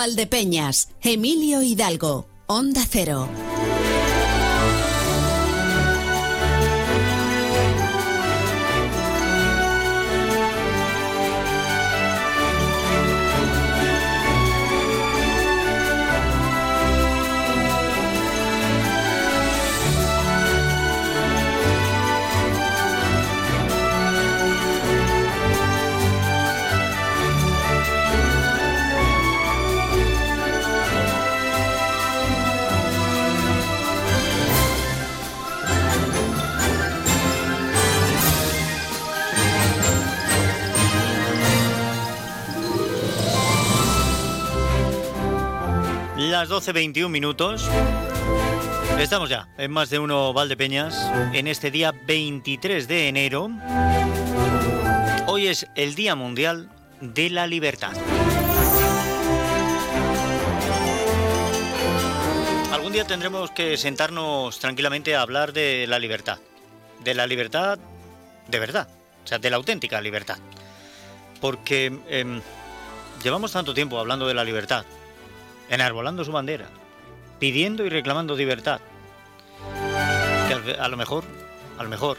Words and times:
1 0.00 0.06
Valdepeñas, 0.06 0.88
Emilio 1.02 1.60
Hidalgo, 1.60 2.26
Onda 2.46 2.86
Cero. 2.90 3.49
12.21 46.50 47.08
minutos. 47.08 47.70
Estamos 48.98 49.30
ya 49.30 49.46
en 49.56 49.70
más 49.70 49.88
de 49.88 50.00
uno 50.00 50.32
Valdepeñas 50.32 51.08
en 51.32 51.46
este 51.46 51.70
día 51.70 51.92
23 51.92 52.88
de 52.88 53.06
enero. 53.06 53.50
Hoy 55.28 55.46
es 55.46 55.68
el 55.76 55.94
Día 55.94 56.16
Mundial 56.16 56.68
de 57.00 57.30
la 57.30 57.46
Libertad. 57.46 57.92
Algún 62.72 62.92
día 62.92 63.06
tendremos 63.06 63.52
que 63.52 63.76
sentarnos 63.76 64.58
tranquilamente 64.58 65.14
a 65.14 65.22
hablar 65.22 65.52
de 65.52 65.86
la 65.86 66.00
libertad. 66.00 66.40
De 67.04 67.14
la 67.14 67.28
libertad 67.28 67.78
de 68.48 68.58
verdad. 68.58 68.88
O 69.24 69.26
sea, 69.28 69.38
de 69.38 69.50
la 69.50 69.56
auténtica 69.56 70.00
libertad. 70.00 70.38
Porque 71.40 71.96
em, 72.08 72.40
llevamos 73.22 73.52
tanto 73.52 73.72
tiempo 73.72 74.00
hablando 74.00 74.26
de 74.26 74.34
la 74.34 74.42
libertad 74.42 74.84
enarbolando 75.70 76.24
su 76.24 76.32
bandera, 76.32 76.66
pidiendo 77.38 77.86
y 77.86 77.88
reclamando 77.88 78.36
libertad. 78.36 78.80
Que 80.48 80.72
a 80.72 80.88
lo 80.88 80.96
mejor, 80.96 81.24
a 81.78 81.82
lo 81.82 81.88
mejor, 81.88 82.18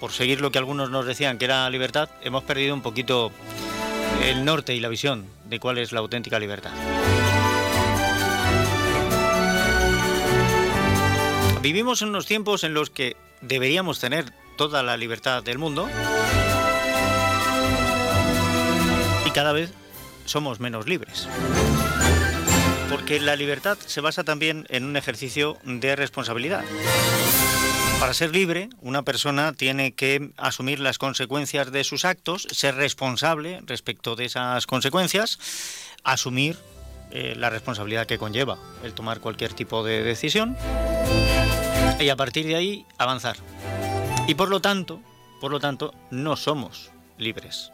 por 0.00 0.12
seguir 0.12 0.40
lo 0.40 0.50
que 0.50 0.58
algunos 0.58 0.90
nos 0.90 1.06
decían 1.06 1.38
que 1.38 1.46
era 1.46 1.70
libertad, 1.70 2.10
hemos 2.22 2.42
perdido 2.42 2.74
un 2.74 2.82
poquito 2.82 3.30
el 4.24 4.44
norte 4.44 4.74
y 4.74 4.80
la 4.80 4.88
visión 4.88 5.26
de 5.44 5.60
cuál 5.60 5.78
es 5.78 5.92
la 5.92 6.00
auténtica 6.00 6.38
libertad. 6.38 6.72
Vivimos 11.62 12.02
en 12.02 12.08
unos 12.08 12.26
tiempos 12.26 12.64
en 12.64 12.74
los 12.74 12.90
que 12.90 13.16
deberíamos 13.40 14.00
tener 14.00 14.32
toda 14.56 14.82
la 14.82 14.96
libertad 14.96 15.44
del 15.44 15.58
mundo 15.58 15.88
y 19.24 19.30
cada 19.30 19.52
vez 19.52 19.72
somos 20.24 20.58
menos 20.58 20.88
libres. 20.88 21.28
Porque 22.92 23.20
la 23.20 23.36
libertad 23.36 23.78
se 23.86 24.02
basa 24.02 24.22
también 24.22 24.66
en 24.68 24.84
un 24.84 24.98
ejercicio 24.98 25.56
de 25.64 25.96
responsabilidad. 25.96 26.62
Para 27.98 28.12
ser 28.12 28.32
libre, 28.32 28.68
una 28.82 29.02
persona 29.02 29.54
tiene 29.54 29.94
que 29.94 30.30
asumir 30.36 30.78
las 30.78 30.98
consecuencias 30.98 31.72
de 31.72 31.84
sus 31.84 32.04
actos, 32.04 32.46
ser 32.50 32.74
responsable 32.74 33.62
respecto 33.64 34.14
de 34.14 34.26
esas 34.26 34.66
consecuencias, 34.66 35.38
asumir 36.04 36.58
eh, 37.12 37.34
la 37.34 37.48
responsabilidad 37.48 38.06
que 38.06 38.18
conlleva 38.18 38.58
el 38.84 38.92
tomar 38.92 39.20
cualquier 39.20 39.54
tipo 39.54 39.82
de 39.82 40.02
decisión 40.02 40.54
y 41.98 42.10
a 42.10 42.16
partir 42.16 42.46
de 42.46 42.56
ahí 42.56 42.86
avanzar. 42.98 43.36
Y 44.28 44.34
por 44.34 44.50
lo 44.50 44.60
tanto, 44.60 45.00
por 45.40 45.50
lo 45.50 45.60
tanto, 45.60 45.94
no 46.10 46.36
somos 46.36 46.90
libres. 47.16 47.72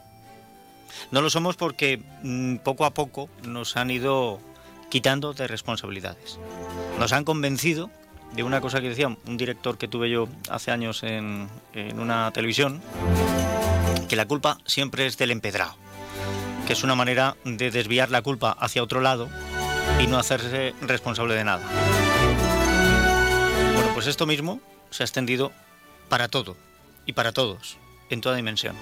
No 1.10 1.22
lo 1.22 1.28
somos 1.28 1.56
porque 1.56 2.02
mm, 2.22 2.56
poco 2.58 2.84
a 2.84 2.94
poco 2.94 3.28
nos 3.42 3.76
han 3.76 3.90
ido 3.90 4.40
quitando 4.88 5.32
de 5.32 5.46
responsabilidades. 5.46 6.38
Nos 6.98 7.12
han 7.12 7.24
convencido 7.24 7.90
de 8.32 8.42
una 8.42 8.60
cosa 8.60 8.80
que 8.80 8.88
decía 8.88 9.08
un 9.08 9.36
director 9.36 9.78
que 9.78 9.88
tuve 9.88 10.10
yo 10.10 10.28
hace 10.50 10.70
años 10.70 11.02
en, 11.02 11.48
una 11.96 12.30
televisión, 12.32 12.82
que 14.08 14.16
la 14.16 14.26
culpa 14.26 14.58
siempre 14.66 15.06
es 15.06 15.16
del 15.18 15.30
empedrado, 15.30 15.76
que 16.66 16.72
es 16.72 16.82
una 16.82 16.94
manera 16.94 17.36
de 17.44 17.70
desviar 17.70 18.10
la 18.10 18.22
culpa 18.22 18.56
hacia 18.58 18.82
otro 18.82 19.00
lado 19.00 19.28
y 20.00 20.06
no 20.06 20.18
hacerse 20.18 20.74
responsable 20.82 21.34
de 21.34 21.44
nada. 21.44 21.64
Bueno, 23.74 23.90
pues 23.94 24.06
esto 24.06 24.26
mismo 24.26 24.60
se 24.90 25.02
ha 25.02 25.06
extendido 25.06 25.52
para 26.08 26.28
todo 26.28 26.56
y 27.06 27.12
para 27.12 27.32
todos, 27.32 27.78
en 28.10 28.20
toda 28.20 28.36
dimensión 28.36 28.76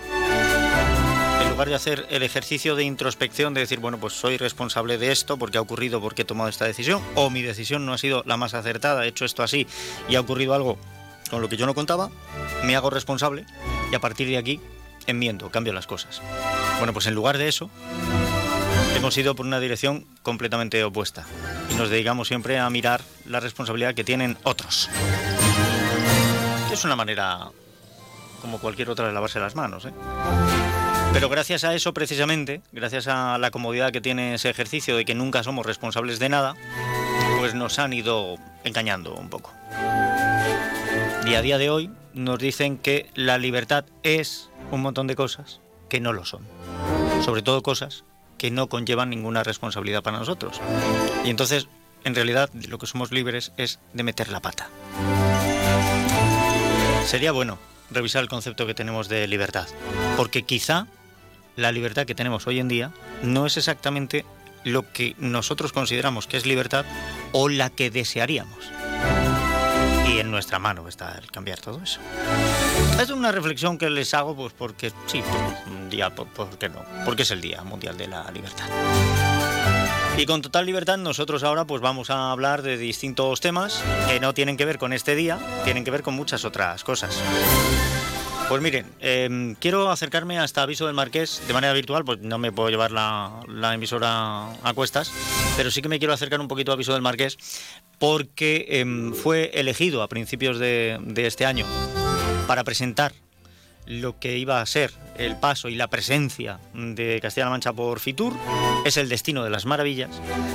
lugar 1.56 1.70
de 1.70 1.74
hacer 1.74 2.06
el 2.10 2.22
ejercicio 2.22 2.76
de 2.76 2.84
introspección, 2.84 3.54
de 3.54 3.60
decir, 3.60 3.80
bueno, 3.80 3.96
pues 3.96 4.12
soy 4.12 4.36
responsable 4.36 4.98
de 4.98 5.10
esto 5.10 5.38
porque 5.38 5.56
ha 5.56 5.62
ocurrido, 5.62 6.02
porque 6.02 6.20
he 6.20 6.24
tomado 6.26 6.50
esta 6.50 6.66
decisión, 6.66 7.02
o 7.14 7.30
mi 7.30 7.40
decisión 7.40 7.86
no 7.86 7.94
ha 7.94 7.98
sido 7.98 8.22
la 8.26 8.36
más 8.36 8.52
acertada, 8.52 9.06
he 9.06 9.08
hecho 9.08 9.24
esto 9.24 9.42
así 9.42 9.66
y 10.06 10.16
ha 10.16 10.20
ocurrido 10.20 10.52
algo 10.52 10.76
con 11.30 11.40
lo 11.40 11.48
que 11.48 11.56
yo 11.56 11.64
no 11.64 11.74
contaba, 11.74 12.10
me 12.64 12.76
hago 12.76 12.90
responsable 12.90 13.46
y 13.90 13.94
a 13.94 14.00
partir 14.00 14.28
de 14.28 14.36
aquí 14.36 14.60
enmiendo, 15.06 15.50
cambio 15.50 15.72
las 15.72 15.86
cosas. 15.86 16.20
Bueno, 16.76 16.92
pues 16.92 17.06
en 17.06 17.14
lugar 17.14 17.38
de 17.38 17.48
eso, 17.48 17.70
hemos 18.94 19.16
ido 19.16 19.34
por 19.34 19.46
una 19.46 19.58
dirección 19.58 20.04
completamente 20.22 20.84
opuesta 20.84 21.24
y 21.70 21.74
nos 21.76 21.88
dedicamos 21.88 22.28
siempre 22.28 22.58
a 22.58 22.68
mirar 22.68 23.00
la 23.24 23.40
responsabilidad 23.40 23.94
que 23.94 24.04
tienen 24.04 24.36
otros. 24.42 24.90
Es 26.70 26.84
una 26.84 26.96
manera 26.96 27.48
como 28.42 28.58
cualquier 28.58 28.90
otra 28.90 29.06
de 29.06 29.14
lavarse 29.14 29.40
las 29.40 29.54
manos. 29.54 29.86
¿eh? 29.86 29.92
Pero 31.12 31.28
gracias 31.28 31.64
a 31.64 31.74
eso, 31.74 31.94
precisamente, 31.94 32.60
gracias 32.72 33.08
a 33.08 33.38
la 33.38 33.50
comodidad 33.50 33.90
que 33.90 34.00
tiene 34.00 34.34
ese 34.34 34.50
ejercicio 34.50 34.96
de 34.96 35.04
que 35.04 35.14
nunca 35.14 35.42
somos 35.42 35.64
responsables 35.64 36.18
de 36.18 36.28
nada, 36.28 36.54
pues 37.38 37.54
nos 37.54 37.78
han 37.78 37.92
ido 37.92 38.36
engañando 38.64 39.14
un 39.14 39.28
poco. 39.30 39.52
Y 41.26 41.34
a 41.34 41.42
día 41.42 41.58
de 41.58 41.70
hoy 41.70 41.90
nos 42.14 42.38
dicen 42.38 42.78
que 42.78 43.10
la 43.14 43.38
libertad 43.38 43.84
es 44.02 44.50
un 44.70 44.82
montón 44.82 45.06
de 45.06 45.16
cosas 45.16 45.60
que 45.88 46.00
no 46.00 46.12
lo 46.12 46.24
son. 46.24 46.42
Sobre 47.24 47.42
todo 47.42 47.62
cosas 47.62 48.04
que 48.38 48.50
no 48.50 48.68
conllevan 48.68 49.10
ninguna 49.10 49.42
responsabilidad 49.42 50.02
para 50.02 50.18
nosotros. 50.18 50.60
Y 51.24 51.30
entonces, 51.30 51.68
en 52.04 52.14
realidad, 52.14 52.50
lo 52.68 52.78
que 52.78 52.86
somos 52.86 53.10
libres 53.10 53.52
es 53.56 53.80
de 53.92 54.02
meter 54.02 54.28
la 54.28 54.40
pata. 54.40 54.68
Sería 57.06 57.32
bueno 57.32 57.58
revisar 57.90 58.22
el 58.22 58.28
concepto 58.28 58.66
que 58.66 58.74
tenemos 58.74 59.08
de 59.08 59.26
libertad, 59.26 59.66
porque 60.16 60.42
quizá 60.42 60.86
la 61.56 61.72
libertad 61.72 62.06
que 62.06 62.14
tenemos 62.14 62.46
hoy 62.46 62.60
en 62.60 62.68
día 62.68 62.92
no 63.22 63.46
es 63.46 63.56
exactamente 63.56 64.24
lo 64.64 64.92
que 64.92 65.14
nosotros 65.18 65.72
consideramos 65.72 66.26
que 66.26 66.36
es 66.36 66.44
libertad 66.44 66.84
o 67.32 67.48
la 67.48 67.70
que 67.70 67.90
desearíamos. 67.90 68.70
Y 70.08 70.18
en 70.18 70.30
nuestra 70.30 70.58
mano 70.58 70.88
está 70.88 71.16
el 71.18 71.30
cambiar 71.30 71.60
todo 71.60 71.80
eso. 71.82 72.00
Es 73.00 73.10
una 73.10 73.32
reflexión 73.32 73.78
que 73.78 73.90
les 73.90 74.12
hago 74.14 74.34
pues 74.34 74.52
porque 74.52 74.92
sí, 75.06 75.22
un 75.66 75.88
día, 75.88 76.14
¿por, 76.14 76.58
qué 76.58 76.68
no? 76.68 76.84
Porque 77.04 77.22
es 77.22 77.30
el 77.30 77.40
Día 77.40 77.62
Mundial 77.62 77.96
de 77.96 78.08
la 78.08 78.30
Libertad. 78.30 78.66
Y 80.18 80.24
con 80.24 80.40
total 80.40 80.64
libertad 80.64 80.96
nosotros 80.96 81.42
ahora 81.42 81.66
pues 81.66 81.82
vamos 81.82 82.08
a 82.08 82.30
hablar 82.30 82.62
de 82.62 82.78
distintos 82.78 83.40
temas 83.40 83.84
que 84.08 84.18
no 84.18 84.32
tienen 84.32 84.56
que 84.56 84.64
ver 84.64 84.78
con 84.78 84.94
este 84.94 85.14
día, 85.14 85.38
tienen 85.64 85.84
que 85.84 85.90
ver 85.90 86.02
con 86.02 86.14
muchas 86.14 86.46
otras 86.46 86.84
cosas. 86.84 87.20
Pues 88.48 88.62
miren, 88.62 88.86
em, 89.00 89.54
quiero 89.56 89.90
acercarme 89.90 90.38
hasta 90.38 90.62
Aviso 90.62 90.86
del 90.86 90.94
Marqués 90.94 91.42
de 91.46 91.52
manera 91.52 91.74
virtual, 91.74 92.04
pues 92.04 92.20
no 92.20 92.38
me 92.38 92.50
puedo 92.50 92.70
llevar 92.70 92.92
la, 92.92 93.74
emisora 93.74 94.52
a 94.62 94.72
cuestas, 94.74 95.12
pero 95.56 95.70
sí 95.70 95.82
que 95.82 95.88
me 95.88 95.98
quiero 95.98 96.14
acercar 96.14 96.40
un 96.40 96.48
poquito 96.48 96.70
a 96.70 96.74
Aviso 96.74 96.94
del 96.94 97.02
Marqués 97.02 97.36
porque 97.98 98.66
em, 98.70 99.12
fue 99.12 99.50
elegido 99.52 100.02
a 100.02 100.08
principios 100.08 100.58
de 100.58 100.98
este 101.26 101.44
año 101.44 101.66
para 102.46 102.64
presentar 102.64 103.12
lo 103.86 104.18
que 104.18 104.38
iba 104.38 104.60
a 104.60 104.66
ser 104.66 104.92
el 105.18 105.36
paso 105.36 105.68
y 105.68 105.74
la 105.74 105.88
presencia 105.88 106.58
de 106.74 107.20
Castilla-La 107.20 107.50
Mancha 107.50 107.72
por 107.72 108.00
Fitur, 108.00 108.34
es 108.84 108.96
el 108.96 109.08
destino 109.08 109.44
de 109.44 109.50
las 109.50 109.64
maravillas 109.66 110.10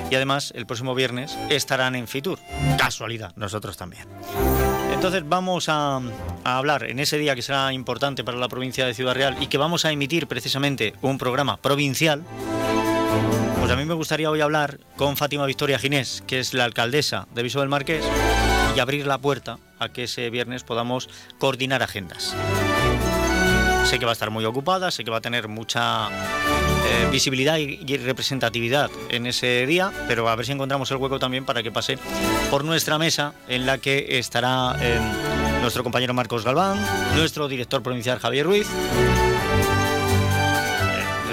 y 0.09 0.15
además 0.15 0.53
el 0.55 0.65
próximo 0.65 0.93
viernes 0.95 1.37
estarán 1.49 1.95
en 1.95 2.07
Fitur. 2.07 2.39
Casualidad, 2.77 3.33
nosotros 3.35 3.77
también. 3.77 4.07
Entonces 4.93 5.27
vamos 5.27 5.67
a, 5.67 5.99
hablar 6.43 6.83
en 6.83 6.99
ese 6.99 7.17
día 7.17 7.35
que 7.35 7.41
será 7.41 7.73
importante 7.73 8.23
para 8.23 8.37
la 8.37 8.49
provincia 8.49 8.85
de 8.85 8.93
Ciudad 8.93 9.15
Real 9.15 9.37
y 9.39 9.47
que 9.47 9.57
vamos 9.57 9.85
a 9.85 9.91
emitir 9.91 10.27
precisamente 10.27 10.93
un 11.01 11.17
programa 11.17 11.57
provincial. 11.57 12.23
Pues 13.59 13.71
a 13.71 13.75
mí 13.75 13.85
me 13.85 13.93
gustaría 13.93 14.29
hoy 14.29 14.41
hablar 14.41 14.79
con 14.97 15.17
Fátima 15.17 15.45
Victoria 15.45 15.79
Ginés, 15.79 16.23
que 16.27 16.39
es 16.39 16.53
la 16.53 16.65
alcaldesa 16.65 17.27
de 17.33 17.43
Viso 17.43 17.61
del 17.61 17.69
Marqués, 17.69 18.05
y 18.75 18.79
abrir 18.79 19.07
la 19.07 19.17
puerta 19.17 19.57
a 19.79 19.89
que 19.89 20.03
ese 20.03 20.29
viernes 20.29 20.63
podamos 20.63 21.09
coordinar 21.39 21.81
agendas. 21.83 22.35
Sé 23.85 23.99
que 23.99 24.05
va 24.05 24.11
a 24.11 24.13
estar 24.13 24.29
muy 24.29 24.45
ocupada, 24.45 24.91
sé 24.91 25.03
que 25.03 25.11
va 25.11 25.17
a 25.17 25.21
tener 25.21 25.47
mucha 25.47 26.09
eh, 26.09 27.07
visibilidad 27.11 27.57
y, 27.57 27.97
representatividad 27.97 28.89
en 29.09 29.25
ese 29.25 29.65
día, 29.65 29.91
pero 30.07 30.29
a 30.29 30.35
ver 30.35 30.45
si 30.45 30.51
encontramos 30.53 30.89
el 30.91 30.97
hueco 30.97 31.19
también 31.19 31.45
para 31.45 31.61
que 31.61 31.71
pase 31.71 31.97
por 32.49 32.63
nuestra 32.63 32.97
mesa 32.97 33.33
en 33.47 33.65
la 33.65 33.77
que 33.79 34.19
estará 34.19 34.75
eh, 34.79 34.99
nuestro 35.61 35.83
compañero 35.83 36.13
Marcos 36.13 36.43
Galván, 36.43 36.79
nuestro 37.15 37.47
director 37.47 37.83
provincial 37.83 38.19
Javier 38.19 38.45
Ruiz 38.45 38.67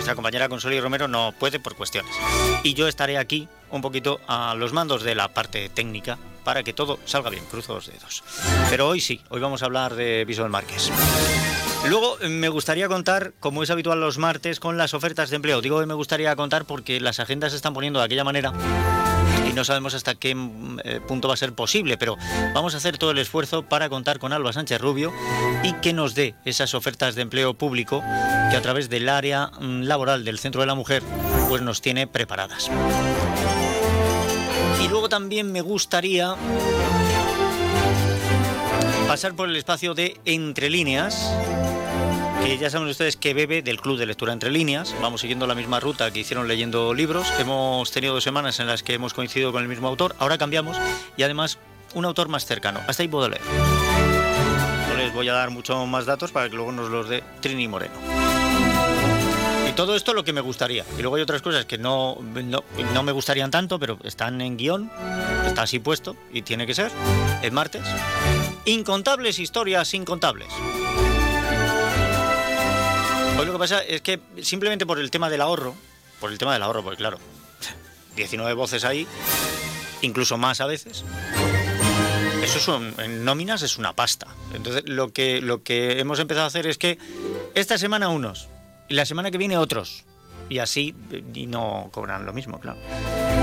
nuestra 0.08 0.14
compañera 0.14 0.48
Consoli 0.48 0.80
Romero 0.80 1.06
no 1.06 1.34
puede 1.38 1.60
por 1.60 1.74
cuestiones. 1.74 2.14
Y 2.62 2.72
yo 2.72 2.88
estaré 2.88 3.18
aquí 3.18 3.46
un 3.70 3.82
poquito 3.82 4.20
a 4.26 4.54
los 4.54 4.72
mandos 4.72 5.02
de 5.02 5.14
la 5.14 5.28
parte 5.28 5.68
técnica 5.68 6.16
para 6.44 6.62
que 6.62 6.72
todo 6.72 6.98
salga 7.04 7.28
bien, 7.28 7.44
cruzo 7.50 7.74
los 7.74 7.88
dedos. 7.88 8.24
Pero 8.70 8.88
hoy 8.88 9.02
sí, 9.02 9.20
hoy 9.28 9.40
vamos 9.40 9.62
a 9.62 9.66
hablar 9.66 9.94
de 9.96 10.24
Visual 10.24 10.48
Márquez. 10.48 10.90
Luego 11.88 12.18
me 12.28 12.50
gustaría 12.50 12.86
contar, 12.86 13.32
como 13.40 13.62
es 13.62 13.70
habitual 13.70 13.98
los 13.98 14.18
martes, 14.18 14.60
con 14.60 14.76
las 14.76 14.92
ofertas 14.92 15.30
de 15.30 15.36
empleo. 15.36 15.62
Digo 15.62 15.80
que 15.80 15.86
me 15.86 15.94
gustaría 15.94 16.36
contar 16.36 16.66
porque 16.66 17.00
las 17.00 17.18
agendas 17.18 17.52
se 17.52 17.56
están 17.56 17.72
poniendo 17.72 17.98
de 17.98 18.04
aquella 18.04 18.24
manera 18.24 18.52
y 19.48 19.54
no 19.54 19.64
sabemos 19.64 19.94
hasta 19.94 20.14
qué 20.14 20.34
mm, 20.34 20.80
eh, 20.84 21.00
punto 21.00 21.28
va 21.28 21.34
a 21.34 21.36
ser 21.38 21.54
posible, 21.54 21.96
pero 21.96 22.16
vamos 22.52 22.74
a 22.74 22.76
hacer 22.76 22.98
todo 22.98 23.12
el 23.12 23.18
esfuerzo 23.18 23.62
para 23.62 23.88
contar 23.88 24.18
con 24.18 24.34
Alba 24.34 24.52
Sánchez 24.52 24.80
Rubio 24.80 25.12
y 25.62 25.72
que 25.74 25.94
nos 25.94 26.14
dé 26.14 26.34
esas 26.44 26.74
ofertas 26.74 27.14
de 27.14 27.22
empleo 27.22 27.54
público 27.54 28.02
que 28.50 28.56
a 28.56 28.60
través 28.60 28.90
del 28.90 29.08
área 29.08 29.50
mm, 29.58 29.84
laboral 29.84 30.26
del 30.26 30.38
Centro 30.38 30.60
de 30.60 30.66
la 30.66 30.74
Mujer 30.74 31.02
pues 31.48 31.62
nos 31.62 31.80
tiene 31.80 32.06
preparadas. 32.06 32.70
Y 34.84 34.88
luego 34.88 35.08
también 35.08 35.50
me 35.50 35.62
gustaría 35.62 36.34
pasar 39.06 39.34
por 39.34 39.48
el 39.48 39.56
espacio 39.56 39.94
de 39.94 40.20
Entre 40.26 40.68
Líneas 40.68 41.32
ya 42.58 42.70
saben 42.70 42.88
ustedes 42.88 43.16
que 43.16 43.34
bebe 43.34 43.62
del 43.62 43.80
Club 43.80 43.98
de 43.98 44.06
Lectura 44.06 44.32
Entre 44.32 44.50
Líneas. 44.50 44.94
Vamos 45.00 45.20
siguiendo 45.20 45.46
la 45.46 45.54
misma 45.54 45.80
ruta 45.80 46.10
que 46.10 46.20
hicieron 46.20 46.48
leyendo 46.48 46.94
libros. 46.94 47.26
Hemos 47.38 47.90
tenido 47.90 48.14
dos 48.14 48.24
semanas 48.24 48.58
en 48.60 48.66
las 48.66 48.82
que 48.82 48.94
hemos 48.94 49.14
coincidido 49.14 49.52
con 49.52 49.62
el 49.62 49.68
mismo 49.68 49.88
autor. 49.88 50.16
Ahora 50.18 50.38
cambiamos 50.38 50.76
y 51.16 51.22
además 51.22 51.58
un 51.94 52.04
autor 52.04 52.28
más 52.28 52.46
cercano. 52.46 52.80
Hasta 52.86 53.02
ahí 53.02 53.08
puedo 53.08 53.28
leer. 53.28 53.42
No 54.88 54.96
les 54.96 55.12
voy 55.12 55.28
a 55.28 55.34
dar 55.34 55.50
muchos 55.50 55.86
más 55.86 56.06
datos 56.06 56.32
para 56.32 56.48
que 56.48 56.56
luego 56.56 56.72
nos 56.72 56.90
los 56.90 57.08
dé 57.08 57.22
Trini 57.40 57.68
Moreno. 57.68 57.94
Y 59.68 59.72
todo 59.72 59.94
esto 59.94 60.14
lo 60.14 60.24
que 60.24 60.32
me 60.32 60.40
gustaría. 60.40 60.84
Y 60.98 61.02
luego 61.02 61.16
hay 61.16 61.22
otras 61.22 61.42
cosas 61.42 61.64
que 61.66 61.78
no, 61.78 62.18
no, 62.20 62.64
no 62.94 63.02
me 63.02 63.12
gustarían 63.12 63.50
tanto, 63.50 63.78
pero 63.78 63.98
están 64.04 64.40
en 64.40 64.56
guion, 64.56 64.90
está 65.46 65.62
así 65.62 65.78
puesto 65.78 66.16
y 66.32 66.42
tiene 66.42 66.66
que 66.66 66.74
ser. 66.74 66.90
Es 67.42 67.52
martes. 67.52 67.82
Incontables 68.64 69.38
historias 69.38 69.94
incontables. 69.94 70.48
Hoy 73.38 73.46
lo 73.46 73.52
que 73.52 73.58
pasa 73.60 73.84
es 73.84 74.00
que 74.00 74.18
simplemente 74.42 74.84
por 74.84 74.98
el 74.98 75.12
tema 75.12 75.30
del 75.30 75.40
ahorro, 75.40 75.76
por 76.18 76.32
el 76.32 76.38
tema 76.38 76.54
del 76.54 76.62
ahorro, 76.64 76.82
porque 76.82 76.96
claro, 76.96 77.18
19 78.16 78.52
voces 78.54 78.84
ahí, 78.84 79.06
incluso 80.02 80.36
más 80.36 80.60
a 80.60 80.66
veces. 80.66 81.04
Eso 82.42 82.58
son, 82.58 82.92
en 82.98 83.24
nóminas 83.24 83.62
es 83.62 83.78
una 83.78 83.92
pasta. 83.92 84.26
Entonces 84.54 84.82
lo 84.86 85.12
que, 85.12 85.40
lo 85.40 85.62
que 85.62 86.00
hemos 86.00 86.18
empezado 86.18 86.46
a 86.46 86.48
hacer 86.48 86.66
es 86.66 86.78
que 86.78 86.98
esta 87.54 87.78
semana 87.78 88.08
unos 88.08 88.48
y 88.88 88.94
la 88.94 89.06
semana 89.06 89.30
que 89.30 89.38
viene 89.38 89.56
otros. 89.56 90.04
Y 90.48 90.58
así 90.58 90.96
y 91.32 91.46
no 91.46 91.90
cobran 91.92 92.26
lo 92.26 92.32
mismo, 92.32 92.58
claro. 92.58 92.78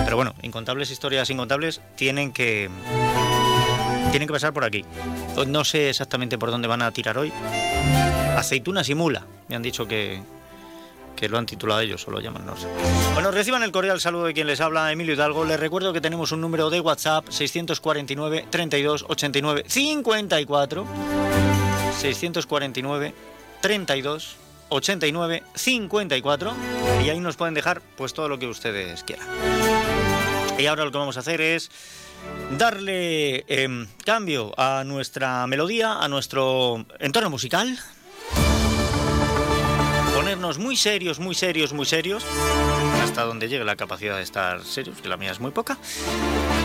Pero 0.04 0.18
bueno, 0.18 0.36
incontables 0.42 0.92
historias 0.92 1.30
incontables 1.30 1.80
tienen 1.96 2.34
que 2.34 2.70
tienen 4.12 4.28
que 4.28 4.34
pasar 4.34 4.52
por 4.52 4.66
aquí. 4.66 4.84
No 5.48 5.64
sé 5.64 5.90
exactamente 5.90 6.38
por 6.38 6.52
dónde 6.52 6.68
van 6.68 6.82
a 6.82 6.92
tirar 6.92 7.18
hoy. 7.18 7.32
Aceitunas 8.36 8.90
y 8.90 8.96
mula. 8.96 9.26
Me 9.48 9.56
han 9.56 9.62
dicho 9.62 9.88
que, 9.88 10.22
que 11.16 11.30
lo 11.30 11.38
han 11.38 11.46
titulado 11.46 11.82
ellos 11.82 12.08
o 12.08 12.12
lo 12.12 12.20
llaman, 12.20 12.46
no. 12.46 12.54
Bueno, 13.14 13.32
reciban 13.32 13.64
el 13.64 13.72
cordial 13.72 14.00
saludo 14.02 14.26
de 14.26 14.34
quien 14.34 14.48
les 14.48 14.62
habla, 14.62 14.92
Emilio 14.92 15.14
Hidalgo. 15.14 15.46
Les 15.46 15.60
recuerdo 15.60 15.94
que 15.94 16.02
tenemos 16.02 16.32
un 16.32 16.42
número 16.42 16.70
de 16.70 16.80
WhatsApp 16.80 17.26
649 17.30 18.48
32 18.50 19.06
89 19.08 19.64
54 19.68 20.86
649 21.98 23.14
32 23.62 24.36
89 24.70 25.44
54 25.54 26.54
y 27.04 27.10
ahí 27.10 27.20
nos 27.20 27.36
pueden 27.36 27.54
dejar 27.54 27.82
pues 27.96 28.14
todo 28.14 28.28
lo 28.28 28.40
que 28.40 28.48
ustedes 28.48 29.04
quieran. 29.04 29.28
Y 30.58 30.66
ahora 30.68 30.86
lo 30.86 30.92
que 30.92 30.98
vamos 30.98 31.18
a 31.18 31.20
hacer 31.20 31.42
es 31.42 31.70
darle 32.58 33.46
em, 33.48 33.88
cambio 34.06 34.54
a 34.58 34.84
nuestra 34.86 35.46
melodía, 35.48 35.94
a 36.00 36.08
nuestro 36.08 36.86
entorno 37.00 37.30
musical 37.30 37.78
ponernos 40.16 40.58
muy 40.60 40.78
serios, 40.78 41.20
muy 41.20 41.36
serios, 41.36 41.74
muy 41.74 41.86
serios, 41.86 42.24
hasta 43.04 43.24
donde 43.24 43.50
llegue 43.50 43.66
la 43.66 43.76
capacidad 43.76 44.16
de 44.16 44.24
estar 44.24 44.64
serios, 44.64 45.02
que 45.02 45.10
la 45.10 45.18
mía 45.18 45.32
es 45.32 45.42
muy 45.42 45.52
poca. 45.52 45.78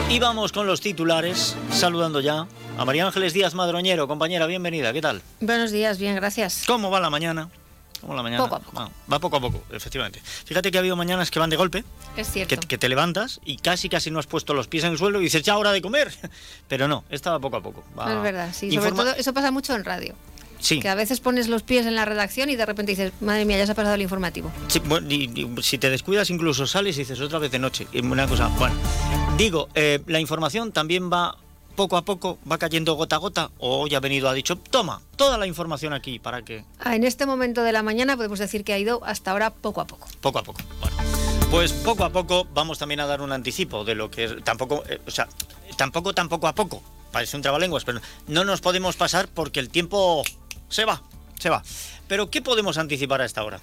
Y 0.08 0.20
vamos 0.20 0.52
con 0.52 0.68
los 0.68 0.80
titulares, 0.80 1.56
saludando 1.72 2.20
ya 2.20 2.46
a 2.78 2.84
María 2.84 3.06
Ángeles 3.06 3.32
Díaz 3.32 3.54
Madroñero, 3.54 4.06
compañera, 4.06 4.46
bienvenida, 4.46 4.92
¿qué 4.92 5.00
tal? 5.00 5.20
Buenos 5.40 5.72
días, 5.72 5.98
bien, 5.98 6.14
gracias. 6.14 6.62
¿Cómo 6.64 6.92
va 6.92 7.00
la 7.00 7.10
mañana? 7.10 7.48
¿Cómo 8.00 8.14
la 8.14 8.22
mañana? 8.22 8.44
Poco 8.44 8.54
a 8.54 8.60
poco. 8.60 8.90
Va, 9.12 9.18
poco 9.18 9.36
a 9.38 9.40
poco, 9.40 9.64
efectivamente. 9.72 10.22
Fíjate 10.44 10.70
que 10.70 10.78
ha 10.78 10.80
habido 10.80 10.94
mañanas 10.94 11.32
que 11.32 11.40
van 11.40 11.50
de 11.50 11.56
golpe. 11.56 11.84
Es 12.16 12.30
cierto. 12.30 12.56
Que, 12.68 12.78
te 12.78 12.88
levantas 12.88 13.40
y 13.44 13.56
casi 13.56 13.88
casi 13.88 14.12
no 14.12 14.20
has 14.20 14.26
puesto 14.26 14.54
los 14.54 14.68
pies 14.68 14.84
en 14.84 14.92
el 14.92 14.98
suelo 14.98 15.20
y 15.20 15.24
dices, 15.24 15.42
ya 15.42 15.58
hora 15.58 15.72
de 15.72 15.82
comer. 15.82 16.14
Pero 16.68 16.86
no, 16.86 17.02
estaba 17.10 17.40
poco 17.40 17.56
a 17.56 17.62
poco. 17.62 17.82
Es 18.08 18.22
verdad, 18.22 18.50
sí. 18.54 18.70
Sobre 18.70 18.92
todo 18.92 19.12
eso 19.16 19.34
pasa 19.34 19.50
mucho 19.50 19.74
en 19.74 19.84
radio. 19.84 20.14
Que 20.60 20.88
a 20.88 20.94
veces 20.94 21.20
pones 21.20 21.48
los 21.48 21.62
pies 21.62 21.86
en 21.86 21.94
la 21.94 22.04
redacción 22.04 22.50
y 22.50 22.56
de 22.56 22.66
repente 22.66 22.92
dices, 22.92 23.12
madre 23.20 23.44
mía, 23.44 23.58
ya 23.58 23.66
se 23.66 23.72
ha 23.72 23.74
pasado 23.74 23.94
el 23.94 24.02
informativo. 24.02 24.52
si 25.62 25.78
te 25.78 25.90
descuidas, 25.90 26.30
incluso 26.30 26.66
sales 26.66 26.96
y 26.96 27.00
dices 27.00 27.20
otra 27.20 27.38
vez 27.38 27.50
de 27.50 27.58
noche. 27.58 27.86
Una 28.02 28.26
cosa, 28.26 28.48
bueno. 28.58 28.74
Digo, 29.36 29.68
eh, 29.74 30.00
la 30.06 30.20
información 30.20 30.72
también 30.72 31.10
va 31.10 31.36
poco 31.76 31.96
a 31.96 32.04
poco, 32.04 32.38
va 32.50 32.58
cayendo 32.58 32.94
gota 32.94 33.16
a 33.16 33.18
gota, 33.18 33.50
o 33.58 33.86
ya 33.86 33.98
ha 33.98 34.00
venido, 34.00 34.28
ha 34.28 34.34
dicho, 34.34 34.56
toma, 34.56 35.00
toda 35.16 35.38
la 35.38 35.46
información 35.46 35.92
aquí 35.92 36.18
para 36.18 36.42
que. 36.42 36.64
Ah, 36.78 36.94
en 36.94 37.04
este 37.04 37.24
momento 37.24 37.62
de 37.62 37.72
la 37.72 37.82
mañana 37.82 38.16
podemos 38.16 38.38
decir 38.38 38.64
que 38.64 38.72
ha 38.74 38.78
ido 38.78 39.02
hasta 39.04 39.30
ahora 39.30 39.50
poco 39.50 39.80
a 39.80 39.86
poco. 39.86 40.06
Poco 40.20 40.38
a 40.38 40.42
poco. 40.42 40.60
Bueno. 40.80 40.96
Pues 41.50 41.72
poco 41.72 42.04
a 42.04 42.10
poco 42.10 42.46
vamos 42.52 42.78
también 42.78 43.00
a 43.00 43.06
dar 43.06 43.22
un 43.22 43.32
anticipo 43.32 43.84
de 43.84 43.94
lo 43.94 44.10
que 44.10 44.24
es, 44.24 44.44
tampoco, 44.44 44.84
eh, 44.88 45.00
o 45.06 45.10
sea, 45.10 45.26
tampoco, 45.76 46.12
tampoco 46.12 46.46
a 46.46 46.54
poco, 46.54 46.82
parece 47.10 47.36
un 47.36 47.42
trabalenguas, 47.42 47.84
pero 47.84 48.00
no 48.28 48.44
nos 48.44 48.60
podemos 48.60 48.94
pasar 48.96 49.26
porque 49.26 49.58
el 49.58 49.68
tiempo 49.68 50.22
se 50.70 50.84
va, 50.84 51.00
se 51.38 51.50
va. 51.50 51.62
Pero 52.10 52.28
¿qué 52.28 52.42
podemos 52.42 52.76
anticipar 52.76 53.20
a 53.20 53.24
esta 53.24 53.44
hora? 53.44 53.60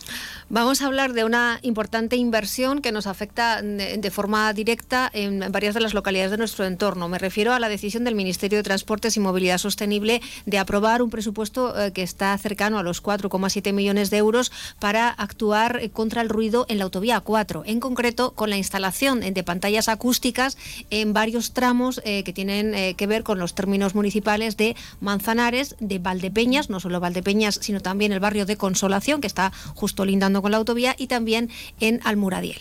Vamos 0.47 0.81
a 0.81 0.85
hablar 0.85 1.11
de 1.11 1.25
una 1.25 1.59
importante 1.63 2.15
inversión 2.15 2.81
que 2.81 2.93
nos 2.93 3.05
afecta 3.05 3.61
de, 3.61 4.09
forma 4.09 4.53
directa 4.53 5.11
en 5.13 5.51
varias 5.51 5.73
de 5.73 5.81
las 5.81 5.93
localidades 5.93 6.31
de 6.31 6.37
nuestro 6.37 6.63
entorno. 6.63 7.09
Me 7.09 7.19
refiero 7.19 7.51
a 7.51 7.59
la 7.59 7.67
decisión 7.67 8.05
del 8.05 8.15
Ministerio 8.15 8.57
de 8.57 8.63
Transportes 8.63 9.17
y 9.17 9.19
Movilidad 9.19 9.57
Sostenible 9.57 10.21
de 10.45 10.59
aprobar 10.59 11.01
un 11.01 11.09
presupuesto 11.09 11.77
eh, 11.77 11.91
que 11.91 12.03
está 12.03 12.37
cercano 12.37 12.79
a 12.79 12.83
los 12.83 13.03
4,7 13.03 13.73
millones 13.73 14.11
de 14.11 14.15
euros 14.15 14.53
para 14.79 15.09
actuar 15.09 15.79
eh, 15.81 15.89
contra 15.89 16.21
el 16.21 16.29
ruido 16.29 16.65
en 16.69 16.77
la 16.77 16.85
autovía 16.85 17.19
4, 17.19 17.63
en 17.65 17.81
concreto 17.81 18.31
con 18.31 18.49
la 18.49 18.55
instalación 18.55 19.19
de 19.19 19.43
pantallas 19.43 19.89
acústicas 19.89 20.57
en 20.89 21.11
varios 21.11 21.51
tramos 21.51 21.99
eh, 22.05 22.23
que 22.23 22.31
tienen 22.31 22.95
que 22.95 23.07
ver 23.07 23.23
con 23.23 23.39
los 23.39 23.55
términos 23.55 23.93
municipales 23.93 24.55
de 24.55 24.77
Manzanares, 25.01 25.75
de 25.81 25.99
Valdepeñas, 25.99 26.69
no 26.69 26.79
solo 26.79 27.01
Valdepeñas, 27.01 27.59
sino 27.61 27.81
también 27.81 28.13
el 28.13 28.21
barrio 28.21 28.36
de 28.45 28.57
Consolación, 28.57 29.21
que 29.21 29.27
está 29.27 29.51
justo 29.75 30.05
lindando 30.05 30.41
con 30.41 30.51
la 30.51 30.57
autovía, 30.57 30.95
y 30.97 31.07
también 31.07 31.49
en 31.79 31.99
Almuradiel. 32.03 32.59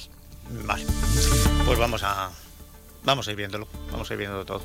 Vale, 0.64 0.84
pues 1.66 1.78
vamos 1.78 2.02
a, 2.04 2.30
Vamos 3.06 3.28
a 3.28 3.30
ir 3.30 3.36
viéndolo, 3.36 3.68
vamos 3.92 4.10
a 4.10 4.14
ir 4.14 4.18
viendo 4.18 4.44
todo. 4.44 4.60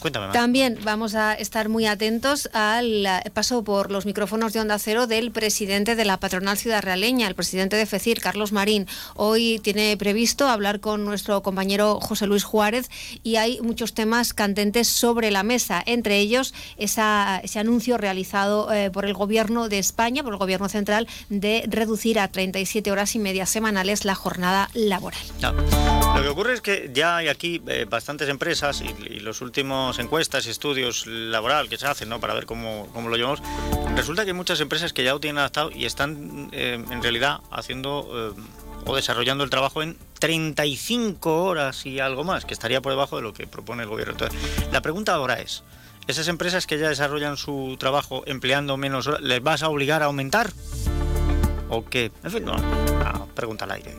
cuéntame 0.00 0.32
También 0.32 0.80
vamos 0.82 1.14
a 1.14 1.34
estar 1.34 1.68
muy 1.68 1.86
atentos 1.86 2.50
al 2.52 3.06
eh, 3.06 3.30
paso 3.32 3.62
por 3.62 3.92
los 3.92 4.04
micrófonos 4.04 4.52
de 4.52 4.58
Onda 4.58 4.80
Cero 4.80 5.06
del 5.06 5.30
presidente 5.30 5.94
de 5.94 6.04
la 6.04 6.16
patronal 6.16 6.58
ciudad 6.58 6.82
realeña, 6.82 7.28
el 7.28 7.36
presidente 7.36 7.76
de 7.76 7.86
FECIR, 7.86 8.20
Carlos 8.20 8.50
Marín. 8.50 8.88
Hoy 9.14 9.60
tiene 9.62 9.96
previsto 9.96 10.48
hablar 10.48 10.80
con 10.80 11.04
nuestro 11.04 11.40
compañero 11.44 12.00
José 12.00 12.26
Luis 12.26 12.42
Juárez 12.42 12.90
y 13.22 13.36
hay 13.36 13.60
muchos 13.60 13.94
temas 13.94 14.34
candentes 14.34 14.88
sobre 14.88 15.30
la 15.30 15.44
mesa, 15.44 15.80
entre 15.86 16.18
ellos 16.18 16.54
esa, 16.78 17.38
ese 17.44 17.60
anuncio 17.60 17.96
realizado 17.96 18.72
eh, 18.72 18.90
por 18.90 19.04
el 19.04 19.14
Gobierno 19.14 19.68
de 19.68 19.78
España, 19.78 20.24
por 20.24 20.32
el 20.32 20.38
Gobierno 20.40 20.68
central, 20.68 21.06
de 21.28 21.62
reducir 21.68 22.18
a 22.18 22.26
37 22.26 22.90
horas 22.90 23.14
y 23.14 23.20
media 23.20 23.46
semanales 23.46 24.04
la 24.04 24.16
jornada 24.16 24.68
laboral. 24.74 25.22
Lo 25.40 26.22
que 26.22 26.28
ocurre 26.28 26.54
es 26.54 26.60
que 26.60 26.90
ya 26.92 27.18
hay 27.18 27.28
aquí 27.28 27.51
eh, 27.66 27.86
bastantes 27.88 28.28
empresas 28.28 28.82
y, 28.82 29.20
los 29.20 29.40
últimos 29.40 29.98
encuestas 29.98 30.46
y 30.46 30.50
estudios 30.50 31.06
laboral 31.06 31.68
que 31.68 31.76
se 31.76 31.86
hacen 31.86 32.08
¿no? 32.08 32.20
para 32.20 32.34
ver 32.34 32.46
cómo, 32.46 32.88
cómo, 32.92 33.08
lo 33.08 33.16
llevamos, 33.16 33.42
resulta 33.94 34.24
que 34.24 34.30
hay 34.30 34.36
muchas 34.36 34.60
empresas 34.60 34.92
que 34.92 35.04
ya 35.04 35.12
lo 35.12 35.20
tienen 35.20 35.38
adaptado 35.38 35.70
y 35.70 35.84
están 35.84 36.48
eh, 36.52 36.82
en 36.90 37.02
realidad 37.02 37.40
haciendo 37.50 38.34
eh, 38.36 38.42
o 38.84 38.96
desarrollando 38.96 39.44
el 39.44 39.50
trabajo 39.50 39.82
en 39.82 39.96
35 40.18 41.44
horas 41.44 41.86
y 41.86 42.00
algo 42.00 42.24
más, 42.24 42.44
que 42.44 42.54
estaría 42.54 42.80
por 42.80 42.92
debajo 42.92 43.16
de 43.16 43.22
lo 43.22 43.32
que 43.32 43.46
propone 43.46 43.84
el 43.84 43.88
gobierno. 43.88 44.12
Entonces, 44.12 44.38
la 44.72 44.80
pregunta 44.80 45.14
ahora 45.14 45.40
es, 45.40 45.62
esas 46.08 46.26
empresas 46.28 46.66
que 46.66 46.78
ya 46.78 46.88
desarrollan 46.88 47.36
su 47.36 47.76
trabajo 47.78 48.24
empleando 48.26 48.76
menos 48.76 49.06
horas, 49.06 49.20
¿les 49.20 49.42
vas 49.42 49.62
a 49.62 49.68
obligar 49.68 50.02
a 50.02 50.06
aumentar? 50.06 50.52
¿O 51.68 51.84
qué? 51.84 52.10
En 52.24 52.30
fin, 52.30 52.44
no, 52.44 52.54
pregunta 53.34 53.64
al 53.64 53.72
aire. 53.72 53.96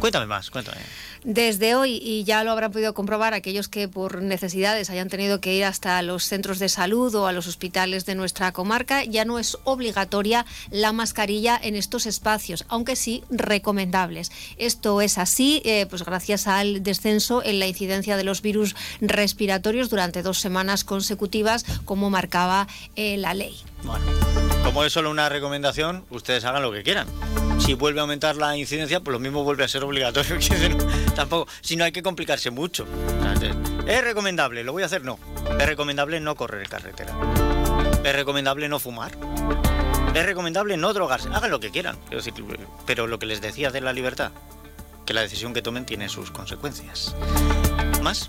Cuéntame 0.00 0.26
más, 0.26 0.50
cuéntame. 0.50 0.78
Desde 1.24 1.74
hoy, 1.74 2.00
y 2.02 2.24
ya 2.24 2.44
lo 2.44 2.52
habrán 2.52 2.72
podido 2.72 2.94
comprobar 2.94 3.34
aquellos 3.34 3.68
que 3.68 3.88
por 3.88 4.22
necesidades 4.22 4.90
hayan 4.90 5.08
tenido 5.08 5.40
que 5.40 5.54
ir 5.54 5.64
hasta 5.64 6.00
los 6.02 6.24
centros 6.24 6.58
de 6.58 6.68
salud 6.68 7.14
o 7.14 7.26
a 7.26 7.32
los 7.32 7.46
hospitales 7.46 8.06
de 8.06 8.14
nuestra 8.14 8.52
comarca, 8.52 9.04
ya 9.04 9.24
no 9.24 9.38
es 9.38 9.58
obligatoria 9.64 10.46
la 10.70 10.92
mascarilla 10.92 11.58
en 11.62 11.76
estos 11.76 12.06
espacios, 12.06 12.64
aunque 12.68 12.96
sí 12.96 13.24
recomendables. 13.30 14.30
Esto 14.56 15.00
es 15.00 15.18
así, 15.18 15.62
eh, 15.64 15.86
pues 15.88 16.04
gracias 16.04 16.46
al 16.46 16.82
descenso 16.82 17.42
en 17.44 17.58
la 17.58 17.66
incidencia 17.66 18.16
de 18.16 18.24
los 18.24 18.42
virus 18.42 18.76
respiratorios 19.00 19.90
durante 19.90 20.22
dos 20.22 20.38
semanas 20.38 20.84
consecutivas, 20.84 21.64
como 21.84 22.10
marcaba 22.10 22.68
eh, 22.96 23.16
la 23.16 23.34
ley. 23.34 23.56
Como 24.64 24.84
es 24.84 24.92
solo 24.92 25.10
una 25.10 25.28
recomendación, 25.28 26.04
ustedes 26.10 26.44
hagan 26.44 26.62
lo 26.62 26.72
que 26.72 26.82
quieran. 26.82 27.06
Si 27.58 27.74
vuelve 27.74 28.00
a 28.00 28.02
aumentar 28.02 28.36
la 28.36 28.56
incidencia, 28.56 29.00
pues 29.00 29.12
lo 29.12 29.18
mismo 29.18 29.44
vuelve 29.44 29.64
a 29.64 29.68
ser 29.68 29.84
obligatorio. 29.84 30.36
Tampoco, 31.18 31.50
si 31.62 31.74
no 31.74 31.82
hay 31.82 31.90
que 31.90 32.00
complicarse 32.00 32.52
mucho. 32.52 32.86
Es 33.88 34.04
recomendable, 34.04 34.62
lo 34.62 34.70
voy 34.70 34.84
a 34.84 34.86
hacer, 34.86 35.04
no. 35.04 35.18
Es 35.58 35.66
recomendable 35.66 36.20
no 36.20 36.36
correr 36.36 36.68
carretera. 36.68 37.12
Es 38.04 38.14
recomendable 38.14 38.68
no 38.68 38.78
fumar. 38.78 39.10
Es 40.14 40.24
recomendable 40.24 40.76
no 40.76 40.92
drogarse. 40.92 41.28
Hagan 41.32 41.50
lo 41.50 41.58
que 41.58 41.72
quieran. 41.72 41.96
Pero 42.86 43.08
lo 43.08 43.18
que 43.18 43.26
les 43.26 43.40
decía 43.40 43.72
de 43.72 43.80
la 43.80 43.92
libertad, 43.92 44.30
que 45.08 45.14
la 45.14 45.22
decisión 45.22 45.54
que 45.54 45.62
tomen 45.62 45.86
tiene 45.86 46.10
sus 46.10 46.30
consecuencias. 46.30 47.16
¿Más? 48.02 48.28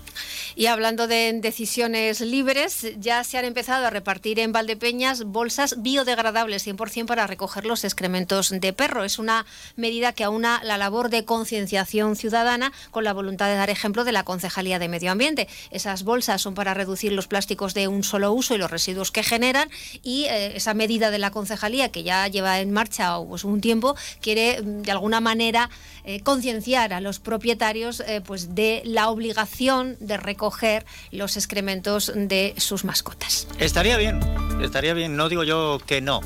Y 0.56 0.66
hablando 0.66 1.06
de 1.06 1.30
decisiones 1.40 2.22
libres, 2.22 2.86
ya 2.98 3.22
se 3.22 3.36
han 3.36 3.44
empezado 3.44 3.86
a 3.86 3.90
repartir 3.90 4.40
en 4.40 4.52
Valdepeñas 4.52 5.24
bolsas 5.24 5.82
biodegradables 5.82 6.66
100% 6.66 7.04
para 7.04 7.26
recoger 7.26 7.66
los 7.66 7.84
excrementos 7.84 8.48
de 8.48 8.72
perro. 8.72 9.04
Es 9.04 9.18
una 9.18 9.44
medida 9.76 10.14
que 10.14 10.24
aúna 10.24 10.62
la 10.64 10.78
labor 10.78 11.10
de 11.10 11.26
concienciación 11.26 12.16
ciudadana 12.16 12.72
con 12.90 13.04
la 13.04 13.12
voluntad 13.12 13.48
de 13.48 13.56
dar 13.56 13.68
ejemplo 13.68 14.04
de 14.04 14.12
la 14.12 14.24
Concejalía 14.24 14.78
de 14.78 14.88
Medio 14.88 15.12
Ambiente. 15.12 15.48
Esas 15.70 16.02
bolsas 16.02 16.40
son 16.40 16.54
para 16.54 16.72
reducir 16.72 17.12
los 17.12 17.28
plásticos 17.28 17.74
de 17.74 17.88
un 17.88 18.04
solo 18.04 18.32
uso 18.32 18.54
y 18.54 18.58
los 18.58 18.70
residuos 18.70 19.10
que 19.10 19.22
generan 19.22 19.68
y 20.02 20.24
eh, 20.24 20.56
esa 20.56 20.72
medida 20.72 21.10
de 21.10 21.18
la 21.18 21.30
Concejalía 21.30 21.92
que 21.92 22.02
ya 22.04 22.26
lleva 22.26 22.58
en 22.58 22.72
marcha 22.72 23.18
pues, 23.18 23.44
un 23.44 23.60
tiempo 23.60 23.96
quiere 24.20 24.62
mm, 24.62 24.82
de 24.82 24.90
alguna 24.90 25.20
manera 25.20 25.70
eh, 26.04 26.20
concienciar 26.20 26.69
a 26.74 27.00
los 27.00 27.18
propietarios 27.18 28.00
eh, 28.00 28.20
pues 28.24 28.54
de 28.54 28.82
la 28.84 29.08
obligación 29.08 29.96
de 30.00 30.16
recoger 30.16 30.86
los 31.10 31.36
excrementos 31.36 32.12
de 32.14 32.54
sus 32.58 32.84
mascotas. 32.84 33.46
Estaría 33.58 33.96
bien, 33.96 34.20
estaría 34.62 34.94
bien, 34.94 35.16
no 35.16 35.28
digo 35.28 35.44
yo 35.44 35.80
que 35.86 36.00
no. 36.00 36.20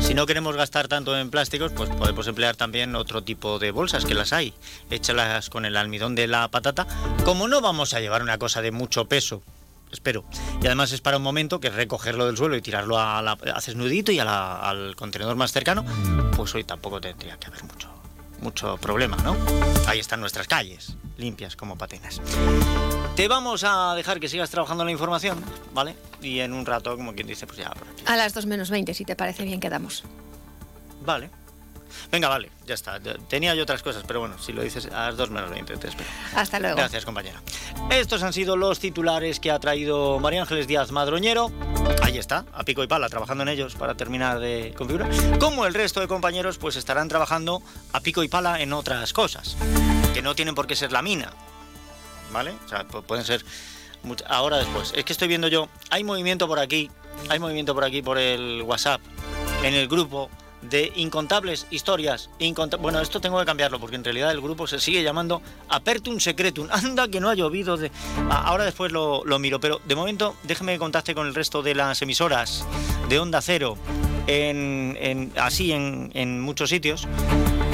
Si 0.00 0.14
no 0.14 0.26
queremos 0.26 0.56
gastar 0.56 0.88
tanto 0.88 1.16
en 1.18 1.30
plásticos, 1.30 1.72
pues 1.72 1.90
podemos 1.90 2.26
emplear 2.28 2.56
también 2.56 2.94
otro 2.94 3.24
tipo 3.24 3.58
de 3.58 3.70
bolsas, 3.70 4.04
que 4.04 4.14
las 4.14 4.32
hay. 4.32 4.54
Échalas 4.90 5.50
con 5.50 5.64
el 5.64 5.76
almidón 5.76 6.14
de 6.14 6.26
la 6.26 6.48
patata. 6.48 6.86
Como 7.24 7.48
no 7.48 7.60
vamos 7.60 7.94
a 7.94 8.00
llevar 8.00 8.22
una 8.22 8.38
cosa 8.38 8.62
de 8.62 8.70
mucho 8.70 9.06
peso, 9.06 9.42
espero. 9.90 10.24
Y 10.62 10.66
además 10.66 10.92
es 10.92 11.00
para 11.00 11.16
un 11.16 11.22
momento 11.22 11.60
que 11.60 11.70
recogerlo 11.70 12.26
del 12.26 12.36
suelo 12.36 12.56
y 12.56 12.62
tirarlo 12.62 12.98
a 12.98 13.22
la, 13.22 13.32
haces 13.54 13.76
nudito 13.76 14.12
y 14.12 14.18
al 14.18 14.94
contenedor 14.96 15.36
más 15.36 15.52
cercano, 15.52 15.84
pues 16.36 16.54
hoy 16.54 16.64
tampoco 16.64 17.00
tendría 17.00 17.36
que 17.38 17.46
haber 17.46 17.64
mucho, 17.64 17.88
mucho 18.40 18.76
problema, 18.76 19.16
¿no? 19.18 19.36
Ahí 19.86 19.98
están 19.98 20.20
nuestras 20.20 20.46
calles 20.46 20.96
limpias 21.16 21.56
como 21.56 21.78
patinas. 21.78 22.20
Te 23.14 23.28
vamos 23.28 23.64
a 23.64 23.94
dejar 23.94 24.20
que 24.20 24.28
sigas 24.28 24.50
trabajando 24.50 24.82
en 24.82 24.86
la 24.86 24.92
información, 24.92 25.42
¿vale? 25.72 25.96
Y 26.20 26.40
en 26.40 26.52
un 26.52 26.66
rato, 26.66 26.94
como 26.96 27.14
quien 27.14 27.26
dice, 27.26 27.46
pues 27.46 27.58
ya. 27.58 27.72
A 28.04 28.16
las 28.16 28.34
2 28.34 28.46
menos 28.46 28.70
20, 28.70 28.92
si 28.92 29.04
te 29.04 29.16
parece 29.16 29.44
bien, 29.44 29.60
quedamos. 29.60 30.04
Vale. 31.02 31.30
Venga, 32.10 32.28
vale, 32.28 32.50
ya 32.66 32.74
está. 32.74 33.00
Tenía 33.28 33.54
yo 33.54 33.62
otras 33.62 33.82
cosas, 33.82 34.04
pero 34.06 34.20
bueno, 34.20 34.38
si 34.38 34.52
lo 34.52 34.62
dices 34.62 34.86
a 34.86 35.06
las 35.06 35.16
2 35.16 35.30
menos 35.30 35.50
20, 35.50 35.76
te 35.76 35.88
espero. 35.88 36.08
Hasta 36.34 36.60
luego. 36.60 36.76
Gracias, 36.76 37.04
compañera. 37.04 37.42
Estos 37.90 38.22
han 38.22 38.32
sido 38.32 38.56
los 38.56 38.78
titulares 38.78 39.40
que 39.40 39.50
ha 39.50 39.58
traído 39.58 40.18
María 40.18 40.42
Ángeles 40.42 40.66
Díaz 40.66 40.92
Madroñero. 40.92 41.50
Ahí 42.02 42.18
está, 42.18 42.44
a 42.52 42.64
pico 42.64 42.82
y 42.82 42.86
pala, 42.86 43.08
trabajando 43.08 43.42
en 43.42 43.48
ellos 43.48 43.74
para 43.74 43.94
terminar 43.94 44.38
de 44.38 44.74
configurar. 44.76 45.10
Como 45.38 45.66
el 45.66 45.74
resto 45.74 46.00
de 46.00 46.08
compañeros, 46.08 46.58
pues 46.58 46.76
estarán 46.76 47.08
trabajando 47.08 47.62
a 47.92 48.00
pico 48.00 48.22
y 48.22 48.28
pala 48.28 48.60
en 48.60 48.72
otras 48.72 49.12
cosas, 49.12 49.56
que 50.14 50.22
no 50.22 50.34
tienen 50.34 50.54
por 50.54 50.66
qué 50.66 50.76
ser 50.76 50.92
la 50.92 51.02
mina. 51.02 51.32
¿Vale? 52.32 52.54
O 52.64 52.68
sea, 52.68 52.84
pueden 52.84 53.24
ser 53.24 53.44
ahora 54.28 54.58
después. 54.58 54.92
Es 54.94 55.04
que 55.04 55.12
estoy 55.12 55.28
viendo 55.28 55.48
yo, 55.48 55.68
hay 55.90 56.04
movimiento 56.04 56.46
por 56.46 56.58
aquí, 56.58 56.90
hay 57.28 57.38
movimiento 57.38 57.74
por 57.74 57.84
aquí 57.84 58.02
por 58.02 58.18
el 58.18 58.62
WhatsApp, 58.62 59.00
en 59.62 59.74
el 59.74 59.88
grupo 59.88 60.30
de 60.62 60.92
incontables 60.96 61.66
historias. 61.70 62.30
bueno, 62.80 63.00
esto 63.00 63.20
tengo 63.20 63.38
que 63.38 63.44
cambiarlo 63.44 63.78
porque 63.78 63.96
en 63.96 64.04
realidad 64.04 64.30
el 64.30 64.40
grupo 64.40 64.66
se 64.66 64.80
sigue 64.80 65.02
llamando 65.02 65.42
Apertum 65.68 66.20
Secretum. 66.20 66.68
Anda 66.72 67.08
que 67.08 67.20
no 67.20 67.28
ha 67.28 67.34
llovido. 67.34 67.76
De... 67.76 67.90
ahora 68.30 68.64
después 68.64 68.92
lo, 68.92 69.22
miro, 69.38 69.60
pero 69.60 69.80
de 69.84 69.94
momento 69.94 70.36
déjeme 70.42 70.72
que 70.72 70.78
contacte 70.78 71.14
con 71.14 71.26
el 71.26 71.34
resto 71.34 71.62
de 71.62 71.74
las 71.74 72.00
emisoras 72.02 72.66
de 73.08 73.18
Onda 73.18 73.40
Cero, 73.40 73.76
en, 74.26 75.32
así 75.36 75.72
en, 75.72 76.10
en 76.14 76.40
muchos 76.40 76.70
sitios, 76.70 77.06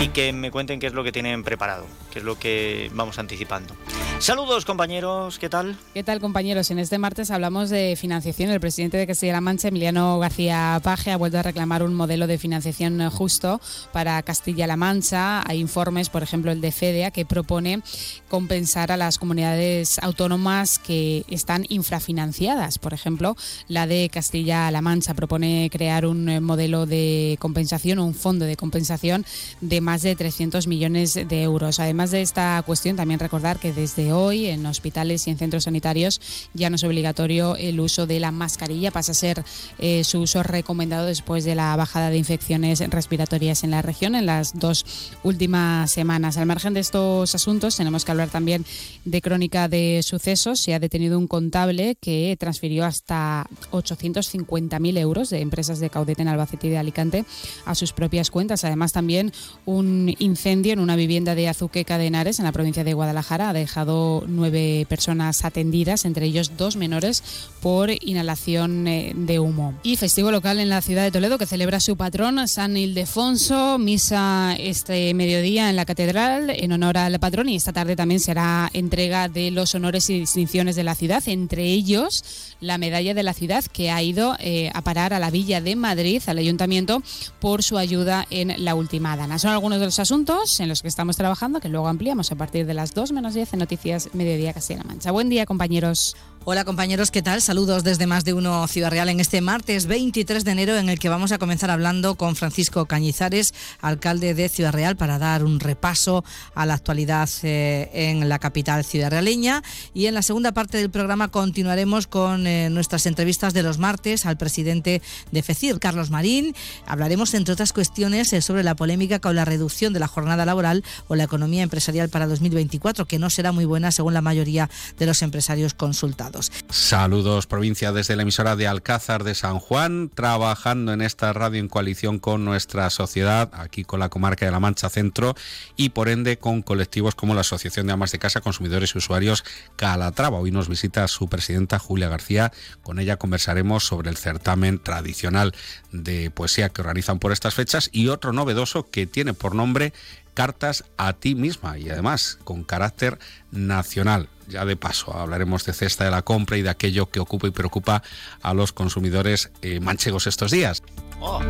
y 0.03 0.09
que 0.09 0.33
me 0.33 0.51
cuenten 0.51 0.81
qué 0.81 0.89
es 0.89 0.95
lo 0.95 1.05
que 1.05 1.13
tienen 1.13 1.45
preparado, 1.45 1.87
qué 2.11 2.19
es 2.19 2.25
lo 2.25 2.37
que 2.37 2.91
vamos 2.93 3.21
anticipando. 3.21 3.77
Saludos 4.19 4.65
compañeros, 4.65 5.39
¿qué 5.39 5.49
tal? 5.49 5.77
¿Qué 5.95 6.03
tal 6.03 6.21
compañeros? 6.21 6.71
En 6.73 6.81
este 6.81 6.99
martes 6.99 7.31
hablamos 7.31 7.71
de 7.71 7.95
financiación. 7.97 8.51
El 8.51 8.59
presidente 8.59 8.97
de 8.97 9.07
Castilla-La 9.07 9.41
Mancha, 9.41 9.69
Emiliano 9.69 10.19
García 10.19 10.81
Paje, 10.83 11.13
ha 11.13 11.17
vuelto 11.17 11.39
a 11.39 11.43
reclamar 11.43 11.85
un 11.85 11.95
modelo 11.95 12.27
de 12.27 12.37
financiación 12.37 13.09
justo 13.11 13.61
para 13.93 14.21
Castilla-La 14.23 14.77
Mancha. 14.77 15.49
Hay 15.49 15.61
informes, 15.61 16.09
por 16.09 16.25
ejemplo 16.25 16.51
el 16.51 16.61
de 16.61 16.73
FEDEA, 16.73 17.13
que 17.13 17.25
propone 17.25 17.81
compensar 18.29 18.91
a 18.91 18.97
las 18.97 19.19
comunidades 19.19 20.01
autónomas 20.01 20.81
que 20.81 21.25
están 21.29 21.65
infrafinanciadas. 21.69 22.79
Por 22.79 22.93
ejemplo, 22.93 23.37
la 23.69 23.87
de 23.87 24.09
Castilla-La 24.13 24.83
Mancha 24.83 25.15
propone 25.15 25.69
crear 25.71 26.07
un 26.07 26.43
modelo 26.43 26.87
de 26.87 27.37
compensación, 27.41 28.01
un 28.01 28.15
fondo 28.15 28.47
de 28.47 28.57
compensación 28.57 29.25
de 29.61 29.81
más 29.81 29.92
de 30.01 30.17
300 30.17 30.67
millones 30.67 31.13
de 31.13 31.43
euros. 31.43 31.79
Además 31.79 32.11
de 32.11 32.23
esta 32.23 32.63
cuestión, 32.65 32.97
también 32.97 33.21
recordar 33.21 33.59
que 33.59 33.75
desde 33.75 34.15
hoy 34.15 34.47
en 34.47 34.65
hospitales 34.65 35.27
y 35.27 35.31
en 35.31 35.37
centros 35.37 35.65
sanitarios 35.65 36.23
ya 36.55 36.71
no 36.71 36.77
es 36.77 36.85
obligatorio 36.85 37.57
el 37.57 37.79
uso 37.79 38.07
de 38.07 38.19
la 38.19 38.31
mascarilla, 38.31 38.91
pasa 38.91 39.13
a 39.13 39.15
ser 39.15 39.45
eh, 39.79 40.05
su 40.05 40.21
uso 40.21 40.43
recomendado 40.43 41.07
después 41.07 41.45
de 41.45 41.55
la 41.55 41.77
bajada 41.77 42.09
de 42.09 42.17
infecciones 42.17 42.81
respiratorias 42.89 43.65
en 43.65 43.73
la 43.73 43.83
región 43.83 44.15
en 44.15 44.25
las 44.25 44.59
dos 44.59 44.87
últimas 45.23 45.91
semanas. 45.91 46.39
Al 46.39 46.47
margen 46.47 46.73
de 46.73 46.81
estos 46.81 47.35
asuntos 47.35 47.77
tenemos 47.77 48.05
que 48.05 48.13
hablar 48.13 48.31
también 48.31 48.65
de 49.05 49.21
crónica 49.21 49.69
de 49.69 50.01
sucesos. 50.03 50.61
Se 50.61 50.73
ha 50.73 50.79
detenido 50.79 51.19
un 51.19 51.27
contable 51.27 51.97
que 52.01 52.37
transfirió 52.39 52.85
hasta 52.85 53.47
850.000 53.73 54.99
euros 54.99 55.31
de 55.31 55.41
empresas 55.41 55.81
de 55.81 55.91
Caudete 55.91 56.23
en 56.23 56.29
Albacete 56.29 56.69
y 56.69 56.71
de 56.71 56.79
Alicante 56.79 57.25
a 57.65 57.75
sus 57.75 57.93
propias 57.93 58.31
cuentas. 58.31 58.65
Además 58.65 58.93
también 58.93 59.33
un 59.65 59.82
incendio 60.19 60.73
en 60.73 60.81
una 60.81 60.97
vivienda 60.97 61.35
de 61.35 61.49
Azuqueca 61.49 61.99
de 61.99 62.07
Henares 62.07 62.39
en 62.39 62.45
la 62.45 62.53
provincia 62.53 62.85
de 62.85 62.95
Guadalajara 62.95 63.51
ha 63.51 63.53
dejado 63.53 64.25
nueve 64.27 64.87
personas 64.89 65.45
atendidas, 65.45 66.05
entre 66.05 66.27
ellos 66.27 66.53
dos 66.57 66.77
menores, 66.77 67.23
por 67.61 67.91
inhalación 67.91 68.89
eh, 68.89 69.13
de 69.15 69.39
humo. 69.39 69.75
Y 69.83 69.97
festivo 69.97 70.31
local 70.31 70.59
en 70.59 70.69
la 70.69 70.83
ciudad 70.83 71.05
de 71.05 71.11
Toledo 71.11 71.39
que 71.39 71.47
celebra 71.47 71.81
su 71.81 71.97
patrón, 71.97 72.47
San 72.49 72.77
Ildefonso, 72.77 73.79
misa 73.79 74.57
este 74.59 75.15
mediodía 75.15 75.71
en 75.71 75.77
la 75.77 75.85
catedral 75.85 76.51
en 76.51 76.73
honor 76.73 76.99
al 76.99 77.19
patrón 77.21 77.49
y 77.49 77.57
esta 77.57 77.73
tarde 77.73 77.97
también 77.97 78.21
será 78.21 78.71
entrega 78.73 79.29
de 79.29 79.51
los 79.51 79.75
honores 79.75 80.09
y 80.11 80.21
distinciones 80.21 80.77
de 80.77 80.85
la 80.85 80.95
ciudad, 80.95 81.23
entre 81.27 81.65
ellos 81.65 82.25
la 82.61 82.79
medalla 82.79 83.15
de 83.15 83.23
la 83.23 83.35
ciudad 83.35 83.65
que 83.65 83.91
ha 83.91 84.03
ido 84.03 84.37
eh, 84.39 84.71
a 84.75 84.83
parar 84.83 85.13
a 85.15 85.19
la 85.19 85.31
Villa 85.31 85.61
de 85.61 85.77
Madrid, 85.77 86.23
al 86.27 86.39
ayuntamiento, 86.39 87.03
por 87.41 87.63
su 87.63 87.79
ayuda 87.79 88.27
en 88.31 88.65
la 88.65 88.75
última 88.75 89.17
dana. 89.17 89.39
Algunos 89.63 89.79
de 89.79 89.85
los 89.85 90.01
asuntos 90.01 90.59
en 90.59 90.69
los 90.69 90.83
que 90.83 90.89
estamos 90.89 91.17
trabajando 91.17 91.61
que 91.61 91.69
luego 91.69 91.87
ampliamos 91.87 92.33
a 92.33 92.35
partir 92.35 92.67
de 92.67 92.75
las 92.75 92.95
2 92.95 93.13
menos 93.13 93.33
10 93.33 93.53
en 93.53 93.61
Noticias 93.61 94.13
Mediodía 94.13 94.53
Castilla-La 94.53 94.83
Mancha. 94.83 95.13
Buen 95.13 95.29
día, 95.29 95.47
compañeros. 95.47 96.17
Hola 96.45 96.65
compañeros, 96.65 97.13
¿qué 97.13 97.23
tal? 97.23 97.41
Saludos 97.41 97.85
desde 97.85 98.09
Más 98.09 98.25
de 98.25 98.33
Uno 98.33 98.67
Ciudad 98.67 98.91
Real 98.91 99.09
en 99.09 99.21
este 99.21 99.41
martes 99.41 99.87
23 99.87 100.45
de 100.45 100.51
enero 100.51 100.77
en 100.77 100.89
el 100.89 100.99
que 100.99 101.09
vamos 101.09 101.31
a 101.31 101.39
comenzar 101.39 101.71
hablando 101.71 102.17
con 102.17 102.35
Francisco 102.35 102.87
Cañizares, 102.87 103.55
alcalde 103.81 104.35
de 104.35 104.49
Ciudad 104.49 104.73
Real, 104.73 104.97
para 104.97 105.21
dar 105.21 105.45
un 105.45 105.61
repaso 105.61 106.25
a 106.57 106.67
la 106.67 106.75
actualidad 106.75 107.31
eh, 107.45 107.91
en 107.95 108.29
la 108.29 108.41
capital 108.41 108.85
ciudad 108.85 109.13
realeña. 109.13 109.63
Y 109.95 110.07
en 110.07 110.15
la 110.15 110.23
segunda 110.23 110.51
parte 110.51 110.79
del 110.79 110.91
programa 110.91 111.29
continuaremos 111.29 112.09
con 112.09 112.49
eh, 112.49 112.71
nuestras 112.71 113.07
entrevistas 113.07 113.55
de 113.55 113.63
los 113.63 113.79
martes 113.79 114.27
al 114.27 114.37
presidente 114.37 115.01
de 115.31 115.43
FECIR, 115.45 115.79
Carlos 115.79 116.11
Marín. 116.11 116.57
Hablaremos, 116.87 117.35
entre 117.35 117.53
otras 117.53 117.73
cuestiones, 117.73 118.33
eh, 118.33 118.43
sobre 118.43 118.65
la 118.65 118.75
polémica 118.75 119.21
con 119.21 119.37
la 119.37 119.45
reducción 119.45 119.93
de 119.93 120.01
la 120.01 120.09
jornada 120.09 120.45
laboral 120.45 120.83
o 121.07 121.15
la 121.15 121.23
economía 121.23 121.63
empresarial 121.63 122.09
para 122.09 122.27
2024, 122.27 123.07
que 123.07 123.21
no 123.21 123.31
será 123.31 123.53
muy 123.53 123.65
buena 123.65 123.93
según 123.93 124.15
la 124.15 124.23
mayoría 124.23 124.69
de 124.99 125.07
los 125.07 125.23
empresarios 125.23 125.75
consultados. 125.75 126.32
Saludos 126.71 127.47
provincia 127.47 127.93
desde 127.93 128.17
la 128.17 128.23
emisora 128.23 128.57
de 128.57 128.67
Alcázar 128.67 129.25
de 129.25 129.35
San 129.35 129.59
Juan, 129.59 130.11
trabajando 130.15 130.93
en 130.93 131.03
esta 131.03 131.33
radio 131.33 131.61
en 131.61 131.69
coalición 131.69 132.19
con 132.19 132.45
nuestra 132.45 132.89
sociedad, 132.91 133.51
aquí 133.53 133.85
con 133.85 134.01
la 134.01 134.09
comarca 134.09 134.47
de 134.47 134.53
la 134.53 134.61
Mancha 134.61 134.89
Centro 134.89 135.35
y 135.77 135.91
por 135.91 136.09
ende 136.09 136.39
con 136.39 136.63
colectivos 136.63 137.15
como 137.15 137.35
la 137.35 137.43
Asociación 137.43 137.87
de 137.87 137.93
Amas 137.93 138.13
de 138.13 138.19
Casa, 138.19 138.41
Consumidores 138.41 138.95
y 138.95 138.99
Usuarios 138.99 139.45
Calatrava. 139.77 140.39
Hoy 140.39 140.51
nos 140.51 140.69
visita 140.69 141.07
su 141.09 141.29
presidenta 141.29 141.79
Julia 141.79 142.09
García. 142.09 142.53
Con 142.83 142.99
ella 142.99 143.17
conversaremos 143.17 143.85
sobre 143.85 144.11
el 144.11 144.17
certamen 144.17 144.79
tradicional 144.79 145.55
de 145.93 146.31
poesía 146.31 146.71
que 146.71 146.81
organizan 146.81 147.19
por 147.19 147.33
estas 147.33 147.55
fechas 147.55 147.91
y 147.93 148.09
otro 148.09 148.33
novedoso 148.33 148.91
que 148.91 149.07
tiene 149.07 149.35
por 149.35 149.55
nombre 149.55 149.93
Cartas 150.35 150.85
a 150.97 151.13
ti 151.13 151.35
misma 151.35 151.77
y 151.77 151.91
además 151.91 152.39
con 152.45 152.65
carácter 152.65 153.19
nacional. 153.51 154.31
Ya 154.53 154.67
de 154.67 154.77
paso 154.77 155.17
hablaremos 155.17 155.65
de 155.65 155.73
cesta 155.73 156.05
de 156.05 156.11
la 156.11 156.23
compra 156.23 156.59
y 156.59 156.63
de 156.63 156.69
aquello 156.69 157.07
que 157.07 157.21
ocupa 157.21 157.47
y 157.47 157.51
preocupa 157.51 158.03
a 158.43 158.53
los 158.53 158.73
consumidores 158.73 159.51
eh, 159.63 159.81
manchegos 159.81 160.27
estos 160.27 160.51
días. 160.51 160.83
Oh, 161.21 161.41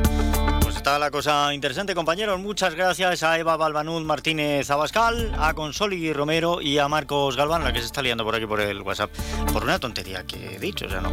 pues 0.61 0.77
está 0.77 0.99
la 1.01 1.11
cosa 1.11 1.53
interesante, 1.53 1.95
compañeros. 1.97 2.39
Muchas 2.39 2.77
gracias 2.77 3.25
a 3.25 3.39
Eva 3.39 3.57
Balbanud 3.57 4.05
Martínez 4.05 4.71
Abascal, 4.71 5.35
a 5.37 5.53
Consoli 5.55 6.13
Romero 6.13 6.61
y 6.61 6.79
a 6.79 6.87
Marcos 6.87 7.37
Galván, 7.37 7.65
la 7.65 7.73
que 7.73 7.81
se 7.81 7.87
está 7.87 8.03
liando 8.03 8.23
por 8.23 8.37
aquí 8.37 8.47
por 8.47 8.61
el 8.61 8.83
WhatsApp, 8.83 9.11
por 9.53 9.65
una 9.65 9.81
tontería 9.81 10.25
que 10.25 10.55
he 10.55 10.59
dicho. 10.61 10.87
O 10.87 10.89
sea, 10.89 11.01
no. 11.01 11.11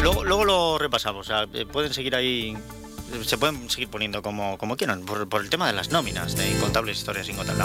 Luego, 0.00 0.44
lo 0.44 0.78
repasamos. 0.78 1.30
Eh, 1.52 1.66
pueden 1.66 1.92
seguir 1.92 2.14
ahí 2.14 2.56
se 3.24 3.38
pueden 3.38 3.68
seguir 3.70 3.88
poniendo 3.88 4.22
como, 4.22 4.58
como 4.58 4.76
quieran, 4.76 5.02
por, 5.02 5.28
el 5.40 5.50
tema 5.50 5.66
de 5.66 5.72
las 5.72 5.90
nóminas, 5.90 6.36
de 6.36 6.50
incontables 6.50 6.98
historias 6.98 7.26
sin 7.26 7.36
contar. 7.36 7.56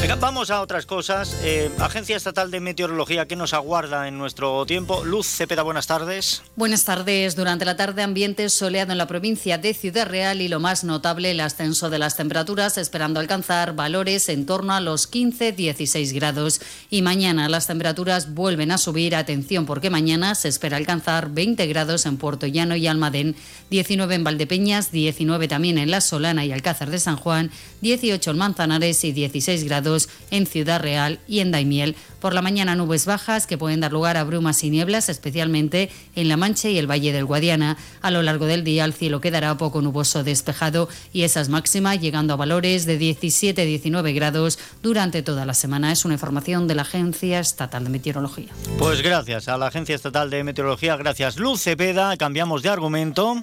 Venga, 0.00 0.16
vamos 0.16 0.50
a 0.50 0.60
otras 0.60 0.86
cosas. 0.86 1.36
Eh, 1.42 1.70
Agencia 1.78 2.16
Estatal 2.16 2.50
de 2.50 2.60
Meteorología, 2.60 3.26
¿qué 3.26 3.36
nos 3.36 3.54
aguarda 3.54 4.08
en 4.08 4.18
nuestro 4.18 4.64
tiempo? 4.66 5.04
Luz 5.04 5.26
Cepeda, 5.26 5.62
buenas 5.62 5.86
tardes. 5.86 6.42
Buenas 6.56 6.84
tardes. 6.84 7.36
Durante 7.36 7.64
la 7.64 7.76
tarde, 7.76 8.02
ambiente 8.02 8.48
soleado 8.48 8.92
en 8.92 8.98
la 8.98 9.06
provincia 9.06 9.58
de 9.58 9.74
Ciudad 9.74 10.06
Real 10.06 10.40
y 10.40 10.48
lo 10.48 10.60
más 10.60 10.84
notable, 10.84 11.30
el 11.30 11.40
ascenso 11.40 11.90
de 11.90 11.98
las 11.98 12.16
temperaturas, 12.16 12.78
esperando 12.78 13.20
alcanzar 13.20 13.74
valores 13.74 14.28
en 14.28 14.46
torno 14.46 14.72
a 14.72 14.80
los 14.80 15.10
15-16 15.10 16.12
grados. 16.14 16.60
Y 16.90 17.02
mañana 17.02 17.48
las 17.48 17.66
temperaturas 17.66 18.34
vuelven 18.34 18.70
a 18.70 18.78
subir. 18.78 19.14
Atención, 19.14 19.66
porque 19.66 19.90
mañana 19.90 20.34
se 20.34 20.48
espera 20.48 20.76
alcanzar 20.76 21.30
20 21.30 21.66
grados 21.66 22.06
en 22.06 22.16
Puerto 22.16 22.46
Llano 22.46 22.76
y 22.76 22.86
Almadén, 22.86 23.36
19 23.70 24.14
en 24.14 24.24
Valdepeñas, 24.24 24.90
19 24.94 25.46
también 25.48 25.76
en 25.76 25.90
La 25.90 26.00
Solana 26.00 26.46
y 26.46 26.52
Alcázar 26.52 26.88
de 26.88 26.98
San 26.98 27.16
Juan, 27.16 27.50
18 27.82 28.30
en 28.30 28.38
Manzanares 28.38 29.04
y 29.04 29.12
16 29.12 29.64
grados 29.64 30.08
en 30.30 30.46
Ciudad 30.46 30.80
Real 30.80 31.18
y 31.28 31.40
en 31.40 31.50
Daimiel. 31.50 31.96
Por 32.20 32.32
la 32.32 32.40
mañana 32.40 32.74
nubes 32.74 33.04
bajas 33.04 33.46
que 33.46 33.58
pueden 33.58 33.80
dar 33.80 33.92
lugar 33.92 34.16
a 34.16 34.24
brumas 34.24 34.64
y 34.64 34.70
nieblas, 34.70 35.10
especialmente 35.10 35.90
en 36.16 36.28
La 36.28 36.38
Mancha 36.38 36.70
y 36.70 36.78
el 36.78 36.90
Valle 36.90 37.12
del 37.12 37.26
Guadiana. 37.26 37.76
A 38.00 38.10
lo 38.10 38.22
largo 38.22 38.46
del 38.46 38.64
día 38.64 38.86
el 38.86 38.94
cielo 38.94 39.20
quedará 39.20 39.54
poco 39.58 39.82
nuboso 39.82 40.24
despejado 40.24 40.88
y 41.12 41.24
esas 41.24 41.50
máximas 41.50 42.00
llegando 42.00 42.32
a 42.32 42.36
valores 42.36 42.86
de 42.86 42.98
17-19 42.98 44.14
grados 44.14 44.58
durante 44.82 45.22
toda 45.22 45.44
la 45.44 45.52
semana. 45.52 45.92
Es 45.92 46.06
una 46.06 46.14
información 46.14 46.66
de 46.66 46.76
la 46.76 46.82
Agencia 46.82 47.40
Estatal 47.40 47.84
de 47.84 47.90
Meteorología. 47.90 48.48
Pues 48.78 49.02
gracias 49.02 49.48
a 49.48 49.58
la 49.58 49.66
Agencia 49.66 49.94
Estatal 49.94 50.30
de 50.30 50.44
Meteorología, 50.44 50.96
gracias 50.96 51.36
Luz 51.36 51.60
Cepeda, 51.60 52.16
cambiamos 52.16 52.62
de 52.62 52.70
argumento. 52.70 53.36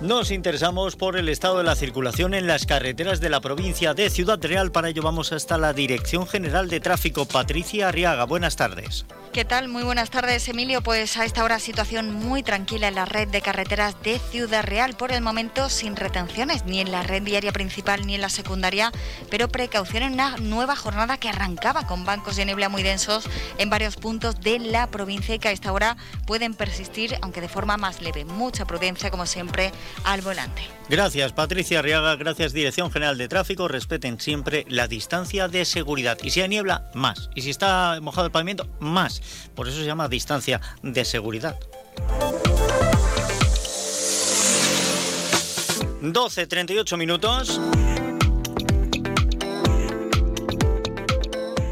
Nos 0.00 0.30
interesamos 0.30 0.96
por 0.96 1.18
el 1.18 1.28
estado 1.28 1.58
de 1.58 1.64
la 1.64 1.76
circulación 1.76 2.32
en 2.32 2.46
las 2.46 2.64
carreteras 2.64 3.20
de 3.20 3.28
la 3.28 3.42
provincia 3.42 3.92
de 3.92 4.08
Ciudad 4.08 4.38
Real. 4.42 4.72
Para 4.72 4.88
ello 4.88 5.02
vamos 5.02 5.30
hasta 5.32 5.58
la 5.58 5.74
Dirección 5.74 6.26
General 6.26 6.70
de 6.70 6.80
Tráfico. 6.80 7.26
Patricia 7.26 7.88
Arriaga, 7.88 8.24
buenas 8.24 8.56
tardes. 8.56 9.04
¿Qué 9.32 9.44
tal? 9.44 9.68
Muy 9.68 9.84
buenas 9.84 10.10
tardes, 10.10 10.48
Emilio. 10.48 10.82
Pues 10.82 11.16
a 11.16 11.24
esta 11.24 11.44
hora 11.44 11.60
situación 11.60 12.12
muy 12.12 12.42
tranquila 12.42 12.88
en 12.88 12.96
la 12.96 13.04
red 13.04 13.28
de 13.28 13.40
carreteras 13.40 13.94
de 14.02 14.18
Ciudad 14.18 14.64
Real. 14.64 14.96
Por 14.96 15.12
el 15.12 15.20
momento 15.20 15.68
sin 15.68 15.94
retenciones, 15.94 16.64
ni 16.64 16.80
en 16.80 16.90
la 16.90 17.04
red 17.04 17.22
diaria 17.22 17.52
principal 17.52 18.04
ni 18.04 18.16
en 18.16 18.22
la 18.22 18.28
secundaria, 18.28 18.90
pero 19.30 19.46
precaución 19.46 20.02
en 20.02 20.14
una 20.14 20.36
nueva 20.38 20.74
jornada 20.74 21.16
que 21.16 21.28
arrancaba 21.28 21.86
con 21.86 22.04
bancos 22.04 22.34
de 22.34 22.44
niebla 22.44 22.68
muy 22.68 22.82
densos 22.82 23.24
en 23.58 23.70
varios 23.70 23.94
puntos 23.94 24.40
de 24.40 24.58
la 24.58 24.88
provincia 24.88 25.36
y 25.36 25.38
que 25.38 25.46
a 25.46 25.52
esta 25.52 25.72
hora 25.72 25.96
pueden 26.26 26.54
persistir, 26.54 27.16
aunque 27.22 27.40
de 27.40 27.48
forma 27.48 27.76
más 27.76 28.02
leve. 28.02 28.24
Mucha 28.24 28.64
prudencia, 28.64 29.12
como 29.12 29.26
siempre, 29.26 29.70
al 30.02 30.22
volante. 30.22 30.62
Gracias, 30.88 31.32
Patricia 31.32 31.78
Arriaga. 31.78 32.16
Gracias, 32.16 32.52
Dirección 32.52 32.90
General 32.90 33.16
de 33.16 33.28
Tráfico. 33.28 33.68
Respeten 33.68 34.18
siempre 34.18 34.66
la 34.68 34.88
distancia 34.88 35.46
de 35.46 35.64
seguridad. 35.64 36.18
Y 36.20 36.30
si 36.30 36.40
hay 36.40 36.48
niebla, 36.48 36.90
más. 36.94 37.30
Y 37.36 37.42
si 37.42 37.50
está 37.50 38.00
mojado 38.02 38.26
el 38.26 38.32
pavimento, 38.32 38.68
más. 38.80 39.19
Por 39.54 39.68
eso 39.68 39.78
se 39.78 39.84
llama 39.84 40.08
distancia 40.08 40.60
de 40.82 41.04
seguridad. 41.04 41.58
12, 46.02 46.46
38 46.46 46.96
minutos. 46.96 47.60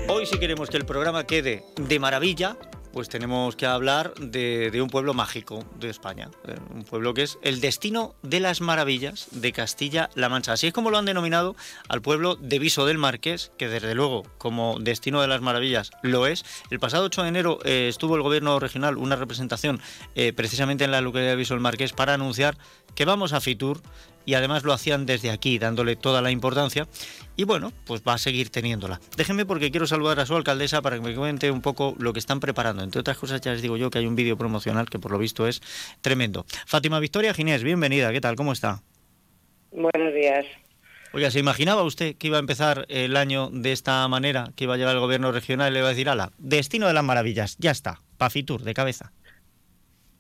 Hoy 0.09 0.27
si 0.27 0.39
queremos 0.39 0.69
que 0.69 0.77
el 0.77 0.85
programa 0.85 1.25
quede 1.25 1.65
de 1.77 1.99
maravilla, 1.99 2.57
pues 2.99 3.09
tenemos 3.09 3.55
que 3.55 3.65
hablar 3.65 4.13
de, 4.15 4.77
un 4.83 4.91
pueblo 4.91 5.15
mágico 5.15 5.65
de 5.79 5.89
España, 5.89 6.31
eh, 6.49 6.57
un 6.75 6.83
pueblo 6.83 7.15
que 7.15 7.23
es 7.23 7.39
el 7.43 7.61
destino 7.61 8.17
de 8.23 8.41
las 8.41 8.61
maravillas 8.61 9.29
de 9.31 9.53
Castilla-La 9.53 10.29
Mancha. 10.29 10.55
Así 10.55 10.67
es 10.67 10.73
como 10.73 10.91
lo 10.91 10.99
han 10.99 11.05
denominado 11.05 11.55
al 11.89 12.03
pueblo 12.03 12.35
de 12.35 12.59
Viso 12.59 12.87
del 12.87 12.99
Marqués, 12.99 13.53
que 13.57 13.69
desde 13.69 13.95
luego 13.95 14.25
como 14.37 14.81
destino 14.81 15.21
de 15.21 15.29
las 15.29 15.41
maravillas 15.43 15.93
lo 16.03 16.27
es. 16.27 16.45
El 16.71 16.81
pasado 16.81 17.05
8 17.05 17.23
de 17.23 17.29
enero 17.29 17.61
eh, 17.65 17.87
estuvo 17.89 18.17
el 18.17 18.23
gobierno 18.23 18.59
regional 18.59 18.97
una 18.97 19.15
representación 19.15 19.81
eh, 20.17 20.33
precisamente 20.33 20.83
en 20.83 20.91
la 20.91 21.01
localidad 21.01 21.31
de 21.31 21.37
Viso 21.37 21.55
del 21.55 21.61
Marqués 21.61 21.93
para 21.93 22.15
anunciar 22.15 22.59
que 22.99 23.05
vamos 23.05 23.33
a 23.33 23.41
Fitur 23.41 23.81
y 24.27 24.35
además 24.35 24.65
lo 24.65 24.73
hacían 24.73 25.07
desde 25.07 25.31
aquí, 25.31 25.61
dándole 25.61 25.95
toda 25.95 26.21
la 26.21 26.33
importancia. 26.33 26.89
Y 27.37 27.45
bueno, 27.45 27.73
pues 27.87 28.03
va 28.03 28.15
a 28.15 28.19
seguir 28.19 28.51
teniéndola. 28.51 29.01
Déjenme 29.17 29.47
porque 29.47 29.71
quiero 29.71 29.87
saludar 29.87 30.19
a 30.19 30.27
su 30.27 30.35
alcaldesa 30.35 30.83
para 30.83 30.97
que 30.97 31.03
me 31.03 31.15
cuente 31.15 31.53
un 31.53 31.63
poco 31.63 31.95
lo 32.01 32.13
que 32.13 32.19
están 32.19 32.41
preparando. 32.41 32.83
Entre 32.83 33.01
otras 33.01 33.17
cosas, 33.17 33.41
ya 33.41 33.53
les 33.53 33.63
digo 33.63 33.77
yo 33.77 33.89
que 33.89 33.99
hay 33.99 34.07
un 34.09 34.17
vídeo 34.17 34.37
promocional 34.37 34.91
que 34.91 34.99
por 34.99 35.13
lo 35.13 35.19
visto 35.19 35.47
es 35.47 35.61
tremendo. 36.01 36.45
Fátima 36.67 36.99
Victoria 36.99 37.33
Ginés, 37.33 37.63
bienvenida. 37.63 38.11
¿Qué 38.11 38.21
tal? 38.21 38.35
¿Cómo 38.35 38.51
está? 38.51 38.83
Buenos 39.71 40.13
días. 40.13 40.45
Oiga, 41.13 41.31
¿se 41.31 41.39
imaginaba 41.39 41.85
usted 41.85 42.17
que 42.17 42.27
iba 42.27 42.39
a 42.39 42.41
empezar 42.41 42.85
el 42.89 43.17
año 43.17 43.49
de 43.53 43.71
esta 43.71 44.09
manera? 44.09 44.51
Que 44.57 44.65
iba 44.65 44.75
a 44.75 44.77
llegar 44.77 44.97
el 44.97 45.01
gobierno 45.01 45.31
regional 45.31 45.71
y 45.71 45.75
le 45.75 45.79
iba 45.79 45.87
a 45.87 45.93
decir, 45.93 46.09
ala, 46.09 46.33
destino 46.39 46.89
de 46.89 46.95
las 46.95 47.05
maravillas, 47.05 47.59
ya 47.61 47.71
está, 47.71 48.03
Pafitur, 48.17 48.65
de 48.65 48.75
cabeza. 48.75 49.13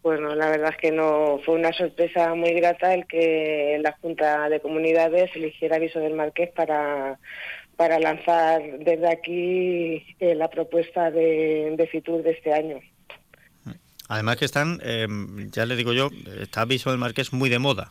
Bueno, 0.09 0.35
la 0.35 0.49
verdad 0.49 0.71
es 0.71 0.79
que 0.79 0.91
no 0.91 1.39
fue 1.45 1.57
una 1.57 1.71
sorpresa 1.71 2.35
muy 2.35 2.55
grata 2.55 2.95
el 2.95 3.07
que 3.07 3.79
la 3.83 3.93
Junta 4.01 4.49
de 4.49 4.59
Comunidades 4.59 5.31
eligiera 5.35 5.79
Viso 5.79 5.99
del 6.01 6.15
Marqués 6.15 6.49
para, 6.57 7.19
para 7.77 7.99
lanzar 7.99 8.63
desde 8.79 9.07
aquí 9.07 10.03
eh, 10.19 10.35
la 10.35 10.49
propuesta 10.49 11.11
de, 11.11 11.87
Fitur 11.93 12.23
de 12.23 12.31
este 12.31 12.55
año. 12.55 12.81
Además 14.09 14.37
que 14.39 14.47
están, 14.47 14.81
em, 14.83 15.51
ya 15.51 15.67
le 15.67 15.77
digo 15.77 15.93
yo, 15.93 16.09
está 16.41 16.65
Viso 16.65 16.89
del 16.89 16.99
Marqués 16.99 17.35
muy 17.35 17.51
de 17.51 17.59
moda 17.59 17.91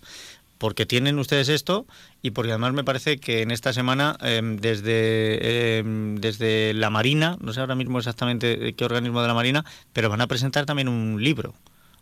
porque 0.58 0.88
tienen 0.88 1.20
ustedes 1.20 1.50
esto 1.50 1.86
y 2.24 2.32
porque 2.32 2.50
además 2.50 2.74
me 2.74 2.84
parece 2.84 3.20
que 3.20 3.44
en 3.44 3.52
esta 3.52 3.74
semana 3.74 4.18
em, 4.22 4.58
desde, 4.58 5.78
em, 5.78 6.16
desde 6.16 6.74
la 6.74 6.90
Marina, 6.90 7.38
no 7.42 7.54
sé 7.54 7.60
ahora 7.60 7.76
mismo 7.76 8.00
exactamente 8.00 8.74
qué 8.74 8.86
organismo 8.86 9.22
de 9.22 9.28
la 9.28 9.36
Marina, 9.36 9.66
pero 9.94 10.10
van 10.10 10.22
a 10.22 10.26
presentar 10.26 10.66
también 10.66 10.88
un 10.88 11.24
libro 11.24 11.54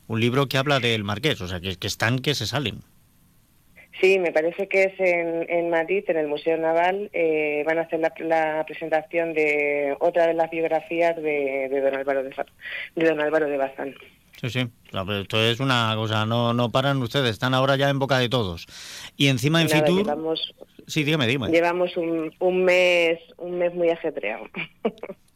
un 0.07 0.19
libro 0.19 0.47
que 0.47 0.57
habla 0.57 0.79
del 0.79 1.03
marqués, 1.03 1.41
o 1.41 1.47
sea, 1.47 1.59
que, 1.59 1.75
están 1.87 2.19
que 2.19 2.35
se 2.35 2.45
salen. 2.45 2.79
Sí, 4.01 4.19
me 4.19 4.31
parece 4.31 4.67
que 4.67 4.83
es 4.83 4.93
en, 4.99 5.69
Madrid, 5.69 6.03
en 6.07 6.17
el 6.17 6.27
Museo 6.27 6.57
Naval, 6.57 7.09
eh, 7.13 7.63
van 7.65 7.77
a 7.77 7.83
hacer 7.83 7.99
la, 8.19 8.63
presentación 8.65 9.33
de 9.33 9.95
otra 9.99 10.27
de 10.27 10.33
las 10.33 10.49
biografías 10.51 11.15
de, 11.15 11.69
de 11.69 11.81
don 11.81 11.95
Álvaro 11.95 12.23
de, 12.23 12.33
de 12.95 13.05
don 13.05 13.21
Álvaro 13.21 13.47
de 13.47 13.57
Bazán. 13.57 13.95
Sí, 14.49 14.61
sí, 14.61 14.69
esto 15.21 15.41
es 15.41 15.59
una 15.59 15.93
cosa, 15.95 16.25
no, 16.25 16.53
no 16.53 16.71
paran 16.71 17.01
ustedes, 17.01 17.31
están 17.31 17.53
ahora 17.55 17.75
ya 17.77 17.89
en 17.89 17.97
boca 17.97 18.19
de 18.19 18.29
todos. 18.29 18.67
Y 19.17 19.27
encima 19.27 19.61
en 19.61 19.69
Fitur... 19.69 20.03
Llevamos, 20.03 20.53
sí, 20.85 21.03
dígame, 21.03 21.25
dígame. 21.25 21.51
Llevamos 21.51 21.97
un, 21.97 22.31
un, 22.39 22.63
mes, 22.63 23.19
un 23.37 23.57
mes 23.57 23.73
muy 23.73 23.89
ajetreado. 23.89 24.45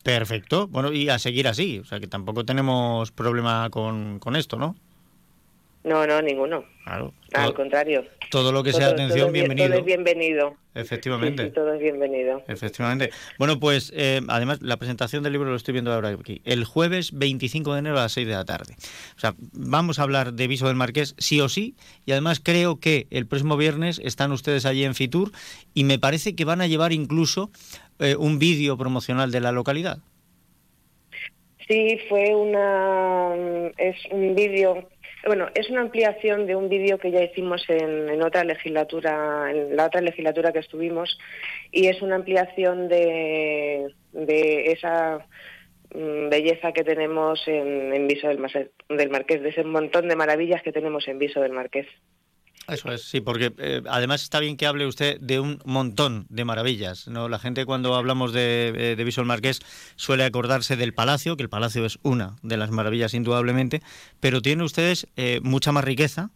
Perfecto. 0.04 0.68
Bueno, 0.68 0.94
y 0.94 1.10
a 1.10 1.18
seguir 1.18 1.48
así. 1.48 1.80
O 1.80 1.86
sea, 1.86 2.00
que 2.00 2.08
tampoco 2.08 2.46
tenemos 2.46 3.12
problema 3.12 3.70
con, 3.72 4.20
con 4.20 4.36
esto, 4.36 4.58
¿no? 4.58 4.76
No, 5.84 6.06
no, 6.06 6.22
ninguno. 6.22 6.66
Claro. 6.84 7.14
Al 7.34 7.54
contrario. 7.54 8.04
Todo 8.32 8.52
lo 8.52 8.64
que 8.64 8.74
sea 8.74 8.88
atención, 8.88 9.32
bienvenido. 9.32 9.70
Todo 9.70 9.80
es 9.80 9.86
bienvenido. 9.86 10.58
Efectivamente. 10.76 11.50
todo 11.52 11.74
es 11.74 11.80
bienvenido. 11.80 12.44
Efectivamente. 12.48 13.12
Bueno, 13.38 13.60
pues 13.60 13.92
eh, 13.96 14.22
además 14.28 14.62
la 14.62 14.78
presentación 14.78 15.24
del 15.24 15.34
libro 15.34 15.50
lo 15.50 15.56
estoy 15.56 15.72
viendo 15.74 15.94
ahora 15.94 16.10
aquí. 16.10 16.42
El 16.44 16.66
jueves 16.66 17.12
25 17.14 17.74
de 17.74 17.80
enero 17.80 17.98
a 17.98 18.04
las 18.04 18.12
6 18.12 18.28
de 18.28 18.34
la 18.34 18.46
tarde. 18.46 18.76
O 19.16 19.20
sea, 19.20 19.36
vamos 19.38 20.00
a 20.00 20.04
hablar 20.04 20.34
de 20.34 20.48
Viso 20.48 20.68
del 20.68 20.76
Marqués 20.76 21.16
sí 21.18 21.40
o 21.40 21.48
sí. 21.48 21.76
Y 22.06 22.12
además 22.12 22.42
creo 22.44 22.80
que 22.80 23.08
el 23.10 23.26
próximo 23.26 23.56
viernes 23.56 24.02
están 24.04 24.32
ustedes 24.32 24.66
allí 24.66 24.84
en 24.84 24.96
Fitur 24.96 25.32
y 25.74 25.86
me 25.86 25.98
parece 25.98 26.36
que 26.36 26.46
van 26.46 26.62
a 26.62 26.68
llevar 26.68 26.92
incluso 26.92 27.52
eh, 28.00 28.16
un 28.16 28.38
vídeo 28.38 28.78
promocional 28.78 29.32
de 29.32 29.40
la 29.40 29.52
localidad. 29.52 30.00
Sí, 31.70 32.00
fue 32.10 32.34
una 32.34 33.36
es 33.78 33.96
un 34.12 34.34
vídeo, 34.34 34.90
bueno, 35.26 35.48
es 35.54 35.70
una 35.70 35.82
ampliación 35.82 36.46
de 36.46 36.56
un 36.56 36.70
vídeo 36.70 36.98
que 36.98 37.12
ya 37.12 37.22
hicimos 37.22 37.64
en, 37.68 38.22
otra 38.22 38.44
legislatura, 38.44 39.52
en 39.52 39.76
la 39.76 39.86
otra 39.86 40.02
legislatura 40.02 40.54
que 40.54 40.60
estuvimos, 40.60 41.18
y 41.72 41.88
es 41.88 42.02
una 42.02 42.16
ampliación 42.16 42.88
de, 42.88 43.94
esa 44.14 45.26
mm, 45.94 46.30
belleza 46.30 46.72
que 46.72 46.84
tenemos 46.84 47.42
en, 47.48 48.08
Viso 48.08 48.28
del 48.28 48.40
Marqués, 49.10 49.42
de 49.42 49.50
ese 49.50 49.64
montón 49.64 50.08
de 50.08 50.16
maravillas 50.16 50.64
que 50.64 50.72
tenemos 50.72 51.08
en 51.08 51.20
Viso 51.20 51.42
del 51.42 51.52
Marqués. 51.52 51.88
Eso 52.72 52.92
es, 52.92 53.04
sí, 53.04 53.22
porque 53.22 53.54
eh, 53.58 53.82
además 53.90 54.22
está 54.22 54.40
bien 54.40 54.58
que 54.58 54.66
hable 54.66 54.86
usted 54.86 55.20
de 55.20 55.40
un 55.40 55.60
montón 55.66 56.26
de 56.30 56.46
maravillas. 56.46 57.08
¿no? 57.08 57.30
La 57.30 57.40
gente 57.40 57.66
cuando 57.66 57.96
hablamos 57.96 58.34
de, 58.34 58.74
eh, 58.76 58.96
de 58.96 59.04
Visual 59.04 59.26
Marqués 59.26 59.60
suele 59.96 60.24
acordarse 60.24 60.76
del 60.76 60.94
Palacio, 60.94 61.38
que 61.38 61.44
el 61.44 61.50
Palacio 61.50 61.86
es 61.86 62.00
una 62.04 62.36
de 62.42 62.58
las 62.58 62.72
maravillas 62.72 63.14
indudablemente, 63.14 63.82
pero 64.20 64.42
tienen 64.42 64.64
ustedes 64.64 65.08
eh, 65.16 65.40
mucha 65.44 65.72
más 65.72 65.84
riqueza. 65.84 66.32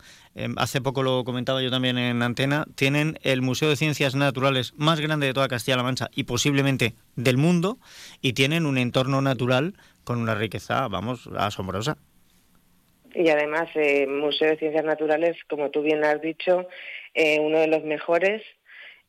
Hace 0.57 0.81
poco 0.81 1.03
lo 1.03 1.23
comentaba 1.25 1.61
yo 1.61 1.69
también 1.69 1.95
en 1.99 2.23
antena, 2.23 2.65
tienen 2.73 3.19
el 3.21 3.43
Museo 3.43 3.69
de 3.69 3.75
Ciencias 3.75 4.15
Naturales 4.15 4.73
más 4.77 4.99
grande 4.99 5.27
de 5.27 5.33
toda 5.33 5.47
Castilla-La 5.47 5.83
Mancha 5.83 6.09
y 6.11 6.23
posiblemente 6.23 6.95
del 7.15 7.37
mundo, 7.37 7.77
y 8.19 8.33
tienen 8.33 8.65
un 8.65 8.79
entorno 8.79 9.21
natural 9.21 9.75
con 10.03 10.17
una 10.17 10.33
riqueza, 10.33 10.87
vamos, 10.87 11.29
asombrosa 11.37 11.99
y 13.13 13.29
además 13.29 13.69
eh, 13.75 14.07
Museo 14.07 14.49
de 14.49 14.57
Ciencias 14.57 14.85
Naturales, 14.85 15.37
como 15.49 15.69
tú 15.69 15.81
bien 15.81 16.03
has 16.03 16.21
dicho, 16.21 16.67
eh, 17.13 17.39
uno 17.39 17.59
de 17.59 17.67
los 17.67 17.83
mejores. 17.83 18.41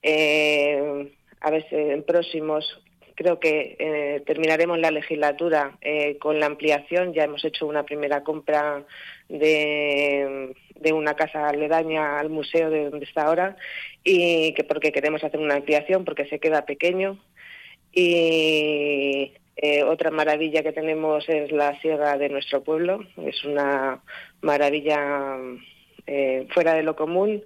Eh, 0.03 1.13
a 1.41 1.51
ver, 1.51 1.67
en 1.71 2.03
próximos 2.03 2.81
creo 3.15 3.39
que 3.39 3.77
eh, 3.79 4.23
terminaremos 4.27 4.79
la 4.79 4.91
legislatura 4.91 5.79
eh, 5.81 6.19
con 6.19 6.41
la 6.41 6.47
ampliación. 6.47 7.13
Ya 7.13 7.25
hemos 7.25 7.45
hecho 7.45 7.67
una 7.67 7.85
primera 7.85 8.23
compra 8.23 8.85
de, 9.29 10.55
de, 10.75 10.93
una 10.93 11.15
casa 11.15 11.49
aledaña 11.49 12.19
al 12.19 12.29
museo 12.29 12.71
de 12.71 12.91
donde 12.91 13.07
está 13.07 13.23
ahora 13.23 13.57
y 14.03 14.53
que 14.55 14.65
porque 14.65 14.93
queremos 14.93 15.23
hacer 15.25 15.41
una 15.41 15.55
ampliación 15.55 16.05
porque 16.05 16.27
se 16.27 16.41
queda 16.41 16.67
pequeño 16.67 17.19
y 17.93 19.33
eh, 19.57 19.83
otra 19.83 20.11
maravilla 20.11 20.63
que 20.63 20.73
tenemos 20.73 21.29
es 21.29 21.53
la 21.53 21.79
sierra 21.81 22.19
de 22.19 22.29
nuestro 22.29 22.63
pueblo. 22.63 23.05
Es 23.25 23.45
una 23.45 24.01
maravilla 24.41 25.37
eh, 26.07 26.47
fuera 26.53 26.75
de 26.75 26.83
lo 26.83 26.97
común. 26.97 27.43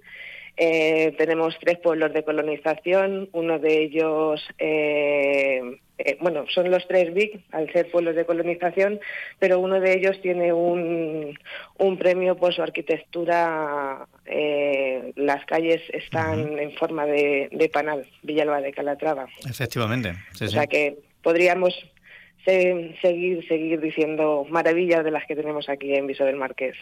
Eh, 0.61 1.13
tenemos 1.17 1.55
tres 1.61 1.77
pueblos 1.79 2.11
de 2.13 2.23
colonización, 2.25 3.29
uno 3.31 3.59
de 3.59 3.81
ellos, 3.81 4.45
eh, 4.57 5.79
eh, 5.97 6.17
bueno, 6.19 6.45
son 6.49 6.69
los 6.69 6.85
tres 6.85 7.13
BIC 7.13 7.39
al 7.51 7.71
ser 7.71 7.89
pueblos 7.89 8.13
de 8.15 8.25
colonización, 8.25 8.99
pero 9.39 9.59
uno 9.59 9.79
de 9.79 9.93
ellos 9.93 10.19
tiene 10.21 10.51
un, 10.51 11.39
un 11.77 11.97
premio 11.97 12.35
por 12.35 12.53
su 12.53 12.61
arquitectura. 12.61 14.05
Eh, 14.25 15.13
las 15.15 15.45
calles 15.45 15.81
están 15.93 16.41
uh 16.41 16.47
-huh. 16.47 16.61
en 16.61 16.71
forma 16.73 17.05
de, 17.05 17.47
de, 17.53 17.69
panal, 17.69 18.05
Villalba 18.23 18.59
de 18.59 18.73
Calatrava. 18.73 19.27
Efectivamente. 19.49 20.13
Sí, 20.33 20.45
o 20.45 20.49
sea 20.49 20.67
que 20.67 20.97
podríamos 21.23 21.73
seguir, 23.01 23.47
seguir 23.47 23.79
diciendo 23.79 24.45
maravillas 24.49 25.03
de 25.03 25.11
las 25.11 25.25
que 25.25 25.35
tenemos 25.35 25.69
aquí 25.69 25.93
en 25.93 26.07
Viso 26.07 26.25
del 26.25 26.35
Marqués. 26.35 26.75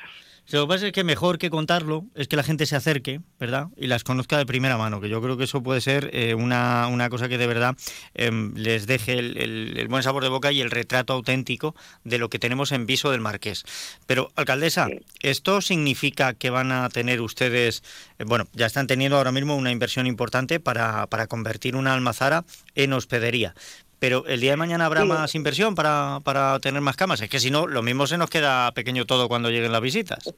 Lo 0.49 0.62
que 0.62 0.67
pasa 0.69 0.88
es 0.88 0.93
que 0.93 1.03
mejor 1.03 1.39
que 1.39 1.49
contarlo 1.49 2.06
es 2.15 2.30
que 2.30 2.38
la 2.38 2.43
gente 2.43 2.65
se 2.65 2.77
acerque, 2.77 3.19
¿verdad? 3.38 3.67
Y 3.75 3.88
las 3.88 4.06
conozca 4.06 4.38
de 4.38 4.45
primera 4.45 4.77
mano, 4.77 5.01
que 5.01 5.10
yo 5.10 5.21
creo 5.21 5.36
que 5.36 5.43
eso 5.43 5.62
puede 5.62 5.82
ser 5.82 6.10
eh, 6.13 6.36
una, 6.36 6.88
una, 6.88 7.10
cosa 7.10 7.27
que 7.27 7.38
de 7.38 7.47
verdad 7.47 7.75
eh, 8.15 8.32
les 8.56 8.88
deje 8.88 9.19
el, 9.19 9.38
el, 9.38 9.77
el, 9.77 9.88
buen 9.89 10.03
sabor 10.03 10.23
de 10.23 10.30
boca 10.30 10.53
y 10.53 10.62
el 10.62 10.71
retrato 10.71 11.12
auténtico 11.12 11.75
de 12.06 12.17
lo 12.17 12.30
que 12.30 12.39
tenemos 12.39 12.71
en 12.71 12.86
Viso 12.86 13.12
del 13.12 13.19
Marqués. 13.19 13.65
Pero, 14.06 14.32
alcaldesa, 14.38 14.88
sí. 14.88 14.99
¿esto 15.21 15.60
significa 15.60 16.34
que 16.34 16.49
van 16.49 16.71
a 16.71 16.88
tener 16.88 17.19
ustedes, 17.19 17.84
eh, 18.17 18.23
bueno, 18.25 18.45
ya 18.53 18.67
están 18.67 18.88
teniendo 18.88 19.17
ahora 19.17 19.34
mismo 19.34 19.58
una 19.58 19.71
inversión 19.71 20.08
importante 20.08 20.62
para, 20.62 21.08
para 21.08 21.27
convertir 21.27 21.75
una 21.75 21.93
almazara 21.93 22.45
en 22.73 22.93
hospedería? 22.93 23.53
Pero 23.99 24.25
el 24.27 24.39
día 24.39 24.51
de 24.51 24.57
mañana 24.57 24.86
habrá 24.86 25.01
sí. 25.01 25.07
más 25.07 25.36
inversión 25.36 25.75
para, 25.75 26.19
para 26.23 26.60
tener 26.60 26.81
más 26.81 26.95
camas. 26.95 27.21
Es 27.21 27.29
que 27.29 27.39
si 27.39 27.51
no, 27.51 27.67
lo 27.67 27.81
mismo 27.81 28.07
se 28.07 28.17
nos 28.17 28.29
queda 28.29 28.71
pequeño 28.73 29.05
todo 29.05 29.27
cuando 29.27 29.49
lleguen 29.49 29.71
las 29.71 29.81
visitas. 29.81 30.33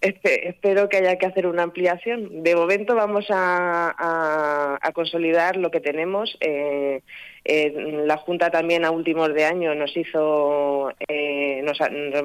Espero 0.00 0.90
que 0.90 0.98
haya 0.98 1.16
que 1.16 1.24
hacer 1.24 1.46
una 1.46 1.62
ampliación. 1.62 2.42
De 2.42 2.54
momento 2.54 2.94
vamos 2.94 3.24
a, 3.30 3.94
a, 3.96 4.78
a 4.78 4.92
consolidar 4.92 5.56
lo 5.56 5.70
que 5.70 5.80
tenemos. 5.80 6.36
Eh, 6.40 7.00
eh, 7.46 8.02
la 8.04 8.18
Junta 8.18 8.50
también 8.50 8.84
a 8.84 8.90
últimos 8.90 9.32
de 9.32 9.46
año 9.46 9.74
nos 9.74 9.96
hizo 9.96 10.90
eh, 11.08 11.62
nos, 11.62 11.78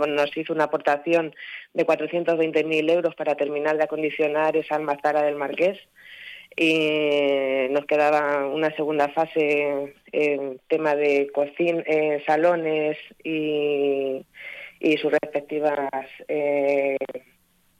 nos, 0.09 0.37
hizo 0.37 0.51
una 0.51 0.65
aportación 0.65 1.33
de 1.73 1.85
420.000 1.85 2.91
euros 2.91 3.15
para 3.15 3.35
terminar 3.35 3.77
de 3.77 3.83
acondicionar 3.83 4.57
esa 4.57 4.75
almazara 4.75 5.21
del 5.23 5.35
Marqués 5.35 5.77
y 6.62 7.69
nos 7.69 7.86
quedaba 7.86 8.45
una 8.48 8.76
segunda 8.76 9.08
fase 9.10 9.93
en 10.12 10.60
tema 10.67 10.93
de 10.93 11.32
cocina, 11.34 11.82
eh, 11.86 12.22
salones 12.28 12.98
y, 13.24 14.26
y, 14.82 14.98
sus 14.98 15.10
respectivas 15.10 16.06
eh, 16.28 16.98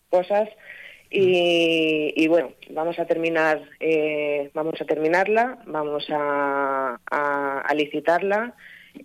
cosas. 0.10 0.48
Y, 1.12 2.26
bueno 2.30 2.54
vamos 2.70 3.00
a 3.00 3.06
terminar 3.06 3.62
eh, 3.80 4.52
vamos 4.54 4.80
a 4.80 4.86
terminarla 4.86 5.58
vamos 5.66 6.06
a, 6.12 7.00
licitarla 7.76 8.54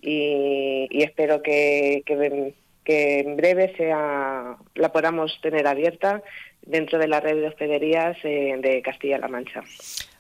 y, 0.03 0.87
y, 0.91 1.03
espero 1.03 1.43
que, 1.43 2.03
que, 2.05 2.53
que 2.85 3.21
en 3.21 3.37
breve 3.37 3.75
sea 3.77 4.57
la 4.75 4.93
podamos 4.93 5.41
tener 5.41 5.67
abierta 5.67 6.23
dentro 6.67 6.99
de 6.99 7.09
la 7.09 7.21
red 7.21 7.37
de 7.37 7.49
hospederías 7.49 8.17
eh, 8.25 8.57
de 8.59 8.83
Castilla-La 8.83 9.29
Mancha. 9.29 9.63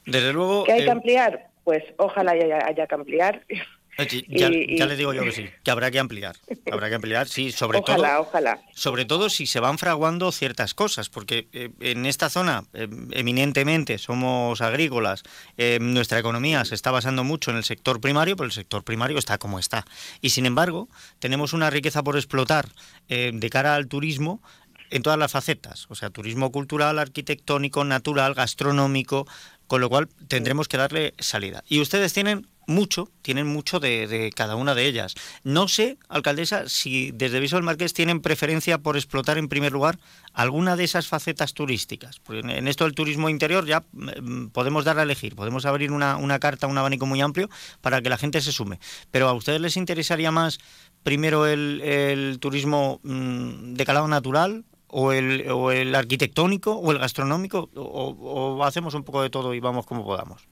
Desde 0.06 0.32
luego. 0.32 0.64
¿Qué 0.64 0.72
hay 0.72 0.82
eh... 0.82 0.84
que 0.84 0.90
ampliar? 0.90 1.48
Pues 1.64 1.82
ojalá 1.96 2.32
haya, 2.32 2.66
haya 2.66 2.86
que 2.86 2.94
ampliar. 2.94 3.42
Ya, 3.96 4.48
y, 4.50 4.76
ya, 4.76 4.86
le 4.86 4.96
digo 4.96 5.12
yo 5.12 5.22
que 5.22 5.30
sí, 5.30 5.48
que 5.62 5.70
habrá 5.70 5.90
que 5.90 6.00
ampliar, 6.00 6.34
habrá 6.70 6.88
que 6.88 6.96
ampliar, 6.96 7.28
sí, 7.28 7.52
sobre 7.52 7.78
ojalá, 7.78 8.16
todo, 8.16 8.22
ojalá. 8.22 8.60
sobre 8.74 9.04
todo 9.04 9.30
si 9.30 9.46
se 9.46 9.60
van 9.60 9.78
fraguando 9.78 10.32
ciertas 10.32 10.74
cosas, 10.74 11.08
porque 11.08 11.46
eh, 11.52 11.70
en 11.78 12.04
esta 12.04 12.28
zona 12.28 12.64
eh, 12.72 12.88
eminentemente 13.12 13.98
somos 13.98 14.60
agrícolas, 14.60 15.22
eh, 15.56 15.78
nuestra 15.80 16.18
economía 16.18 16.64
se 16.64 16.74
está 16.74 16.90
basando 16.90 17.22
mucho 17.22 17.52
en 17.52 17.56
el 17.56 17.64
sector 17.64 18.00
primario, 18.00 18.34
pero 18.34 18.46
el 18.46 18.52
sector 18.52 18.82
primario 18.82 19.16
está 19.16 19.38
como 19.38 19.60
está, 19.60 19.84
y 20.20 20.30
sin 20.30 20.46
embargo 20.46 20.88
tenemos 21.20 21.52
una 21.52 21.70
riqueza 21.70 22.02
por 22.02 22.16
explotar 22.16 22.66
eh, 23.08 23.30
de 23.32 23.50
cara 23.50 23.76
al 23.76 23.86
turismo 23.86 24.42
en 24.90 25.02
todas 25.02 25.18
las 25.18 25.32
facetas, 25.32 25.86
o 25.88 25.94
sea, 25.94 26.10
turismo 26.10 26.52
cultural, 26.52 26.98
arquitectónico, 26.98 27.84
natural, 27.84 28.34
gastronómico, 28.34 29.26
con 29.66 29.80
lo 29.80 29.88
cual 29.88 30.08
tendremos 30.28 30.68
que 30.68 30.76
darle 30.76 31.14
salida. 31.18 31.64
Y 31.68 31.80
ustedes 31.80 32.12
tienen 32.12 32.46
mucho, 32.66 33.10
tienen 33.22 33.46
mucho 33.46 33.80
de, 33.80 34.30
cada 34.34 34.56
una 34.56 34.74
de 34.74 34.86
ellas. 34.86 35.14
No 35.42 35.68
sé, 35.68 35.98
alcaldesa, 36.08 36.68
si 36.68 37.10
desde 37.12 37.40
Viso 37.40 37.56
del 37.56 37.64
Marqués 37.64 37.92
tienen 37.92 38.20
preferencia 38.20 38.78
por 38.78 38.96
explotar 38.96 39.38
en 39.38 39.48
primer 39.48 39.72
lugar 39.72 39.98
alguna 40.32 40.76
de 40.76 40.84
esas 40.84 41.06
facetas 41.06 41.54
turísticas. 41.54 42.20
Porque 42.20 42.40
en 42.40 42.68
esto 42.68 42.84
del 42.84 42.94
turismo 42.94 43.28
interior 43.28 43.66
ya 43.66 43.84
mm, 43.92 44.48
podemos 44.48 44.84
dar 44.84 44.98
a 44.98 45.02
elegir, 45.02 45.34
podemos 45.34 45.66
abrir 45.66 45.92
una, 45.92 46.16
una 46.16 46.38
carta, 46.38 46.66
un 46.66 46.78
abanico 46.78 47.06
muy 47.06 47.20
amplio 47.20 47.48
para 47.80 48.00
que 48.02 48.10
la 48.10 48.18
gente 48.18 48.40
se 48.40 48.52
sume. 48.52 48.78
Pero 49.10 49.28
a 49.28 49.32
ustedes 49.32 49.60
les 49.60 49.76
interesaría 49.76 50.30
más 50.30 50.58
primero 51.02 51.46
el, 51.46 51.80
el 51.82 52.38
turismo 52.40 53.00
mmm, 53.02 53.74
de 53.74 53.84
calado 53.84 54.08
natural, 54.08 54.64
o 54.96 55.12
el, 55.12 55.50
o 55.50 55.72
el 55.72 55.92
arquitectónico 55.92 56.76
o 56.76 56.92
el 56.92 56.98
gastronómico 56.98 57.68
o, 57.74 58.14
o, 58.56 58.64
hacemos 58.64 58.94
un 58.94 59.02
poco 59.02 59.22
de 59.22 59.30
todo 59.30 59.52
y 59.52 59.58
vamos 59.58 59.86
como 59.86 60.04
podamos? 60.04 60.46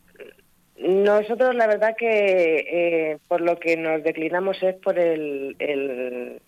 Nosotros 0.77 1.55
la 1.55 1.69
verdad 1.69 1.95
que 1.97 2.57
eh, 2.59 3.19
por 3.29 3.41
lo 3.41 3.61
que 3.61 3.77
nos 3.77 4.03
declinamos 4.03 4.61
es 4.65 4.75
por 4.75 4.99
el, 4.99 5.55
el, 5.61 6.43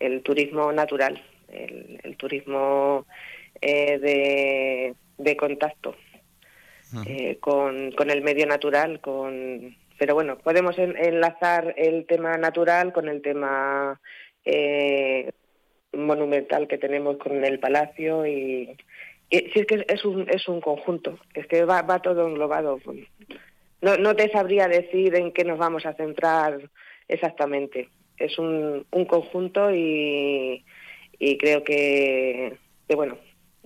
el 0.00 0.22
turismo 0.22 0.70
natural, 0.70 1.22
el, 1.48 1.98
el 2.02 2.16
turismo 2.18 3.06
eh, 3.62 3.98
de, 3.98 4.94
de, 5.16 5.36
contacto 5.36 5.96
uh 6.92 6.96
-huh. 6.96 7.06
eh, 7.06 7.38
con, 7.40 7.92
con, 7.92 8.10
el 8.10 8.20
medio 8.20 8.44
natural, 8.46 9.00
con 9.00 9.74
pero 9.98 10.14
bueno, 10.14 10.36
podemos 10.36 10.78
en, 10.78 10.94
enlazar 10.98 11.72
el 11.78 12.04
tema 12.04 12.36
natural 12.36 12.92
con 12.92 13.08
el 13.08 13.22
tema 13.22 13.98
eh, 14.44 15.32
monumental 15.92 16.68
que 16.68 16.78
tenemos 16.78 17.16
con 17.16 17.44
el 17.44 17.58
palacio 17.58 18.26
y, 18.26 18.76
y 19.30 19.38
si 19.52 19.60
es 19.60 19.66
que 19.66 19.84
es 19.88 20.04
un, 20.04 20.28
es 20.28 20.48
un 20.48 20.60
conjunto, 20.60 21.18
es 21.34 21.46
que 21.46 21.64
va, 21.64 21.82
va 21.82 22.00
todo 22.00 22.26
englobado. 22.26 22.78
No, 23.80 23.96
no 23.96 24.14
te 24.14 24.30
sabría 24.30 24.68
decir 24.68 25.14
en 25.14 25.32
qué 25.32 25.44
nos 25.44 25.58
vamos 25.58 25.86
a 25.86 25.94
centrar 25.94 26.60
exactamente. 27.08 27.88
Es 28.16 28.38
un, 28.38 28.86
un 28.90 29.04
conjunto 29.06 29.74
y, 29.74 30.64
y 31.18 31.38
creo 31.38 31.64
que, 31.64 32.56
que, 32.86 32.94
bueno, 32.94 33.16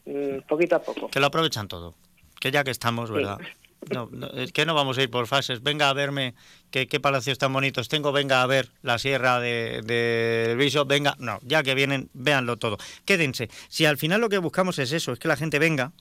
mm, 0.05 0.47
poquito 0.49 0.77
a 0.77 0.83
poco. 0.83 1.09
Que 1.09 1.21
lo 1.21 1.27
aprovechan 1.27 1.67
todo, 1.67 1.95
que 2.41 2.51
ya 2.51 2.63
que 2.63 2.71
estamos, 2.71 3.11
¿verdad? 3.11 3.39
Sí. 3.41 3.64
No, 3.93 4.11
que 4.53 4.67
no 4.67 4.75
vamos 4.75 4.99
a 4.99 5.03
ir 5.03 5.11
por 5.11 5.27
fases. 5.27 5.63
Venga 5.63 5.89
a 5.89 5.93
verme 5.93 6.35
qué, 6.71 6.87
qué 6.87 7.01
palacios 7.01 7.39
tan 7.39 7.53
bonitos 7.53 7.89
tengo, 7.89 8.13
venga 8.13 8.43
a 8.43 8.47
ver 8.47 8.69
la 8.83 8.99
sierra 8.99 9.41
del 9.41 9.87
de, 9.87 10.55
Viso, 10.59 10.85
venga, 10.85 11.17
no, 11.19 11.39
ya 11.43 11.63
que 11.63 11.75
vienen, 11.75 12.09
véanlo 12.13 12.57
todo. 12.57 12.79
Quédense. 13.05 13.49
Si 13.69 13.85
al 13.87 13.99
final 13.99 14.21
lo 14.21 14.29
que 14.29 14.39
buscamos 14.39 14.79
es 14.79 14.93
eso, 14.93 15.13
es 15.13 15.19
que 15.19 15.29
la 15.29 15.37
gente 15.37 15.59
venga, 15.59 15.93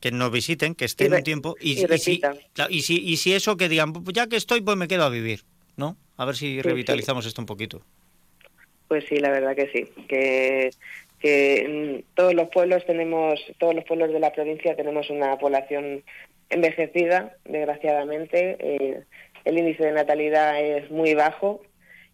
que 0.00 0.10
nos 0.10 0.30
visiten, 0.30 0.74
que 0.74 0.84
estén 0.84 1.12
un 1.12 1.22
tiempo 1.22 1.56
y, 1.60 1.72
y, 1.72 1.98
si, 1.98 2.20
y, 2.68 2.82
si, 2.82 2.96
y 2.96 3.16
si 3.16 3.32
eso 3.34 3.56
que 3.56 3.68
digan, 3.68 3.92
pues 3.92 4.14
ya 4.14 4.26
que 4.26 4.36
estoy, 4.36 4.60
pues 4.60 4.76
me 4.76 4.88
quedo 4.88 5.04
a 5.04 5.08
vivir, 5.08 5.42
¿no? 5.76 5.96
A 6.16 6.24
ver 6.24 6.36
si 6.36 6.62
revitalizamos 6.62 7.26
esto 7.26 7.42
un 7.42 7.46
poquito. 7.46 7.82
Pues 8.86 9.04
sí, 9.08 9.16
la 9.16 9.30
verdad 9.30 9.54
que 9.54 9.70
sí, 9.70 9.84
que 10.08 10.70
que 11.18 12.04
todos 12.14 12.34
los 12.34 12.48
pueblos 12.48 12.84
tenemos, 12.86 13.40
todos 13.58 13.74
los 13.74 13.84
pueblos 13.84 14.12
de 14.12 14.20
la 14.20 14.32
provincia 14.32 14.76
tenemos 14.76 15.10
una 15.10 15.36
población 15.38 16.04
envejecida, 16.50 17.36
desgraciadamente. 17.44 18.56
Eh, 18.60 19.04
el 19.44 19.58
índice 19.58 19.84
de 19.84 19.92
natalidad 19.92 20.60
es 20.60 20.90
muy 20.90 21.14
bajo 21.14 21.62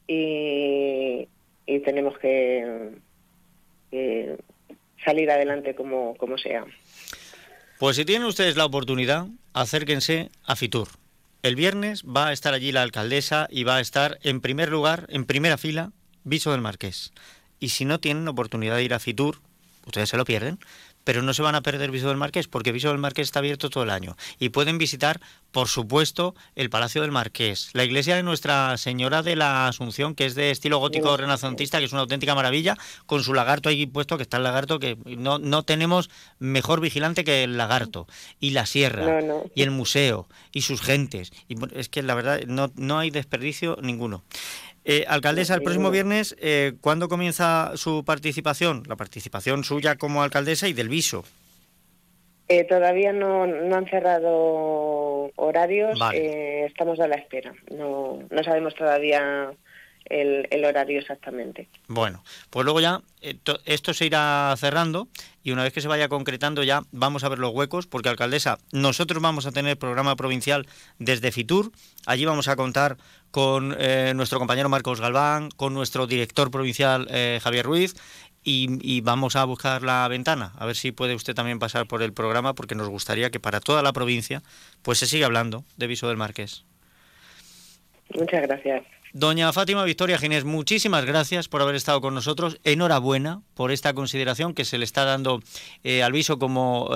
y, 0.07 1.29
tenemos 1.85 2.16
que, 2.18 2.90
salir 5.05 5.31
adelante 5.31 5.75
como, 5.75 6.16
como 6.16 6.38
sea. 6.38 6.64
Pues 7.79 7.97
si 7.97 8.05
tienen 8.05 8.27
ustedes 8.27 8.57
la 8.57 8.64
oportunidad, 8.64 9.27
acérquense 9.53 10.31
a 10.44 10.57
Fitur. 10.57 10.88
El 11.42 11.57
viernes 11.57 12.05
va 12.05 12.29
a 12.29 12.33
estar 12.33 12.55
allí 12.55 12.73
la 12.73 12.83
alcaldesa 12.83 13.49
y 13.51 13.64
va 13.64 13.77
a 13.77 13.81
estar 13.81 14.18
en 14.23 14.40
primer 14.40 14.70
lugar, 14.70 15.07
en 15.11 15.27
primera 15.27 15.59
fila, 15.59 15.92
Viso 16.23 16.53
del 16.53 16.62
Marqués. 16.62 17.12
Y 17.61 17.68
si 17.68 17.85
no 17.85 18.01
tienen 18.01 18.27
oportunidad 18.29 18.77
de 18.77 18.85
ir 18.85 18.94
a 18.94 18.99
Fitur, 18.99 19.40
ustedes 19.87 20.09
se 20.09 20.16
lo 20.16 20.25
pierden, 20.25 20.59
pero 21.05 21.23
no 21.23 21.35
se 21.35 21.43
van 21.43 21.55
a 21.55 21.62
perder 21.62 21.90
Viso 21.90 22.09
del 22.09 22.17
Marqués, 22.17 22.49
porque 22.49 22.73
Viso 22.73 22.88
del 22.88 22.99
Marqués 22.99 23.29
está 23.29 23.38
abierto 23.38 23.71
todo 23.71 23.85
el 23.85 23.90
año. 23.90 24.17
Y 24.38 24.49
pueden 24.49 24.79
visitar, 24.79 25.21
por 25.53 25.69
supuesto, 25.69 26.35
el 26.57 26.71
Palacio 26.71 27.03
del 27.03 27.12
Marqués, 27.12 27.71
la 27.75 27.85
iglesia 27.85 28.17
de 28.17 28.23
Nuestra 28.23 28.77
Señora 28.79 29.23
de 29.23 29.37
la 29.37 29.69
Asunción, 29.69 30.14
que 30.14 30.27
es 30.27 30.35
de 30.35 30.51
estilo 30.51 30.79
gótico 30.79 31.17
renacentista, 31.17 31.79
que 31.79 31.85
es 31.85 31.93
una 31.93 32.03
auténtica 32.03 32.35
maravilla, 32.35 32.77
con 33.07 33.23
su 33.23 33.35
lagarto 33.35 33.69
ahí 33.69 33.87
puesto, 33.87 34.17
que 34.17 34.23
está 34.23 34.38
el 34.38 34.43
lagarto, 34.43 34.79
que 34.79 34.97
no, 35.05 35.38
no 35.38 35.62
tenemos 35.62 36.11
mejor 36.38 36.81
vigilante 36.81 37.25
que 37.25 37.45
el 37.45 37.57
lagarto. 37.57 38.07
Y 38.40 38.51
la 38.51 38.67
sierra, 38.67 39.21
y 39.55 39.62
el 39.62 39.71
museo, 39.71 40.29
y 40.53 40.62
sus 40.62 40.81
gentes. 40.81 41.33
Y 41.49 41.57
es 41.79 41.88
que 41.88 42.03
la 42.03 42.14
verdad 42.14 42.40
no, 42.47 42.73
no 42.77 42.99
hay 42.99 43.11
desperdicio 43.11 43.77
ninguno. 43.83 44.25
Eh, 44.85 45.05
alcaldesa, 45.09 45.55
el 45.55 45.62
próximo 45.62 45.90
viernes, 45.90 46.37
eh, 46.38 46.75
¿cuándo 46.81 47.09
comienza 47.09 47.73
su 47.77 48.05
participación? 48.05 48.83
La 48.87 48.97
participación 48.97 49.64
suya 49.64 49.97
como 49.97 50.23
alcaldesa 50.23 50.68
y 50.68 50.75
del 50.75 50.88
viso. 50.88 51.25
Eh, 52.49 52.64
todavía 52.64 53.12
no, 53.12 53.44
han 53.44 53.87
cerrado 53.87 55.31
horarios, 55.37 55.99
eh, 56.12 56.66
estamos 56.66 57.01
a 57.01 57.09
la 57.09 57.16
espera. 57.16 57.55
No, 57.70 58.18
no 58.31 58.44
sabemos 58.44 58.75
todavía 58.75 59.51
el, 60.05 60.64
horario 60.64 60.99
exactamente. 61.01 61.68
Bueno, 61.88 62.23
pues 62.51 62.66
luego 62.66 62.81
ya 62.81 63.01
esto 63.20 63.94
se 63.94 64.07
irá 64.07 64.55
cerrando 64.59 65.09
y 65.42 65.53
una 65.53 65.62
vez 65.62 65.73
que 65.73 65.81
se 65.81 65.88
vaya 65.88 66.09
concretando 66.09 66.62
ya 66.62 66.83
vamos 66.92 67.25
a 67.25 67.29
ver 67.29 67.38
los 67.38 67.55
huecos, 67.55 67.87
porque 67.87 68.11
alcaldesa, 68.11 68.59
nosotros 68.73 69.23
vamos 69.23 69.47
a 69.47 69.53
tener 69.53 69.79
programa 69.79 70.16
provincial 70.16 70.66
desde 70.99 71.33
Fitur, 71.33 71.73
allí 72.07 72.27
vamos 72.27 72.49
a 72.49 72.57
contar 72.57 72.99
con 73.35 73.75
eh, 73.81 74.12
nuestro 74.14 74.38
compañero 74.38 74.68
Marcos 74.68 75.01
Galván, 75.01 75.49
con 75.57 75.75
nuestro 75.75 76.07
director 76.07 76.53
provincial 76.53 77.09
eh, 77.11 77.40
Javier 77.42 77.66
Ruiz 77.66 77.97
y, 78.44 79.01
vamos 79.01 79.35
a 79.35 79.44
buscar 79.44 79.83
la 79.83 80.07
ventana, 80.07 80.53
a 80.57 80.66
ver 80.66 80.77
si 80.77 80.92
puede 80.92 81.16
usted 81.16 81.35
también 81.35 81.59
pasar 81.59 81.88
por 81.88 82.01
el 82.05 82.12
programa, 82.12 82.55
porque 82.55 82.77
nos 82.77 82.88
gustaría 82.88 83.31
que 83.31 83.40
para 83.40 83.59
toda 83.59 83.83
la 83.83 83.92
provincia 83.92 84.40
pues 84.83 84.99
se 84.99 85.09
siga 85.09 85.27
hablando 85.27 85.64
de 85.77 85.88
Viso 85.88 86.07
del 86.07 86.16
Marqués. 86.16 86.64
Muchas 88.16 88.42
gracias. 88.42 88.85
Doña 89.14 89.53
Fátima 89.53 89.85
Victoria 89.85 90.18
Ginés, 90.18 90.44
muchísimas 90.44 91.05
gracias 91.05 91.46
por 91.46 91.62
haber 91.62 91.77
estado 91.77 92.00
con 92.00 92.14
nosotros. 92.14 92.59
Enhorabuena 92.64 93.42
por 93.55 93.70
esta 93.70 93.94
consideración 93.94 94.55
que 94.55 94.64
se 94.64 94.77
le 94.77 94.85
está 94.85 95.05
dando 95.05 95.40
eh, 95.85 96.03
al 96.03 96.11
Viso 96.11 96.40
como, 96.40 96.90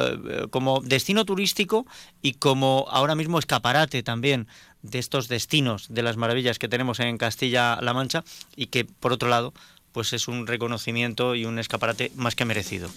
como 0.51 0.81
destino 0.81 1.25
turístico 1.25 1.87
y 2.21 2.33
como 2.35 2.87
ahora 2.91 3.15
mismo 3.15 3.39
escaparate 3.39 4.03
también 4.03 4.49
de 4.83 4.99
estos 4.99 5.29
destinos, 5.29 5.87
de 5.91 6.03
las 6.03 6.17
maravillas 6.17 6.59
que 6.59 6.67
tenemos 6.67 6.99
en 6.99 7.19
Castilla-La 7.19 7.95
Mancha 7.95 8.25
y 8.57 8.67
que, 8.67 8.85
por 8.85 9.13
otro 9.13 9.29
lado, 9.29 9.55
pues 9.93 10.13
es 10.13 10.27
un 10.27 10.49
reconocimiento 10.49 11.37
y 11.37 11.45
un 11.45 11.61
escaparate 11.61 12.11
más 12.17 12.35
que 12.35 12.45
merecido. 12.45 12.91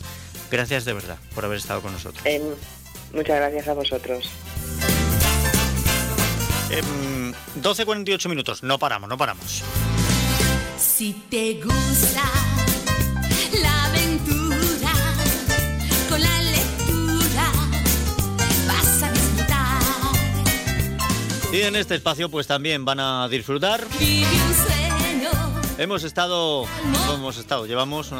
Gracias 0.49 0.83
de 0.83 0.93
verdad 0.93 1.19
por 1.35 1.45
haber 1.45 1.59
estado 1.59 1.81
con 1.83 1.93
nosotros. 1.93 2.25
Em, 2.25 2.41
muchas 3.13 3.35
gracias 3.35 3.67
a 3.67 3.73
vosotros. 3.73 4.31
12.48 6.71 8.25
em, 8.25 8.29
minutos, 8.29 8.63
no 8.63 8.77
paramos, 8.79 9.09
no 9.09 9.17
paramos. 9.17 9.63
Si 10.77 11.13
te 11.29 11.61
gusta 11.61 12.23
la 13.61 13.85
aventura 13.85 14.93
con 16.09 16.21
la 16.21 16.41
Y 21.53 21.63
en 21.63 21.75
este 21.75 21.95
espacio 21.95 22.29
pues 22.29 22.47
también 22.47 22.85
van 22.85 23.01
a 23.01 23.27
disfrutar. 23.27 23.85
Hemos 25.77 26.03
estado, 26.03 26.65
hemos 27.13 27.37
estado, 27.37 27.65
llevamos 27.65 28.11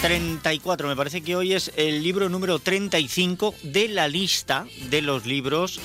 34, 0.00 0.88
me 0.88 0.96
parece 0.96 1.22
que 1.22 1.34
hoy 1.34 1.52
es 1.54 1.72
el 1.76 2.02
libro 2.02 2.28
número 2.28 2.58
35 2.58 3.54
de 3.62 3.88
la 3.88 4.08
lista 4.08 4.66
de 4.88 5.02
los 5.02 5.26
libros 5.26 5.80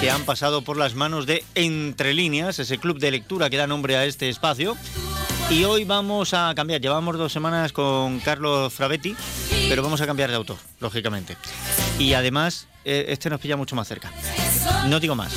que 0.00 0.10
han 0.10 0.22
pasado 0.24 0.62
por 0.62 0.76
las 0.76 0.94
manos 0.94 1.26
de 1.26 1.44
Entre 1.54 2.14
Líneas, 2.14 2.58
ese 2.58 2.78
club 2.78 2.98
de 2.98 3.10
lectura 3.10 3.50
que 3.50 3.56
da 3.56 3.66
nombre 3.66 3.96
a 3.96 4.04
este 4.04 4.28
espacio. 4.28 4.76
Y 5.50 5.64
hoy 5.64 5.84
vamos 5.84 6.32
a 6.34 6.52
cambiar, 6.54 6.80
llevamos 6.80 7.18
dos 7.18 7.32
semanas 7.32 7.72
con 7.72 8.20
Carlos 8.20 8.72
Frabetti, 8.72 9.16
pero 9.68 9.82
vamos 9.82 10.00
a 10.00 10.06
cambiar 10.06 10.30
de 10.30 10.36
autor, 10.36 10.58
lógicamente. 10.78 11.36
Y 11.98 12.12
además, 12.14 12.68
eh, 12.84 13.06
este 13.08 13.28
nos 13.28 13.40
pilla 13.40 13.56
mucho 13.56 13.74
más 13.74 13.88
cerca. 13.88 14.12
No 14.86 15.00
digo 15.00 15.16
más. 15.16 15.32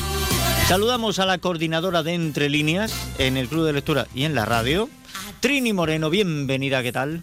Saludamos 0.67 1.19
a 1.19 1.25
la 1.25 1.37
coordinadora 1.37 2.03
de 2.03 2.13
Entre 2.13 2.49
Líneas 2.49 2.93
en 3.17 3.37
el 3.37 3.47
Club 3.47 3.65
de 3.65 3.73
Lectura 3.73 4.07
y 4.15 4.23
en 4.23 4.33
la 4.33 4.45
radio. 4.45 4.89
Trini 5.39 5.73
Moreno, 5.73 6.09
bienvenida, 6.09 6.81
¿qué 6.81 6.91
tal? 6.91 7.21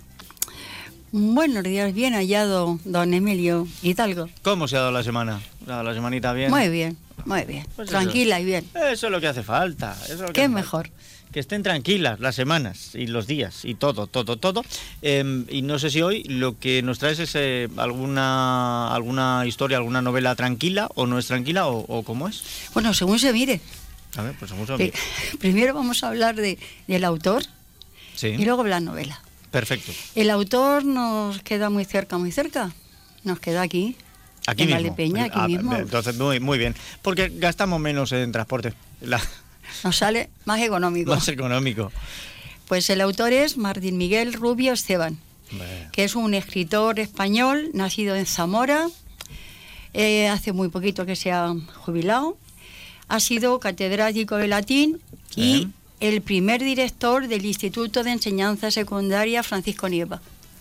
Buenos 1.10 1.64
días, 1.64 1.92
bien 1.92 2.12
hallado, 2.14 2.78
don 2.84 3.12
Emilio 3.14 3.66
Hidalgo. 3.82 4.28
¿Cómo 4.42 4.68
se 4.68 4.76
ha 4.76 4.80
dado 4.80 4.92
la 4.92 5.02
semana? 5.02 5.40
¿La 5.66 5.92
semanita 5.94 6.32
bien? 6.32 6.50
Muy 6.50 6.68
bien, 6.68 6.96
muy 7.24 7.42
bien. 7.44 7.66
Pues 7.74 7.88
Tranquila 7.88 8.38
y 8.40 8.44
bien. 8.44 8.66
Eso 8.74 9.06
es 9.06 9.12
lo 9.12 9.20
que 9.20 9.26
hace 9.26 9.42
falta. 9.42 9.96
¿Qué 10.32 10.48
mejor? 10.48 10.90
Que 11.32 11.40
estén 11.40 11.62
tranquilas 11.62 12.20
las 12.20 12.34
semanas 12.34 12.94
y 12.94 13.06
los 13.06 13.26
días 13.26 13.64
y 13.64 13.74
todo, 13.74 14.06
todo, 14.06 14.36
todo. 14.36 14.64
Em, 15.02 15.46
y 15.48 15.62
no 15.62 15.78
sé 15.78 15.90
si 15.90 16.02
hoy 16.02 16.24
lo 16.24 16.58
que 16.58 16.82
nos 16.82 16.98
traes 16.98 17.18
es 17.18 17.34
eh, 17.34 17.68
alguna, 17.76 18.92
alguna 18.92 19.44
historia, 19.46 19.78
alguna 19.78 20.02
novela 20.02 20.34
tranquila 20.34 20.88
o 20.94 21.06
no 21.06 21.18
es 21.18 21.26
tranquila 21.26 21.66
o, 21.68 22.02
cómo 22.02 22.28
es. 22.28 22.42
Bueno, 22.74 22.94
según 22.94 23.18
se 23.18 23.32
mire. 23.32 23.60
A 24.16 24.22
ver, 24.22 24.34
pues 24.38 24.50
según 24.50 24.66
se 24.66 24.76
mire. 24.76 24.92
primero 25.38 25.74
vamos 25.74 26.02
a 26.02 26.08
hablar 26.08 26.36
de, 26.36 26.58
del 26.86 27.04
autor 27.04 27.44
y 28.22 28.44
luego 28.44 28.64
la 28.64 28.80
novela. 28.80 29.20
Perfecto. 29.50 29.92
El 30.14 30.30
autor 30.30 30.84
nos 30.84 31.40
queda 31.42 31.70
muy 31.70 31.84
cerca, 31.84 32.18
muy 32.18 32.32
cerca. 32.32 32.72
Nos 33.24 33.40
queda 33.40 33.62
aquí. 33.62 33.96
Aquí 34.46 34.62
en 34.62 34.68
mismo. 34.68 34.82
Valdepeña, 34.82 35.24
aquí 35.24 35.38
ah, 35.38 35.48
mismo. 35.48 35.74
Entonces, 35.74 36.16
muy, 36.16 36.40
muy 36.40 36.58
bien. 36.58 36.74
Porque 37.02 37.30
gastamos 37.34 37.80
menos 37.80 38.12
en 38.12 38.32
transporte. 38.32 38.74
La, 39.00 39.20
nos 39.84 39.96
sale 39.96 40.30
más 40.44 40.60
económico. 40.60 41.10
Más 41.10 41.28
económico. 41.28 41.92
Pues 42.68 42.88
el 42.90 43.00
autor 43.00 43.32
es 43.32 43.56
Martín 43.56 43.96
Miguel 43.96 44.32
Rubio 44.32 44.72
Esteban, 44.72 45.18
que 45.92 46.04
es 46.04 46.14
un 46.14 46.34
escritor 46.34 47.00
español 47.00 47.70
nacido 47.74 48.14
en 48.14 48.26
Zamora, 48.26 48.88
eh, 49.92 50.28
hace 50.28 50.52
muy 50.52 50.68
poquito 50.68 51.04
que 51.04 51.16
se 51.16 51.32
ha 51.32 51.52
jubilado, 51.74 52.36
ha 53.08 53.18
sido 53.18 53.58
catedrático 53.58 54.36
de 54.36 54.46
latín 54.46 55.00
y 55.34 55.68
el 55.98 56.22
primer 56.22 56.62
director 56.62 57.26
del 57.26 57.44
Instituto 57.44 58.04
de 58.04 58.12
Enseñanza 58.12 58.70
Secundaria 58.70 59.42
Francisco 59.42 59.88
Nieva. 59.88 60.20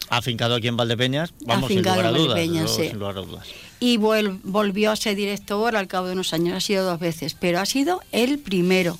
Afincado 0.09 0.55
aquí 0.55 0.67
en 0.67 0.77
Valdepeñas, 0.77 1.33
vamos, 1.45 1.67
sin 1.67 1.83
lugar, 1.83 2.05
a 2.05 2.11
dudas, 2.11 2.39
sin 2.75 2.97
lugar 2.97 3.17
a 3.17 3.21
dudas 3.21 3.47
y 3.79 3.97
volvió 3.97 4.91
a 4.91 4.95
ser 4.95 5.15
director 5.15 5.75
al 5.75 5.87
cabo 5.87 6.07
de 6.07 6.13
unos 6.13 6.33
años, 6.33 6.55
ha 6.55 6.59
sido 6.59 6.85
dos 6.85 6.99
veces, 6.99 7.33
pero 7.33 7.59
ha 7.59 7.65
sido 7.65 8.01
el 8.11 8.39
primero, 8.39 8.97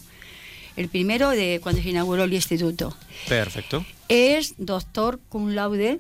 el 0.78 0.88
primero 0.88 1.30
de 1.30 1.60
cuando 1.62 1.82
se 1.82 1.90
inauguró 1.90 2.24
el 2.24 2.34
instituto. 2.34 2.96
Perfecto. 3.28 3.86
Es 4.08 4.56
doctor 4.58 5.20
cum 5.30 5.50
laude 5.50 6.00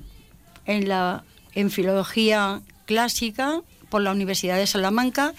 en, 0.66 0.88
la, 0.88 1.24
en 1.56 1.72
filología 1.72 2.62
clásica 2.86 3.62
por 3.90 4.02
la 4.02 4.12
Universidad 4.12 4.58
de 4.58 4.68
Salamanca, 4.68 5.34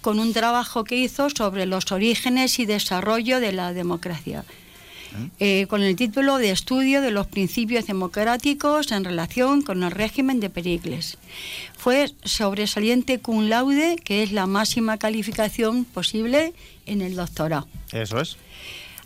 con 0.00 0.18
un 0.18 0.32
trabajo 0.32 0.84
que 0.84 0.96
hizo 0.96 1.28
sobre 1.28 1.66
los 1.66 1.90
orígenes 1.92 2.58
y 2.58 2.66
desarrollo 2.66 3.40
de 3.40 3.52
la 3.52 3.72
democracia. 3.72 4.44
Eh, 5.38 5.66
con 5.68 5.82
el 5.82 5.96
título 5.96 6.38
de 6.38 6.50
Estudio 6.50 7.02
de 7.02 7.10
los 7.10 7.26
Principios 7.26 7.86
Democráticos 7.86 8.92
en 8.92 9.04
relación 9.04 9.62
con 9.62 9.82
el 9.82 9.90
régimen 9.90 10.40
de 10.40 10.50
Pericles. 10.50 11.18
Fue 11.76 12.12
sobresaliente 12.24 13.18
cum 13.18 13.48
laude, 13.48 13.96
que 14.02 14.22
es 14.22 14.32
la 14.32 14.46
máxima 14.46 14.98
calificación 14.98 15.84
posible 15.84 16.52
en 16.86 17.00
el 17.00 17.16
doctorado. 17.16 17.66
Eso 17.92 18.20
es. 18.20 18.36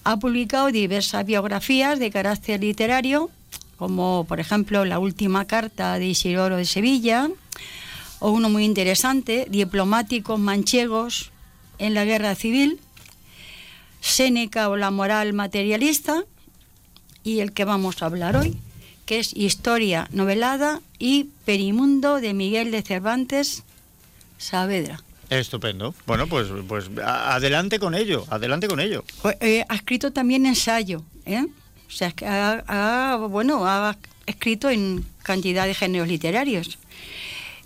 Ha 0.05 0.19
publicado 0.19 0.71
diversas 0.71 1.25
biografías 1.25 1.99
de 1.99 2.11
carácter 2.11 2.61
literario, 2.61 3.31
como 3.79 4.27
por 4.29 4.39
ejemplo 4.41 4.85
La 4.85 4.99
última 4.99 5.47
carta 5.47 5.99
de 5.99 6.07
Isidoro 6.07 6.57
de 6.57 6.67
Sevilla, 6.67 7.31
o 8.19 8.31
uno 8.31 8.49
muy 8.51 8.65
interesante, 8.65 9.47
Diplomáticos 9.49 10.39
manchegos 10.39 11.31
en 11.79 11.95
la 11.95 12.05
guerra 12.05 12.35
civil, 12.35 12.79
Séneca 14.05 14.69
o 14.69 14.77
la 14.77 14.91
moral 14.91 15.33
materialista, 15.33 16.25
y 17.23 17.41
el 17.41 17.53
que 17.53 17.65
vamos 17.65 18.03
a 18.03 18.07
hablar 18.07 18.37
hoy, 18.37 18.55
que 19.07 19.19
es 19.19 19.35
Historia 19.35 20.09
novelada 20.13 20.83
y 20.99 21.31
Perimundo 21.47 22.21
de 22.21 22.35
Miguel 22.35 22.71
de 22.71 22.83
Cervantes 22.83 23.63
Saavedra. 24.37 25.03
Estupendo. 25.31 25.95
Bueno, 26.07 26.27
pues, 26.27 26.49
pues 26.69 26.91
adelante 27.03 27.79
con 27.79 27.95
ello, 27.95 28.27
adelante 28.29 28.69
con 28.69 28.79
ello. 28.79 29.05
Pues, 29.23 29.37
eh, 29.41 29.65
ha 29.67 29.75
escrito 29.75 30.13
también 30.13 30.45
ensayo, 30.45 31.03
¿eh? 31.25 31.47
O 31.89 31.91
sea, 31.91 32.13
que 32.13 32.27
ha, 32.27 33.17
bueno, 33.31 33.67
ha 33.67 33.97
escrito 34.27 34.69
en 34.69 35.07
cantidad 35.23 35.67
de 35.67 35.75
géneros 35.75 36.09
literarios 36.09 36.79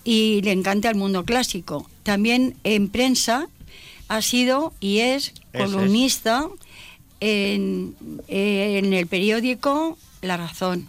y 0.05 0.41
le 0.43 0.53
encanta 0.53 0.89
el 0.89 0.95
mundo 0.95 1.25
clásico. 1.25 1.91
También 2.05 2.57
en 2.63 2.89
prensa 2.89 3.49
ha 4.07 4.23
sido 4.23 4.73
y 4.81 4.99
es 4.99 5.33
columnista 5.53 6.49
en, 7.21 7.97
en 8.29 8.93
el 8.93 9.07
periódico 9.07 9.99
La 10.23 10.37
Razón. 10.37 10.89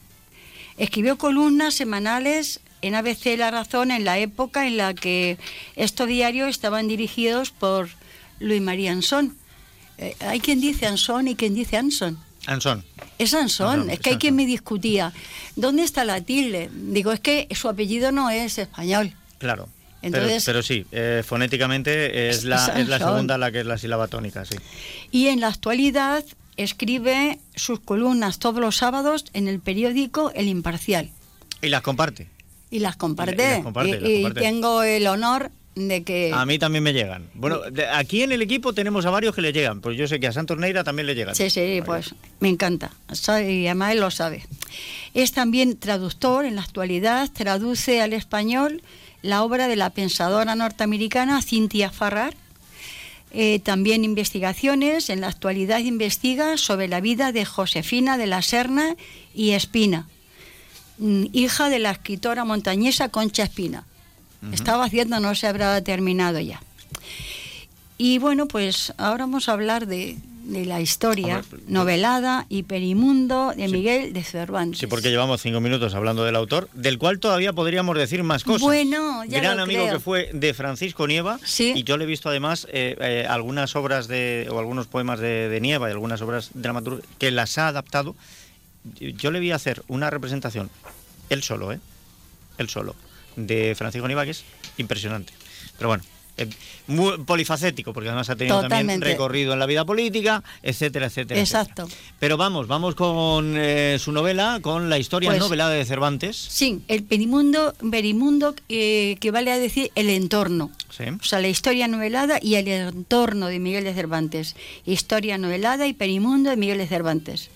Escribió 0.78 1.18
columnas 1.18 1.74
semanales 1.74 2.62
en 2.82 2.96
ABC 2.96 3.38
La 3.38 3.52
Razón 3.52 3.92
en 3.92 4.06
la 4.06 4.18
época 4.20 4.68
en 4.68 4.78
la 4.78 4.94
que 4.94 5.38
estos 5.76 6.08
diarios 6.08 6.50
estaban 6.50 6.88
dirigidos 6.88 7.52
por 7.52 7.90
Luis 8.40 8.62
María 8.62 8.92
Anson. 8.92 9.36
Eh, 9.98 10.16
hay 10.22 10.40
quien 10.40 10.62
dice 10.62 10.88
Anson 10.88 11.28
y 11.28 11.36
quien 11.36 11.54
dice 11.54 11.78
Anson. 11.78 12.18
Anson. 12.46 12.86
Es 13.18 13.34
Anson, 13.34 13.90
es 13.90 14.00
que 14.00 14.12
hay 14.12 14.18
quien 14.18 14.36
me 14.36 14.46
discutía, 14.46 15.12
¿dónde 15.56 15.84
está 15.84 16.06
la 16.06 16.22
tilde? 16.22 16.70
Digo, 16.74 17.12
es 17.12 17.20
que 17.20 17.48
su 17.54 17.68
apellido 17.68 18.12
no 18.12 18.30
es 18.30 18.58
español. 18.58 19.14
Claro. 19.40 19.68
Entonces, 20.02 20.44
pero, 20.46 20.64
sí, 20.64 20.86
eh, 20.92 21.24
fonéticamente 21.26 22.30
es, 22.30 22.46
la, 22.46 22.68
es 22.78 22.88
la 22.88 23.00
segunda 23.00 23.38
la 23.38 23.52
que 23.52 23.60
es 23.60 23.66
la 23.66 23.78
sílaba 23.78 24.08
tónica, 24.08 24.46
sí. 24.46 24.56
Y 25.12 25.28
en 25.28 25.42
la 25.42 25.48
actualidad 25.48 26.24
escribe 26.56 27.40
sus 27.56 27.80
columnas 27.80 28.40
todos 28.40 28.60
los 28.60 28.78
sábados 28.78 29.26
en 29.34 29.48
el 29.48 29.60
periódico 29.60 30.32
El 30.36 30.48
Imparcial. 30.48 31.10
¿Y 31.62 31.70
las 31.70 31.82
comparte? 31.82 32.28
Y 32.70 32.80
las 32.80 32.96
comparte. 32.96 33.64
Y, 34.04 34.30
tengo 34.34 34.84
el 34.84 35.08
honor 35.08 35.52
de 35.76 36.04
que... 36.04 36.32
A 36.34 36.46
mí 36.46 36.60
también 36.60 36.84
me 36.84 36.94
llegan. 36.94 37.30
Bueno, 37.34 37.62
aquí 37.94 38.24
en 38.24 38.32
el 38.32 38.42
equipo 38.42 38.74
tenemos 38.74 39.06
a 39.06 39.10
varios 39.10 39.34
que 39.34 39.42
le 39.42 39.54
llegan, 39.54 39.82
pues 39.82 39.98
yo 39.98 40.08
sé 40.08 40.20
que 40.20 40.28
a 40.28 40.34
Santos 40.34 40.58
Neira 40.58 40.84
también 40.84 41.06
le 41.08 41.16
llegan. 41.16 41.36
Sí, 41.36 41.50
sí, 41.50 41.82
pues 41.86 42.14
me 42.40 42.50
encanta. 42.50 42.92
Y 43.42 43.66
además 43.66 43.94
él 43.94 44.00
lo 44.00 44.12
sabe. 44.12 44.46
Es 45.14 45.32
también 45.32 45.78
traductor 45.78 46.46
en 46.46 46.56
la 46.56 46.62
actualidad, 46.62 47.30
traduce 47.32 48.02
al 48.02 48.14
español 48.14 48.82
la 49.22 49.44
obra 49.44 49.68
de 49.68 49.76
la 49.76 49.90
pensadora 49.90 50.56
norteamericana 50.56 51.42
Cynthia 51.42 51.92
Farrar. 51.92 52.36
Eh, 53.32 53.60
también 53.60 54.04
investigaciones, 54.04 55.10
en 55.10 55.22
la 55.22 55.28
actualidad 55.28 55.80
investiga 55.80 56.58
sobre 56.58 56.88
la 56.88 57.00
vida 57.00 57.32
de 57.32 57.46
Josefina 57.46 58.18
de 58.18 58.26
la 58.26 58.42
Serna 58.42 58.96
y 59.36 59.52
Espina, 59.52 60.08
mm, 60.98 61.26
hija 61.32 61.70
de 61.70 61.78
la 61.78 61.92
escritora 61.92 62.44
montañesa 62.44 63.10
Concha 63.10 63.44
Espina. 63.44 63.86
Estaba 64.54 64.86
haciendo, 64.86 65.20
no 65.20 65.36
se 65.36 65.48
habrá 65.48 65.84
terminado 65.84 66.40
ya. 66.40 66.62
Y 67.98 68.20
bueno, 68.20 68.48
pues 68.48 68.94
ahora 68.98 69.26
vamos 69.26 69.50
a 69.50 69.52
hablar 69.52 69.86
de, 69.86 70.18
la 70.50 70.82
historia 70.82 71.44
novelada 71.68 72.46
y 72.50 72.64
perimundo 72.64 73.54
de 73.56 73.68
Miguel 73.68 74.14
de 74.14 74.24
Cervantes. 74.24 74.80
Sí, 74.80 74.88
porque 74.88 75.10
llevamos 75.10 75.42
cinco 75.42 75.60
minutos 75.60 75.94
hablando 75.94 76.24
del 76.24 76.36
autor, 76.36 76.70
del 76.74 76.98
cual 76.98 77.20
todavía 77.20 77.54
podríamos 77.54 77.98
decir 77.98 78.24
más 78.24 78.44
cosas. 78.44 78.62
Bueno, 78.62 79.24
ya 79.26 79.40
Gran 79.40 79.60
amigo 79.60 79.90
que 79.90 80.00
fue 80.00 80.30
de 80.34 80.54
Francisco 80.54 81.08
Nieva. 81.08 81.40
Sí. 81.44 81.74
Y 81.76 81.84
yo 81.84 81.98
le 81.98 82.04
he 82.04 82.08
visto 82.08 82.30
además 82.30 82.68
eh, 82.72 82.96
eh, 83.00 83.26
algunas 83.30 83.76
obras 83.76 84.08
de, 84.08 84.48
o 84.52 84.60
algunos 84.60 84.88
poemas 84.88 85.20
de, 85.20 85.50
de 85.50 85.62
Nieva 85.62 85.90
y 85.90 85.92
algunas 85.92 86.22
obras 86.22 86.52
dramatúrgicas 86.54 87.10
que 87.18 87.32
las 87.32 87.58
ha 87.58 87.68
adaptado. 87.68 88.16
Yo 89.00 89.32
le 89.32 89.40
vi 89.40 89.52
hacer 89.52 89.84
una 89.88 90.10
representación, 90.10 90.70
él 91.30 91.44
solo, 91.44 91.72
¿eh? 91.72 91.80
Él 92.58 92.70
solo 92.70 92.96
de 93.36 93.76
Francisco 93.76 94.08
Nivagues, 94.08 94.44
impresionante. 94.78 95.34
Pero 95.78 95.90
bueno, 95.90 96.04
muy 96.88 97.18
polifacético, 97.20 97.94
porque 97.94 98.10
además 98.10 98.30
ha 98.30 98.36
tenido 98.36 98.68
también 98.68 99.02
recorrido 99.02 99.54
en 99.54 99.60
la 99.60 99.66
vida 99.66 99.86
política, 99.86 100.44
etcétera, 100.64 101.08
etcétera. 101.08 101.40
Exacto. 101.40 101.88
Pero 102.20 102.38
vamos, 102.38 102.68
vamos 102.68 102.96
con 102.96 103.56
eh, 103.58 103.98
su 104.00 104.12
novela, 104.12 104.60
con 104.62 104.90
la 104.90 104.98
historia 104.98 105.30
pues, 105.30 105.40
novelada 105.40 105.72
de 105.72 105.86
Cervantes. 105.86 106.36
Sí, 106.36 106.82
el 106.88 107.04
perimundo, 107.04 107.74
perimundo 107.92 108.56
eh, 108.70 109.18
que 109.20 109.32
vale 109.32 109.52
a 109.52 109.58
decir 109.58 109.92
el 109.96 110.10
entorno. 110.10 110.72
Sí. 110.90 111.06
O 111.10 111.24
sea, 111.24 111.40
la 111.40 111.48
historia 111.48 111.88
novelada 111.88 112.40
y 112.42 112.56
el 112.56 112.68
entorno 112.68 113.48
de 113.48 113.60
Miguel 113.60 113.84
de 113.84 113.94
Cervantes. 113.94 114.56
Historia 114.86 115.38
novelada 115.38 115.88
y 115.88 115.94
perimundo 115.94 116.50
de 116.50 116.58
Miguel 116.58 116.80
de 116.80 116.88
Cervantes. 116.88 117.50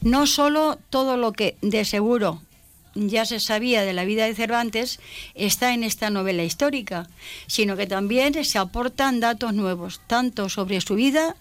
No 0.00 0.26
solo 0.26 0.78
todo 0.88 1.16
lo 1.16 1.32
que 1.32 1.56
de 1.60 1.84
seguro 1.84 2.40
ya 2.94 3.24
se 3.24 3.40
sabía 3.40 3.82
de 3.82 3.92
la 3.92 4.04
vida 4.04 4.26
de 4.26 4.34
Cervantes 4.34 5.00
está 5.34 5.74
en 5.74 5.84
esta 5.84 6.10
novela 6.10 6.42
histórica, 6.42 7.08
sino 7.46 7.76
que 7.76 7.86
también 7.86 8.44
se 8.44 8.58
aportan 8.58 9.20
datos 9.20 9.54
nuevos, 9.54 10.00
tanto 10.06 10.48
sobre 10.48 10.80
su 10.80 10.94
vida 10.94 11.36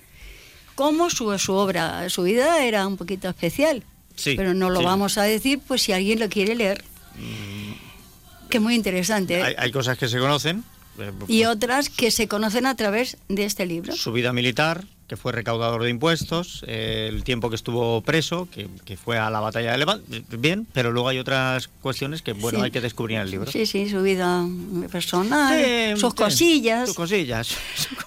como 0.76 1.10
su, 1.10 1.38
su 1.40 1.54
obra. 1.54 2.10
Su 2.10 2.24
vida 2.24 2.64
era 2.64 2.88
un 2.88 2.98
poquito 2.98 3.28
especial, 3.30 3.84
pero 4.24 4.54
no 4.54 4.70
lo 4.70 4.82
vamos 4.82 5.18
a 5.18 5.24
decir 5.24 5.60
pues 5.68 5.82
si 5.82 5.92
alguien 5.92 6.20
lo 6.20 6.30
quiere 6.30 6.56
leer. 6.56 6.84
Mm. 7.16 8.50
Que 8.50 8.60
muy 8.60 8.76
interesante. 8.76 9.40
¿eh? 9.40 9.56
Hay, 9.58 9.72
cosas 9.72 9.98
que 9.98 10.08
se 10.08 10.18
conocen. 10.20 10.64
Eh, 10.98 11.12
y 11.28 11.44
pues 11.44 11.48
otras 11.48 11.90
que 11.90 12.12
se 12.12 12.28
conocen 12.28 12.66
a 12.66 12.76
través 12.76 13.18
de 13.28 13.46
este 13.46 13.66
libro. 13.66 13.94
Su 13.96 14.12
vida 14.12 14.34
militar, 14.34 14.86
que 15.10 15.18
fue 15.18 15.32
recaudador 15.32 15.84
de 15.84 15.90
impuestos, 15.90 16.64
eh, 16.68 17.08
el 17.10 17.24
tiempo 17.24 17.50
que 17.50 17.56
estuvo 17.56 18.00
preso, 18.02 18.48
que, 18.52 18.96
fue 18.96 19.18
a 19.18 19.32
la 19.32 19.40
batalla 19.40 19.72
de 19.72 19.80
Levante, 19.80 20.24
bien, 20.38 20.68
pero 20.72 20.92
luego 20.92 21.10
hay 21.10 21.18
otras 21.18 21.68
cuestiones 21.68 22.22
que, 22.22 22.34
bueno, 22.34 22.62
hay 22.62 22.70
que 22.70 22.80
descubrir 22.80 23.18
en 23.18 23.24
el 23.24 23.32
libro. 23.32 23.52
Sí, 23.52 23.66
sí, 23.66 23.90
su 23.90 24.04
vida 24.04 24.46
personal, 24.92 25.98
sus, 25.98 26.14
cosillas. 26.14 26.86
sus 26.88 26.96
cosillas. 26.96 27.58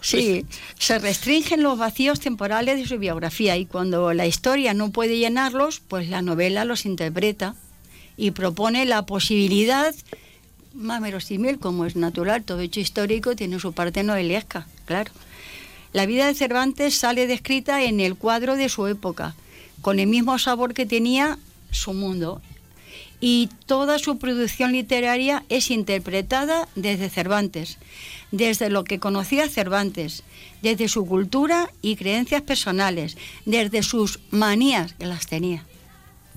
Sí, 0.00 0.46
se 0.78 1.00
restringen 1.00 1.64
los 1.64 1.76
vacíos 1.76 2.20
temporales 2.20 2.78
de 2.78 2.86
su 2.86 2.98
biografía 2.98 3.56
y 3.56 3.66
cuando 3.66 4.12
la 4.12 4.26
historia 4.26 4.72
no 4.72 4.90
puede 4.90 5.18
llenarlos, 5.18 5.80
pues 5.80 6.08
la 6.08 6.22
novela 6.22 6.64
los 6.64 6.86
interpreta 6.86 7.56
y 8.16 8.30
propone 8.30 8.86
la 8.86 9.04
posibilidad 9.06 9.92
más 10.72 11.02
verosímil, 11.02 11.58
como 11.58 11.84
es 11.84 11.96
natural, 11.96 12.44
todo 12.44 12.60
hecho 12.60 12.78
histórico 12.78 13.34
tiene 13.34 13.58
su 13.58 13.72
parte 13.72 14.04
novelesca, 14.04 14.68
claro 14.86 15.10
la 15.92 16.07
vida 16.07 16.26
de 16.26 16.35
Cervantes 16.35 16.96
sale 16.96 17.26
descrita 17.26 17.83
en 17.83 18.00
el 18.00 18.16
cuadro 18.16 18.57
de 18.57 18.68
su 18.68 18.87
época, 18.87 19.35
con 19.81 19.98
el 19.98 20.07
mismo 20.07 20.38
sabor 20.38 20.74
que 20.74 20.87
tenía 20.87 21.38
su 21.70 21.92
mundo. 21.92 22.40
Y 23.20 23.50
toda 23.66 23.98
su 23.98 24.18
producción 24.18 24.72
literaria 24.72 25.44
es 25.48 25.70
interpretada 25.70 26.68
desde 26.74 27.09
Cervantes, 27.09 27.78
desde 28.33 28.68
lo 28.68 28.85
que 28.85 28.98
conocía 28.98 29.48
Cervantes, 29.48 30.24
desde 30.61 30.88
su 30.88 31.07
cultura 31.07 31.70
y 31.83 31.96
creencias 31.96 32.43
personales, 32.43 33.16
desde 33.45 33.82
sus 33.82 34.18
manías, 34.30 34.95
que 34.95 35.07
las 35.07 35.26
tenía. 35.26 35.64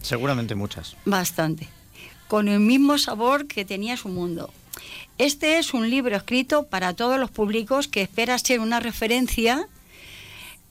Seguramente 0.01 0.53
muchas. 0.53 0.95
Bastante. 1.05 1.67
Con 2.27 2.49
el 2.49 2.59
mismo 2.59 2.97
sabor 2.97 3.47
que 3.47 3.65
tenía 3.65 3.97
su 3.97 4.09
mundo. 4.09 4.51
Este 5.17 5.59
es 5.59 5.73
un 5.73 5.89
libro 5.89 6.15
escrito 6.17 6.63
para 6.63 6.93
todos 6.93 7.17
los 7.17 7.31
públicos 7.31 7.87
que 7.87 8.01
espera 8.01 8.37
ser 8.37 8.59
una 8.59 8.81
referencia 8.81 9.65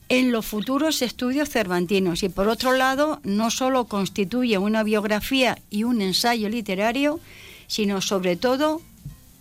en 0.07 0.31
los 0.31 0.45
futuros 0.45 1.01
estudios 1.01 1.49
cervantinos 1.49 2.21
y 2.21 2.29
por 2.29 2.47
otro 2.47 2.73
lado 2.73 3.19
no 3.23 3.49
solo 3.49 3.85
constituye 3.85 4.59
una 4.59 4.83
biografía 4.83 5.57
y 5.71 5.83
un 5.83 5.99
ensayo 5.99 6.47
literario, 6.47 7.19
sino 7.65 8.01
sobre 8.01 8.35
todo 8.35 8.83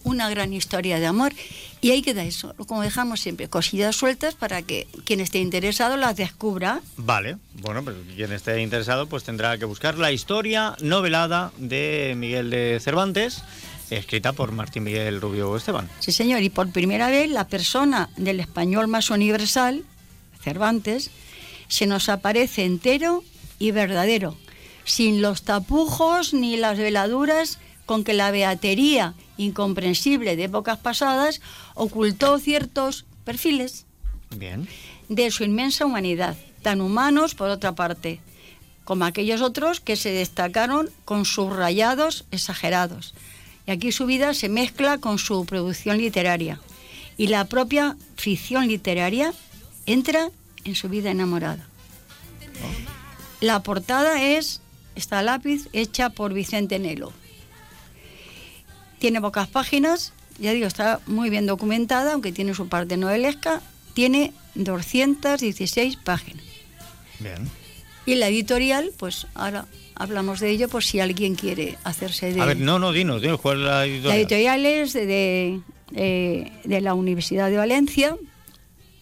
una 0.05 0.31
gran 0.31 0.55
historia 0.55 0.99
de 0.99 1.07
amor. 1.07 1.35
Y 1.83 1.91
ahí 1.91 2.01
queda 2.01 2.25
eso, 2.25 2.55
como 2.67 2.81
dejamos 2.81 3.21
siempre, 3.21 3.49
cosillas 3.49 3.95
sueltas 3.95 4.35
para 4.35 4.63
que 4.63 4.87
quien 5.05 5.21
esté 5.21 5.39
interesado 5.39 5.99
las 5.99 6.17
descubra. 6.17 6.81
Vale, 6.97 7.37
bueno, 7.61 7.85
pues 7.85 7.97
quien 8.17 8.33
esté 8.33 8.63
interesado 8.63 9.07
pues 9.07 9.23
tendrá 9.23 9.59
que 9.59 9.67
buscar 9.67 9.99
la 9.99 10.13
historia 10.13 10.77
novelada 10.81 11.53
de 11.59 12.15
Miguel 12.17 12.49
de 12.49 12.81
Cervantes 12.81 13.43
escrita 13.99 14.33
por 14.33 14.53
Martín 14.53 14.85
Miguel 14.85 15.21
Rubio 15.21 15.57
Esteban. 15.57 15.89
Sí, 16.01 16.13
señor, 16.13 16.43
y 16.43 16.51
por 16.51 16.71
primera 16.71 17.09
vez 17.09 17.31
la 17.31 17.49
persona 17.49 18.11
del 18.17 18.41
español 18.41 18.89
más 18.89 19.11
universal, 19.11 19.85
Cervantes, 20.43 21.11
se 21.69 21.87
nos 21.87 22.09
aparece 22.09 22.65
entero 22.65 23.25
y 23.59 23.71
verdadero, 23.71 24.37
sin 24.85 25.23
los 25.23 25.43
tapujos 25.43 26.35
ni 26.35 26.57
las 26.57 26.79
veladuras 26.79 27.59
con 27.87 28.05
que 28.05 28.15
la 28.15 28.31
beatería 28.31 29.15
incomprensible 29.37 30.37
de 30.37 30.45
épocas 30.45 30.79
pasadas 30.79 31.41
ocultó 31.75 32.39
ciertos 32.39 33.05
perfiles 33.25 33.87
Bien. 34.37 34.69
de 35.09 35.31
su 35.31 35.45
inmensa 35.45 35.85
humanidad, 35.85 36.37
tan 36.63 36.81
humanos 36.81 37.35
por 37.35 37.51
otra 37.51 37.75
parte, 37.75 38.21
como 38.85 39.05
aquellos 39.05 39.41
otros 39.41 39.81
que 39.81 39.97
se 39.97 40.11
destacaron 40.11 40.91
con 41.05 41.25
sus 41.25 41.55
rayados 41.55 42.25
exagerados. 42.31 43.15
Y 43.67 43.71
aquí 43.71 43.93
su 43.93 44.07
vida 44.07 44.35
se 44.35 44.49
mezcla 44.49 44.99
con 44.99 45.19
su 45.19 45.45
producción 45.47 45.99
literaria. 45.99 46.61
Y 47.17 47.29
la 47.29 47.45
propia 47.47 47.97
ficción 48.17 48.69
literaria 48.69 49.33
entra 49.87 50.31
en 50.65 50.75
su 50.75 50.89
vida 50.89 51.11
enamorada. 51.11 51.67
La 53.41 53.63
portada 53.63 54.23
es 54.23 54.61
esta 54.95 55.23
lápiz 55.23 55.69
hecha 55.73 56.11
por 56.11 56.33
Vicente 56.33 56.79
Nelo. 56.79 57.13
Tiene 58.99 59.21
pocas 59.21 59.49
páginas, 59.49 60.13
ya 60.39 60.53
digo, 60.53 60.67
está 60.67 61.01
muy 61.07 61.31
bien 61.31 61.47
documentada, 61.47 62.15
aunque 62.15 62.33
tiene 62.33 62.55
su 62.55 62.69
parte 62.69 62.97
novelesca. 62.97 63.61
Tiene 63.93 64.33
216 64.55 65.97
páginas. 65.97 66.45
Bien. 67.21 67.49
Y 68.07 68.17
la 68.17 68.29
editorial, 68.29 68.93
pues 68.97 69.27
ahora 69.35 69.67
hablamos 69.97 70.41
de 70.41 70.51
ello 70.51 70.69
por 70.69 70.83
si 70.83 71.01
alguien 71.01 71.35
quiere 71.35 71.79
hacerse 71.85 72.33
de... 72.33 72.41
A 72.41 72.45
ver, 72.47 72.57
no, 72.59 72.79
no, 72.79 72.93
dinos, 72.93 73.23
dinos, 73.23 73.41
¿cuál 73.41 73.59
es 73.59 73.65
la 73.65 73.71
La 74.11 74.17
editorial? 74.17 74.67
es 74.67 74.93
de, 74.93 75.07
de, 75.07 75.61
eh, 75.95 76.53
de 76.65 76.81
la 76.81 76.95
Universidad 76.95 77.51
de 77.51 77.57
Valencia 77.57 78.17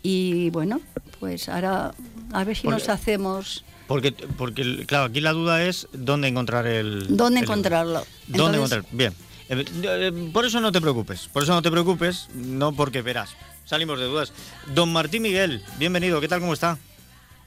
y 0.02 0.50
bueno, 0.50 0.80
pues 1.20 1.48
ahora 1.48 1.92
a 2.32 2.44
ver 2.44 2.56
si 2.56 2.62
Porque- 2.64 2.78
nos 2.78 2.88
hacemos... 2.88 3.64
Porque, 3.88 4.12
porque, 4.12 4.84
claro, 4.86 5.04
aquí 5.04 5.20
la 5.20 5.32
duda 5.32 5.64
es 5.66 5.86
dónde 5.92 6.28
encontrar 6.28 6.66
el... 6.66 7.14
¿Dónde 7.16 7.40
el- 7.40 7.44
encontrarlo? 7.44 8.04
¿Dónde 8.28 8.58
Entonces- 8.58 8.78
encontrar? 8.78 8.84
Bien. 8.92 9.12
Eh, 9.48 9.64
eh, 9.82 10.30
Por 10.32 10.46
eso 10.46 10.60
no 10.60 10.72
te 10.72 10.80
preocupes, 10.80 11.28
por 11.28 11.42
eso 11.42 11.52
no 11.52 11.60
te 11.60 11.70
preocupes, 11.70 12.28
no 12.34 12.72
porque 12.72 13.02
verás. 13.02 13.34
Salimos 13.66 13.98
de 13.98 14.06
dudas. 14.06 14.32
Don 14.74 14.90
Martín 14.92 15.22
Miguel, 15.22 15.62
bienvenido, 15.78 16.20
¿qué 16.20 16.28
tal, 16.28 16.40
cómo 16.40 16.54
está? 16.54 16.78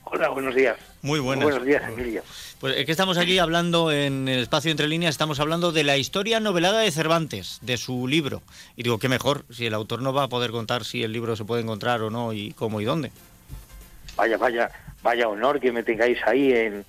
Hola, 0.03 0.29
buenos 0.29 0.53
días. 0.53 0.77
Muy 1.01 1.19
buenas. 1.19 1.43
Buenos 1.45 1.65
días, 1.65 1.81
Emilio. 1.89 2.21
Pues 2.59 2.77
es 2.77 2.85
que 2.85 2.91
estamos 2.91 3.17
aquí 3.17 3.37
hablando 3.37 3.91
en 3.91 4.27
el 4.27 4.39
espacio 4.39 4.71
entre 4.71 4.87
líneas, 4.87 5.13
estamos 5.13 5.39
hablando 5.39 5.71
de 5.71 5.83
la 5.83 5.97
historia 5.97 6.39
novelada 6.39 6.79
de 6.79 6.91
Cervantes, 6.91 7.59
de 7.61 7.77
su 7.77 8.07
libro. 8.07 8.41
Y 8.75 8.83
digo, 8.83 8.97
qué 8.97 9.09
mejor, 9.09 9.43
si 9.51 9.65
el 9.65 9.73
autor 9.73 10.01
no 10.01 10.13
va 10.13 10.23
a 10.23 10.29
poder 10.29 10.51
contar 10.51 10.85
si 10.85 11.03
el 11.03 11.11
libro 11.11 11.35
se 11.35 11.43
puede 11.45 11.61
encontrar 11.61 12.01
o 12.01 12.09
no, 12.09 12.33
y 12.33 12.53
cómo 12.53 12.79
y 12.81 12.85
dónde. 12.85 13.11
Vaya, 14.15 14.37
vaya, 14.37 14.71
vaya 15.03 15.27
honor 15.27 15.59
que 15.59 15.71
me 15.71 15.83
tengáis 15.83 16.17
ahí 16.25 16.51
en 16.53 16.85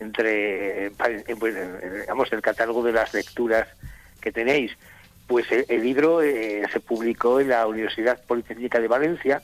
entre 0.00 0.86
en, 0.86 0.94
pues, 1.38 1.54
en, 1.56 2.00
digamos 2.00 2.30
el 2.32 2.42
catálogo 2.42 2.82
de 2.82 2.92
las 2.92 3.14
lecturas 3.14 3.68
que 4.20 4.32
tenéis. 4.32 4.72
Pues 5.28 5.50
el, 5.52 5.64
el 5.68 5.82
libro 5.82 6.20
eh, 6.20 6.62
se 6.72 6.80
publicó 6.80 7.38
en 7.40 7.48
la 7.50 7.66
Universidad 7.66 8.20
Politécnica 8.26 8.80
de 8.80 8.88
Valencia, 8.88 9.42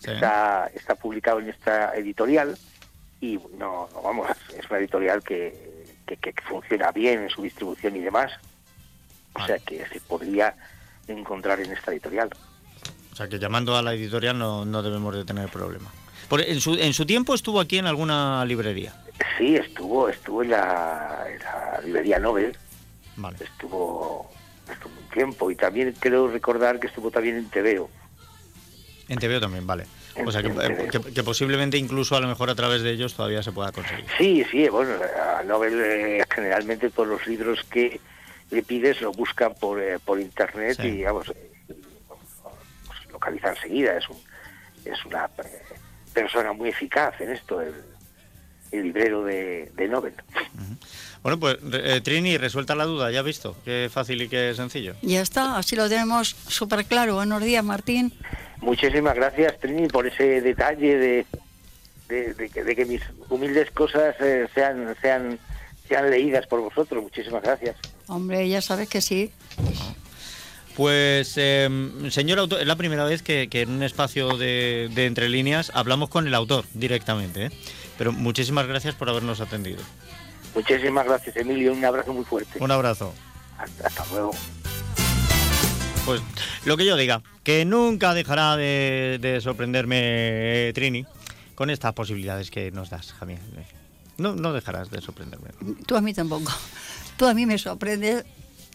Sí. 0.00 0.10
está, 0.10 0.70
está 0.74 0.96
publicado 0.96 1.38
en 1.38 1.48
esta 1.48 1.94
editorial 1.94 2.58
y 3.32 3.38
no, 3.58 3.88
no, 3.92 4.02
vamos, 4.02 4.28
es 4.58 4.68
una 4.68 4.78
editorial 4.78 5.22
que, 5.22 5.86
que, 6.06 6.16
que 6.16 6.34
funciona 6.48 6.90
bien 6.92 7.22
en 7.24 7.30
su 7.30 7.42
distribución 7.42 7.96
y 7.96 8.00
demás. 8.00 8.30
O 9.34 9.44
sea 9.46 9.58
que 9.58 9.84
se 9.86 10.00
podría 10.00 10.54
encontrar 11.08 11.60
en 11.60 11.72
esta 11.72 11.90
editorial. 11.92 12.30
O 13.12 13.16
sea, 13.16 13.28
que 13.28 13.38
llamando 13.38 13.76
a 13.76 13.82
la 13.82 13.94
editorial 13.94 14.38
no, 14.38 14.64
no 14.64 14.82
debemos 14.82 15.14
de 15.14 15.24
tener 15.24 15.48
problema. 15.48 15.90
Por- 16.28 16.40
en, 16.40 16.60
su, 16.60 16.74
en 16.74 16.92
su 16.92 17.04
tiempo 17.06 17.34
estuvo 17.34 17.60
aquí 17.60 17.78
en 17.78 17.86
alguna 17.86 18.44
librería. 18.44 18.94
Sí, 19.38 19.56
estuvo, 19.56 20.08
estuvo 20.08 20.42
en 20.42 20.50
la, 20.50 21.24
en 21.30 21.38
la 21.40 21.80
librería 21.84 22.18
Nobel, 22.18 22.56
Vale. 23.16 23.36
estuvo, 23.40 24.30
estuvo 24.70 24.92
un 25.00 25.08
tiempo 25.10 25.50
y 25.50 25.56
también 25.56 25.94
creo 25.98 26.28
recordar 26.28 26.80
que 26.80 26.88
estuvo 26.88 27.10
también 27.10 27.36
en 27.36 27.48
TVO. 27.48 27.88
En 29.08 29.18
TVO 29.18 29.40
también, 29.40 29.66
vale. 29.66 29.84
O 30.26 30.30
sea, 30.32 30.42
que, 30.42 30.48
eh, 30.48 30.88
que- 30.90 31.12
que 31.12 31.22
posiblemente 31.24 31.76
incluso 31.76 32.16
a 32.16 32.20
lo 32.20 32.28
mejor 32.28 32.50
a 32.50 32.54
través 32.54 32.82
de 32.82 32.90
ellos 32.92 33.14
todavía 33.14 33.42
se 33.42 33.52
pueda 33.52 33.72
conseguir. 33.72 34.04
Sí, 34.18 34.44
sí, 34.50 34.68
bueno, 34.68 34.92
a 35.38 35.42
Nobel 35.42 35.74
eh, 35.80 36.24
generalmente 36.32 36.90
todos 36.90 37.08
los 37.08 37.26
libros 37.26 37.60
que 37.70 38.00
le 38.50 38.62
pides 38.62 39.00
lo 39.00 39.12
buscan 39.12 39.54
por, 39.54 39.80
eh, 39.82 39.98
por 40.04 40.20
internet 40.20 40.76
Sí. 40.80 40.86
y 40.88 40.90
digamos, 40.92 41.28
eh, 41.30 41.50
pues, 42.86 42.98
localiza 43.12 43.50
enseguida. 43.50 43.96
Es, 43.98 44.08
un, 44.08 44.18
es 44.84 45.04
una 45.04 45.24
eh, 45.38 45.62
persona 46.12 46.52
muy 46.52 46.68
eficaz 46.68 47.20
en 47.20 47.32
esto, 47.32 47.60
el, 47.60 47.74
el 48.70 48.82
librero 48.84 49.24
de, 49.24 49.72
de 49.74 49.88
Nobel. 49.88 50.14
Bueno, 51.22 51.40
pues 51.40 51.56
eh, 51.72 52.00
Trini, 52.04 52.36
resuelta 52.36 52.74
la 52.74 52.84
duda, 52.84 53.10
ya 53.10 53.20
has 53.20 53.24
visto. 53.24 53.56
Qué 53.64 53.88
fácil 53.90 54.20
y 54.20 54.28
qué 54.28 54.52
sencillo. 54.54 54.94
Ya 55.00 55.22
está, 55.22 55.56
así 55.56 55.74
lo 55.74 55.88
tenemos 55.88 56.36
súper 56.48 56.84
claro. 56.84 57.14
Buenos 57.14 57.42
días, 57.42 57.64
Martín. 57.64 58.12
Muchísimas 58.64 59.14
gracias, 59.14 59.58
Trini, 59.60 59.88
por 59.88 60.06
ese 60.06 60.40
detalle 60.40 60.96
de, 60.96 61.26
de, 62.08 62.32
de 62.32 62.48
que, 62.48 62.64
de 62.64 62.74
que 62.74 62.86
mis 62.86 63.02
humildes 63.28 63.70
cosas 63.70 64.14
eh, 64.20 64.48
sean, 64.54 64.96
sean, 65.02 65.38
sean 65.86 66.10
leídas 66.10 66.46
por 66.46 66.60
vosotros. 66.60 67.02
Muchísimas 67.02 67.42
gracias. 67.42 67.76
Hombre, 68.06 68.48
ya 68.48 68.62
sabes 68.62 68.88
que 68.88 69.02
sí. 69.02 69.30
Pues, 70.76 71.34
eh, 71.36 71.68
señor 72.08 72.38
autor, 72.38 72.60
es 72.62 72.66
la 72.66 72.76
primera 72.76 73.04
vez 73.04 73.22
que, 73.22 73.48
que 73.48 73.60
en 73.60 73.70
un 73.70 73.82
espacio 73.82 74.36
de, 74.38 74.90
de 74.94 75.06
entre 75.06 75.28
líneas 75.28 75.70
hablamos 75.74 76.08
con 76.08 76.26
el 76.26 76.34
autor 76.34 76.64
directamente. 76.72 77.46
¿eh? 77.46 77.50
Pero 77.98 78.12
muchísimas 78.12 78.66
gracias 78.66 78.94
por 78.94 79.10
habernos 79.10 79.40
atendido. 79.40 79.82
Muchísimas 80.54 81.04
gracias, 81.04 81.36
Emilio. 81.36 81.72
Un 81.74 81.84
abrazo 81.84 82.14
muy 82.14 82.24
fuerte. 82.24 82.58
Un 82.60 82.70
abrazo. 82.70 83.12
Hasta, 83.58 83.86
hasta 83.88 84.04
luego. 84.10 84.32
Pues 86.04 86.20
lo 86.66 86.76
que 86.76 86.84
yo 86.84 86.96
diga, 86.96 87.22
que 87.42 87.64
nunca 87.64 88.12
dejará 88.12 88.56
de, 88.56 89.18
de 89.22 89.40
sorprenderme 89.40 90.68
eh, 90.68 90.72
Trini 90.74 91.06
con 91.54 91.70
estas 91.70 91.94
posibilidades 91.94 92.50
que 92.50 92.70
nos 92.70 92.90
das, 92.90 93.12
Javier. 93.14 93.40
No, 94.18 94.34
no 94.34 94.52
dejarás 94.52 94.90
de 94.90 95.00
sorprenderme. 95.00 95.48
Tú 95.86 95.96
a 95.96 96.02
mí 96.02 96.12
tampoco. 96.12 96.52
Tú 97.16 97.26
a 97.26 97.32
mí 97.32 97.46
me 97.46 97.56
sorprendes 97.56 98.24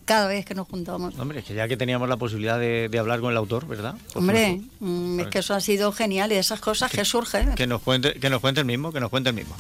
cada 0.10 0.26
vez 0.28 0.44
que 0.44 0.56
nos 0.56 0.68
juntamos. 0.68 1.14
Hombre, 1.20 1.44
que 1.44 1.54
ya 1.54 1.68
que 1.68 1.78
teníamos 1.78 2.10
la 2.10 2.18
posibilidad 2.18 2.58
de, 2.60 2.90
de 2.90 2.98
hablar 2.98 3.20
con 3.20 3.30
el 3.30 3.38
autor, 3.38 3.68
¿verdad? 3.68 3.94
Hombre, 4.16 4.60
mm, 4.80 5.20
es 5.20 5.28
que 5.28 5.38
eso 5.40 5.54
ha 5.54 5.62
sido 5.62 5.92
genial 5.92 6.32
y 6.32 6.36
esas 6.36 6.60
cosas 6.60 6.90
que 6.92 7.06
surgen. 7.06 7.54
Que 7.54 7.68
nos 7.68 7.80
cuente, 7.84 8.16
que 8.16 8.28
nos 8.32 8.42
cuente 8.42 8.62
el 8.62 8.66
mismo, 8.66 8.92
que 8.92 9.00
nos 9.00 9.12
cuente 9.12 9.30
el 9.30 9.36
mismo. 9.36 9.56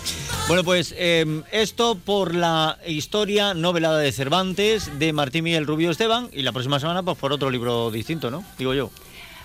Bueno, 0.48 0.64
pues 0.64 0.96
eh, 0.98 1.44
esto 1.52 2.00
por 2.04 2.34
la 2.34 2.80
historia 2.88 3.54
novelada 3.54 4.00
de 4.00 4.12
Cervantes 4.12 4.90
de 4.98 5.14
Martín 5.14 5.44
Miguel 5.44 5.68
Rubio 5.68 5.92
Esteban 5.92 6.30
y 6.34 6.42
la 6.42 6.52
próxima 6.52 6.80
semana 6.80 7.04
pues 7.04 7.16
por 7.20 7.32
otro 7.32 7.52
libro 7.52 7.92
distinto, 7.92 8.32
¿no? 8.32 8.44
Digo 8.58 8.74
yo. 8.74 8.90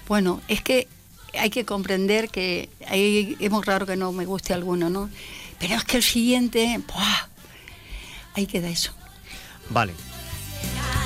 Bueno, 0.09 0.41
es 0.49 0.63
que 0.63 0.89
hay 1.39 1.51
que 1.51 1.67
comprender 1.67 2.31
que 2.31 2.71
hay- 2.89 3.37
es 3.41 3.51
muy 3.51 3.63
raro 3.63 3.85
que 3.85 3.97
no 3.97 4.11
me 4.13 4.25
guste 4.25 4.55
alguno, 4.55 4.89
¿no? 4.89 5.11
Pero 5.59 5.75
es 5.75 5.85
que 5.85 5.99
el 5.99 6.03
siguiente, 6.03 6.81
¡buah! 6.95 7.29
ahí 8.37 8.47
queda 8.47 8.71
eso. 8.71 8.93
Vale. 9.69 9.93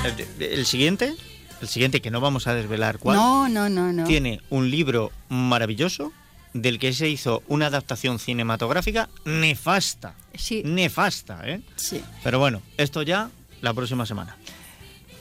El, 0.04 0.42
el 0.42 0.66
siguiente, 0.66 1.14
el 1.60 1.68
siguiente 1.68 2.00
que 2.00 2.10
no 2.10 2.20
vamos 2.20 2.46
a 2.46 2.54
desvelar 2.54 2.98
cuál, 2.98 3.16
No, 3.16 3.48
no, 3.48 3.68
no, 3.68 3.92
no. 3.92 4.04
tiene 4.04 4.40
un 4.50 4.70
libro 4.70 5.10
maravilloso 5.28 6.12
del 6.54 6.78
que 6.78 6.92
se 6.92 7.08
hizo 7.08 7.42
una 7.48 7.66
adaptación 7.66 8.18
cinematográfica 8.18 9.08
nefasta. 9.24 10.14
Sí. 10.34 10.62
Nefasta, 10.64 11.40
¿eh? 11.44 11.60
Sí. 11.76 12.02
Pero 12.22 12.38
bueno, 12.38 12.62
esto 12.76 13.02
ya 13.02 13.30
la 13.60 13.74
próxima 13.74 14.06
semana. 14.06 14.36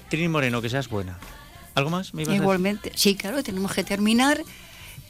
Trini 0.10 0.28
Moreno, 0.30 0.62
que 0.62 0.70
seas 0.70 0.88
buena. 0.88 1.18
¿Algo 1.76 1.90
más? 1.90 2.14
¿Me? 2.14 2.24
Igualmente. 2.24 2.92
Sí, 2.96 3.16
claro, 3.16 3.44
tenemos 3.44 3.74
que 3.74 3.84
terminar. 3.84 4.42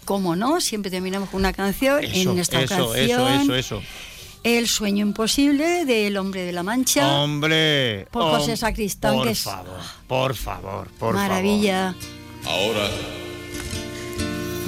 Como 0.05 0.35
no, 0.37 0.61
siempre 0.61 0.89
terminamos 0.89 1.29
con 1.29 1.41
una 1.41 1.51
canción. 1.53 2.03
Eso, 2.03 2.31
en 2.31 2.39
esta 2.39 2.61
eso, 2.61 2.75
canción, 2.93 2.97
eso, 2.97 3.27
eso, 3.27 3.55
eso. 3.55 3.83
El 4.47 4.69
sueño 4.69 5.05
imposible 5.05 5.83
del 5.83 6.15
hombre 6.15 6.43
de 6.45 6.53
la 6.53 6.63
mancha. 6.63 7.05
Hombre. 7.21 8.07
Por 8.11 8.23
José 8.39 8.53
hom- 8.53 8.55
Sacristán, 8.57 9.15
por 9.15 9.25
que 9.25 9.31
es- 9.31 9.39
favor, 9.41 9.79
por 10.07 10.35
favor, 10.35 10.87
por 10.97 11.15
Maravilla. 11.15 11.93
Ahora 12.45 12.89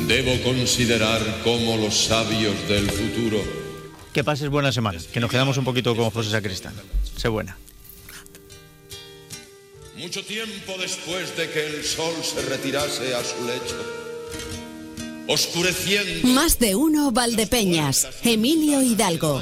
debo 0.06 0.44
considerar 0.44 1.22
como 1.46 1.78
los 1.78 1.96
sabios 1.96 2.56
del 2.68 2.92
futuro. 2.92 3.42
Que 4.12 4.22
pases 4.22 4.50
buena 4.50 4.74
semana. 4.74 5.00
Que 5.14 5.22
nos 5.22 5.32
quedamos 5.32 5.56
un 5.56 5.64
poquito 5.64 5.96
con 5.96 6.10
José 6.12 6.32
Sacristán. 6.32 6.74
Sé 7.16 7.30
buena. 7.30 7.58
Mucho 9.98 10.26
tiempo 10.26 10.74
después 10.78 11.38
de 11.38 11.50
que 11.52 11.68
el 11.68 11.86
sol 11.86 12.16
se 12.22 12.42
retirase 12.42 13.16
a 13.16 13.24
su 13.24 13.46
lecho, 13.46 13.78
oscureciendo. 15.30 16.28
Más 16.28 16.60
de 16.60 16.76
uno 16.76 17.12
Valdepeñas. 17.14 18.08
Emilio 18.24 18.82
Hidalgo. 18.82 19.42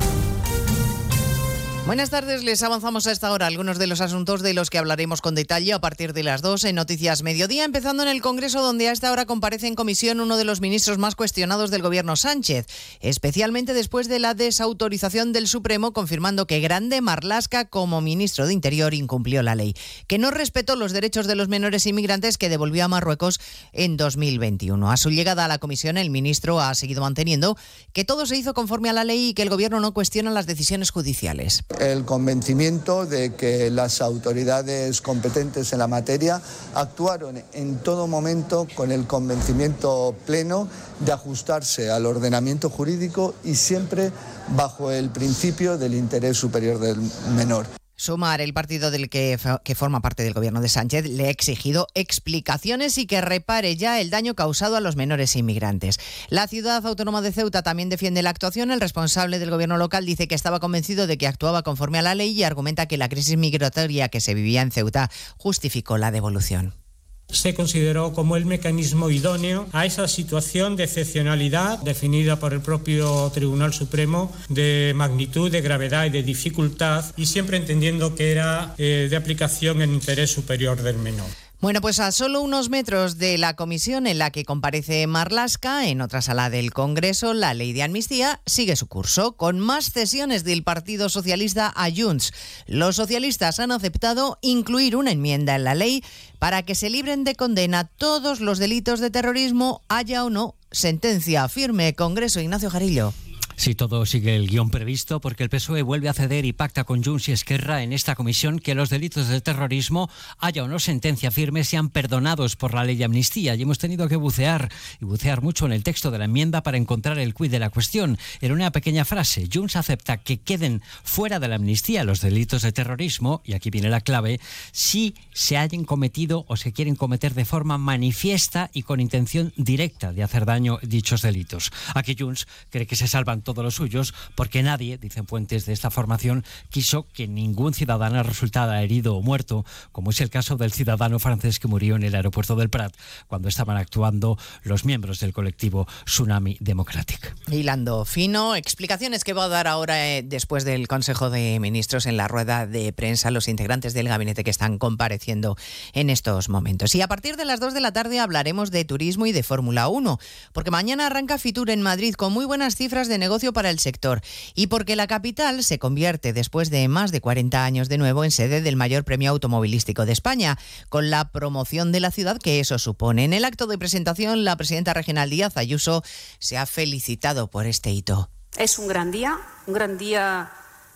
Buenas 1.87 2.11
tardes, 2.11 2.43
les 2.43 2.61
avanzamos 2.61 3.07
a 3.07 3.11
esta 3.11 3.31
hora 3.31 3.47
algunos 3.47 3.79
de 3.79 3.87
los 3.87 4.01
asuntos 4.01 4.43
de 4.43 4.53
los 4.53 4.69
que 4.69 4.77
hablaremos 4.77 5.19
con 5.19 5.33
detalle 5.33 5.73
a 5.73 5.81
partir 5.81 6.13
de 6.13 6.21
las 6.21 6.43
2 6.43 6.65
en 6.65 6.75
Noticias 6.75 7.23
Mediodía, 7.23 7.65
empezando 7.65 8.03
en 8.03 8.09
el 8.09 8.21
Congreso 8.21 8.61
donde 8.61 8.87
a 8.87 8.91
esta 8.91 9.11
hora 9.11 9.25
comparece 9.25 9.67
en 9.67 9.73
comisión 9.73 10.21
uno 10.21 10.37
de 10.37 10.45
los 10.45 10.61
ministros 10.61 10.99
más 10.99 11.15
cuestionados 11.15 11.71
del 11.71 11.81
gobierno 11.81 12.15
Sánchez, 12.15 12.67
especialmente 13.01 13.73
después 13.73 14.07
de 14.07 14.19
la 14.19 14.35
desautorización 14.35 15.33
del 15.33 15.47
Supremo 15.47 15.91
confirmando 15.91 16.45
que 16.45 16.61
Grande 16.61 17.01
Marlasca 17.01 17.65
como 17.65 17.99
ministro 17.99 18.45
de 18.45 18.53
Interior 18.53 18.93
incumplió 18.93 19.41
la 19.41 19.55
ley, 19.55 19.73
que 20.07 20.19
no 20.19 20.29
respetó 20.29 20.75
los 20.75 20.93
derechos 20.93 21.25
de 21.25 21.35
los 21.35 21.49
menores 21.49 21.87
inmigrantes 21.87 22.37
que 22.37 22.49
devolvió 22.49 22.85
a 22.85 22.89
Marruecos 22.89 23.41
en 23.73 23.97
2021. 23.97 24.91
A 24.91 24.97
su 24.97 25.09
llegada 25.09 25.45
a 25.45 25.49
la 25.49 25.57
comisión 25.57 25.97
el 25.97 26.11
ministro 26.11 26.61
ha 26.61 26.75
seguido 26.75 27.01
manteniendo 27.01 27.57
que 27.91 28.05
todo 28.05 28.27
se 28.27 28.37
hizo 28.37 28.53
conforme 28.53 28.89
a 28.89 28.93
la 28.93 29.03
ley 29.03 29.29
y 29.29 29.33
que 29.33 29.41
el 29.41 29.49
gobierno 29.49 29.79
no 29.79 29.93
cuestiona 29.93 30.29
las 30.29 30.45
decisiones 30.45 30.91
judiciales 30.91 31.63
el 31.79 32.05
convencimiento 32.05 33.05
de 33.05 33.33
que 33.33 33.69
las 33.71 34.01
autoridades 34.01 35.01
competentes 35.01 35.73
en 35.73 35.79
la 35.79 35.87
materia 35.87 36.41
actuaron 36.75 37.41
en 37.53 37.77
todo 37.77 38.07
momento 38.07 38.67
con 38.75 38.91
el 38.91 39.07
convencimiento 39.07 40.15
pleno 40.25 40.67
de 40.99 41.11
ajustarse 41.11 41.89
al 41.89 42.05
ordenamiento 42.05 42.69
jurídico 42.69 43.33
y 43.43 43.55
siempre 43.55 44.11
bajo 44.55 44.91
el 44.91 45.09
principio 45.09 45.77
del 45.77 45.95
interés 45.95 46.37
superior 46.37 46.79
del 46.79 46.97
menor. 47.35 47.80
Sumar, 48.01 48.41
el 48.41 48.51
partido 48.51 48.89
del 48.89 49.09
que, 49.09 49.37
que, 49.63 49.75
forma 49.75 50.01
parte 50.01 50.23
del 50.23 50.33
gobierno 50.33 50.59
de 50.59 50.69
Sánchez, 50.69 51.05
le 51.05 51.27
ha 51.27 51.29
exigido 51.29 51.85
explicaciones 51.93 52.97
y 52.97 53.05
que 53.05 53.21
repare 53.21 53.75
ya 53.75 54.01
el 54.01 54.09
daño 54.09 54.33
causado 54.33 54.75
a 54.75 54.81
los 54.81 54.95
menores 54.95 55.35
inmigrantes. 55.35 55.99
La 56.27 56.47
ciudad 56.47 56.83
autónoma 56.83 57.21
de 57.21 57.31
Ceuta 57.31 57.61
también 57.61 57.89
defiende 57.89 58.23
la 58.23 58.31
actuación. 58.31 58.71
El 58.71 58.81
responsable 58.81 59.37
del 59.37 59.51
gobierno 59.51 59.77
local 59.77 60.03
dice 60.03 60.27
que 60.27 60.33
estaba 60.33 60.59
convencido 60.59 61.05
de 61.05 61.19
que 61.19 61.27
actuaba 61.27 61.61
conforme 61.61 61.99
a 61.99 62.01
la 62.01 62.15
ley 62.15 62.31
y 62.31 62.41
argumenta 62.41 62.87
que 62.87 62.97
la 62.97 63.07
crisis 63.07 63.37
migratoria 63.37 64.09
que 64.09 64.19
se 64.19 64.33
vivía 64.33 64.63
en 64.63 64.71
Ceuta 64.71 65.11
justificó 65.37 65.99
la 65.99 66.09
devolución 66.09 66.80
se 67.29 67.53
consideró 67.53 68.13
como 68.13 68.35
el 68.35 68.45
mecanismo 68.45 69.09
idóneo 69.09 69.67
a 69.71 69.85
esa 69.85 70.07
situación 70.07 70.75
de 70.75 70.83
excepcionalidad 70.83 71.79
definida 71.79 72.37
por 72.37 72.53
el 72.53 72.61
propio 72.61 73.29
Tribunal 73.33 73.73
Supremo 73.73 74.31
de 74.49 74.93
magnitud, 74.95 75.51
de 75.51 75.61
gravedad 75.61 76.05
y 76.05 76.09
de 76.09 76.23
dificultad 76.23 77.05
y 77.17 77.25
siempre 77.25 77.57
entendiendo 77.57 78.15
que 78.15 78.31
era 78.31 78.75
eh, 78.77 79.07
de 79.09 79.15
aplicación 79.15 79.81
en 79.81 79.93
interés 79.93 80.31
superior 80.31 80.81
del 80.81 80.97
menor. 80.97 81.29
Bueno, 81.61 81.79
pues 81.79 81.99
a 81.99 82.11
solo 82.11 82.41
unos 82.41 82.71
metros 82.71 83.19
de 83.19 83.37
la 83.37 83.55
comisión 83.55 84.07
en 84.07 84.17
la 84.17 84.31
que 84.31 84.45
comparece 84.45 85.05
Marlasca, 85.05 85.87
en 85.87 86.01
otra 86.01 86.23
sala 86.23 86.49
del 86.49 86.73
Congreso, 86.73 87.35
la 87.35 87.53
ley 87.53 87.71
de 87.71 87.83
amnistía 87.83 88.41
sigue 88.47 88.75
su 88.75 88.87
curso, 88.87 89.33
con 89.33 89.59
más 89.59 89.91
cesiones 89.91 90.43
del 90.43 90.63
Partido 90.63 91.07
Socialista 91.07 91.71
a. 91.75 92.33
Los 92.65 92.95
socialistas 92.95 93.59
han 93.59 93.71
aceptado 93.71 94.39
incluir 94.41 94.95
una 94.95 95.11
enmienda 95.11 95.55
en 95.55 95.63
la 95.63 95.75
ley 95.75 96.03
para 96.39 96.63
que 96.63 96.73
se 96.73 96.89
libren 96.89 97.23
de 97.23 97.35
condena 97.35 97.83
todos 97.83 98.41
los 98.41 98.57
delitos 98.57 98.99
de 98.99 99.11
terrorismo, 99.11 99.83
haya 99.87 100.25
o 100.25 100.31
no 100.31 100.55
sentencia 100.71 101.47
firme. 101.47 101.93
Congreso 101.93 102.39
Ignacio 102.39 102.71
Jarillo. 102.71 103.13
Si 103.61 103.75
todo 103.75 104.07
sigue 104.07 104.35
el 104.35 104.47
guion 104.47 104.71
previsto, 104.71 105.21
porque 105.21 105.43
el 105.43 105.51
PSOE 105.51 105.83
vuelve 105.83 106.09
a 106.09 106.13
ceder 106.13 106.45
y 106.45 106.51
pacta 106.51 106.83
con 106.83 107.03
Junts 107.03 107.29
y 107.29 107.31
Esquerra 107.31 107.83
en 107.83 107.93
esta 107.93 108.15
comisión 108.15 108.57
que 108.57 108.73
los 108.73 108.89
delitos 108.89 109.27
de 109.27 109.39
terrorismo, 109.39 110.09
haya 110.39 110.63
o 110.63 110.67
no 110.67 110.79
sentencia 110.79 111.29
firme, 111.29 111.63
sean 111.63 111.89
perdonados 111.89 112.55
por 112.55 112.73
la 112.73 112.83
ley 112.83 112.95
de 112.95 113.03
amnistía. 113.03 113.53
Y 113.53 113.61
hemos 113.61 113.77
tenido 113.77 114.07
que 114.07 114.15
bucear 114.15 114.71
y 114.99 115.05
bucear 115.05 115.43
mucho 115.43 115.67
en 115.67 115.73
el 115.73 115.83
texto 115.83 116.09
de 116.09 116.17
la 116.17 116.25
enmienda 116.25 116.63
para 116.63 116.77
encontrar 116.77 117.19
el 117.19 117.35
quid 117.35 117.51
de 117.51 117.59
la 117.59 117.69
cuestión. 117.69 118.17
En 118.39 118.51
una 118.51 118.71
pequeña 118.71 119.05
frase, 119.05 119.47
Junts 119.53 119.75
acepta 119.75 120.17
que 120.17 120.39
queden 120.39 120.81
fuera 121.03 121.39
de 121.39 121.47
la 121.47 121.57
amnistía 121.57 122.03
los 122.03 122.21
delitos 122.21 122.63
de 122.63 122.71
terrorismo, 122.71 123.43
y 123.45 123.53
aquí 123.53 123.69
viene 123.69 123.91
la 123.91 124.01
clave, 124.01 124.39
si 124.71 125.13
se 125.33 125.59
hayan 125.59 125.85
cometido 125.85 126.45
o 126.47 126.57
se 126.57 126.73
quieren 126.73 126.95
cometer 126.95 127.35
de 127.35 127.45
forma 127.45 127.77
manifiesta 127.77 128.71
y 128.73 128.81
con 128.81 128.99
intención 128.99 129.53
directa 129.55 130.13
de 130.13 130.23
hacer 130.23 130.47
daño 130.47 130.79
dichos 130.81 131.21
delitos. 131.21 131.71
Aquí 131.93 132.15
Junts 132.17 132.47
cree 132.71 132.87
que 132.87 132.95
se 132.95 133.07
salvan 133.07 133.43
todos 133.43 133.50
los 133.55 133.75
suyos, 133.75 134.13
porque 134.35 134.63
nadie, 134.63 134.97
dicen 134.97 135.27
fuentes 135.27 135.65
de 135.65 135.73
esta 135.73 135.91
formación, 135.91 136.43
quiso 136.69 137.07
que 137.13 137.27
ningún 137.27 137.73
ciudadano 137.73 138.23
resultara 138.23 138.81
herido 138.81 139.15
o 139.15 139.21
muerto, 139.21 139.65
como 139.91 140.11
es 140.11 140.21
el 140.21 140.29
caso 140.29 140.57
del 140.57 140.71
ciudadano 140.71 141.19
francés 141.19 141.59
que 141.59 141.67
murió 141.67 141.95
en 141.95 142.03
el 142.03 142.15
aeropuerto 142.15 142.55
del 142.55 142.69
Prat 142.69 142.95
cuando 143.27 143.49
estaban 143.49 143.77
actuando 143.77 144.37
los 144.63 144.85
miembros 144.85 145.19
del 145.19 145.33
colectivo 145.33 145.87
Tsunami 146.05 146.57
Democratic. 146.59 147.35
Hilando 147.49 148.05
fino, 148.05 148.55
explicaciones 148.55 149.23
que 149.23 149.33
va 149.33 149.45
a 149.45 149.49
dar 149.49 149.67
ahora 149.67 150.07
eh, 150.07 150.23
después 150.23 150.63
del 150.65 150.87
Consejo 150.87 151.29
de 151.29 151.59
Ministros 151.59 152.05
en 152.05 152.17
la 152.17 152.27
rueda 152.27 152.67
de 152.67 152.93
prensa 152.93 153.31
los 153.31 153.47
integrantes 153.47 153.93
del 153.93 154.07
gabinete 154.07 154.43
que 154.43 154.49
están 154.49 154.77
compareciendo 154.77 155.57
en 155.93 156.09
estos 156.09 156.49
momentos. 156.49 156.95
Y 156.95 157.01
a 157.01 157.07
partir 157.07 157.37
de 157.37 157.45
las 157.45 157.59
2 157.59 157.73
de 157.73 157.81
la 157.81 157.93
tarde 157.93 158.19
hablaremos 158.19 158.71
de 158.71 158.85
turismo 158.85 159.25
y 159.25 159.31
de 159.31 159.43
Fórmula 159.43 159.87
1, 159.87 160.19
porque 160.53 160.71
mañana 160.71 161.07
arranca 161.07 161.37
Fitur 161.37 161.69
en 161.69 161.81
Madrid 161.81 162.15
con 162.15 162.33
muy 162.33 162.45
buenas 162.45 162.75
cifras 162.75 163.07
de 163.07 163.17
para 163.49 163.71
el 163.71 163.79
sector 163.79 164.21
y 164.53 164.67
porque 164.67 164.95
la 164.95 165.07
capital 165.07 165.63
se 165.63 165.79
convierte 165.79 166.33
después 166.33 166.69
de 166.69 166.87
más 166.87 167.11
de 167.11 167.21
40 167.21 167.65
años 167.65 167.89
de 167.89 167.97
nuevo 167.97 168.23
en 168.23 168.29
sede 168.29 168.61
del 168.61 168.75
mayor 168.75 169.03
premio 169.03 169.31
automovilístico 169.31 170.05
de 170.05 170.13
España, 170.13 170.59
con 170.89 171.09
la 171.09 171.31
promoción 171.31 171.91
de 171.91 171.99
la 171.99 172.11
ciudad 172.11 172.37
que 172.37 172.59
eso 172.59 172.77
supone. 172.77 173.25
En 173.25 173.33
el 173.33 173.43
acto 173.43 173.65
de 173.65 173.79
presentación, 173.79 174.43
la 174.43 174.55
presidenta 174.55 174.93
regional 174.93 175.31
Díaz 175.31 175.57
Ayuso 175.57 176.03
se 176.37 176.57
ha 176.57 176.67
felicitado 176.67 177.47
por 177.47 177.65
este 177.65 177.89
hito. 177.89 178.29
Es 178.57 178.77
un 178.77 178.87
gran 178.87 179.11
día, 179.11 179.39
un 179.65 179.73
gran 179.73 179.97
día 179.97 180.51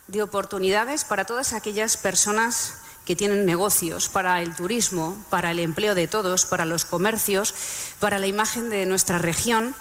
de 0.08 0.22
oportunidades 0.22 1.04
para 1.04 1.26
todas 1.26 1.54
aquellas 1.54 1.98
personas 1.98 2.76
que 3.06 3.16
tienen 3.16 3.46
negocios, 3.46 4.10
para 4.10 4.41
el 4.41 4.56
turismo, 4.56 5.24
para 5.30 5.52
el 5.52 5.60
empleo 5.60 5.96
de 5.96 6.08
todos, 6.08 6.46
para 6.46 6.66
los 6.66 6.86
comercios, 6.86 7.54
para 8.00 8.20
la 8.20 8.28
imagen 8.28 8.70
de 8.70 8.86
nuestra 8.86 9.20
región 9.20 9.76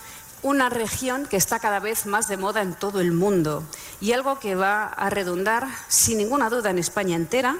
una 0.44 0.68
región 0.68 1.24
que 1.26 1.38
está 1.38 1.58
cada 1.58 1.80
vez 1.80 2.04
más 2.04 2.28
de 2.28 2.36
moda 2.36 2.60
en 2.60 2.74
todo 2.74 3.00
el 3.00 3.12
mundo 3.12 3.64
y 4.00 4.12
algo 4.12 4.38
que 4.38 4.54
va 4.54 4.84
a 4.84 5.08
redundar 5.08 5.66
sin 5.88 6.18
ninguna 6.18 6.50
duda 6.50 6.68
en 6.68 6.78
España 6.78 7.16
entera 7.16 7.56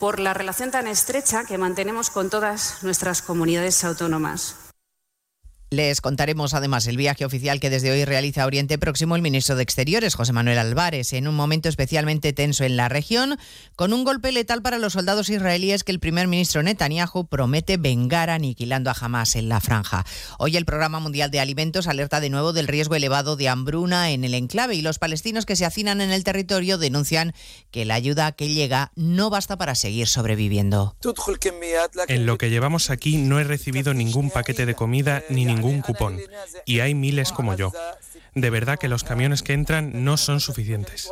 por 0.00 0.18
la 0.18 0.34
relación 0.34 0.72
tan 0.72 0.88
estrecha 0.88 1.44
que 1.44 1.56
mantenemos 1.56 2.10
con 2.10 2.28
todas 2.28 2.82
nuestras 2.82 3.22
comunidades 3.22 3.84
autónomas. 3.84 4.69
Les 5.72 6.00
contaremos 6.00 6.52
además 6.54 6.88
el 6.88 6.96
viaje 6.96 7.24
oficial 7.24 7.60
que 7.60 7.70
desde 7.70 7.92
hoy 7.92 8.04
realiza 8.04 8.42
a 8.42 8.46
Oriente 8.46 8.76
Próximo 8.76 9.14
el 9.14 9.22
ministro 9.22 9.54
de 9.54 9.62
Exteriores, 9.62 10.16
José 10.16 10.32
Manuel 10.32 10.58
Álvarez, 10.58 11.12
en 11.12 11.28
un 11.28 11.36
momento 11.36 11.68
especialmente 11.68 12.32
tenso 12.32 12.64
en 12.64 12.76
la 12.76 12.88
región, 12.88 13.38
con 13.76 13.92
un 13.92 14.02
golpe 14.02 14.32
letal 14.32 14.62
para 14.62 14.78
los 14.78 14.94
soldados 14.94 15.28
israelíes 15.28 15.84
que 15.84 15.92
el 15.92 16.00
primer 16.00 16.26
ministro 16.26 16.64
Netanyahu 16.64 17.28
promete 17.28 17.76
vengar 17.76 18.30
aniquilando 18.30 18.90
a 18.90 18.96
Hamas 19.00 19.36
en 19.36 19.48
la 19.48 19.60
franja. 19.60 20.04
Hoy 20.40 20.56
el 20.56 20.64
Programa 20.64 20.98
Mundial 20.98 21.30
de 21.30 21.38
Alimentos 21.38 21.86
alerta 21.86 22.18
de 22.18 22.30
nuevo 22.30 22.52
del 22.52 22.66
riesgo 22.66 22.96
elevado 22.96 23.36
de 23.36 23.48
hambruna 23.48 24.10
en 24.10 24.24
el 24.24 24.34
enclave 24.34 24.74
y 24.74 24.82
los 24.82 24.98
palestinos 24.98 25.46
que 25.46 25.54
se 25.54 25.66
hacinan 25.66 26.00
en 26.00 26.10
el 26.10 26.24
territorio 26.24 26.78
denuncian 26.78 27.32
que 27.70 27.84
la 27.84 27.94
ayuda 27.94 28.32
que 28.32 28.48
llega 28.48 28.90
no 28.96 29.30
basta 29.30 29.56
para 29.56 29.76
seguir 29.76 30.08
sobreviviendo. 30.08 30.96
En 32.08 32.26
lo 32.26 32.38
que 32.38 32.50
llevamos 32.50 32.90
aquí 32.90 33.18
no 33.18 33.38
he 33.38 33.44
recibido 33.44 33.94
ningún 33.94 34.30
paquete 34.30 34.66
de 34.66 34.74
comida 34.74 35.22
ni 35.30 35.44
ningún 35.44 35.59
ningún 35.60 35.82
cupón. 35.82 36.18
Y 36.64 36.80
hay 36.80 36.94
miles 36.94 37.32
como 37.32 37.54
yo. 37.54 37.72
De 38.34 38.50
verdad 38.50 38.78
que 38.78 38.88
los 38.88 39.04
camiones 39.04 39.42
que 39.42 39.52
entran 39.52 40.04
no 40.04 40.16
son 40.16 40.40
suficientes. 40.40 41.08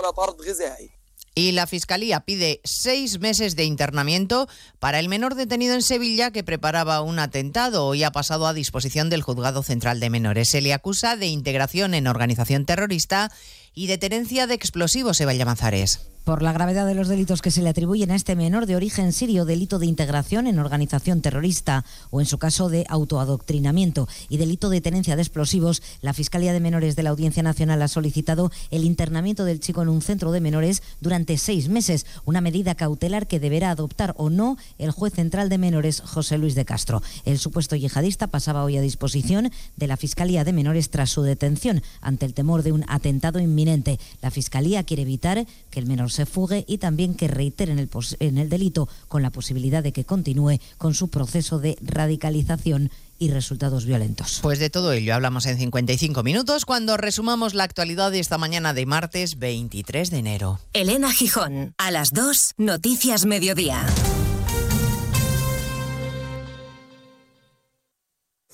Y 1.35 1.53
la 1.53 1.69
Fiscalía 1.69 2.21
pide 2.21 2.61
seis 2.65 3.21
meses 3.21 3.55
de 3.55 3.63
internamiento 3.63 4.49
para 4.81 4.99
el 4.99 5.09
menor 5.09 5.37
detenido 5.37 5.75
en 5.75 5.83
Sevilla 5.83 6.33
que 6.33 6.43
preparaba 6.43 7.01
un 7.01 7.21
atentado. 7.21 7.95
y 7.95 8.03
ha 8.03 8.11
pasado 8.11 8.47
a 8.49 8.55
disposición 8.55 9.09
del 9.09 9.23
Juzgado 9.23 9.63
Central 9.63 10.01
de 10.01 10.11
Menores. 10.11 10.49
Se 10.49 10.61
le 10.61 10.75
acusa 10.75 11.17
de 11.17 11.27
integración 11.27 11.95
en 11.95 12.09
organización 12.09 12.67
terrorista 12.67 13.31
y 13.73 13.87
de 13.87 13.99
tenencia 13.99 14.49
de 14.49 14.55
explosivos, 14.55 15.21
Eva 15.21 15.33
Llamazares 15.33 16.01
por 16.29 16.43
la 16.43 16.53
gravedad 16.53 16.87
de 16.87 16.95
los 16.95 17.09
delitos 17.09 17.41
que 17.41 17.51
se 17.51 17.62
le 17.62 17.70
atribuyen 17.70 18.11
a 18.11 18.14
este 18.14 18.37
menor 18.37 18.66
de 18.66 18.76
origen 18.76 19.14
sirio, 19.14 19.47
delito 19.47 19.79
de 19.79 19.87
integración 19.87 20.47
en 20.47 20.59
organización 20.59 21.22
terrorista 21.22 21.87
o 22.11 22.20
en 22.20 22.26
su 22.26 22.37
caso 22.37 22.68
de 22.68 22.85
autoadoctrinamiento 22.91 24.07
y 24.29 24.37
delito 24.37 24.68
de 24.68 24.83
tenencia 24.83 25.16
de 25.16 25.22
explosivos, 25.22 25.83
la 26.03 26.12
Fiscalía 26.12 26.53
de 26.53 26.61
Menores 26.61 26.97
de 26.97 27.03
la 27.03 27.09
Audiencia 27.09 27.43
Nacional 27.43 27.81
ha 27.81 27.89
solicitado 27.89 28.53
el 28.70 28.85
internamiento 28.85 29.47
del 29.47 29.59
chico 29.59 29.81
en 29.81 29.89
un 29.89 30.03
centro 30.03 30.31
de 30.31 30.43
menores 30.43 30.83
durante 31.01 31.39
seis 31.39 31.70
meses, 31.70 32.05
una 32.26 32.43
medida 32.43 32.74
cautelar 32.74 33.26
que 33.26 33.41
deberá 33.41 33.70
adoptar 33.70 34.12
o 34.18 34.29
no 34.29 34.59
el 34.76 34.91
juez 34.91 35.14
central 35.14 35.49
de 35.49 35.57
menores 35.57 36.03
José 36.03 36.37
Luis 36.37 36.55
de 36.55 36.66
Castro. 36.66 37.03
El 37.24 37.39
supuesto 37.39 37.74
yihadista 37.74 38.26
pasaba 38.26 38.64
hoy 38.64 38.76
a 38.76 38.83
disposición 38.83 39.51
de 39.79 39.87
la 39.87 39.97
Fiscalía 39.97 40.45
de 40.45 40.53
Menores 40.53 40.91
tras 40.91 41.09
su 41.09 41.22
detención 41.22 41.83
ante 42.03 42.26
el 42.26 42.35
temor 42.35 42.64
de 42.64 42.72
un 42.72 42.85
atentado 42.87 43.41
inminente. 43.41 43.99
La 44.20 44.31
Fiscalía 44.31 44.85
quiere 44.85 45.05
evitar 45.05 45.47
que 45.70 45.81
el 45.81 45.87
menor 45.87 46.12
se 46.19 46.27
fugue 46.27 46.64
y 46.66 46.79
también 46.79 47.14
que 47.14 47.29
reiteren 47.29 47.79
el, 47.79 47.89
en 48.19 48.39
el 48.39 48.49
delito 48.49 48.89
con 49.07 49.23
la 49.23 49.31
posibilidad 49.31 49.85
de 49.85 49.93
que 49.93 50.05
continúe 50.05 50.59
con 50.77 50.93
su 50.93 51.11
proceso 51.11 51.61
de 51.61 51.79
radicalización 51.81 52.91
y 53.21 53.31
resultados 53.31 53.85
violentos. 53.85 54.41
Pues 54.43 54.59
de 54.59 54.69
todo 54.69 54.93
ello 54.93 55.14
hablamos 55.14 55.47
en 55.47 55.59
55 55.59 56.25
minutos 56.25 56.64
cuando 56.64 56.97
resumamos 56.97 57.55
la 57.55 57.62
actualidad 57.62 58.11
de 58.11 58.19
esta 58.19 58.37
mañana 58.37 58.75
de 58.75 58.85
martes 58.85 59.39
23 59.39 60.11
de 60.11 60.19
enero. 60.19 60.59
Elena 60.73 61.12
Gijón, 61.12 61.75
a 61.79 61.93
las 61.93 62.11
2, 62.11 62.55
Noticias 62.57 63.25
Mediodía. 63.25 63.87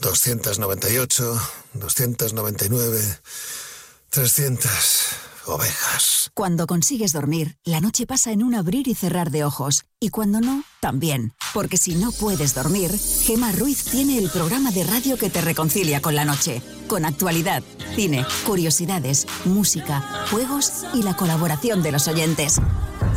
298, 0.01 1.41
299, 1.73 3.19
300 4.11 5.34
ovejas. 5.47 6.31
Cuando 6.35 6.67
consigues 6.67 7.13
dormir, 7.13 7.59
la 7.65 7.81
noche 7.81 8.07
pasa 8.07 8.33
en 8.33 8.43
un 8.43 8.55
abrir 8.55 8.89
y 8.89 8.95
cerrar 8.95 9.31
de 9.31 9.45
ojos. 9.45 9.85
Y 10.01 10.11
cuando 10.11 10.41
no, 10.41 10.65
también. 10.81 11.33
Porque 11.53 11.77
si 11.77 11.95
no 11.95 12.13
puedes 12.13 12.55
dormir, 12.55 12.91
Gema 13.25 13.53
Ruiz 13.53 13.85
tiene 13.85 14.19
el 14.19 14.31
programa 14.31 14.71
de 14.71 14.85
radio 14.85 15.17
que 15.17 15.31
te 15.31 15.41
reconcilia 15.41 16.03
con 16.03 16.15
la 16.15 16.25
noche. 16.25 16.61
Con 16.89 17.05
actualidad, 17.05 17.63
cine, 17.95 18.27
curiosidades, 18.45 19.27
música, 19.45 20.27
juegos 20.31 20.85
y 20.95 21.03
la 21.03 21.15
colaboración 21.17 21.83
de 21.83 21.93
los 21.93 22.09
oyentes. 22.09 22.61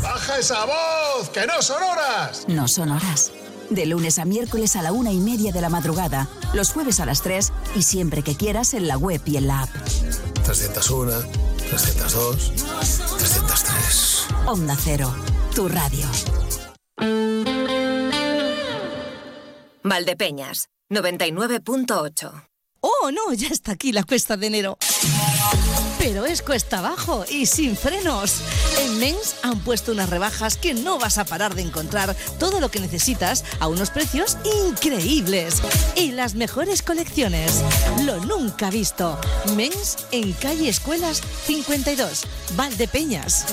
¡Baja 0.01 0.37
esa 0.37 0.65
voz! 0.65 1.29
¡Que 1.29 1.47
no 1.47 1.61
son 1.61 1.81
horas! 1.81 2.45
No 2.47 2.67
son 2.67 2.91
horas. 2.91 3.31
De 3.69 3.85
lunes 3.85 4.17
a 4.19 4.25
miércoles 4.25 4.75
a 4.75 4.81
la 4.81 4.91
una 4.91 5.11
y 5.11 5.19
media 5.19 5.51
de 5.51 5.61
la 5.61 5.69
madrugada, 5.69 6.27
los 6.53 6.71
jueves 6.71 6.99
a 6.99 7.05
las 7.05 7.21
3 7.21 7.51
y 7.75 7.81
siempre 7.83 8.23
que 8.23 8.35
quieras 8.35 8.73
en 8.73 8.87
la 8.87 8.97
web 8.97 9.21
y 9.25 9.37
en 9.37 9.47
la 9.47 9.63
app. 9.63 9.69
301, 10.45 11.11
302, 11.69 12.51
303. 13.17 14.27
Onda 14.45 14.77
Cero, 14.81 15.13
tu 15.53 15.67
radio. 15.67 16.07
Valdepeñas, 19.83 20.69
99.8. 20.89 22.47
Oh, 22.81 23.11
no, 23.11 23.33
ya 23.33 23.49
está 23.49 23.73
aquí 23.73 23.91
la 23.91 24.03
cuesta 24.03 24.37
de 24.37 24.47
enero. 24.47 24.77
Pero 25.99 26.25
es 26.25 26.41
cuesta 26.41 26.79
abajo 26.79 27.25
y 27.29 27.45
sin 27.45 27.75
frenos. 27.75 28.41
En 28.79 28.99
Men's 28.99 29.35
han 29.43 29.59
puesto 29.59 29.91
unas 29.91 30.09
rebajas 30.09 30.57
que 30.57 30.73
no 30.73 30.99
vas 30.99 31.17
a 31.17 31.25
parar 31.25 31.55
de 31.55 31.63
encontrar 31.63 32.15
todo 32.39 32.59
lo 32.59 32.69
que 32.69 32.79
necesitas 32.79 33.43
a 33.59 33.67
unos 33.67 33.89
precios 33.89 34.37
increíbles. 34.65 35.61
Y 35.95 36.11
las 36.11 36.35
mejores 36.35 36.81
colecciones. 36.81 37.63
Lo 38.05 38.17
nunca 38.25 38.69
visto. 38.69 39.19
Men's 39.55 39.97
en 40.11 40.33
calle 40.33 40.69
Escuelas 40.69 41.21
52, 41.45 42.25
Valdepeñas. 42.55 43.45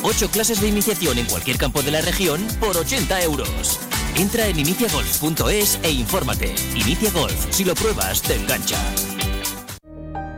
Ocho 0.02 0.30
clases 0.30 0.60
de 0.60 0.68
iniciación 0.68 1.18
en 1.18 1.26
cualquier 1.26 1.58
campo 1.58 1.82
de 1.82 1.90
la 1.90 2.00
región 2.00 2.46
por 2.58 2.76
80 2.76 3.22
euros. 3.22 3.78
Entra 4.16 4.46
en 4.48 4.58
iniciagolf.es 4.58 5.78
e 5.82 5.90
infórmate. 5.90 6.54
Inicia 6.74 7.10
Golf, 7.10 7.46
si 7.50 7.64
lo 7.64 7.74
pruebas, 7.74 8.22
te 8.22 8.34
engancha. 8.34 8.78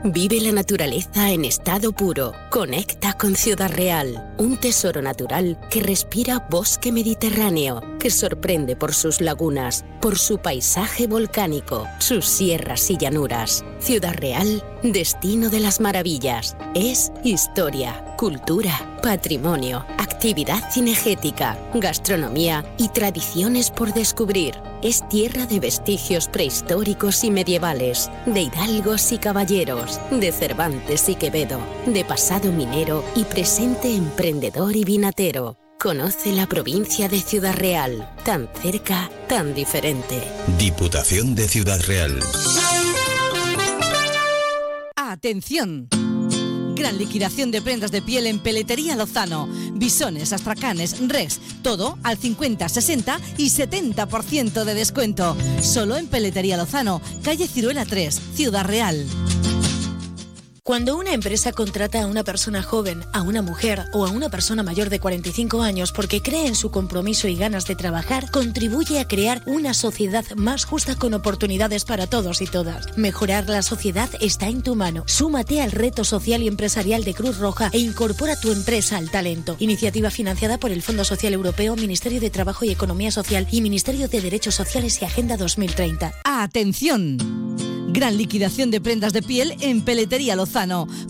Vive 0.05 0.41
la 0.41 0.51
naturaleza 0.51 1.31
en 1.31 1.45
estado 1.45 1.93
puro. 1.93 2.33
Conecta 2.51 3.13
con 3.13 3.37
Ciudad 3.37 3.71
Real, 3.71 4.35
un 4.37 4.57
tesoro 4.57 5.01
natural 5.01 5.61
que 5.71 5.81
respira 5.81 6.45
bosque 6.51 6.91
mediterráneo, 6.91 7.81
que 8.01 8.11
sorprende 8.11 8.75
por 8.75 8.95
sus 8.95 9.21
lagunas, 9.21 9.85
por 10.01 10.19
su 10.19 10.39
paisaje 10.39 11.07
volcánico, 11.07 11.87
sus 12.01 12.27
sierras 12.27 12.91
y 12.91 12.97
llanuras. 12.97 13.65
Ciudad 13.79 14.15
Real, 14.15 14.65
destino 14.83 15.51
de 15.51 15.61
las 15.61 15.79
maravillas. 15.79 16.57
Es 16.75 17.13
historia, 17.23 18.12
cultura, 18.23 19.01
patrimonio, 19.03 19.85
actividad 19.99 20.71
cinegética, 20.71 21.59
gastronomía 21.75 22.65
y 22.79 22.87
tradiciones 22.91 23.73
por 23.73 23.93
descubrir. 23.93 24.55
Es 24.81 25.09
tierra 25.09 25.45
de 25.45 25.59
vestigios 25.59 26.29
prehistóricos 26.29 27.25
y 27.25 27.33
medievales, 27.33 28.13
de 28.27 28.43
hidalgos 28.43 29.11
y 29.11 29.19
caballeros, 29.19 30.01
de 30.13 30.31
Cervantes 30.31 31.09
y 31.09 31.17
Quevedo, 31.17 31.59
de 31.85 32.05
pasado 32.05 32.53
minero 32.53 33.03
y 33.17 33.25
presente 33.25 33.93
emprendedor 33.93 34.77
y 34.77 34.85
vinatero. 34.85 35.57
Conoce 35.81 36.31
la 36.31 36.47
provincia 36.47 37.09
de 37.09 37.19
Ciudad 37.19 37.57
Real, 37.57 38.09
tan 38.25 38.49
cerca, 38.63 39.11
tan 39.29 39.53
diferente. 39.53 40.23
Diputación 40.61 41.35
de 41.35 41.49
Ciudad 41.49 41.81
Real. 41.89 42.21
Atención. 44.95 45.89
Gran 46.75 46.99
liquidación 46.99 47.51
de 47.51 47.63
prendas 47.63 47.91
de 47.91 48.03
piel 48.03 48.27
en 48.27 48.39
Peletería 48.39 48.97
Lozano. 48.97 49.49
Bisones, 49.73 50.33
astracanes, 50.33 50.97
res, 51.09 51.41
todo 51.63 51.99
al 52.03 52.19
50, 52.19 52.69
60 52.69 53.21
y 53.37 53.51
70% 53.51 54.65
de 54.65 54.75
descuento. 54.75 55.37
Solo 55.61 55.97
en 55.97 56.07
Peletería 56.07 56.57
Lozano, 56.57 57.01
calle 57.23 57.47
Ciruela 57.47 57.85
3, 57.85 58.21
Ciudad 58.35 58.65
Real. 58.65 59.07
Cuando 60.65 60.97
una 60.97 61.13
empresa 61.13 61.51
contrata 61.51 62.01
a 62.01 62.07
una 62.07 62.23
persona 62.23 62.63
joven, 62.63 63.03
a 63.13 63.23
una 63.23 63.43
mujer 63.43 63.87
o 63.93 64.07
a 64.07 64.11
una 64.11 64.29
persona 64.29 64.63
mayor 64.63 64.91
de 64.91 65.01
45 65.01 65.61
años 65.61 65.91
porque 65.91 66.23
cree 66.23 66.47
en 66.47 66.55
su 66.55 66.71
compromiso 66.71 67.27
y 67.27 67.35
ganas 67.35 67.67
de 67.67 67.75
trabajar, 67.75 68.31
contribuye 68.31 69.01
a 69.01 69.09
crear 69.09 69.43
una 69.47 69.75
sociedad 69.75 70.25
más 70.37 70.65
justa 70.65 70.95
con 70.95 71.15
oportunidades 71.15 71.85
para 71.85 72.07
todos 72.07 72.41
y 72.43 72.47
todas. 72.47 72.97
Mejorar 72.97 73.49
la 73.49 73.63
sociedad 73.63 74.09
está 74.21 74.47
en 74.47 74.63
tu 74.63 74.77
mano. 74.77 75.03
Súmate 75.09 75.61
al 75.61 75.73
reto 75.73 76.05
social 76.05 76.45
y 76.45 76.47
empresarial 76.47 77.03
de 77.03 77.15
Cruz 77.15 77.39
Roja 77.39 77.69
e 77.73 77.81
incorpora 77.81 78.39
tu 78.39 78.53
empresa 78.53 78.99
al 78.99 79.11
talento. 79.11 79.57
Iniciativa 79.59 80.11
financiada 80.11 80.59
por 80.59 80.71
el 80.71 80.83
Fondo 80.83 81.05
Social 81.05 81.33
Europeo, 81.33 81.75
Ministerio 81.75 82.21
de 82.21 82.31
Trabajo 82.31 82.65
y 82.65 82.71
Economía 82.71 83.11
Social 83.11 83.49
y 83.51 83.63
Ministerio 83.63 84.07
de 84.07 84.21
Derechos 84.21 84.55
Sociales 84.55 85.03
y 85.03 85.07
Agenda 85.07 85.37
2030. 85.37 86.21
¡Atención! 86.23 87.19
Gran 87.93 88.17
liquidación 88.17 88.71
de 88.71 88.81
prendas 88.81 89.13
de 89.13 89.21
piel 89.21 89.55
en 89.61 89.83
Peletería 89.83 90.35
Lozano. 90.35 90.52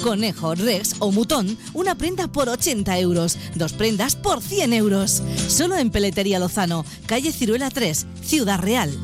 Conejo, 0.02 0.54
Rex 0.54 0.96
o 1.00 1.10
Mutón, 1.10 1.58
una 1.74 1.96
prenda 1.96 2.28
por 2.28 2.48
80 2.48 2.98
euros. 3.00 3.36
Dos 3.56 3.72
prendas 3.72 4.14
por 4.14 4.40
100 4.40 4.72
euros. 4.72 5.22
Solo 5.48 5.76
en 5.76 5.90
Peletería 5.90 6.38
Lozano, 6.38 6.84
calle 7.06 7.32
Ciruela 7.32 7.70
3, 7.70 8.06
Ciudad 8.22 8.60
Real. 8.60 8.96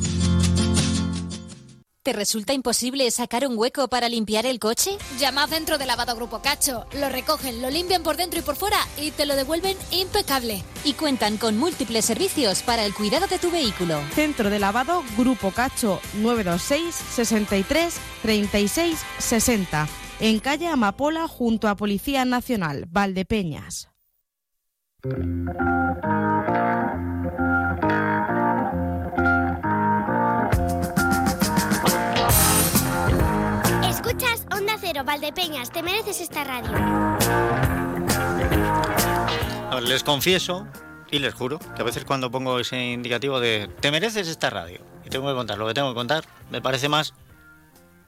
¿Te 2.04 2.12
resulta 2.12 2.54
imposible 2.54 3.10
sacar 3.10 3.46
un 3.46 3.58
hueco 3.58 3.88
para 3.88 4.08
limpiar 4.08 4.46
el 4.46 4.58
coche? 4.58 4.96
Llama 5.18 5.42
a 5.42 5.48
Centro 5.48 5.76
de 5.76 5.84
Lavado 5.84 6.14
Grupo 6.14 6.40
Cacho. 6.40 6.86
Lo 6.98 7.08
recogen, 7.08 7.60
lo 7.60 7.68
limpian 7.68 8.02
por 8.02 8.16
dentro 8.16 8.38
y 8.38 8.42
por 8.42 8.56
fuera 8.56 8.78
y 8.96 9.10
te 9.10 9.26
lo 9.26 9.36
devuelven 9.36 9.76
impecable. 9.90 10.62
Y 10.84 10.94
cuentan 10.94 11.36
con 11.36 11.58
múltiples 11.58 12.04
servicios 12.04 12.62
para 12.62 12.86
el 12.86 12.94
cuidado 12.94 13.26
de 13.26 13.38
tu 13.38 13.50
vehículo. 13.50 14.00
Centro 14.14 14.48
de 14.48 14.58
Lavado 14.58 15.02
Grupo 15.18 15.50
Cacho 15.50 16.00
926 16.14 16.94
63 16.94 17.94
36 18.22 18.98
60. 19.18 20.07
En 20.20 20.40
calle 20.40 20.66
Amapola 20.66 21.28
junto 21.28 21.68
a 21.68 21.76
Policía 21.76 22.24
Nacional, 22.24 22.86
Valdepeñas. 22.88 23.88
Escuchas 33.88 34.44
Onda 34.50 34.76
Cero, 34.80 35.04
Valdepeñas, 35.04 35.70
te 35.70 35.84
mereces 35.84 36.20
esta 36.20 36.42
radio. 36.42 36.72
A 39.70 39.74
ver, 39.76 39.84
les 39.84 40.02
confieso 40.02 40.66
y 41.12 41.20
les 41.20 41.32
juro 41.32 41.60
que 41.76 41.82
a 41.82 41.84
veces 41.84 42.04
cuando 42.04 42.28
pongo 42.32 42.58
ese 42.58 42.90
indicativo 42.90 43.38
de 43.38 43.70
te 43.78 43.92
mereces 43.92 44.26
esta 44.26 44.50
radio 44.50 44.80
y 45.04 45.10
tengo 45.10 45.28
que 45.28 45.34
contar 45.34 45.58
lo 45.58 45.68
que 45.68 45.74
tengo 45.74 45.90
que 45.90 45.94
contar, 45.94 46.24
me 46.50 46.60
parece 46.60 46.88
más 46.88 47.14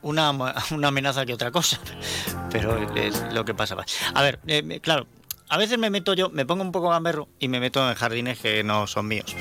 una, 0.03 0.31
una 0.71 0.89
amenaza 0.89 1.27
que 1.27 1.35
otra 1.35 1.51
cosa, 1.51 1.81
pero 2.51 2.77
es 2.95 3.23
lo 3.33 3.45
que 3.45 3.55
pasaba. 3.55 3.85
A 4.15 4.23
ver, 4.23 4.41
eh, 4.47 4.81
claro, 4.81 5.07
a 5.49 5.59
veces 5.59 5.79
me 5.79 5.91
meto 5.91 6.15
yo, 6.15 6.31
me 6.31 6.47
pongo 6.47 6.63
un 6.63 6.71
poco 6.71 6.91
gamberro 6.91 7.29
y 7.41 7.49
me 7.49 7.59
meto 7.59 7.89
en 7.89 7.97
jardines 7.97 8.39
que 8.39 8.63
no 8.63 8.87
son 8.87 9.09
míos. 9.09 9.35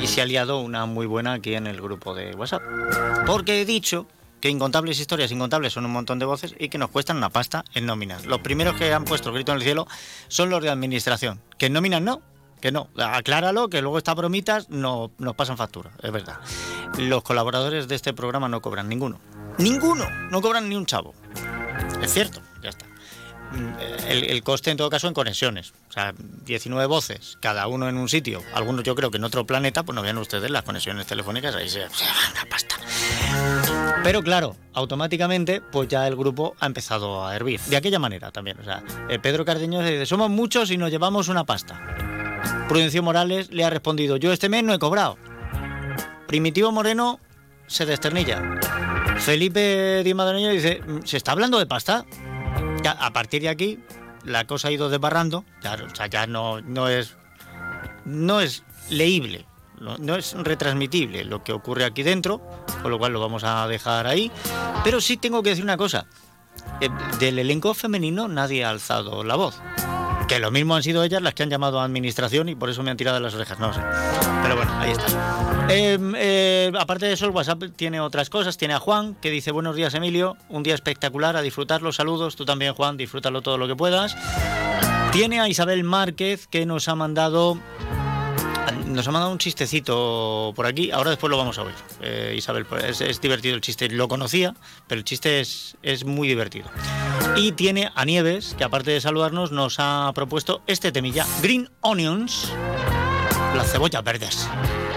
Y 0.00 0.06
se 0.06 0.20
ha 0.20 0.26
liado 0.26 0.60
una 0.60 0.84
muy 0.84 1.06
buena 1.06 1.32
aquí 1.32 1.54
en 1.54 1.66
el 1.66 1.80
grupo 1.80 2.14
de 2.14 2.34
WhatsApp. 2.34 2.62
Porque 3.26 3.62
he 3.62 3.64
dicho 3.64 4.06
que 4.42 4.50
incontables 4.50 5.00
historias 5.00 5.32
incontables 5.32 5.72
son 5.72 5.86
un 5.86 5.92
montón 5.92 6.18
de 6.18 6.26
voces 6.26 6.54
y 6.58 6.68
que 6.68 6.76
nos 6.76 6.90
cuestan 6.90 7.16
una 7.16 7.30
pasta 7.30 7.64
en 7.72 7.86
nóminas. 7.86 8.26
Los 8.26 8.40
primeros 8.40 8.74
que 8.74 8.92
han 8.92 9.06
puesto 9.06 9.30
el 9.30 9.36
grito 9.36 9.52
en 9.52 9.56
el 9.56 9.64
cielo 9.64 9.86
son 10.28 10.50
los 10.50 10.62
de 10.62 10.68
administración. 10.68 11.40
Que 11.56 11.66
en 11.66 11.72
nóminas 11.72 12.02
no, 12.02 12.20
que 12.60 12.70
no. 12.70 12.90
Acláralo, 12.98 13.70
que 13.70 13.80
luego 13.80 13.96
estas 13.96 14.16
bromitas 14.16 14.68
no, 14.68 15.12
nos 15.16 15.34
pasan 15.34 15.56
factura, 15.56 15.92
es 16.02 16.12
verdad. 16.12 16.40
Los 16.98 17.22
colaboradores 17.22 17.88
de 17.88 17.94
este 17.94 18.12
programa 18.12 18.50
no 18.50 18.60
cobran 18.60 18.86
ninguno. 18.86 19.18
Ninguno, 19.58 20.08
no 20.30 20.40
cobran 20.40 20.68
ni 20.68 20.76
un 20.76 20.86
chavo. 20.86 21.14
Es 22.02 22.12
cierto, 22.12 22.40
ya 22.62 22.70
está. 22.70 22.86
Mm, 23.54 23.74
el, 24.08 24.42
coste 24.42 24.70
en 24.70 24.76
todo 24.76 24.90
caso 24.90 25.06
en 25.06 25.14
conexiones. 25.14 25.72
O 25.88 25.92
sea, 25.92 26.12
19 26.44 26.86
voces, 26.86 27.38
cada 27.40 27.66
uno 27.68 27.88
en 27.88 27.96
un 27.96 28.08
sitio. 28.08 28.42
Algunos 28.52 28.84
yo 28.84 28.94
creo 28.94 29.10
que 29.10 29.18
en 29.18 29.24
otro 29.24 29.46
planeta, 29.46 29.84
pues 29.84 29.94
no 29.94 30.02
vean 30.02 30.18
ustedes 30.18 30.50
las 30.50 30.64
conexiones 30.64 31.06
telefónicas, 31.06 31.54
ahí 31.54 31.68
se, 31.68 31.80
va 31.80 31.88
una 32.32 32.50
pasta. 32.50 32.76
Pero 34.02 34.22
claro, 34.22 34.56
automáticamente, 34.72 35.60
pues 35.60 35.88
ya 35.88 36.06
el 36.06 36.16
grupo 36.16 36.56
ha 36.58 36.66
empezado 36.66 37.24
a 37.24 37.34
hervir. 37.36 37.60
De 37.60 37.76
aquella 37.76 37.98
manera 37.98 38.32
también. 38.32 38.58
O 38.58 38.64
sea, 38.64 38.82
eh, 39.08 39.18
Pedro 39.18 39.44
Cardeño 39.44 39.80
dice, 39.80 40.06
somos 40.06 40.30
muchos 40.30 40.70
y 40.70 40.76
nos 40.76 40.90
llevamos 40.90 41.28
una 41.28 41.44
pasta. 41.44 41.80
Prudencio 42.68 43.02
Morales 43.02 43.50
le 43.50 43.64
ha 43.64 43.70
respondido, 43.70 44.16
yo 44.16 44.32
este 44.32 44.48
mes 44.48 44.64
no 44.64 44.74
he 44.74 44.78
cobrado. 44.78 45.16
Primitivo 46.26 46.72
Moreno 46.72 47.20
se 47.66 47.86
desternilla. 47.86 48.42
Felipe 49.24 50.02
Di 50.04 50.12
Madroño 50.12 50.50
dice, 50.50 50.82
¿se 51.04 51.16
está 51.16 51.32
hablando 51.32 51.58
de 51.58 51.66
pasta? 51.66 52.04
a 52.86 53.10
partir 53.14 53.40
de 53.40 53.48
aquí 53.48 53.78
la 54.24 54.46
cosa 54.46 54.68
ha 54.68 54.70
ido 54.70 54.90
desbarrando, 54.90 55.46
ya 55.62 56.26
no, 56.26 56.60
no 56.60 56.88
es 56.88 57.16
no 58.04 58.40
es 58.40 58.64
leíble, 58.90 59.46
no, 59.80 60.16
es 60.16 60.34
retransmitible 60.34 61.24
lo 61.24 61.42
que 61.42 61.52
ocurre 61.52 61.86
aquí 61.86 62.02
dentro, 62.02 62.42
con 62.82 62.90
lo 62.90 62.98
cual 62.98 63.14
lo 63.14 63.20
vamos 63.20 63.44
a 63.44 63.66
dejar 63.66 64.06
ahí. 64.06 64.30
Pero 64.82 65.00
sí 65.00 65.16
tengo 65.16 65.42
que 65.42 65.50
decir 65.50 65.64
una 65.64 65.78
cosa, 65.78 66.06
eh, 66.82 66.88
del 67.18 67.38
elenco 67.38 67.72
femenino 67.72 68.28
nadie 68.28 68.64
ha 68.64 68.70
alzado 68.70 69.24
la 69.24 69.36
voz. 69.36 69.58
Que 70.28 70.38
lo 70.38 70.50
mismo 70.50 70.74
han 70.74 70.82
sido 70.82 71.04
ellas 71.04 71.22
las 71.22 71.34
que 71.34 71.42
han 71.42 71.50
llamado 71.50 71.80
a 71.80 71.84
administración 71.84 72.48
y 72.48 72.54
por 72.54 72.70
eso 72.70 72.82
me 72.82 72.90
han 72.90 72.96
tirado 72.96 73.20
las 73.20 73.34
orejas, 73.34 73.58
no 73.58 73.72
sé. 73.72 73.80
Pero 74.42 74.56
bueno, 74.56 74.72
ahí 74.78 74.92
está. 74.92 75.06
Em, 75.68 76.14
eh, 76.16 76.72
aparte 76.78 77.06
de 77.06 77.12
eso, 77.12 77.26
el 77.26 77.32
WhatsApp 77.32 77.62
tiene 77.76 78.00
otras 78.00 78.30
cosas. 78.30 78.56
Tiene 78.56 78.74
a 78.74 78.80
Juan, 78.80 79.14
que 79.20 79.30
dice, 79.30 79.50
buenos 79.50 79.76
días 79.76 79.94
Emilio, 79.94 80.36
un 80.48 80.62
día 80.62 80.74
espectacular, 80.74 81.36
a 81.36 81.42
disfrutar 81.42 81.82
los 81.82 81.96
saludos. 81.96 82.36
Tú 82.36 82.44
también, 82.44 82.74
Juan, 82.74 82.96
disfrútalo 82.96 83.42
todo 83.42 83.58
lo 83.58 83.66
que 83.66 83.76
puedas. 83.76 84.16
Tiene 85.12 85.40
a 85.40 85.48
Isabel 85.48 85.84
Márquez, 85.84 86.46
que 86.46 86.66
nos 86.66 86.88
ha 86.88 86.94
mandado 86.94 87.58
nos 88.94 89.06
ha 89.08 89.10
mandado 89.10 89.32
un 89.32 89.38
chistecito 89.38 90.52
por 90.54 90.66
aquí, 90.66 90.90
ahora 90.90 91.10
después 91.10 91.30
lo 91.30 91.36
vamos 91.36 91.58
a 91.58 91.62
oír. 91.62 91.74
Eh, 92.00 92.34
Isabel, 92.36 92.64
pues, 92.64 93.00
es, 93.00 93.20
divertido 93.20 93.54
el 93.54 93.60
chiste, 93.60 93.88
lo 93.88 94.08
conocía, 94.08 94.54
pero 94.86 95.00
el 95.00 95.04
chiste 95.04 95.40
es, 95.40 95.76
es 95.82 96.04
muy 96.04 96.28
divertido. 96.28 96.66
Y 97.36 97.52
tiene 97.52 97.90
a 97.94 98.04
Nieves, 98.04 98.54
que 98.56 98.64
aparte 98.64 98.92
de 98.92 99.00
saludarnos, 99.00 99.52
nos 99.52 99.76
ha 99.78 100.12
propuesto 100.14 100.62
este 100.66 100.92
temilla, 100.92 101.26
Green 101.42 101.68
Onions, 101.80 102.52
las 103.56 103.70
cebollas 103.72 104.04
verdes. 104.04 104.48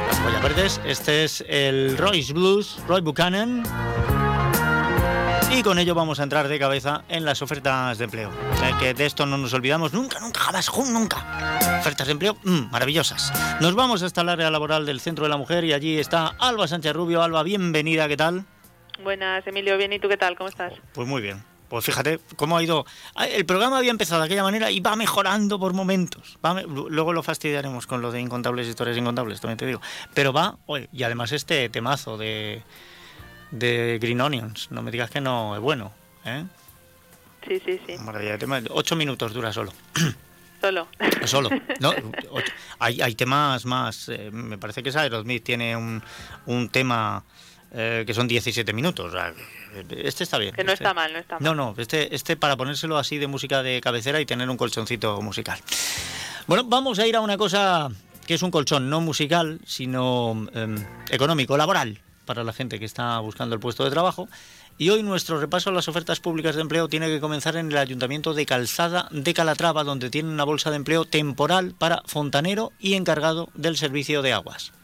Las 0.07 0.17
cebollas 0.17 0.43
verdes, 0.43 0.81
este 0.85 1.23
es 1.23 1.43
el 1.47 1.97
Royce 1.97 2.33
Blues, 2.33 2.79
Roy 2.87 3.01
Buchanan. 3.01 3.63
Y 5.49 5.63
con 5.63 5.79
ello 5.79 5.95
vamos 5.95 6.19
a 6.19 6.23
entrar 6.23 6.47
de 6.47 6.59
cabeza 6.59 7.03
en 7.07 7.23
las 7.23 7.41
ofertas 7.41 7.97
de 7.97 8.03
empleo. 8.03 8.31
que 8.79 8.93
de 8.93 9.05
esto 9.05 9.25
no 9.25 9.37
nos 9.37 9.53
olvidamos 9.53 9.93
nunca, 9.93 10.19
nunca, 10.19 10.41
jamás, 10.41 10.69
nunca. 10.91 11.59
Ofertas 11.79 12.07
de 12.07 12.11
empleo 12.11 12.37
mm, 12.43 12.69
maravillosas. 12.69 13.31
Nos 13.61 13.73
vamos 13.73 14.03
hasta 14.03 14.21
el 14.21 14.29
área 14.29 14.51
laboral 14.51 14.85
del 14.85 14.99
Centro 14.99 15.23
de 15.23 15.29
la 15.29 15.37
Mujer 15.37 15.63
y 15.63 15.73
allí 15.73 15.97
está 15.97 16.27
Alba 16.39 16.67
Sánchez 16.67 16.93
Rubio. 16.93 17.23
Alba, 17.23 17.43
bienvenida, 17.43 18.07
¿qué 18.07 18.17
tal? 18.17 18.45
Buenas, 19.01 19.47
Emilio, 19.47 19.77
bien, 19.77 19.93
¿y 19.93 19.99
tú 19.99 20.09
qué 20.09 20.17
tal? 20.17 20.35
¿Cómo 20.35 20.49
estás? 20.49 20.73
Pues 20.93 21.07
muy 21.07 21.21
bien. 21.21 21.43
Pues 21.69 21.83
fíjate 21.83 22.19
cómo 22.35 22.57
ha 22.57 22.63
ido. 22.63 22.85
Ah, 23.15 23.27
el 23.27 23.45
programa 23.45 23.77
había 23.77 23.91
empezado 23.91 24.21
de 24.21 24.27
aquella 24.27 24.43
manera 24.43 24.71
y 24.71 24.79
va 24.79 24.95
mejorando 24.95 25.59
por 25.59 25.73
momentos. 25.73 26.37
luego 26.67 27.13
lo 27.13 27.23
fastidiaremos 27.23 27.87
con 27.87 28.01
lo 28.01 28.11
de 28.11 28.21
incontables 28.21 28.67
historias 28.67 28.97
incontables, 28.97 29.41
también 29.41 29.57
te 29.57 29.65
digo. 29.65 29.81
Pero 30.13 30.33
va, 30.33 30.57
y 30.91 31.03
además 31.03 31.31
este 31.31 31.67
temazo 31.69 32.17
de 32.17 32.63
de 33.51 33.99
Green 34.01 34.21
Onions. 34.21 34.71
No 34.71 34.81
me 34.81 34.91
digas 34.91 35.09
que 35.09 35.21
no 35.21 35.55
es 35.55 35.61
bueno. 35.61 35.91
¿eh? 36.25 36.43
Sí, 37.47 37.61
sí, 37.65 37.79
sí. 37.85 37.95
Ocho 38.69 38.95
minutos 38.95 39.33
dura 39.33 39.53
solo. 39.53 39.73
Solo. 40.59 40.87
Solo. 41.25 41.49
No, 41.79 41.93
hay, 42.79 42.99
hay 42.99 43.13
temas 43.13 43.63
más. 43.65 44.09
Eh, 44.09 44.31
me 44.31 44.57
parece 44.57 44.81
que 44.81 44.89
Aerosmith 44.89 45.43
tiene 45.43 45.77
un, 45.77 46.01
un 46.47 46.69
tema 46.69 47.23
eh, 47.71 48.03
que 48.07 48.13
son 48.15 48.27
17 48.27 48.73
minutos. 48.73 49.13
este 49.91 50.23
está 50.23 50.39
bien. 50.39 50.55
Que 50.55 50.63
no 50.63 50.71
este. 50.71 50.83
está 50.83 50.95
mal, 50.95 51.13
no 51.13 51.19
está 51.19 51.35
mal. 51.35 51.43
No, 51.43 51.53
no, 51.53 51.75
este, 51.77 52.13
este 52.13 52.37
para 52.37 52.57
ponérselo 52.57 52.97
así 52.97 53.19
de 53.19 53.27
música 53.27 53.61
de 53.61 53.79
cabecera 53.81 54.19
y 54.19 54.25
tener 54.25 54.49
un 54.49 54.57
colchoncito 54.57 55.21
musical. 55.21 55.59
Bueno, 56.47 56.63
vamos 56.63 56.97
a 56.97 57.05
ir 57.05 57.15
a 57.15 57.21
una 57.21 57.37
cosa 57.37 57.89
que 58.25 58.33
es 58.33 58.41
un 58.41 58.49
colchón 58.49 58.89
no 58.89 58.99
musical, 58.99 59.59
sino 59.63 60.47
em, 60.55 60.75
económico, 61.11 61.55
laboral 61.55 61.99
para 62.27 62.43
la 62.43 62.53
gente 62.53 62.77
que 62.77 62.85
está 62.85 63.17
buscando 63.19 63.55
el 63.55 63.59
puesto 63.59 63.83
de 63.83 63.89
trabajo. 63.89 64.29
Y 64.77 64.89
hoy 64.89 65.01
nuestro 65.01 65.39
repaso 65.39 65.71
a 65.71 65.73
las 65.73 65.87
ofertas 65.87 66.19
públicas 66.19 66.55
de 66.55 66.61
empleo 66.61 66.87
tiene 66.87 67.07
que 67.07 67.19
comenzar 67.19 67.55
en 67.55 67.71
el 67.71 67.77
Ayuntamiento 67.77 68.35
de 68.35 68.45
Calzada 68.45 69.09
de 69.09 69.33
Calatrava, 69.33 69.83
donde 69.83 70.11
tiene 70.11 70.29
una 70.29 70.43
bolsa 70.43 70.69
de 70.69 70.75
empleo 70.75 71.05
temporal 71.05 71.73
para 71.75 72.03
fontanero 72.05 72.71
y 72.79 72.93
encargado 72.93 73.49
del 73.55 73.75
servicio 73.75 74.21
de 74.21 74.33
aguas. 74.33 74.76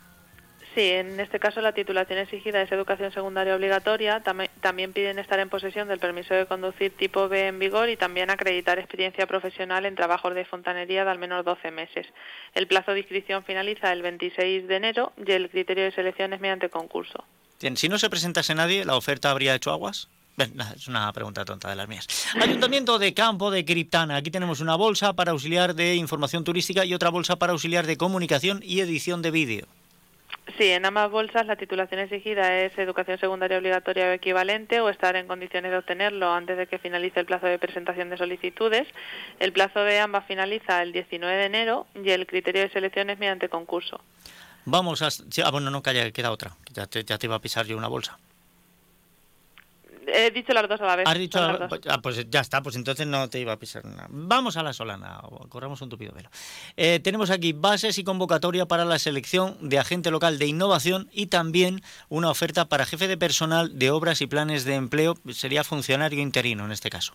Sí, 0.76 0.89
en 0.89 1.19
este 1.19 1.39
caso 1.39 1.61
la 1.61 1.74
titulación 1.74 2.17
exigida 2.17 2.61
es 2.61 2.71
educación 2.71 3.11
secundaria 3.11 3.55
obligatoria. 3.55 4.24
También 4.24 4.91
piden 4.91 5.19
estar 5.19 5.39
en 5.39 5.49
posesión 5.49 5.88
del 5.88 5.99
permiso 5.99 6.34
de 6.34 6.47
conducir 6.47 6.97
tipo 6.97 7.28
B 7.28 7.47
en 7.47 7.59
vigor 7.59 7.89
y 7.89 7.97
también 7.97 8.32
acreditar 8.32 8.80
experiencia 8.80 9.28
profesional 9.28 9.86
en 9.86 9.95
trabajos 9.95 10.34
de 10.34 10.45
fontanería 10.45 11.05
de 11.05 11.11
al 11.11 11.19
menos 11.19 11.45
12 11.45 11.69
meses. 11.69 12.07
El 12.55 12.67
plazo 12.67 12.93
de 12.93 12.99
inscripción 12.99 13.43
finaliza 13.43 13.91
el 13.93 14.01
26 14.01 14.67
de 14.67 14.76
enero 14.76 15.13
y 15.24 15.32
el 15.32 15.49
criterio 15.51 15.84
de 15.84 15.91
selección 15.91 16.34
es 16.34 16.41
mediante 16.41 16.69
concurso. 16.69 17.24
Si 17.76 17.88
no 17.88 17.99
se 17.99 18.09
presentase 18.09 18.55
nadie, 18.55 18.84
¿la 18.84 18.95
oferta 18.95 19.30
habría 19.30 19.53
hecho 19.55 19.71
aguas? 19.71 20.09
es 20.76 20.88
una 20.88 21.13
pregunta 21.13 21.45
tonta 21.45 21.69
de 21.69 21.76
las 21.76 21.88
mías. 21.88 22.07
Ayuntamiento 22.41 22.97
de 22.97 23.13
Campo 23.13 23.51
de 23.51 23.63
Criptana. 23.63 24.15
Aquí 24.15 24.32
tenemos 24.32 24.61
una 24.61 24.76
bolsa 24.76 25.13
para 25.13 25.32
auxiliar 25.32 25.76
de 25.76 25.93
información 25.93 26.43
turística 26.43 26.84
y 26.86 26.95
otra 26.95 27.09
bolsa 27.09 27.36
para 27.36 27.51
auxiliar 27.51 27.86
de 27.86 27.97
comunicación 27.97 28.61
y 28.63 28.80
edición 28.80 29.21
de 29.21 29.30
vídeo. 29.30 29.67
Sí, 30.57 30.69
en 30.69 30.85
ambas 30.85 31.09
bolsas 31.09 31.47
la 31.47 31.55
titulación 31.55 32.01
exigida 32.01 32.59
es 32.59 32.77
educación 32.77 33.17
secundaria 33.17 33.57
obligatoria 33.57 34.07
o 34.07 34.11
equivalente 34.11 34.81
o 34.81 34.89
estar 34.89 35.15
en 35.15 35.27
condiciones 35.27 35.71
de 35.71 35.77
obtenerlo 35.77 36.31
antes 36.31 36.57
de 36.57 36.67
que 36.67 36.79
finalice 36.79 37.21
el 37.21 37.25
plazo 37.25 37.47
de 37.47 37.57
presentación 37.57 38.09
de 38.09 38.17
solicitudes. 38.17 38.87
El 39.39 39.53
plazo 39.53 39.79
de 39.79 39.99
ambas 39.99 40.25
finaliza 40.25 40.81
el 40.81 40.91
19 40.91 41.35
de 41.35 41.45
enero 41.45 41.87
y 41.95 42.09
el 42.09 42.27
criterio 42.27 42.61
de 42.61 42.69
selección 42.69 43.09
es 43.09 43.17
mediante 43.19 43.47
concurso. 43.47 44.01
Vamos 44.65 45.01
a... 45.01 45.09
Ah, 45.43 45.51
bueno, 45.51 45.71
no, 45.71 45.81
calla, 45.81 46.11
queda 46.11 46.31
otra. 46.31 46.55
Ya 46.73 46.87
te, 46.87 47.03
ya 47.03 47.17
te 47.17 47.27
iba 47.27 47.35
a 47.35 47.39
pisar 47.39 47.65
yo 47.65 47.77
una 47.77 47.87
bolsa. 47.87 48.17
He 50.08 50.32
dicho 50.32 50.54
las 50.54 50.68
dos 50.68 50.82
a 50.82 50.86
la 50.86 50.95
vez. 50.95 51.08
Has 51.08 51.18
dicho 51.18 51.39
ah, 51.39 52.01
pues 52.01 52.30
ya 52.30 52.41
está, 52.41 52.62
pues 52.62 52.76
entonces 52.76 53.08
no 53.08 53.30
te 53.30 53.39
iba 53.39 53.54
a 53.54 53.60
pisar 53.60 53.86
nada. 53.86 54.08
Vamos 54.10 54.58
a 54.58 54.64
la 54.64 54.74
solana, 54.74 55.22
corramos 55.49 55.82
un 55.82 55.89
tupido 55.89 56.14
velo. 56.14 56.30
Eh, 56.78 56.99
tenemos 56.99 57.30
aquí 57.30 57.54
bases 57.54 57.97
y 57.97 58.04
convocatoria 58.04 58.66
para 58.66 58.86
la 58.86 58.99
selección 58.99 59.58
de 59.62 59.80
agente 59.80 60.12
local 60.12 60.39
de 60.39 60.47
innovación 60.47 61.10
y 61.12 61.28
también 61.28 61.82
una 62.10 62.30
oferta 62.30 62.66
para 62.66 62.86
jefe 62.86 63.08
de 63.08 63.18
personal 63.18 63.78
de 63.78 63.91
obras 63.91 64.22
y 64.22 64.28
planes 64.28 64.66
de 64.66 64.76
empleo, 64.76 65.16
sería 65.32 65.64
funcionario 65.64 66.22
interino 66.22 66.66
en 66.66 66.72
este 66.72 66.89
caso. 66.89 67.14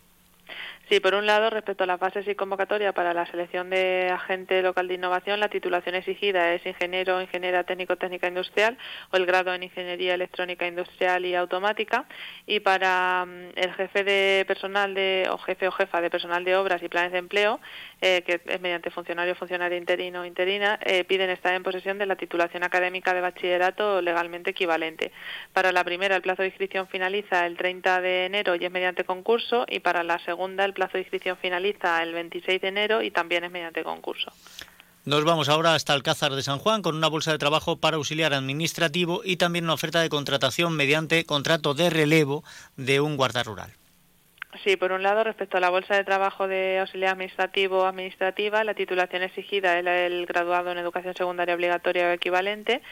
Sí, 0.89 1.01
por 1.01 1.15
un 1.15 1.27
lado, 1.27 1.51
respecto 1.51 1.85
a 1.85 1.87
las 1.87 2.01
bases 2.01 2.27
y 2.27 2.35
convocatoria 2.35 2.95
para 2.95 3.13
la 3.13 3.27
selección 3.27 3.69
de 3.69 4.09
agente 4.11 4.63
local 4.63 4.89
de 4.89 4.95
innovación, 4.95 5.39
la 5.39 5.51
titulación 5.51 5.97
exigida 5.97 6.55
es 6.55 6.65
ingeniero 6.65 7.21
ingeniera 7.21 7.65
técnico-técnica 7.65 8.27
industrial 8.27 8.79
o 9.13 9.19
el 9.19 9.27
grado 9.27 9.53
en 9.53 9.65
ingeniería 9.65 10.15
electrónica 10.15 10.67
industrial 10.67 11.27
y 11.27 11.35
automática. 11.35 12.07
Y 12.47 12.61
para 12.61 13.27
mm, 13.27 13.51
el 13.57 13.75
jefe 13.75 14.03
de 14.03 14.45
personal 14.49 14.95
de, 14.95 15.29
o 15.31 15.37
jefe 15.37 15.69
o 15.69 15.73
jefa 15.73 16.01
de 16.01 16.09
personal 16.09 16.43
de 16.43 16.57
obras 16.57 16.83
y 16.83 16.89
planes 16.89 17.13
de 17.13 17.19
empleo, 17.19 17.61
eh, 18.01 18.23
que 18.23 18.41
es 18.47 18.61
mediante 18.63 18.91
funcionario, 18.91 19.35
funcionario 19.35 19.77
interino 19.77 20.23
o 20.23 20.25
interina, 20.25 20.79
eh, 20.87 21.05
piden 21.05 21.29
estar 21.29 21.53
en 21.53 21.65
posesión 21.65 21.99
de 21.99 22.07
la 22.07 22.17
titulación 22.17 22.65
académica 22.65 23.13
de 23.13 23.21
bachillerato 23.21 24.01
legalmente 24.01 24.53
equivalente. 24.53 25.13
Para 25.53 25.71
la 25.71 25.85
primera, 25.85 26.17
el 26.17 26.23
plazo 26.23 26.41
de 26.41 26.49
inscripción 26.49 26.89
finaliza 26.89 27.45
el 27.45 27.59
30 27.59 28.01
de 28.01 28.25
enero 28.25 28.55
y 28.57 28.65
es 28.65 28.71
mediante 28.71 29.05
concurso, 29.05 29.67
y 29.69 29.81
para 29.81 30.03
la 30.03 30.19
segunda, 30.21 30.65
el 30.65 30.78
plazo 30.79 30.93
de 30.95 31.01
inscripción 31.01 31.37
finaliza 31.37 32.03
el 32.03 32.15
26 32.15 32.61
de 32.61 32.69
enero 32.69 33.03
y 33.03 33.11
también 33.11 33.45
es 33.45 33.51
mediante 33.51 33.83
concurso. 33.83 34.33
Nos 35.05 35.25
vamos 35.25 35.49
ahora 35.49 35.75
hasta 35.75 35.93
Alcázar 35.93 36.33
de 36.35 36.43
San 36.43 36.59
Juan 36.59 36.83
con 36.83 36.95
una 36.95 37.09
bolsa 37.09 37.33
de 37.33 37.39
trabajo 37.39 37.79
para 37.79 37.97
auxiliar 37.97 38.33
administrativo 38.33 39.23
y 39.25 39.37
también 39.37 39.65
una 39.65 39.75
oferta 39.75 40.01
de 40.01 40.09
contratación 40.09 40.75
mediante 40.77 41.25
contrato 41.25 41.75
de 41.75 41.91
relevo 41.91 42.45
de 42.77 43.01
un 43.01 43.17
guarda 43.17 43.43
rural. 43.43 43.73
Sí, 44.65 44.77
por 44.77 44.91
un 44.91 45.05
lado, 45.05 45.23
respecto 45.23 45.57
a 45.57 45.61
la 45.61 45.71
bolsa 45.71 45.95
de 45.95 46.03
trabajo 46.03 46.49
de 46.49 46.81
auxiliar 46.81 47.13
administrativo 47.13 47.79
o 47.79 47.85
administrativa, 47.85 48.65
la 48.65 48.75
titulación 48.75 49.23
exigida 49.23 49.79
es 49.79 49.87
el 49.87 50.27
graduado 50.27 50.73
en 50.73 50.79
educación 50.79 51.15
secundaria 51.15 51.55
obligatoria 51.55 52.09
o 52.09 52.11
equivalente. 52.11 52.83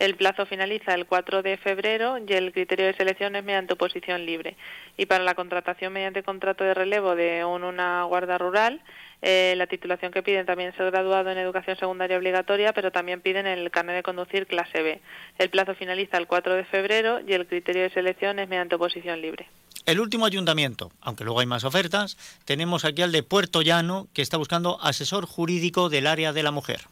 El 0.00 0.16
plazo 0.16 0.46
finaliza 0.46 0.94
el 0.94 1.06
4 1.06 1.42
de 1.42 1.58
febrero 1.58 2.18
y 2.18 2.32
el 2.32 2.52
criterio 2.52 2.86
de 2.86 2.94
selección 2.94 3.36
es 3.36 3.44
mediante 3.44 3.74
oposición 3.74 4.26
libre. 4.26 4.56
Y 4.96 5.06
para 5.06 5.22
la 5.22 5.34
contratación 5.34 5.92
mediante 5.92 6.24
contrato 6.24 6.64
de 6.64 6.74
relevo 6.74 7.14
de 7.14 7.44
una 7.44 8.02
guarda 8.04 8.36
rural, 8.36 8.82
eh, 9.20 9.54
la 9.56 9.68
titulación 9.68 10.10
que 10.10 10.24
piden 10.24 10.44
también 10.44 10.70
es 10.70 10.80
el 10.80 10.90
graduado 10.90 11.30
en 11.30 11.38
educación 11.38 11.76
secundaria 11.76 12.18
obligatoria, 12.18 12.72
pero 12.72 12.90
también 12.90 13.20
piden 13.20 13.46
el 13.46 13.70
carnet 13.70 13.94
de 13.94 14.02
conducir 14.02 14.48
clase 14.48 14.82
B. 14.82 15.00
El 15.38 15.50
plazo 15.50 15.76
finaliza 15.76 16.16
el 16.16 16.26
4 16.26 16.56
de 16.56 16.64
febrero 16.64 17.20
y 17.24 17.32
el 17.34 17.46
criterio 17.46 17.82
de 17.82 17.90
selección 17.90 18.40
es 18.40 18.48
mediante 18.48 18.74
oposición 18.74 19.20
libre. 19.20 19.46
El 19.84 19.98
último 19.98 20.26
ayuntamiento, 20.26 20.92
aunque 21.00 21.24
luego 21.24 21.40
hay 21.40 21.46
más 21.46 21.64
ofertas, 21.64 22.16
tenemos 22.44 22.84
aquí 22.84 23.02
al 23.02 23.10
de 23.10 23.24
Puerto 23.24 23.62
Llano, 23.62 24.06
que 24.14 24.22
está 24.22 24.36
buscando 24.36 24.80
asesor 24.80 25.26
jurídico 25.26 25.88
del 25.88 26.06
área 26.06 26.32
de 26.32 26.44
la 26.44 26.52
mujer. 26.52 26.82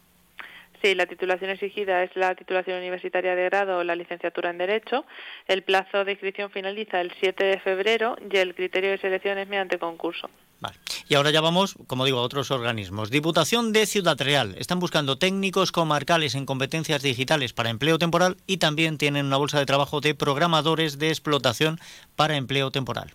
Sí, 0.82 0.94
la 0.94 1.06
titulación 1.06 1.50
exigida 1.50 2.02
es 2.02 2.10
la 2.16 2.34
titulación 2.34 2.78
universitaria 2.78 3.36
de 3.36 3.44
grado 3.44 3.78
o 3.78 3.84
la 3.84 3.94
licenciatura 3.94 4.50
en 4.50 4.58
Derecho. 4.58 5.04
El 5.46 5.62
plazo 5.62 6.04
de 6.04 6.12
inscripción 6.12 6.50
finaliza 6.50 7.00
el 7.00 7.12
7 7.20 7.44
de 7.44 7.60
febrero 7.60 8.16
y 8.30 8.38
el 8.38 8.54
criterio 8.54 8.90
de 8.90 8.98
selección 8.98 9.38
es 9.38 9.46
mediante 9.46 9.78
concurso. 9.78 10.28
Vale. 10.60 10.76
Y 11.08 11.14
ahora 11.14 11.30
ya 11.30 11.40
vamos, 11.40 11.74
como 11.86 12.04
digo, 12.04 12.18
a 12.18 12.22
otros 12.22 12.50
organismos. 12.50 13.10
Diputación 13.10 13.72
de 13.72 13.86
Ciudad 13.86 14.20
Real. 14.20 14.54
Están 14.58 14.78
buscando 14.78 15.18
técnicos 15.18 15.72
comarcales 15.72 16.34
en 16.34 16.46
competencias 16.46 17.02
digitales 17.02 17.52
para 17.52 17.70
empleo 17.70 17.98
temporal 17.98 18.36
y 18.46 18.58
también 18.58 18.98
tienen 18.98 19.26
una 19.26 19.38
bolsa 19.38 19.58
de 19.58 19.66
trabajo 19.66 20.00
de 20.00 20.14
programadores 20.14 20.98
de 20.98 21.08
explotación 21.08 21.80
para 22.14 22.36
empleo 22.36 22.70
temporal. 22.70 23.14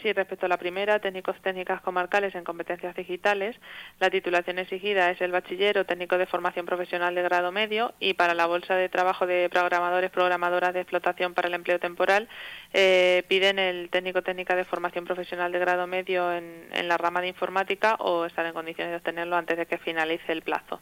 Sí, 0.00 0.12
respecto 0.12 0.46
a 0.46 0.48
la 0.48 0.56
primera, 0.56 0.98
técnicos 1.00 1.36
técnicas 1.42 1.80
comarcales 1.82 2.34
en 2.34 2.44
competencias 2.44 2.96
digitales, 2.96 3.56
la 4.00 4.10
titulación 4.10 4.58
exigida 4.58 5.10
es 5.10 5.20
el 5.20 5.32
bachiller 5.32 5.78
o 5.78 5.84
técnico 5.84 6.16
de 6.16 6.26
formación 6.26 6.64
profesional 6.66 7.14
de 7.14 7.22
grado 7.22 7.52
medio 7.52 7.92
y 8.00 8.14
para 8.14 8.34
la 8.34 8.46
bolsa 8.46 8.74
de 8.74 8.88
trabajo 8.88 9.26
de 9.26 9.48
programadores, 9.50 10.10
programadoras 10.10 10.72
de 10.72 10.80
explotación 10.80 11.34
para 11.34 11.48
el 11.48 11.54
empleo 11.54 11.78
temporal, 11.78 12.28
eh, 12.72 13.24
piden 13.28 13.58
el 13.58 13.90
técnico 13.90 14.22
técnica 14.22 14.56
de 14.56 14.64
formación 14.64 15.04
profesional 15.04 15.52
de 15.52 15.58
grado 15.58 15.86
medio 15.86 16.32
en, 16.32 16.68
en 16.72 16.88
la 16.88 16.96
rama 16.96 17.20
de 17.20 17.28
informática 17.28 17.96
o 17.96 18.24
estar 18.24 18.46
en 18.46 18.54
condiciones 18.54 18.92
de 18.92 18.96
obtenerlo 18.96 19.36
antes 19.36 19.58
de 19.58 19.66
que 19.66 19.78
finalice 19.78 20.32
el 20.32 20.42
plazo. 20.42 20.80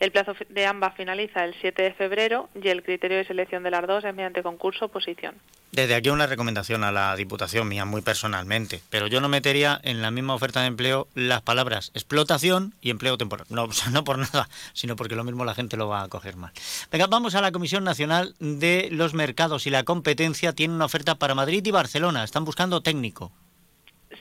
El 0.00 0.12
plazo 0.12 0.34
de 0.48 0.66
ambas 0.66 0.94
finaliza 0.96 1.44
el 1.44 1.54
7 1.60 1.82
de 1.82 1.92
febrero 1.94 2.48
y 2.60 2.68
el 2.68 2.82
criterio 2.82 3.18
de 3.18 3.24
selección 3.24 3.62
de 3.62 3.70
las 3.70 3.86
dos 3.86 4.04
es 4.04 4.14
mediante 4.14 4.42
concurso 4.42 4.86
o 4.86 4.88
posición. 4.88 5.34
Desde 5.72 5.94
aquí 5.94 6.10
una 6.10 6.26
recomendación 6.26 6.84
a 6.84 6.92
la 6.92 7.16
Diputación 7.16 7.66
mía, 7.66 7.86
muy 7.86 8.02
personalmente, 8.02 8.82
pero 8.90 9.06
yo 9.06 9.22
no 9.22 9.30
metería 9.30 9.80
en 9.84 10.02
la 10.02 10.10
misma 10.10 10.34
oferta 10.34 10.60
de 10.60 10.66
empleo 10.66 11.08
las 11.14 11.40
palabras 11.40 11.90
explotación 11.94 12.74
y 12.82 12.90
empleo 12.90 13.16
temporal. 13.16 13.46
No, 13.48 13.68
no 13.90 14.04
por 14.04 14.18
nada, 14.18 14.48
sino 14.74 14.96
porque 14.96 15.16
lo 15.16 15.24
mismo 15.24 15.46
la 15.46 15.54
gente 15.54 15.78
lo 15.78 15.88
va 15.88 16.02
a 16.02 16.08
coger 16.08 16.36
mal. 16.36 16.52
Venga, 16.90 17.06
vamos 17.06 17.34
a 17.34 17.40
la 17.40 17.52
Comisión 17.52 17.84
Nacional 17.84 18.34
de 18.38 18.88
los 18.92 19.14
Mercados 19.14 19.66
y 19.66 19.70
la 19.70 19.84
Competencia. 19.84 20.52
Tiene 20.52 20.74
una 20.74 20.84
oferta 20.84 21.14
para 21.14 21.34
Madrid 21.34 21.64
y 21.64 21.70
Barcelona. 21.70 22.22
Están 22.22 22.44
buscando 22.44 22.82
técnico. 22.82 23.32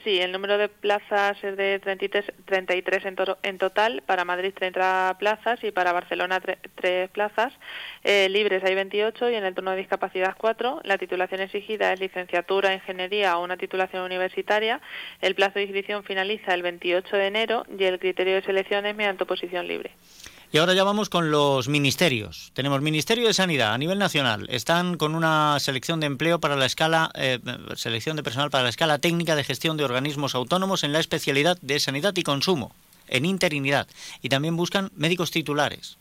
Sí, 0.03 0.19
el 0.19 0.31
número 0.31 0.57
de 0.57 0.67
plazas 0.67 1.37
es 1.43 1.55
de 1.57 1.77
33, 1.79 2.25
33 2.45 3.05
en, 3.05 3.15
en 3.43 3.57
total, 3.59 4.01
para 4.03 4.25
Madrid 4.25 4.51
30 4.51 5.15
plazas 5.19 5.63
y 5.63 5.71
para 5.71 5.93
Barcelona 5.93 6.41
3, 6.41 7.09
plazas. 7.11 7.53
Eh, 8.03 8.27
libres 8.29 8.63
hay 8.63 8.73
28 8.73 9.29
y 9.29 9.35
en 9.35 9.45
el 9.45 9.53
turno 9.53 9.71
de 9.71 9.77
discapacidad 9.77 10.35
4. 10.35 10.81
La 10.85 10.97
titulación 10.97 11.41
exigida 11.41 11.93
es 11.93 11.99
licenciatura, 11.99 12.73
ingeniería 12.73 13.37
o 13.37 13.43
una 13.43 13.57
titulación 13.57 14.03
universitaria. 14.03 14.81
El 15.21 15.35
plazo 15.35 15.59
de 15.59 15.63
inscripción 15.63 16.03
finaliza 16.03 16.55
el 16.55 16.63
28 16.63 17.15
de 17.17 17.27
enero 17.27 17.65
y 17.77 17.83
el 17.83 17.99
criterio 17.99 18.35
de 18.35 18.41
selección 18.41 18.87
es 18.87 18.95
mediante 18.95 19.23
oposición 19.23 19.67
libre. 19.67 19.91
Y 20.53 20.57
ahora 20.57 20.73
ya 20.73 20.83
vamos 20.83 21.07
con 21.07 21.31
los 21.31 21.69
ministerios. 21.69 22.51
Tenemos 22.53 22.81
Ministerio 22.81 23.25
de 23.25 23.33
Sanidad 23.33 23.73
a 23.73 23.77
nivel 23.77 23.97
nacional. 23.97 24.47
Están 24.49 24.97
con 24.97 25.15
una 25.15 25.57
selección 25.61 26.01
de 26.01 26.07
empleo 26.07 26.39
para 26.41 26.57
la 26.57 26.65
escala, 26.65 27.09
eh, 27.15 27.39
selección 27.77 28.17
de 28.17 28.23
personal 28.23 28.49
para 28.49 28.65
la 28.65 28.69
escala 28.69 28.99
técnica 28.99 29.37
de 29.37 29.45
gestión 29.45 29.77
de 29.77 29.85
organismos 29.85 30.35
autónomos 30.35 30.83
en 30.83 30.91
la 30.91 30.99
especialidad 30.99 31.57
de 31.61 31.79
sanidad 31.79 32.13
y 32.17 32.23
consumo, 32.23 32.75
en 33.07 33.23
interinidad. 33.23 33.87
Y 34.21 34.27
también 34.27 34.57
buscan 34.57 34.91
médicos 34.93 35.31
titulares. 35.31 35.97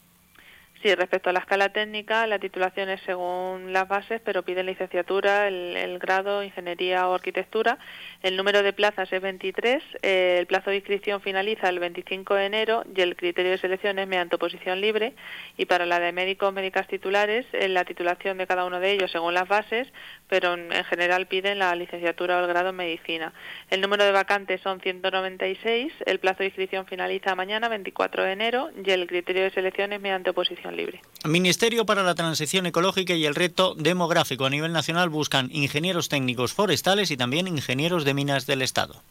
Sí, 0.82 0.94
respecto 0.94 1.28
a 1.28 1.34
la 1.34 1.40
escala 1.40 1.68
técnica, 1.68 2.26
la 2.26 2.38
titulación 2.38 2.88
es 2.88 3.02
según 3.02 3.70
las 3.70 3.86
bases, 3.86 4.22
pero 4.24 4.42
piden 4.42 4.64
licenciatura, 4.64 5.46
el, 5.46 5.98
grado, 5.98 6.42
ingeniería 6.42 7.06
o 7.06 7.14
arquitectura. 7.14 7.76
El 8.22 8.34
número 8.38 8.62
de 8.62 8.72
plazas 8.72 9.12
es 9.12 9.20
23, 9.20 9.82
eh, 10.00 10.36
el 10.38 10.46
plazo 10.46 10.70
de 10.70 10.76
inscripción 10.76 11.20
finaliza 11.20 11.68
el 11.68 11.80
25 11.80 12.34
de 12.34 12.46
enero 12.46 12.84
y 12.96 13.02
el 13.02 13.14
criterio 13.14 13.50
de 13.50 13.58
selección 13.58 13.98
es 13.98 14.08
mediante 14.08 14.36
oposición 14.36 14.80
libre. 14.80 15.12
Y 15.58 15.66
para 15.66 15.84
la 15.84 16.00
de 16.00 16.12
médicos, 16.12 16.50
médicas 16.54 16.88
titulares, 16.88 17.44
eh, 17.52 17.68
la 17.68 17.84
titulación 17.84 18.38
de 18.38 18.46
cada 18.46 18.64
uno 18.64 18.80
de 18.80 18.92
ellos 18.92 19.10
según 19.10 19.34
las 19.34 19.48
bases, 19.48 19.86
pero 20.30 20.54
en, 20.54 20.72
en 20.72 20.84
general 20.84 21.26
piden 21.26 21.58
la 21.58 21.74
licenciatura 21.74 22.38
o 22.38 22.40
el 22.40 22.46
grado 22.46 22.70
en 22.70 22.76
medicina. 22.76 23.34
El 23.68 23.82
número 23.82 24.04
de 24.04 24.12
vacantes 24.12 24.60
son 24.62 24.80
196, 24.80 25.92
el 26.06 26.20
plazo 26.20 26.38
de 26.38 26.46
inscripción 26.46 26.86
finaliza 26.86 27.34
mañana, 27.34 27.68
24 27.68 28.22
de 28.22 28.32
enero, 28.32 28.70
y 28.82 28.90
el 28.90 29.06
criterio 29.06 29.42
de 29.42 29.50
selección 29.50 29.92
es 29.92 30.00
mediante 30.00 30.30
oposición 30.30 30.76
libre. 30.76 31.02
Ministerio 31.24 31.84
para 31.84 32.02
la 32.02 32.14
Transición 32.14 32.66
Ecológica 32.66 33.14
y 33.14 33.26
el 33.26 33.34
Reto 33.34 33.74
Demográfico 33.74 34.46
a 34.46 34.50
nivel 34.50 34.72
nacional 34.72 35.08
buscan 35.08 35.48
ingenieros 35.52 36.08
técnicos 36.08 36.54
forestales 36.54 37.10
y 37.10 37.16
también 37.16 37.48
ingenieros 37.48 38.04
de 38.04 38.14
minas 38.14 38.46
del 38.46 38.62
Estado. 38.62 39.02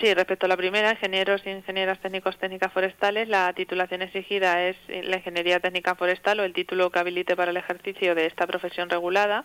Sí, 0.00 0.14
respecto 0.14 0.46
a 0.46 0.48
la 0.48 0.56
primera, 0.56 0.92
ingenieros 0.92 1.44
e 1.44 1.50
ingenieras 1.50 1.98
técnicos 1.98 2.38
técnicas 2.38 2.72
forestales, 2.72 3.28
la 3.28 3.52
titulación 3.52 4.02
exigida 4.02 4.62
es 4.62 4.76
la 4.88 5.16
ingeniería 5.16 5.60
técnica 5.60 5.94
forestal 5.94 6.40
o 6.40 6.44
el 6.44 6.54
título 6.54 6.90
que 6.90 6.98
habilite 6.98 7.36
para 7.36 7.50
el 7.50 7.56
ejercicio 7.56 8.14
de 8.14 8.26
esta 8.26 8.46
profesión 8.46 8.88
regulada. 8.88 9.44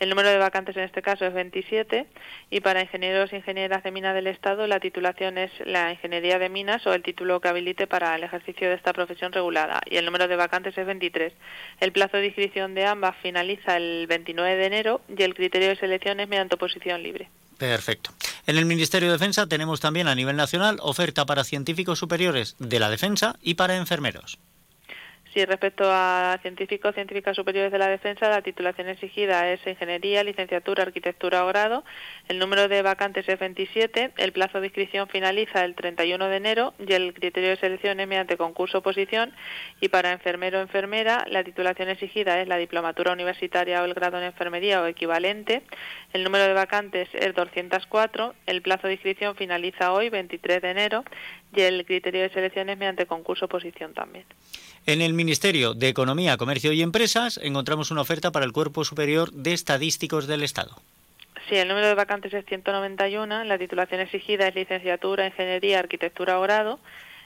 El 0.00 0.08
número 0.08 0.30
de 0.30 0.38
vacantes 0.38 0.74
en 0.78 0.84
este 0.84 1.02
caso 1.02 1.26
es 1.26 1.34
27 1.34 2.06
y 2.50 2.60
para 2.60 2.80
ingenieros 2.80 3.34
e 3.34 3.36
ingenieras 3.36 3.82
de 3.82 3.90
minas 3.90 4.14
del 4.14 4.28
Estado 4.28 4.66
la 4.66 4.80
titulación 4.80 5.36
es 5.36 5.50
la 5.66 5.92
ingeniería 5.92 6.38
de 6.38 6.48
minas 6.48 6.86
o 6.86 6.94
el 6.94 7.02
título 7.02 7.38
que 7.40 7.48
habilite 7.48 7.86
para 7.86 8.16
el 8.16 8.24
ejercicio 8.24 8.70
de 8.70 8.76
esta 8.76 8.94
profesión 8.94 9.30
regulada 9.30 9.82
y 9.84 9.98
el 9.98 10.06
número 10.06 10.26
de 10.26 10.36
vacantes 10.36 10.76
es 10.78 10.86
23. 10.86 11.34
El 11.80 11.92
plazo 11.92 12.16
de 12.16 12.26
inscripción 12.26 12.74
de 12.74 12.86
ambas 12.86 13.14
finaliza 13.20 13.76
el 13.76 14.06
29 14.06 14.56
de 14.56 14.64
enero 14.64 15.02
y 15.14 15.22
el 15.22 15.34
criterio 15.34 15.68
de 15.68 15.76
selección 15.76 16.18
es 16.18 16.28
mediante 16.28 16.54
oposición 16.54 17.02
libre. 17.02 17.28
Perfecto. 17.58 18.10
En 18.46 18.56
el 18.56 18.64
Ministerio 18.64 19.08
de 19.08 19.18
Defensa 19.18 19.46
tenemos 19.46 19.80
también 19.80 20.08
a 20.08 20.14
nivel 20.14 20.34
nacional 20.34 20.78
oferta 20.80 21.26
para 21.26 21.44
científicos 21.44 21.98
superiores 21.98 22.56
de 22.58 22.80
la 22.80 22.88
defensa 22.88 23.36
y 23.42 23.52
para 23.52 23.76
enfermeros. 23.76 24.38
Sí, 25.32 25.44
respecto 25.44 25.84
a 25.86 26.40
científicos, 26.42 26.92
científicas 26.92 27.36
superiores 27.36 27.70
de 27.70 27.78
la 27.78 27.86
defensa, 27.86 28.28
la 28.28 28.42
titulación 28.42 28.88
exigida 28.88 29.48
es 29.52 29.64
ingeniería, 29.64 30.24
licenciatura, 30.24 30.82
arquitectura 30.82 31.44
o 31.44 31.46
grado. 31.46 31.84
El 32.26 32.40
número 32.40 32.66
de 32.66 32.82
vacantes 32.82 33.28
es 33.28 33.38
27. 33.38 34.10
El 34.16 34.32
plazo 34.32 34.60
de 34.60 34.66
inscripción 34.66 35.06
finaliza 35.06 35.64
el 35.64 35.76
31 35.76 36.26
de 36.26 36.36
enero 36.36 36.74
y 36.80 36.94
el 36.94 37.14
criterio 37.14 37.50
de 37.50 37.56
selección 37.58 38.00
es 38.00 38.08
mediante 38.08 38.36
concurso 38.36 38.78
o 38.78 38.82
posición. 38.82 39.32
Y 39.80 39.88
para 39.88 40.10
enfermero 40.10 40.58
o 40.58 40.62
enfermera, 40.62 41.24
la 41.28 41.44
titulación 41.44 41.90
exigida 41.90 42.40
es 42.40 42.48
la 42.48 42.56
diplomatura 42.56 43.12
universitaria 43.12 43.82
o 43.82 43.84
el 43.84 43.94
grado 43.94 44.18
en 44.18 44.24
enfermería 44.24 44.82
o 44.82 44.86
equivalente. 44.86 45.62
El 46.12 46.24
número 46.24 46.42
de 46.42 46.54
vacantes 46.54 47.08
es 47.12 47.32
204. 47.36 48.34
El 48.46 48.62
plazo 48.62 48.88
de 48.88 48.94
inscripción 48.94 49.36
finaliza 49.36 49.92
hoy, 49.92 50.10
23 50.10 50.60
de 50.60 50.70
enero, 50.70 51.04
y 51.54 51.60
el 51.60 51.84
criterio 51.84 52.22
de 52.22 52.30
selección 52.30 52.68
es 52.68 52.78
mediante 52.78 53.06
concurso 53.06 53.46
o 53.46 53.48
posición 53.48 53.92
también. 53.94 54.24
En 54.86 55.02
el 55.02 55.12
Ministerio 55.12 55.74
de 55.74 55.88
Economía, 55.88 56.36
Comercio 56.36 56.72
y 56.72 56.82
Empresas 56.82 57.38
encontramos 57.42 57.90
una 57.90 58.00
oferta 58.00 58.30
para 58.30 58.46
el 58.46 58.52
Cuerpo 58.52 58.84
Superior 58.84 59.30
de 59.32 59.52
Estadísticos 59.52 60.26
del 60.26 60.42
Estado. 60.42 60.76
Sí, 61.48 61.56
el 61.56 61.68
número 61.68 61.88
de 61.88 61.94
vacantes 61.94 62.32
es 62.32 62.44
191, 62.46 63.44
la 63.44 63.58
titulación 63.58 64.00
exigida 64.00 64.46
es 64.46 64.54
licenciatura, 64.54 65.26
ingeniería, 65.26 65.80
arquitectura 65.80 66.38
o 66.38 66.42
grado. 66.42 66.78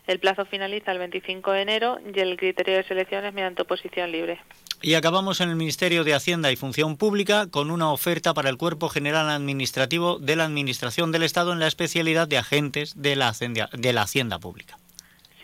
El 0.06 0.20
plazo 0.20 0.44
finaliza 0.44 0.92
el 0.92 0.98
25 0.98 1.50
de 1.52 1.62
enero 1.62 1.98
y 2.14 2.20
el 2.20 2.36
criterio 2.36 2.76
de 2.76 2.84
selección 2.84 3.24
es 3.24 3.32
mediante 3.32 3.62
oposición 3.62 4.12
libre. 4.12 4.38
Y 4.82 4.94
acabamos 4.94 5.40
en 5.40 5.48
el 5.48 5.56
Ministerio 5.56 6.04
de 6.04 6.12
Hacienda 6.12 6.52
y 6.52 6.56
Función 6.56 6.98
Pública 6.98 7.46
con 7.50 7.70
una 7.70 7.90
oferta 7.90 8.34
para 8.34 8.50
el 8.50 8.58
Cuerpo 8.58 8.90
General 8.90 9.30
Administrativo 9.30 10.18
de 10.18 10.36
la 10.36 10.44
Administración 10.44 11.10
del 11.10 11.22
Estado 11.22 11.54
en 11.54 11.60
la 11.60 11.68
especialidad 11.68 12.28
de 12.28 12.36
agentes 12.36 12.92
de 13.00 13.16
la 13.16 13.28
Hacienda, 13.28 13.70
de 13.72 13.92
la 13.94 14.02
hacienda 14.02 14.38
Pública. 14.38 14.76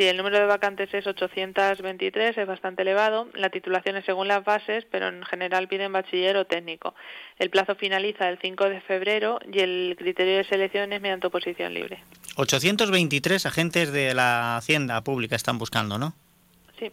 Sí, 0.01 0.07
el 0.07 0.17
número 0.17 0.39
de 0.39 0.47
vacantes 0.47 0.89
es 0.95 1.07
823, 1.07 2.39
es 2.39 2.47
bastante 2.47 2.81
elevado. 2.81 3.29
La 3.35 3.51
titulación 3.51 3.99
es 3.99 4.07
según 4.07 4.29
las 4.29 4.43
bases, 4.43 4.87
pero 4.91 5.09
en 5.09 5.23
general 5.25 5.69
piden 5.69 5.93
bachiller 5.93 6.39
o 6.39 6.47
técnico. 6.47 6.95
El 7.39 7.51
plazo 7.51 7.75
finaliza 7.75 8.27
el 8.31 8.39
5 8.41 8.71
de 8.71 8.81
febrero 8.81 9.41
y 9.53 9.59
el 9.59 9.97
criterio 9.99 10.39
de 10.39 10.45
selección 10.45 10.95
es 10.95 11.03
mediante 11.03 11.27
oposición 11.27 11.75
libre. 11.75 12.03
823 12.37 13.45
agentes 13.45 13.93
de 13.93 14.15
la 14.15 14.57
Hacienda 14.57 15.05
Pública 15.05 15.37
están 15.37 15.59
buscando, 15.59 15.99
¿no? 15.99 16.15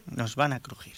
Nos 0.05 0.35
van 0.35 0.53
a 0.53 0.59
crujir. 0.59 0.93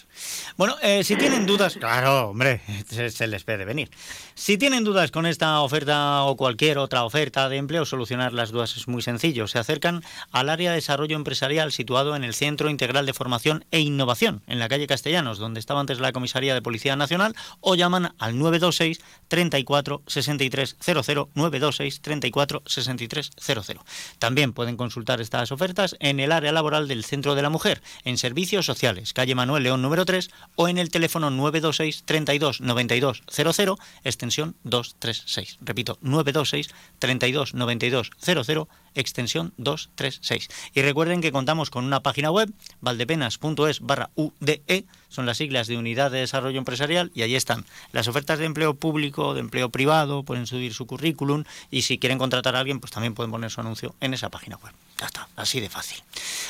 Bueno, 0.57 0.75
eh, 0.81 1.03
si 1.03 1.15
tienen 1.15 1.45
dudas, 1.45 1.75
claro, 1.75 2.29
hombre, 2.29 2.61
se, 2.89 3.09
se 3.09 3.27
les 3.27 3.43
puede 3.43 3.65
venir. 3.65 3.89
Si 4.35 4.57
tienen 4.57 4.83
dudas 4.83 5.11
con 5.11 5.25
esta 5.25 5.61
oferta 5.61 6.23
o 6.23 6.35
cualquier 6.35 6.77
otra 6.77 7.03
oferta 7.03 7.49
de 7.49 7.57
empleo, 7.57 7.85
solucionar 7.85 8.33
las 8.33 8.51
dudas 8.51 8.75
es 8.77 8.87
muy 8.87 9.01
sencillo. 9.01 9.47
Se 9.47 9.59
acercan 9.59 10.03
al 10.31 10.49
área 10.49 10.71
de 10.71 10.77
desarrollo 10.77 11.15
empresarial 11.15 11.71
situado 11.71 12.15
en 12.15 12.23
el 12.23 12.33
Centro 12.33 12.69
Integral 12.69 13.05
de 13.05 13.13
Formación 13.13 13.65
e 13.71 13.79
Innovación, 13.79 14.41
en 14.47 14.59
la 14.59 14.69
calle 14.69 14.87
Castellanos, 14.87 15.37
donde 15.37 15.59
estaba 15.59 15.79
antes 15.79 15.99
la 15.99 16.11
Comisaría 16.11 16.53
de 16.53 16.61
Policía 16.61 16.95
Nacional, 16.95 17.35
o 17.59 17.75
llaman 17.75 18.13
al 18.17 18.37
926 18.37 18.99
34 19.27 20.03
63 20.07 20.77
00 20.79 21.29
926 21.35 22.01
34 22.01 22.63
63 22.65 23.31
00. 23.37 23.85
También 24.19 24.53
pueden 24.53 24.77
consultar 24.77 25.21
estas 25.21 25.51
ofertas 25.51 25.95
en 25.99 26.19
el 26.19 26.31
área 26.31 26.51
laboral 26.51 26.87
del 26.87 27.03
Centro 27.03 27.35
de 27.35 27.41
la 27.41 27.49
Mujer, 27.49 27.81
en 28.03 28.17
Servicios 28.17 28.65
Sociales, 28.65 28.78
calle 29.13 29.35
Manuel 29.35 29.63
León 29.63 29.81
número 29.81 30.05
3, 30.05 30.29
o 30.55 30.67
en 30.67 30.77
el 30.77 30.89
teléfono 30.89 31.29
926 31.29 32.03
32 32.05 32.61
92 32.61 33.23
00, 33.29 33.77
extensión 34.03 34.55
236. 34.63 35.57
Repito, 35.61 35.97
926 36.01 36.73
32 36.99 37.53
92 37.53 38.11
00, 38.19 38.67
extensión 38.95 39.53
236. 39.57 40.49
Y 40.73 40.81
recuerden 40.81 41.21
que 41.21 41.31
contamos 41.31 41.69
con 41.69 41.85
una 41.85 42.01
página 42.01 42.31
web, 42.31 42.51
valdepenas.es 42.81 43.81
barra 43.81 44.09
UDE, 44.15 44.85
son 45.09 45.25
las 45.25 45.37
siglas 45.37 45.67
de 45.67 45.77
Unidad 45.77 46.11
de 46.11 46.19
Desarrollo 46.19 46.57
Empresarial, 46.57 47.11
y 47.13 47.23
allí 47.23 47.35
están 47.35 47.65
las 47.91 48.07
ofertas 48.07 48.39
de 48.39 48.45
empleo 48.45 48.75
público, 48.75 49.33
de 49.33 49.41
empleo 49.41 49.69
privado, 49.69 50.23
pueden 50.23 50.47
subir 50.47 50.73
su 50.73 50.85
currículum, 50.85 51.43
y 51.71 51.83
si 51.83 51.97
quieren 51.97 52.17
contratar 52.17 52.55
a 52.55 52.59
alguien, 52.59 52.79
pues 52.79 52.91
también 52.91 53.13
pueden 53.13 53.31
poner 53.31 53.51
su 53.51 53.61
anuncio 53.61 53.95
en 53.99 54.13
esa 54.13 54.29
página 54.29 54.57
web. 54.57 54.73
Ya 54.99 55.05
está, 55.07 55.27
así 55.35 55.59
de 55.59 55.69
fácil. 55.69 56.01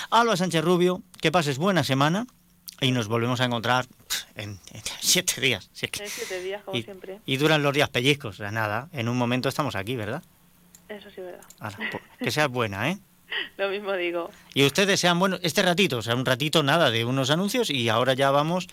Alba 0.10 0.36
Sánchez 0.36 0.64
Rubio, 0.64 1.04
que 1.22 1.32
pases 1.32 1.58
buena 1.58 1.84
semana 1.84 2.26
y 2.82 2.92
nos 2.92 3.08
volvemos 3.08 3.42
a 3.42 3.46
encontrar 3.46 3.86
en, 4.36 4.60
en 4.72 4.82
siete 5.02 5.40
días. 5.42 5.70
Si 5.74 5.86
es 5.86 5.92
que- 5.92 6.04
En 6.04 6.10
siete 6.10 6.42
días, 6.42 6.64
como 6.64 6.78
y, 6.78 6.84
siempre. 6.84 7.20
y 7.26 7.38
duran 7.38 7.62
los 7.62 7.74
días 7.74 7.90
pellizcos, 7.90 8.36
o 8.36 8.38
sea, 8.38 8.52
nada, 8.52 8.90
en 8.94 9.08
un 9.10 9.18
momento 9.18 9.50
estamos 9.50 9.76
aquí, 9.76 9.96
¿verdad? 9.96 10.24
Eso 10.88 11.10
sí, 11.10 11.22
es 11.22 11.26
verdad. 11.26 11.92
Po- 11.92 12.02
que 12.18 12.32
seas 12.32 12.50
buena, 12.50 12.90
¿eh? 12.90 12.98
Lo 13.58 13.70
mismo 13.70 13.94
digo. 13.94 14.32
Y 14.56 14.66
ustedes 14.66 15.00
sean 15.00 15.20
buenos, 15.20 15.40
este 15.44 15.62
ratito, 15.62 15.98
o 15.98 16.02
sea, 16.02 16.16
un 16.16 16.26
ratito 16.26 16.64
nada 16.64 16.90
de 16.90 17.06
unos 17.06 17.30
anuncios 17.30 17.70
y 17.70 17.90
ahora 17.90 18.14
ya 18.16 18.32
vamos 18.32 18.68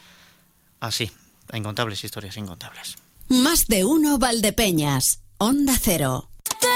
así, 0.80 1.10
a 1.52 1.58
incontables 1.58 2.02
historias 2.02 2.36
incontables. 2.38 2.96
Más 3.28 3.66
de 3.66 3.84
uno 3.84 4.18
Valdepeñas. 4.18 5.20
Onda 5.38 5.74
Cero. 5.78 6.30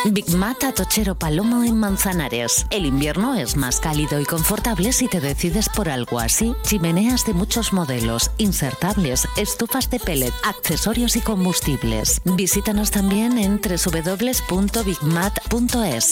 Big 0.07 0.35
Mat 0.35 0.65
Atochero 0.65 1.15
Palomo 1.15 1.63
en 1.63 1.79
Manzanares. 1.79 2.67
El 2.71 2.87
invierno 2.87 3.35
es 3.35 3.57
más 3.57 3.81
cálido 3.81 4.19
y 4.21 4.25
confortable 4.25 4.93
si 4.93 5.09
te 5.09 5.21
decides 5.21 5.69
por 5.69 5.91
algo 5.91 6.19
así. 6.19 6.55
Chimeneas 6.63 7.27
de 7.27 7.35
muchos 7.35 7.73
modelos, 7.73 8.31
insertables, 8.39 9.29
estufas 9.37 9.91
de 9.91 10.01
pellet, 10.01 10.33
accesorios 10.43 11.17
y 11.17 11.21
combustibles. 11.21 12.23
Visítanos 12.25 12.91
también 12.91 13.37
en 13.39 13.61
www.bigmat.es. 13.61 14.59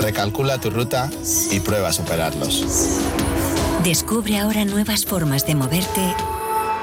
Recalcula 0.00 0.58
tu 0.58 0.70
ruta 0.70 1.10
y 1.50 1.60
prueba 1.60 1.88
a 1.88 1.92
superarlos. 1.92 2.64
Descubre 3.84 4.38
ahora 4.38 4.64
nuevas 4.64 5.04
formas 5.04 5.46
de 5.46 5.54
moverte 5.54 6.14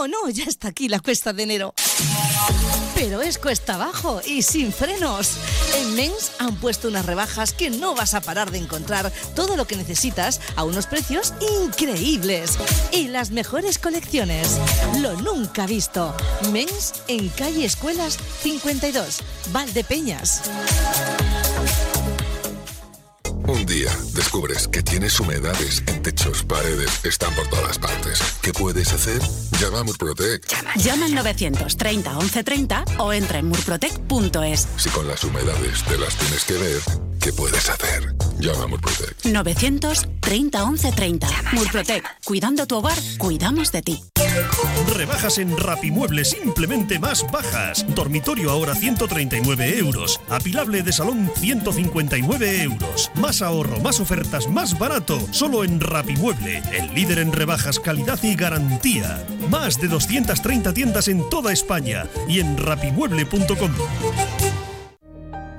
Oh, 0.02 0.08
no, 0.08 0.30
ya 0.30 0.44
está 0.44 0.68
aquí 0.68 0.88
la 0.88 0.98
cuesta 0.98 1.34
de 1.34 1.42
enero. 1.42 1.74
Pero 2.94 3.20
es 3.20 3.36
cuesta 3.36 3.74
abajo 3.74 4.22
y 4.24 4.40
sin 4.40 4.72
frenos. 4.72 5.32
En 5.76 5.94
Mens 5.94 6.32
han 6.38 6.56
puesto 6.56 6.88
unas 6.88 7.04
rebajas 7.04 7.52
que 7.52 7.68
no 7.68 7.94
vas 7.94 8.14
a 8.14 8.22
parar 8.22 8.50
de 8.50 8.56
encontrar 8.56 9.12
todo 9.36 9.56
lo 9.56 9.66
que 9.66 9.76
necesitas 9.76 10.40
a 10.56 10.64
unos 10.64 10.86
precios 10.86 11.34
increíbles. 11.62 12.56
Y 12.92 13.08
las 13.08 13.30
mejores 13.30 13.78
colecciones. 13.78 14.58
Lo 15.00 15.12
nunca 15.20 15.66
visto. 15.66 16.14
Mens 16.50 16.94
en 17.06 17.28
calle 17.28 17.66
Escuelas 17.66 18.16
52, 18.40 19.18
Valdepeñas. 19.52 20.40
Un 23.46 23.66
día 23.66 23.90
descubres 24.14 24.68
que 24.68 24.82
tienes 24.82 25.18
humedades 25.20 25.82
en 25.86 26.02
techos, 26.02 26.42
paredes, 26.44 27.04
están 27.04 27.34
por 27.34 27.46
todas 27.48 27.78
partes. 27.78 28.20
¿Qué 28.42 28.52
puedes 28.52 28.92
hacer? 28.92 29.20
Llama 29.60 29.80
a 29.80 29.84
Murprotec. 29.84 30.46
Llama 30.76 31.06
al 31.06 31.14
930 31.14 32.10
1130 32.12 32.84
o 32.98 33.12
entra 33.12 33.38
en 33.38 33.48
murprotec.es. 33.48 34.68
Si 34.76 34.88
con 34.90 35.08
las 35.08 35.24
humedades 35.24 35.82
te 35.84 35.98
las 35.98 36.14
tienes 36.16 36.44
que 36.44 36.54
ver, 36.54 37.09
¿qué 37.20 37.32
puedes 37.32 37.68
hacer? 37.68 38.14
Llama 38.38 38.64
a 38.64 38.66
Murprotec. 38.66 39.24
930 39.24 40.66
1130. 40.66 41.28
Murprotec. 41.52 42.04
Cuidando 42.24 42.66
tu 42.66 42.76
hogar, 42.76 42.98
cuidamos 43.18 43.70
de 43.72 43.82
ti. 43.82 44.02
Rebajas 44.94 45.38
en 45.38 45.56
Rapimueble 45.56 46.24
simplemente 46.24 46.98
más 46.98 47.30
bajas. 47.30 47.84
Dormitorio 47.94 48.50
ahora 48.50 48.74
139 48.74 49.78
euros. 49.78 50.20
Apilable 50.28 50.82
de 50.82 50.92
salón 50.92 51.30
159 51.36 52.62
euros. 52.62 53.10
Más 53.16 53.42
ahorro, 53.42 53.80
más 53.80 54.00
ofertas, 54.00 54.48
más 54.48 54.78
barato. 54.78 55.20
Solo 55.32 55.64
en 55.64 55.80
Rapimueble, 55.80 56.62
el 56.72 56.94
líder 56.94 57.18
en 57.18 57.32
rebajas, 57.32 57.78
calidad 57.78 58.18
y 58.22 58.34
garantía. 58.34 59.24
Más 59.48 59.80
de 59.80 59.88
230 59.88 60.72
tiendas 60.72 61.08
en 61.08 61.28
toda 61.28 61.52
España 61.52 62.06
y 62.28 62.40
en 62.40 62.56
rapimueble.com. 62.56 63.72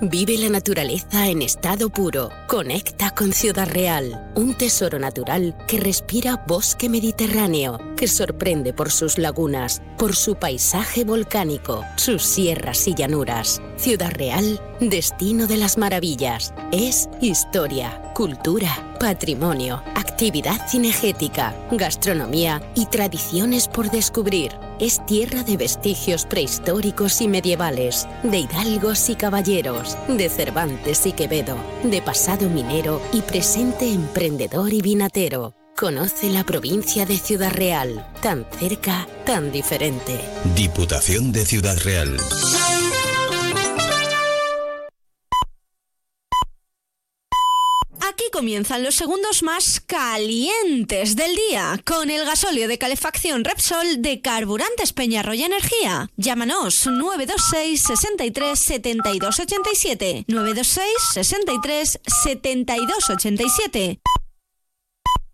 Vive 0.03 0.35
la 0.39 0.49
naturaleza 0.49 1.27
en 1.27 1.43
estado 1.43 1.91
puro. 1.91 2.31
Conecta 2.47 3.11
con 3.11 3.33
Ciudad 3.33 3.69
Real, 3.69 4.31
un 4.33 4.55
tesoro 4.55 4.97
natural 4.97 5.55
que 5.67 5.77
respira 5.77 6.43
bosque 6.47 6.89
mediterráneo, 6.89 7.77
que 7.95 8.07
sorprende 8.07 8.73
por 8.73 8.89
sus 8.89 9.19
lagunas, 9.19 9.83
por 9.99 10.15
su 10.15 10.37
paisaje 10.37 11.03
volcánico, 11.03 11.85
sus 11.97 12.23
sierras 12.23 12.87
y 12.87 12.95
llanuras. 12.95 13.61
Ciudad 13.77 14.09
Real, 14.09 14.59
destino 14.79 15.45
de 15.45 15.57
las 15.57 15.77
maravillas. 15.77 16.51
Es 16.71 17.07
historia, 17.21 18.01
cultura, 18.15 18.95
patrimonio, 18.99 19.83
actividad 19.93 20.67
cinegética, 20.67 21.55
gastronomía 21.71 22.59
y 22.73 22.87
tradiciones 22.87 23.67
por 23.67 23.91
descubrir. 23.91 24.51
Es 24.81 25.05
tierra 25.05 25.43
de 25.43 25.57
vestigios 25.57 26.25
prehistóricos 26.25 27.21
y 27.21 27.27
medievales, 27.27 28.07
de 28.23 28.39
hidalgos 28.39 29.11
y 29.11 29.15
caballeros, 29.15 29.95
de 30.07 30.27
Cervantes 30.27 31.05
y 31.05 31.11
Quevedo, 31.11 31.55
de 31.83 32.01
pasado 32.01 32.49
minero 32.49 32.99
y 33.13 33.21
presente 33.21 33.93
emprendedor 33.93 34.73
y 34.73 34.81
vinatero. 34.81 35.53
Conoce 35.77 36.31
la 36.31 36.43
provincia 36.43 37.05
de 37.05 37.17
Ciudad 37.17 37.51
Real, 37.51 38.07
tan 38.23 38.43
cerca, 38.57 39.07
tan 39.23 39.51
diferente. 39.51 40.19
Diputación 40.55 41.31
de 41.31 41.45
Ciudad 41.45 41.77
Real. 41.83 42.17
Comienzan 48.41 48.81
los 48.81 48.95
segundos 48.95 49.43
más 49.43 49.79
calientes 49.81 51.15
del 51.15 51.35
día 51.35 51.79
con 51.85 52.09
el 52.09 52.25
gasóleo 52.25 52.67
de 52.67 52.79
calefacción 52.79 53.43
Repsol 53.43 54.01
de 54.01 54.19
Carburantes 54.19 54.93
Peñarroya 54.93 55.45
Energía. 55.45 56.09
Llámanos 56.17 56.87
926 56.87 57.79
63 57.79 58.57
72 58.57 59.39
87 59.41 60.25
926 60.27 60.85
63 61.13 61.99
72 62.23 63.09
87. 63.11 63.99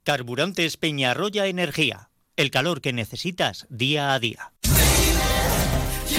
Carburantes 0.03 0.75
Peñarroya 0.75 1.45
Energía. 1.45 2.09
El 2.35 2.51
calor 2.51 2.81
que 2.81 2.91
necesitas 2.91 3.67
día 3.69 4.13
a 4.13 4.19
día. 4.19 4.51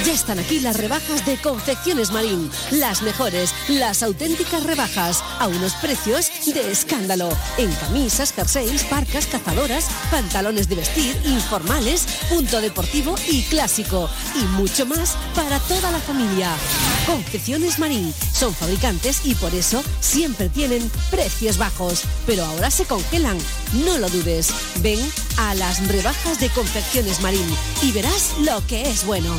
Ya 0.08 0.14
están 0.14 0.38
aquí 0.38 0.58
las 0.60 0.78
rebajas 0.78 1.26
de 1.26 1.36
Confecciones 1.36 2.12
Marín. 2.12 2.50
Las 2.70 3.02
mejores, 3.02 3.52
las 3.68 4.02
auténticas 4.02 4.62
rebajas. 4.62 5.22
A 5.38 5.48
unos 5.48 5.74
precios 5.74 6.30
de 6.46 6.72
escándalo. 6.72 7.28
En 7.58 7.70
camisas, 7.72 8.32
jerseys, 8.32 8.84
parcas, 8.84 9.26
cazadoras, 9.26 9.88
pantalones 10.10 10.66
de 10.70 10.76
vestir, 10.76 11.14
informales, 11.26 12.06
punto 12.30 12.62
deportivo 12.62 13.16
y 13.28 13.42
clásico. 13.42 14.08
Y 14.34 14.44
mucho 14.56 14.86
más 14.86 15.14
para 15.34 15.58
toda 15.58 15.90
la 15.90 15.98
familia. 15.98 16.54
Confecciones 17.04 17.78
Marín. 17.78 18.14
Son 18.32 18.54
fabricantes 18.54 19.26
y 19.26 19.34
por 19.34 19.54
eso 19.54 19.84
siempre 20.00 20.48
tienen 20.48 20.90
precios 21.10 21.58
bajos. 21.58 22.04
Pero 22.24 22.46
ahora 22.46 22.70
se 22.70 22.86
congelan. 22.86 23.36
No 23.84 23.98
lo 23.98 24.08
dudes. 24.08 24.54
Ven 24.80 25.00
a 25.36 25.54
las 25.54 25.86
rebajas 25.86 26.40
de 26.40 26.48
Confecciones 26.48 27.20
Marín 27.20 27.46
y 27.82 27.92
verás 27.92 28.32
lo 28.40 28.66
que 28.66 28.88
es 28.88 29.04
bueno. 29.04 29.38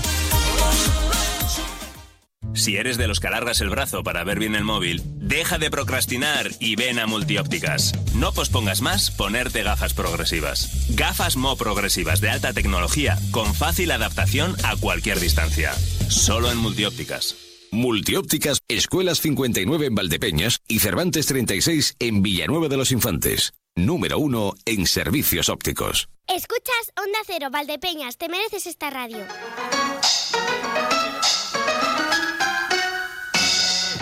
Si 2.59 2.75
eres 2.75 2.97
de 2.97 3.07
los 3.07 3.19
que 3.21 3.27
alargas 3.27 3.61
el 3.61 3.69
brazo 3.69 4.03
para 4.03 4.23
ver 4.25 4.37
bien 4.37 4.53
el 4.53 4.65
móvil, 4.65 5.01
deja 5.15 5.57
de 5.57 5.71
procrastinar 5.71 6.49
y 6.59 6.75
ven 6.75 6.99
a 6.99 7.07
Multiópticas. 7.07 7.93
No 8.15 8.33
pospongas 8.33 8.81
más 8.81 9.11
ponerte 9.11 9.63
gafas 9.63 9.93
progresivas. 9.93 10.87
Gafas 10.89 11.37
Mo 11.37 11.55
progresivas 11.55 12.19
de 12.19 12.29
alta 12.29 12.51
tecnología 12.51 13.17
con 13.31 13.55
fácil 13.55 13.91
adaptación 13.91 14.55
a 14.63 14.75
cualquier 14.75 15.19
distancia. 15.21 15.73
Solo 16.09 16.51
en 16.51 16.57
Multiópticas. 16.57 17.37
Multiópticas, 17.71 18.59
Escuelas 18.67 19.19
59 19.21 19.85
en 19.85 19.95
Valdepeñas 19.95 20.59
y 20.67 20.79
Cervantes 20.79 21.27
36 21.27 21.95
en 21.99 22.21
Villanueva 22.21 22.67
de 22.67 22.77
los 22.77 22.91
Infantes. 22.91 23.53
Número 23.75 24.19
uno 24.19 24.53
en 24.65 24.85
servicios 24.85 25.47
ópticos. 25.47 26.09
Escuchas 26.27 26.91
Onda 26.97 27.19
Cero, 27.25 27.47
Valdepeñas, 27.51 28.17
te 28.17 28.27
mereces 28.27 28.67
esta 28.67 28.89
radio. 28.89 29.25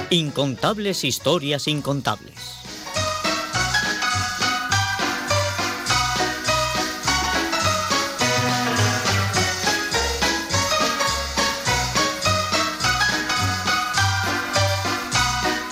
Incontables 0.09 1.03
historias 1.03 1.67
incontables. 1.67 2.61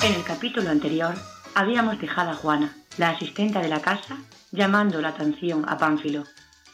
En 0.03 0.15
el 0.15 0.23
capítulo 0.25 0.69
anterior 0.69 1.13
habíamos 1.53 1.97
dejado 2.01 2.31
a 2.31 2.33
Juana, 2.33 2.75
la 2.97 3.11
asistenta 3.11 3.61
de 3.61 3.69
la 3.69 3.81
casa, 3.81 4.17
llamando 4.51 4.99
la 4.99 5.09
atención 5.09 5.63
a 5.69 5.77
Pánfilo, 5.77 6.25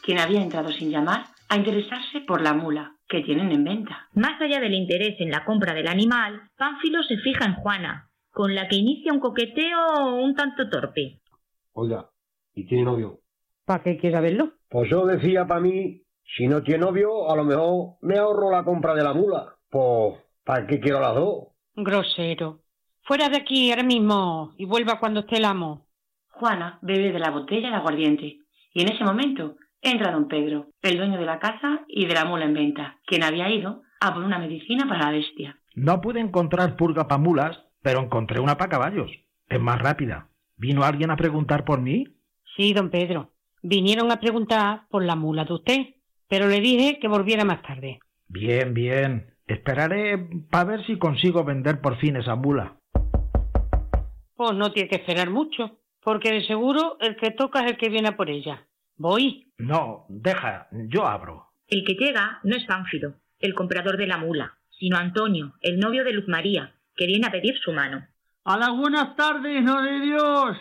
quien 0.02 0.18
había 0.18 0.42
entrado 0.42 0.72
sin 0.72 0.90
llamar 0.90 1.26
a 1.48 1.56
interesarse 1.56 2.22
por 2.26 2.40
la 2.40 2.54
mula 2.54 2.96
que 3.12 3.22
tienen 3.22 3.52
en 3.52 3.62
venta. 3.62 4.08
Más 4.14 4.40
allá 4.40 4.58
del 4.58 4.72
interés 4.72 5.20
en 5.20 5.30
la 5.30 5.44
compra 5.44 5.74
del 5.74 5.86
animal, 5.86 6.48
Pánfilo 6.56 7.02
se 7.02 7.18
fija 7.18 7.44
en 7.44 7.54
Juana, 7.56 8.10
con 8.30 8.54
la 8.54 8.66
que 8.68 8.76
inicia 8.76 9.12
un 9.12 9.20
coqueteo 9.20 10.14
un 10.16 10.34
tanto 10.34 10.70
torpe. 10.70 11.20
Oiga, 11.74 12.08
¿y 12.54 12.66
tiene 12.66 12.84
novio? 12.84 13.20
¿Para 13.66 13.82
qué 13.82 13.98
quiere 13.98 14.18
verlo? 14.20 14.54
Pues 14.70 14.90
yo 14.90 15.04
decía 15.04 15.46
para 15.46 15.60
mí, 15.60 16.00
si 16.36 16.48
no 16.48 16.62
tiene 16.62 16.86
novio, 16.86 17.30
a 17.30 17.36
lo 17.36 17.44
mejor 17.44 17.96
me 18.00 18.16
ahorro 18.16 18.50
la 18.50 18.64
compra 18.64 18.94
de 18.94 19.04
la 19.04 19.12
mula. 19.12 19.56
Pues, 19.68 20.16
¿para 20.42 20.66
qué 20.66 20.80
quiero 20.80 20.98
las 20.98 21.14
dos? 21.14 21.48
Grosero. 21.76 22.60
Fuera 23.02 23.28
de 23.28 23.36
aquí 23.36 23.70
ahora 23.70 23.82
mismo 23.82 24.54
y 24.56 24.64
vuelva 24.64 24.98
cuando 24.98 25.20
esté 25.20 25.36
el 25.36 25.44
amo. 25.44 25.86
Juana 26.28 26.78
bebe 26.80 27.12
de 27.12 27.18
la 27.18 27.30
botella 27.30 27.68
de 27.68 27.76
aguardiente 27.76 28.38
y 28.72 28.82
en 28.82 28.88
ese 28.90 29.04
momento 29.04 29.56
entra 29.82 30.12
don 30.12 30.28
Pedro, 30.28 30.68
el 30.80 30.96
dueño 30.96 31.18
de 31.18 31.26
la 31.26 31.38
casa 31.38 31.84
y 31.88 32.06
de 32.06 32.14
la 32.14 32.24
mula 32.24 32.44
en 32.44 32.54
venta, 32.54 32.98
quien 33.04 33.24
había 33.24 33.50
ido 33.50 33.82
a 34.00 34.14
por 34.14 34.22
una 34.22 34.38
medicina 34.38 34.86
para 34.88 35.06
la 35.06 35.10
bestia. 35.12 35.58
No 35.74 36.00
pude 36.00 36.20
encontrar 36.20 36.76
purga 36.76 37.08
para 37.08 37.20
mulas, 37.20 37.58
pero 37.82 38.00
encontré 38.00 38.40
una 38.40 38.56
para 38.56 38.70
caballos. 38.70 39.10
Es 39.48 39.60
más 39.60 39.80
rápida. 39.80 40.28
¿Vino 40.56 40.84
alguien 40.84 41.10
a 41.10 41.16
preguntar 41.16 41.64
por 41.64 41.80
mí? 41.80 42.06
Sí, 42.56 42.72
don 42.72 42.90
Pedro. 42.90 43.32
Vinieron 43.62 44.10
a 44.10 44.20
preguntar 44.20 44.82
por 44.88 45.04
la 45.04 45.16
mula 45.16 45.44
de 45.44 45.54
usted, 45.54 45.86
pero 46.28 46.46
le 46.46 46.60
dije 46.60 46.98
que 47.00 47.08
volviera 47.08 47.44
más 47.44 47.62
tarde. 47.62 48.00
Bien, 48.28 48.74
bien. 48.74 49.34
Esperaré 49.46 50.18
para 50.50 50.64
ver 50.64 50.86
si 50.86 50.98
consigo 50.98 51.44
vender 51.44 51.80
por 51.80 51.98
fin 51.98 52.16
esa 52.16 52.36
mula. 52.36 52.76
Pues 54.36 54.54
no 54.54 54.72
tiene 54.72 54.88
que 54.88 54.96
esperar 54.96 55.30
mucho, 55.30 55.78
porque 56.02 56.32
de 56.32 56.44
seguro 56.46 56.96
el 57.00 57.16
que 57.16 57.30
toca 57.30 57.60
es 57.60 57.72
el 57.72 57.76
que 57.76 57.88
viene 57.88 58.08
a 58.08 58.16
por 58.16 58.30
ella. 58.30 58.66
Voy. 59.02 59.52
No, 59.58 60.06
deja, 60.08 60.68
yo 60.70 61.08
abro. 61.08 61.48
El 61.66 61.84
que 61.84 61.94
llega 61.94 62.38
no 62.44 62.54
es 62.54 62.64
Pánfilo, 62.66 63.14
el 63.40 63.52
comprador 63.52 63.96
de 63.96 64.06
la 64.06 64.16
mula, 64.16 64.56
sino 64.78 64.96
Antonio, 64.96 65.54
el 65.60 65.80
novio 65.80 66.04
de 66.04 66.12
Luz 66.12 66.28
María, 66.28 66.76
que 66.94 67.06
viene 67.06 67.26
a 67.26 67.32
pedir 67.32 67.58
su 67.58 67.72
mano. 67.72 68.06
A 68.44 68.56
las 68.56 68.70
buenas 68.70 69.16
tardes, 69.16 69.60
no 69.64 69.82
de 69.82 70.00
Dios. 70.02 70.56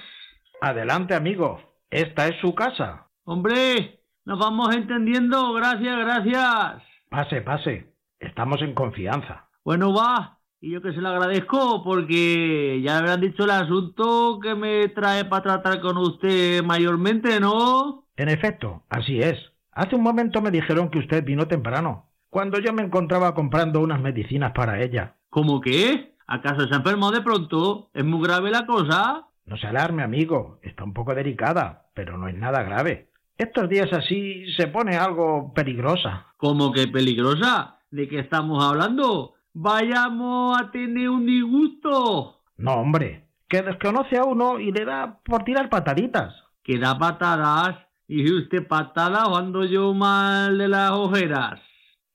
Adelante, 0.60 1.14
amigo. 1.14 1.62
Esta 1.92 2.30
es 2.30 2.42
su 2.42 2.56
casa. 2.56 3.12
Hombre, 3.26 4.00
nos 4.26 4.40
vamos 4.40 4.76
entendiendo. 4.76 5.54
Gracias, 5.54 5.96
gracias. 6.00 6.82
Pase, 7.10 7.42
pase. 7.42 7.94
Estamos 8.20 8.60
en 8.64 8.74
confianza. 8.74 9.50
Bueno, 9.64 9.94
va. 9.94 10.40
Y 10.60 10.72
yo 10.72 10.82
que 10.82 10.94
se 10.94 11.02
lo 11.02 11.10
agradezco 11.10 11.84
porque 11.84 12.82
ya 12.84 12.98
habrán 12.98 13.22
dicho 13.22 13.44
el 13.44 13.52
asunto 13.52 14.40
que 14.42 14.56
me 14.56 14.88
trae 14.90 15.26
para 15.26 15.44
tratar 15.44 15.80
con 15.80 15.98
usted 15.98 16.64
mayormente, 16.64 17.40
¿no? 17.40 18.08
En 18.22 18.30
efecto, 18.30 18.84
así 18.88 19.20
es. 19.20 19.36
Hace 19.72 19.96
un 19.96 20.04
momento 20.04 20.44
me 20.44 20.52
dijeron 20.52 20.92
que 20.92 21.00
usted 21.00 21.26
vino 21.26 21.48
temprano, 21.48 22.12
cuando 22.30 22.60
yo 22.60 22.72
me 22.72 22.84
encontraba 22.84 23.34
comprando 23.34 23.80
unas 23.80 24.00
medicinas 24.00 24.52
para 24.52 24.80
ella. 24.80 25.16
¿Cómo 25.32 25.60
qué? 25.60 26.14
¿Acaso 26.28 26.68
se 26.68 26.76
enfermó 26.76 27.10
de 27.10 27.22
pronto? 27.22 27.90
¿Es 27.96 28.06
muy 28.06 28.22
grave 28.22 28.52
la 28.52 28.68
cosa? 28.68 29.26
No 29.46 29.58
se 29.58 29.66
alarme, 29.66 30.04
amigo. 30.04 30.60
Está 30.62 30.84
un 30.84 30.94
poco 30.94 31.16
delicada, 31.16 31.88
pero 31.96 32.16
no 32.20 32.28
es 32.28 32.36
nada 32.36 32.62
grave. 32.62 33.10
Estos 33.40 33.68
días 33.68 33.92
así 33.92 34.46
se 34.56 34.68
pone 34.68 34.98
algo 34.98 35.52
peligrosa. 35.56 36.28
¿Cómo 36.38 36.72
que 36.72 36.88
peligrosa? 36.90 37.80
¿De 37.90 38.08
qué 38.08 38.20
estamos 38.20 38.64
hablando? 38.64 39.34
Vayamos 39.54 40.62
a 40.62 40.70
tener 40.70 41.10
un 41.10 41.26
disgusto. 41.26 42.44
No, 42.58 42.74
hombre, 42.74 43.26
que 43.48 43.64
desconoce 43.64 44.16
a 44.16 44.26
uno 44.26 44.60
y 44.60 44.72
le 44.72 44.86
da 44.86 45.18
por 45.26 45.44
tirar 45.44 45.70
pataditas. 45.70 46.36
¿Que 46.62 46.78
da 46.78 47.00
patadas? 47.00 47.78
¿Y 48.14 48.30
usted 48.30 48.68
patada 48.68 49.28
o 49.28 49.38
ando 49.38 49.64
yo 49.64 49.94
mal 49.94 50.58
de 50.58 50.68
las 50.68 50.92
ojeras? 50.92 51.62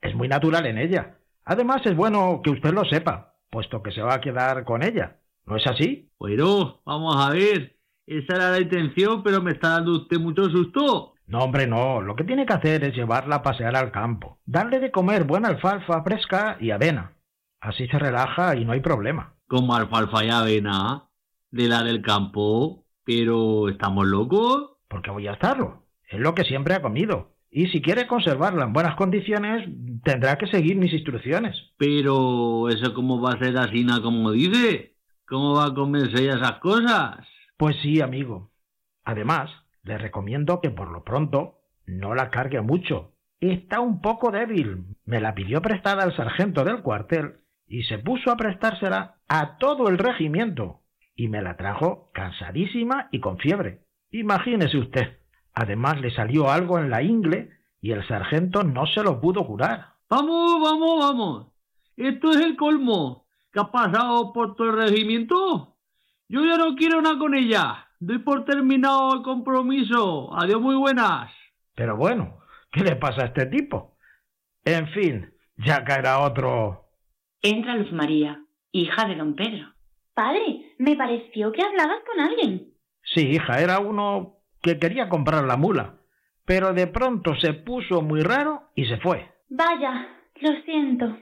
Es 0.03 0.15
muy 0.15 0.29
natural 0.29 0.67
en 0.67 0.77
ella. 0.77 1.17
Además 1.43 1.81
es 1.87 1.97
bueno 1.97 2.43
que 2.45 2.51
usted 2.51 2.75
lo 2.75 2.85
sepa, 2.85 3.37
puesto 3.51 3.83
que 3.83 3.93
se 3.93 4.03
va 4.03 4.13
a 4.13 4.21
quedar 4.21 4.65
con 4.65 4.83
ella. 4.83 5.17
¿No 5.47 5.57
es 5.57 5.67
así? 5.67 6.11
Bueno, 6.19 6.83
vamos 6.85 7.17
a 7.17 7.31
ver. 7.31 7.79
Esa 8.07 8.37
era 8.37 8.51
la 8.51 8.61
intención, 8.61 9.23
pero 9.23 9.41
me 9.41 9.53
está 9.53 9.71
dando 9.71 9.97
usted 9.97 10.19
mucho 10.21 10.45
susto. 10.51 11.15
No, 11.29 11.39
hombre, 11.39 11.67
no. 11.67 12.03
Lo 12.03 12.15
que 12.15 12.25
tiene 12.25 12.45
que 12.45 12.53
hacer 12.53 12.85
es 12.85 12.95
llevarla 12.95 13.37
a 13.37 13.43
pasear 13.43 13.75
al 13.75 13.91
campo. 13.91 14.39
Darle 14.45 14.81
de 14.81 14.91
comer 14.91 15.25
buena 15.25 15.49
alfalfa 15.49 16.03
fresca 16.03 16.59
y 16.61 16.73
avena. 16.73 17.15
Así 17.59 17.89
se 17.89 17.99
relaja 17.99 18.55
y 18.55 18.67
no 18.67 18.73
hay 18.73 18.81
problema. 18.81 19.33
como 19.49 19.75
alfalfa 19.75 20.23
y 20.27 20.29
avena, 20.29 21.09
de 21.51 21.69
la 21.69 21.83
del 21.83 22.03
campo. 22.03 22.85
Pero, 23.03 23.71
¿estamos 23.71 24.07
locos? 24.07 24.73
¿Por 24.89 25.01
qué 25.01 25.11
voy 25.11 25.27
a 25.27 25.33
estarlo? 25.33 25.86
Es 26.07 26.21
lo 26.21 26.35
que 26.35 26.45
siempre 26.45 26.75
ha 26.75 26.83
comido. 26.83 27.33
Y 27.51 27.69
si 27.69 27.81
quiere 27.81 28.07
conservarla 28.07 28.65
en 28.65 28.73
buenas 28.73 28.97
condiciones, 28.97 29.69
tendrá 30.05 30.37
que 30.37 30.47
seguir 30.47 30.77
mis 30.77 30.93
instrucciones. 30.93 31.57
Pero, 31.79 32.69
¿eso 32.69 32.93
cómo 32.95 33.21
va 33.21 33.33
a 33.33 33.39
ser 33.39 33.57
así, 33.57 33.85
na, 33.85 34.03
como 34.03 34.33
dice? 34.33 34.95
¿Cómo 35.27 35.55
va 35.55 35.67
a 35.67 35.75
comerse 35.75 36.23
ella 36.23 36.37
esas 36.37 36.59
cosas? 36.59 37.27
Pues 37.57 37.77
sí, 37.83 38.01
amigo. 38.01 38.51
Además, 39.05 39.51
le 39.83 39.99
recomiendo 39.99 40.61
que 40.61 40.71
por 40.71 40.91
lo 40.91 41.03
pronto 41.03 41.61
no 41.87 42.15
la 42.15 42.31
cargue 42.31 42.61
mucho. 42.61 43.13
Está 43.41 43.81
un 43.81 44.01
poco 44.01 44.31
débil. 44.31 44.85
Me 45.05 45.21
la 45.21 45.35
pidió 45.35 45.63
prestada 45.63 46.03
al 46.03 46.15
sargento 46.17 46.65
del 46.65 46.83
cuartel 46.83 47.41
y 47.67 47.85
se 47.85 47.99
puso 47.99 48.31
a 48.31 48.37
prestársela 48.37 49.17
a 49.29 49.59
todo 49.59 49.89
el 49.89 49.99
regimiento. 49.99 50.83
Y 51.15 51.29
me 51.29 51.43
la 51.43 51.57
trajo 51.57 52.11
cansadísima 52.13 53.09
y 53.11 53.21
con 53.21 53.39
fiebre. 53.39 53.81
Imagínese 54.11 54.79
usted. 54.79 55.19
Además 55.57 55.99
le 56.03 56.11
salió 56.11 56.51
algo 56.51 56.79
en 56.79 56.91
la 56.91 57.03
ingle 57.03 57.51
y 57.81 57.93
el 57.93 58.07
sargento 58.07 58.63
no 58.63 58.87
se 58.87 59.03
lo 59.03 59.19
pudo 59.23 59.47
curar. 59.47 59.95
Vamos, 60.09 60.61
vamos, 60.63 60.99
vamos. 60.99 61.47
Esto 61.97 62.31
es 62.31 62.37
el 62.37 62.57
colmo. 62.57 63.27
¿Qué 63.51 63.61
ha 63.61 63.73
pasado 63.73 64.35
por 64.35 64.55
todo 64.55 64.69
el 64.69 64.77
regimiento? 64.77 65.79
Yo 66.29 66.45
ya 66.45 66.59
no 66.59 66.77
quiero 66.77 67.01
nada 67.01 67.19
con 67.19 67.35
ella. 67.35 67.89
Doy 67.99 68.19
por 68.19 68.45
terminado 68.45 69.15
el 69.15 69.23
compromiso. 69.23 70.31
Adiós, 70.37 70.61
muy 70.61 70.77
buenas. 70.77 71.33
Pero 71.75 71.97
bueno, 71.97 72.39
¿qué 72.71 72.81
le 72.85 72.97
pasa 72.97 73.23
a 73.23 73.27
este 73.29 73.47
tipo? 73.47 73.97
En 74.63 74.89
fin, 74.89 75.33
ya 75.57 75.85
caerá 75.85 76.19
otro. 76.19 76.85
Entra 77.41 77.77
Luz 77.77 77.93
María, 77.93 78.43
hija 78.73 79.09
de 79.09 79.15
don 79.15 79.35
Pedro. 79.35 79.73
Padre, 80.13 80.75
me 80.79 80.97
pareció 80.97 81.51
que 81.51 81.63
hablabas 81.63 82.01
con 82.07 82.23
alguien. 82.23 82.75
Sí, 83.15 83.23
hija, 83.31 83.63
era 83.63 83.79
uno 83.79 84.36
que 84.67 84.81
quería 84.81 85.09
comprar 85.09 85.45
la 85.45 85.57
mula, 85.57 85.95
pero 86.45 86.73
de 86.73 86.89
pronto 86.89 87.37
se 87.37 87.55
puso 87.55 88.03
muy 88.03 88.21
raro 88.23 88.65
y 88.75 88.85
se 88.87 88.97
fue. 88.97 89.31
Vaya, 89.49 90.09
lo 90.41 90.51
siento. 90.65 91.17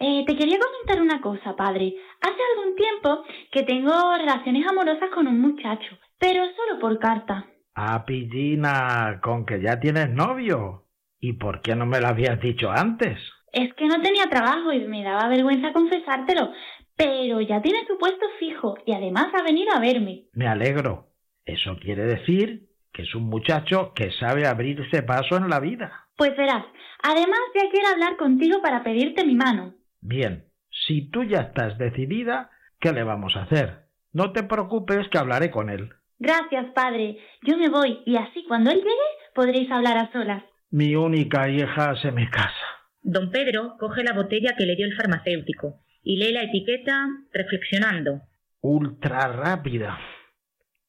Eh, 0.00 0.24
te 0.26 0.36
quería 0.36 0.58
comentar 0.58 1.00
una 1.00 1.20
cosa, 1.20 1.54
padre. 1.54 1.94
Hace 2.20 2.40
algún 2.56 2.74
tiempo 2.74 3.22
que 3.52 3.62
tengo 3.62 3.92
relaciones 4.16 4.66
amorosas 4.66 5.08
con 5.14 5.28
un 5.28 5.40
muchacho, 5.40 5.96
pero 6.18 6.42
solo 6.56 6.80
por 6.80 6.98
carta. 6.98 7.46
Ah, 7.76 8.04
Pillina, 8.04 9.20
con 9.22 9.46
que 9.46 9.60
ya 9.60 9.78
tienes 9.78 10.10
novio. 10.10 10.86
¿Y 11.20 11.34
por 11.34 11.62
qué 11.62 11.76
no 11.76 11.86
me 11.86 12.00
lo 12.00 12.08
habías 12.08 12.40
dicho 12.40 12.72
antes? 12.72 13.18
Es 13.52 13.72
que 13.74 13.86
no 13.86 14.02
tenía 14.02 14.24
trabajo 14.28 14.72
y 14.72 14.80
me 14.80 15.04
daba 15.04 15.28
vergüenza 15.28 15.72
confesártelo, 15.72 16.50
pero 16.96 17.40
ya 17.40 17.62
tiene 17.62 17.86
su 17.86 17.98
puesto 17.98 18.26
fijo 18.40 18.74
y 18.84 18.92
además 18.94 19.28
ha 19.38 19.44
venido 19.44 19.72
a 19.74 19.80
verme. 19.80 20.24
Me 20.32 20.48
alegro. 20.48 21.06
Eso 21.44 21.76
quiere 21.80 22.04
decir 22.04 22.69
que 23.00 23.06
es 23.06 23.14
un 23.14 23.24
muchacho 23.24 23.92
que 23.94 24.10
sabe 24.12 24.46
abrirse 24.46 25.02
paso 25.02 25.36
en 25.36 25.48
la 25.48 25.60
vida. 25.60 26.06
Pues 26.16 26.36
verás, 26.36 26.64
además 27.02 27.40
ya 27.54 27.70
quiero 27.70 27.88
hablar 27.88 28.16
contigo 28.16 28.60
para 28.60 28.82
pedirte 28.82 29.24
mi 29.24 29.34
mano. 29.34 29.74
Bien, 30.00 30.44
si 30.86 31.10
tú 31.10 31.24
ya 31.24 31.40
estás 31.40 31.78
decidida, 31.78 32.50
¿qué 32.78 32.92
le 32.92 33.02
vamos 33.02 33.36
a 33.36 33.42
hacer? 33.42 33.86
No 34.12 34.32
te 34.32 34.42
preocupes 34.42 35.08
que 35.08 35.18
hablaré 35.18 35.50
con 35.50 35.70
él. 35.70 35.90
Gracias, 36.18 36.66
padre. 36.74 37.18
Yo 37.42 37.56
me 37.56 37.70
voy 37.70 38.00
y 38.04 38.16
así 38.16 38.44
cuando 38.46 38.70
él 38.70 38.78
llegue 38.78 39.10
podréis 39.34 39.70
hablar 39.70 39.96
a 39.96 40.12
solas. 40.12 40.44
Mi 40.70 40.94
única 40.94 41.48
hija 41.48 41.96
se 41.96 42.12
me 42.12 42.28
casa. 42.28 42.66
Don 43.02 43.30
Pedro 43.30 43.76
coge 43.78 44.04
la 44.04 44.12
botella 44.12 44.54
que 44.58 44.66
le 44.66 44.76
dio 44.76 44.86
el 44.86 44.96
farmacéutico 44.96 45.80
y 46.02 46.16
lee 46.18 46.32
la 46.32 46.42
etiqueta 46.42 47.08
reflexionando. 47.32 48.20
Ultra 48.60 49.28
rápida. 49.28 49.98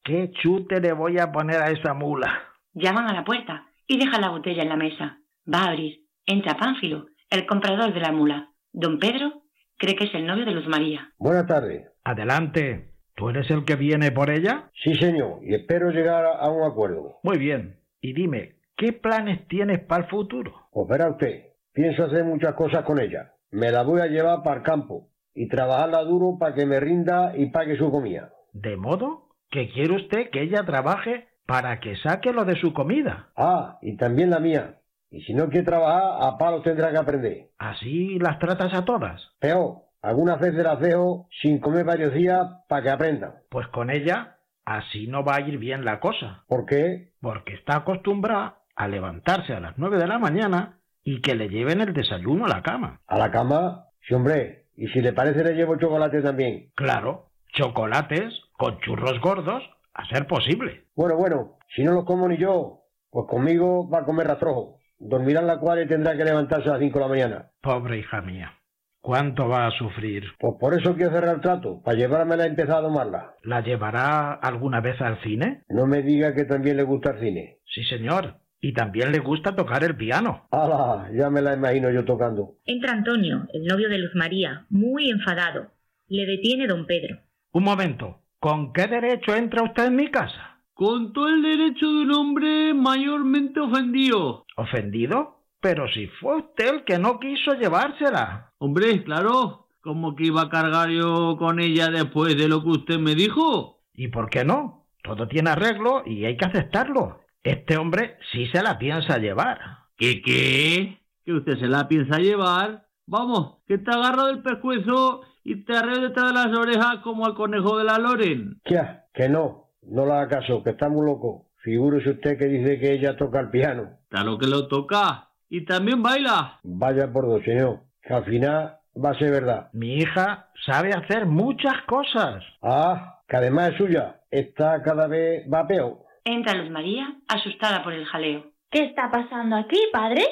¿Qué 0.04 0.32
chute 0.32 0.80
le 0.80 0.92
voy 0.92 1.18
a 1.20 1.30
poner 1.30 1.62
a 1.62 1.70
esa 1.70 1.94
mula? 1.94 2.28
Llaman 2.74 3.08
a 3.08 3.14
la 3.14 3.24
puerta 3.24 3.66
y 3.86 3.98
dejan 3.98 4.20
la 4.20 4.30
botella 4.30 4.62
en 4.62 4.68
la 4.68 4.76
mesa. 4.76 5.18
Va 5.52 5.60
a 5.60 5.68
abrir. 5.70 6.00
Entra 6.26 6.56
Pánfilo, 6.56 7.06
el 7.30 7.46
comprador 7.46 7.94
de 7.94 8.00
la 8.00 8.10
mula. 8.10 8.50
Don 8.72 8.98
Pedro 8.98 9.42
cree 9.78 9.94
que 9.94 10.04
es 10.04 10.14
el 10.14 10.26
novio 10.26 10.44
de 10.44 10.52
Luz 10.52 10.66
María. 10.66 11.12
Buenas 11.18 11.46
tardes. 11.46 11.88
Adelante. 12.02 12.94
¿Tú 13.14 13.28
eres 13.28 13.48
el 13.52 13.64
que 13.64 13.76
viene 13.76 14.10
por 14.10 14.30
ella? 14.30 14.70
Sí, 14.82 14.96
señor, 14.96 15.38
y 15.42 15.54
espero 15.54 15.90
llegar 15.90 16.24
a 16.24 16.50
un 16.50 16.68
acuerdo. 16.68 17.20
Muy 17.22 17.38
bien. 17.38 17.78
Y 18.00 18.12
dime, 18.12 18.56
¿qué 18.76 18.92
planes 18.92 19.46
tienes 19.46 19.84
para 19.84 20.04
el 20.04 20.10
futuro? 20.10 20.68
Pues 20.72 20.88
verá 20.88 21.10
usted, 21.10 21.50
pienso 21.72 22.04
hacer 22.04 22.24
muchas 22.24 22.54
cosas 22.54 22.82
con 22.84 22.98
ella. 22.98 23.34
Me 23.52 23.70
la 23.70 23.82
voy 23.82 24.00
a 24.00 24.06
llevar 24.06 24.42
para 24.42 24.56
el 24.56 24.62
campo 24.62 25.10
y 25.34 25.46
trabajarla 25.46 26.02
duro 26.02 26.38
para 26.40 26.54
que 26.54 26.66
me 26.66 26.80
rinda 26.80 27.36
y 27.36 27.46
pague 27.50 27.76
su 27.76 27.90
comida. 27.90 28.32
¿De 28.52 28.76
modo 28.76 29.21
que 29.52 29.70
quiere 29.70 29.94
usted 29.94 30.30
que 30.30 30.42
ella 30.42 30.64
trabaje 30.64 31.28
para 31.46 31.78
que 31.78 31.96
saque 31.96 32.32
lo 32.32 32.44
de 32.44 32.56
su 32.56 32.72
comida? 32.72 33.28
Ah, 33.36 33.78
y 33.82 33.96
también 33.96 34.30
la 34.30 34.40
mía. 34.40 34.78
Y 35.10 35.22
si 35.22 35.34
no 35.34 35.50
quiere 35.50 35.66
trabajar, 35.66 36.26
a 36.26 36.38
palos 36.38 36.62
tendrá 36.62 36.90
que 36.90 36.96
aprender. 36.96 37.50
¿Así 37.58 38.18
las 38.18 38.38
tratas 38.38 38.72
a 38.72 38.84
todas? 38.86 39.20
Peor, 39.38 39.82
algunas 40.00 40.40
veces 40.40 40.64
las 40.64 40.80
dejo 40.80 41.28
sin 41.42 41.60
comer 41.60 41.84
varios 41.84 42.14
días 42.14 42.40
para 42.66 42.82
que 42.82 42.90
aprendan. 42.90 43.34
Pues 43.50 43.68
con 43.68 43.90
ella 43.90 44.38
así 44.64 45.06
no 45.06 45.22
va 45.22 45.36
a 45.36 45.40
ir 45.42 45.58
bien 45.58 45.84
la 45.84 46.00
cosa. 46.00 46.44
¿Por 46.48 46.64
qué? 46.64 47.12
Porque 47.20 47.54
está 47.54 47.76
acostumbrada 47.76 48.60
a 48.74 48.88
levantarse 48.88 49.52
a 49.52 49.60
las 49.60 49.76
nueve 49.76 49.98
de 49.98 50.06
la 50.06 50.18
mañana 50.18 50.78
y 51.04 51.20
que 51.20 51.34
le 51.34 51.50
lleven 51.50 51.82
el 51.82 51.92
desayuno 51.92 52.46
a 52.46 52.48
la 52.48 52.62
cama. 52.62 53.00
¿A 53.06 53.18
la 53.18 53.30
cama? 53.30 53.88
Sí, 54.08 54.14
hombre. 54.14 54.64
Y 54.76 54.88
si 54.88 55.02
le 55.02 55.12
parece 55.12 55.44
le 55.44 55.54
llevo 55.54 55.76
chocolate 55.76 56.22
también. 56.22 56.70
Claro, 56.74 57.26
chocolates 57.52 58.32
con 58.62 58.78
churros 58.78 59.20
gordos, 59.20 59.60
a 59.92 60.06
ser 60.06 60.28
posible. 60.28 60.84
Bueno, 60.94 61.16
bueno, 61.16 61.58
si 61.74 61.82
no 61.82 61.94
los 61.94 62.04
como 62.04 62.28
ni 62.28 62.36
yo, 62.36 62.82
pues 63.10 63.26
conmigo 63.28 63.90
va 63.90 64.02
a 64.02 64.04
comer 64.04 64.28
rastrojo. 64.28 64.78
Dormirá 65.00 65.40
en 65.40 65.48
la 65.48 65.58
cual 65.58 65.82
y 65.82 65.88
tendrá 65.88 66.16
que 66.16 66.24
levantarse 66.24 66.68
a 66.68 66.74
las 66.74 66.80
cinco 66.80 67.00
de 67.00 67.04
la 67.04 67.08
mañana. 67.08 67.50
Pobre 67.60 67.98
hija 67.98 68.20
mía. 68.22 68.52
¿Cuánto 69.00 69.48
va 69.48 69.66
a 69.66 69.72
sufrir? 69.72 70.26
Pues 70.38 70.54
por 70.60 70.74
eso 70.78 70.94
quiero 70.94 71.10
cerrar 71.10 71.34
el 71.34 71.40
trato, 71.40 71.82
para 71.82 71.96
llevármela 71.96 72.44
a 72.44 72.46
empezar 72.46 72.76
a 72.76 72.82
domarla. 72.82 73.34
¿La 73.42 73.62
llevará 73.62 74.34
alguna 74.34 74.80
vez 74.80 75.00
al 75.00 75.20
cine? 75.24 75.64
No 75.68 75.88
me 75.88 76.02
diga 76.02 76.32
que 76.32 76.44
también 76.44 76.76
le 76.76 76.84
gusta 76.84 77.10
el 77.10 77.18
cine. 77.18 77.58
Sí, 77.64 77.82
señor. 77.82 78.36
Y 78.60 78.74
también 78.74 79.10
le 79.10 79.18
gusta 79.18 79.56
tocar 79.56 79.82
el 79.82 79.96
piano. 79.96 80.46
¡Hala! 80.52 81.10
Ya 81.12 81.30
me 81.30 81.42
la 81.42 81.54
imagino 81.54 81.90
yo 81.90 82.04
tocando. 82.04 82.58
Entra 82.64 82.92
Antonio, 82.92 83.48
el 83.52 83.64
novio 83.64 83.88
de 83.88 83.98
Luz 83.98 84.14
María, 84.14 84.66
muy 84.70 85.10
enfadado. 85.10 85.72
Le 86.06 86.26
detiene 86.26 86.68
don 86.68 86.86
Pedro. 86.86 87.18
Un 87.50 87.64
momento. 87.64 88.21
¿Con 88.42 88.72
qué 88.72 88.88
derecho 88.88 89.36
entra 89.36 89.62
usted 89.62 89.86
en 89.86 89.94
mi 89.94 90.10
casa? 90.10 90.58
Con 90.74 91.12
todo 91.12 91.28
el 91.28 91.42
derecho 91.42 91.86
de 91.86 92.00
un 92.00 92.12
hombre 92.12 92.74
mayormente 92.74 93.60
ofendido. 93.60 94.46
¿Ofendido? 94.56 95.44
Pero 95.60 95.86
si 95.86 96.08
fue 96.08 96.38
usted 96.38 96.74
el 96.74 96.84
que 96.84 96.98
no 96.98 97.20
quiso 97.20 97.54
llevársela. 97.54 98.50
Hombre, 98.58 99.04
claro. 99.04 99.68
¿Cómo 99.80 100.16
que 100.16 100.24
iba 100.24 100.42
a 100.42 100.48
cargar 100.48 100.90
yo 100.90 101.36
con 101.38 101.60
ella 101.60 101.88
después 101.88 102.36
de 102.36 102.48
lo 102.48 102.64
que 102.64 102.70
usted 102.70 102.98
me 102.98 103.14
dijo? 103.14 103.78
¿Y 103.94 104.08
por 104.08 104.28
qué 104.28 104.44
no? 104.44 104.86
Todo 105.04 105.28
tiene 105.28 105.50
arreglo 105.50 106.02
y 106.04 106.24
hay 106.24 106.36
que 106.36 106.46
aceptarlo. 106.46 107.20
Este 107.44 107.76
hombre 107.76 108.16
sí 108.32 108.48
se 108.48 108.60
la 108.60 108.76
piensa 108.76 109.18
llevar. 109.18 109.60
¿Qué 109.96 110.20
qué? 110.20 110.98
¿Que 111.24 111.32
usted 111.32 111.60
se 111.60 111.68
la 111.68 111.86
piensa 111.86 112.18
llevar? 112.18 112.88
Vamos, 113.06 113.58
que 113.68 113.78
te 113.78 113.92
agarro 113.92 114.26
del 114.26 114.42
pescuezo 114.42 115.22
y 115.44 115.64
te 115.64 115.76
arreo 115.76 116.00
detrás 116.00 116.28
de 116.28 116.34
las 116.34 116.56
orejas 116.58 116.98
como 117.02 117.26
al 117.26 117.34
conejo 117.34 117.78
de 117.78 117.84
la 117.84 117.98
Loren. 117.98 118.60
Ya, 118.64 119.06
que 119.12 119.28
no. 119.28 119.70
No 119.82 120.06
le 120.06 120.12
haga 120.12 120.40
caso, 120.40 120.62
que 120.62 120.70
está 120.70 120.88
muy 120.88 121.04
loco. 121.06 121.46
Figúrese 121.56 122.10
usted 122.10 122.38
que 122.38 122.46
dice 122.46 122.78
que 122.78 122.92
ella 122.92 123.16
toca 123.16 123.40
el 123.40 123.50
piano. 123.50 123.98
Claro 124.08 124.38
que 124.38 124.46
lo 124.46 124.68
toca. 124.68 125.28
Y 125.48 125.64
también 125.64 126.02
baila. 126.02 126.58
Vaya 126.62 127.12
por 127.12 127.26
dos, 127.26 127.42
señor. 127.44 127.80
Que 128.02 128.14
al 128.14 128.24
final 128.24 128.76
va 128.96 129.10
a 129.10 129.18
ser 129.18 129.30
verdad. 129.30 129.70
Mi 129.72 129.96
hija 129.96 130.48
sabe 130.66 130.92
hacer 130.92 131.26
muchas 131.26 131.82
cosas. 131.86 132.42
Ah, 132.62 133.20
que 133.28 133.36
además 133.36 133.70
es 133.70 133.78
suya. 133.78 134.20
Está 134.30 134.82
cada 134.82 135.06
vez 135.06 135.44
va 135.52 135.66
peor. 135.66 135.98
Entra 136.24 136.54
Luz 136.54 136.70
María, 136.70 137.16
asustada 137.28 137.82
por 137.82 137.92
el 137.92 138.06
jaleo. 138.06 138.46
¿Qué 138.70 138.84
está 138.84 139.10
pasando 139.10 139.56
aquí, 139.56 139.78
padre? 139.92 140.22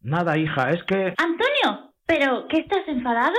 Nada, 0.00 0.38
hija, 0.38 0.70
es 0.70 0.82
que... 0.84 1.14
Antonio, 1.16 1.92
¿pero 2.06 2.46
qué 2.48 2.58
estás 2.58 2.86
enfadado? 2.88 3.36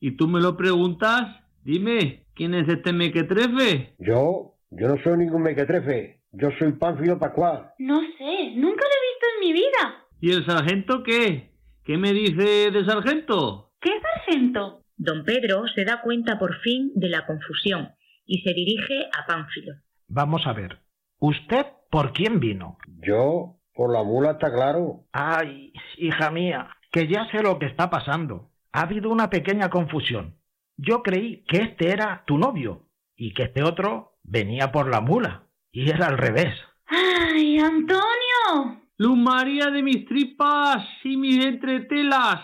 ¿Y 0.00 0.16
tú 0.16 0.28
me 0.28 0.40
lo 0.40 0.56
preguntas? 0.56 1.44
Dime, 1.62 2.26
¿quién 2.34 2.54
es 2.54 2.68
este 2.68 2.92
mequetrefe? 2.92 3.94
Yo, 3.98 4.54
yo 4.70 4.88
no 4.88 5.02
soy 5.02 5.18
ningún 5.18 5.42
mequetrefe. 5.42 6.20
Yo 6.32 6.50
soy 6.58 6.72
Pánfilo 6.72 7.18
Pascual. 7.18 7.70
No 7.78 8.00
sé, 8.00 8.52
nunca 8.56 8.84
lo 8.84 8.92
he 8.92 9.06
visto 9.08 9.26
en 9.34 9.40
mi 9.40 9.52
vida. 9.52 10.04
¿Y 10.20 10.30
el 10.32 10.44
sargento 10.44 11.02
qué? 11.02 11.52
¿Qué 11.84 11.96
me 11.96 12.12
dice 12.12 12.70
de 12.70 12.84
sargento? 12.84 13.72
¿Qué 13.80 13.90
sargento? 14.00 14.82
Don 14.96 15.24
Pedro 15.24 15.66
se 15.74 15.84
da 15.84 16.02
cuenta 16.02 16.38
por 16.38 16.56
fin 16.60 16.92
de 16.94 17.08
la 17.08 17.26
confusión 17.26 17.90
y 18.26 18.42
se 18.42 18.52
dirige 18.52 19.06
a 19.18 19.26
Pánfilo. 19.26 19.74
Vamos 20.08 20.46
a 20.46 20.52
ver. 20.52 20.78
¿Usted 21.18 21.66
por 21.90 22.12
quién 22.12 22.40
vino? 22.40 22.76
Yo, 23.06 23.56
por 23.74 23.92
la 23.92 24.02
mula, 24.02 24.32
está 24.32 24.52
claro. 24.52 25.04
Ay, 25.12 25.72
hija 25.96 26.30
mía, 26.30 26.68
que 26.90 27.08
ya 27.08 27.26
sé 27.30 27.42
lo 27.42 27.58
que 27.58 27.66
está 27.66 27.88
pasando. 27.88 28.50
Ha 28.76 28.82
habido 28.82 29.08
una 29.08 29.30
pequeña 29.30 29.70
confusión. 29.70 30.36
Yo 30.76 31.02
creí 31.02 31.44
que 31.48 31.62
este 31.62 31.88
era 31.88 32.24
tu 32.26 32.36
novio 32.36 32.90
y 33.16 33.32
que 33.32 33.44
este 33.44 33.62
otro 33.62 34.18
venía 34.22 34.70
por 34.70 34.90
la 34.90 35.00
mula. 35.00 35.44
Y 35.72 35.88
era 35.88 36.08
al 36.08 36.18
revés. 36.18 36.52
¡Ay, 36.84 37.58
Antonio! 37.58 38.82
Luz 38.98 39.16
María 39.16 39.70
de 39.70 39.82
mis 39.82 40.04
tripas 40.04 40.86
y 41.04 41.16
mis 41.16 41.42
entretelas. 41.42 42.42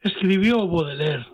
Escribió 0.00 0.66
Baudelaire. 0.66 1.26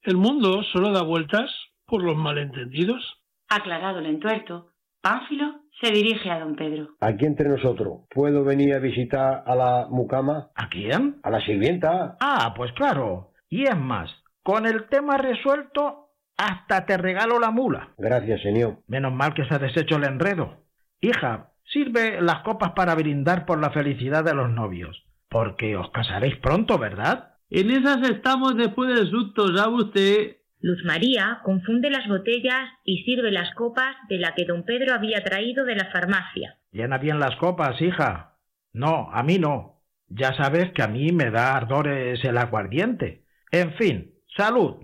El 0.00 0.16
mundo 0.16 0.62
solo 0.72 0.92
da 0.92 1.02
vueltas 1.02 1.50
por 1.84 2.02
los 2.02 2.16
malentendidos. 2.16 3.20
Aclarado 3.50 3.98
el 3.98 4.06
entuerto, 4.06 4.72
Pánfilo 5.02 5.60
se 5.80 5.90
dirige 5.90 6.30
a 6.30 6.40
don 6.40 6.56
Pedro. 6.56 6.88
Aquí 7.00 7.26
entre 7.26 7.48
nosotros, 7.48 8.02
¿puedo 8.10 8.44
venir 8.44 8.74
a 8.74 8.78
visitar 8.78 9.42
a 9.46 9.54
la 9.54 9.86
mucama? 9.90 10.50
¿A 10.54 10.68
quién? 10.68 11.20
A 11.22 11.30
la 11.30 11.40
sirvienta. 11.40 12.16
Ah, 12.20 12.54
pues 12.56 12.72
claro. 12.72 13.32
Y 13.48 13.64
es 13.64 13.76
más, 13.76 14.10
con 14.42 14.66
el 14.66 14.88
tema 14.88 15.16
resuelto, 15.16 16.10
hasta 16.36 16.86
te 16.86 16.96
regalo 16.96 17.38
la 17.38 17.50
mula. 17.50 17.94
Gracias, 17.98 18.42
señor. 18.42 18.78
Menos 18.86 19.12
mal 19.12 19.34
que 19.34 19.44
se 19.44 19.54
ha 19.54 19.58
deshecho 19.58 19.96
el 19.96 20.04
enredo. 20.04 20.64
Hija, 21.00 21.52
sirve 21.64 22.20
las 22.20 22.42
copas 22.42 22.72
para 22.72 22.94
brindar 22.94 23.46
por 23.46 23.60
la 23.60 23.70
felicidad 23.70 24.24
de 24.24 24.34
los 24.34 24.50
novios. 24.50 25.04
Porque 25.28 25.76
os 25.76 25.90
casaréis 25.90 26.36
pronto, 26.36 26.78
¿verdad? 26.78 27.34
En 27.50 27.70
esas 27.70 28.08
estamos 28.08 28.56
después 28.56 28.94
del 28.94 29.10
susto, 29.10 29.54
¿sabe 29.56 29.74
usted? 29.74 30.36
Luz 30.60 30.82
María 30.84 31.40
confunde 31.44 31.90
las 31.90 32.08
botellas 32.08 32.70
y 32.84 33.02
sirve 33.04 33.30
las 33.30 33.54
copas 33.54 33.94
de 34.08 34.18
la 34.18 34.34
que 34.34 34.46
don 34.46 34.64
Pedro 34.64 34.94
había 34.94 35.22
traído 35.22 35.64
de 35.64 35.76
la 35.76 35.90
farmacia. 35.90 36.58
Llena 36.72 36.98
bien 36.98 37.20
las 37.20 37.36
copas, 37.36 37.80
hija. 37.80 38.36
No, 38.72 39.10
a 39.12 39.22
mí 39.22 39.38
no. 39.38 39.82
Ya 40.08 40.34
sabes 40.34 40.72
que 40.72 40.82
a 40.82 40.88
mí 40.88 41.12
me 41.12 41.30
da 41.30 41.56
ardores 41.56 42.24
el 42.24 42.38
aguardiente. 42.38 43.24
En 43.50 43.74
fin, 43.74 44.14
salud. 44.36 44.76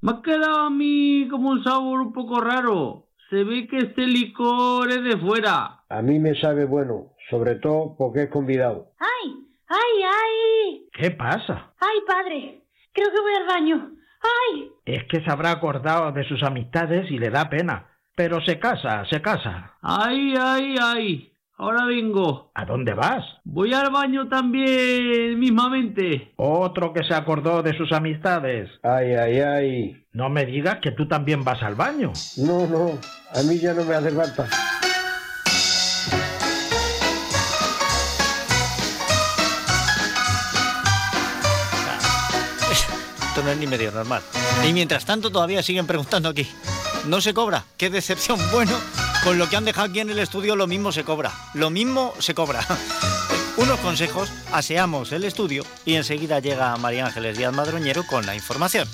Me 0.00 0.12
ha 0.12 0.22
quedado 0.22 0.60
a 0.66 0.70
mí 0.70 1.28
como 1.30 1.50
un 1.50 1.64
sabor 1.64 2.00
un 2.00 2.12
poco 2.12 2.40
raro. 2.40 3.08
Se 3.30 3.44
ve 3.44 3.66
que 3.68 3.78
este 3.78 4.06
licor 4.06 4.90
es 4.90 5.02
de 5.02 5.16
fuera. 5.16 5.84
A 5.88 6.02
mí 6.02 6.18
me 6.18 6.34
sabe 6.40 6.64
bueno, 6.66 7.12
sobre 7.30 7.56
todo 7.56 7.94
porque 7.96 8.24
es 8.24 8.30
convidado. 8.30 8.92
¡Ay! 8.98 9.46
¡Ay, 9.72 10.02
ay! 10.04 10.88
¿Qué 10.92 11.10
pasa? 11.12 11.72
¡Ay, 11.80 12.00
padre! 12.06 12.62
Creo 12.92 13.10
que 13.10 13.20
voy 13.22 13.32
al 13.34 13.46
baño. 13.46 13.90
¡Ay! 14.22 14.68
Es 14.84 15.04
que 15.04 15.24
se 15.24 15.30
habrá 15.30 15.50
acordado 15.50 16.12
de 16.12 16.28
sus 16.28 16.42
amistades 16.42 17.10
y 17.10 17.18
le 17.18 17.30
da 17.30 17.48
pena. 17.48 17.86
Pero 18.14 18.44
se 18.44 18.58
casa, 18.58 19.06
se 19.08 19.22
casa. 19.22 19.78
¡Ay, 19.80 20.34
ay, 20.38 20.76
ay! 20.78 21.32
Ahora 21.56 21.86
vengo. 21.86 22.50
¿A 22.54 22.66
dónde 22.66 22.92
vas? 22.92 23.24
Voy 23.44 23.72
al 23.72 23.90
baño 23.90 24.28
también, 24.28 25.38
mismamente. 25.38 26.34
Otro 26.36 26.92
que 26.92 27.04
se 27.04 27.14
acordó 27.14 27.62
de 27.62 27.74
sus 27.74 27.92
amistades. 27.92 28.68
Ay, 28.82 29.14
ay, 29.14 29.40
ay. 29.40 30.06
No 30.12 30.28
me 30.28 30.44
digas 30.44 30.80
que 30.82 30.90
tú 30.90 31.08
también 31.08 31.44
vas 31.44 31.62
al 31.62 31.76
baño. 31.76 32.12
No, 32.36 32.66
no. 32.66 32.98
A 33.34 33.42
mí 33.48 33.58
ya 33.58 33.72
no 33.72 33.84
me 33.84 33.94
hace 33.94 34.10
falta. 34.10 34.46
No 43.44 43.50
es 43.50 43.58
ni 43.58 43.66
medio 43.66 43.90
normal. 43.90 44.22
Y 44.66 44.72
mientras 44.72 45.04
tanto 45.04 45.30
todavía 45.30 45.62
siguen 45.62 45.86
preguntando 45.86 46.28
aquí. 46.28 46.48
No 47.06 47.20
se 47.20 47.34
cobra. 47.34 47.64
Qué 47.76 47.90
decepción. 47.90 48.38
Bueno, 48.52 48.78
con 49.24 49.38
lo 49.38 49.48
que 49.48 49.56
han 49.56 49.64
dejado 49.64 49.88
aquí 49.88 50.00
en 50.00 50.10
el 50.10 50.18
estudio 50.18 50.56
lo 50.56 50.66
mismo 50.66 50.92
se 50.92 51.04
cobra. 51.04 51.32
Lo 51.54 51.70
mismo 51.70 52.14
se 52.18 52.34
cobra. 52.34 52.64
Unos 53.56 53.78
consejos, 53.80 54.30
aseamos 54.52 55.12
el 55.12 55.24
estudio 55.24 55.64
y 55.84 55.94
enseguida 55.94 56.40
llega 56.40 56.76
María 56.76 57.06
Ángeles 57.06 57.36
Díaz 57.36 57.52
Madroñero 57.52 58.04
con 58.06 58.24
la 58.24 58.34
información. 58.34 58.88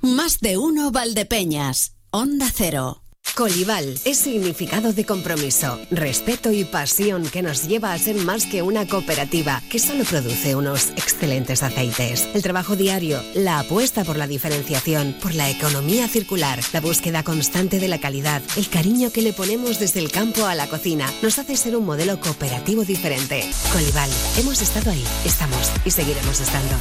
Más 0.00 0.40
de 0.40 0.56
uno 0.56 0.90
Valdepeñas. 0.90 1.92
Onda 2.10 2.50
Cero. 2.52 3.02
Colival 3.34 3.98
es 4.04 4.18
significado 4.18 4.92
de 4.92 5.06
compromiso, 5.06 5.78
respeto 5.90 6.52
y 6.52 6.64
pasión 6.64 7.28
que 7.28 7.42
nos 7.42 7.66
lleva 7.66 7.92
a 7.92 7.98
ser 7.98 8.16
más 8.16 8.44
que 8.44 8.62
una 8.62 8.86
cooperativa 8.86 9.62
que 9.70 9.78
solo 9.78 10.04
produce 10.04 10.54
unos 10.54 10.90
excelentes 10.90 11.62
aceites. 11.62 12.28
El 12.34 12.42
trabajo 12.42 12.76
diario, 12.76 13.22
la 13.34 13.60
apuesta 13.60 14.04
por 14.04 14.16
la 14.16 14.26
diferenciación, 14.26 15.14
por 15.22 15.34
la 15.34 15.48
economía 15.48 16.08
circular, 16.08 16.60
la 16.72 16.80
búsqueda 16.80 17.22
constante 17.22 17.78
de 17.78 17.88
la 17.88 18.00
calidad, 18.00 18.42
el 18.56 18.68
cariño 18.68 19.10
que 19.10 19.22
le 19.22 19.32
ponemos 19.32 19.78
desde 19.78 20.00
el 20.00 20.10
campo 20.10 20.44
a 20.46 20.54
la 20.54 20.68
cocina, 20.68 21.06
nos 21.22 21.38
hace 21.38 21.56
ser 21.56 21.76
un 21.76 21.86
modelo 21.86 22.20
cooperativo 22.20 22.84
diferente. 22.84 23.48
Colival, 23.72 24.10
hemos 24.38 24.60
estado 24.60 24.90
ahí, 24.90 25.04
estamos 25.24 25.70
y 25.84 25.90
seguiremos 25.90 26.40
estando. 26.40 26.74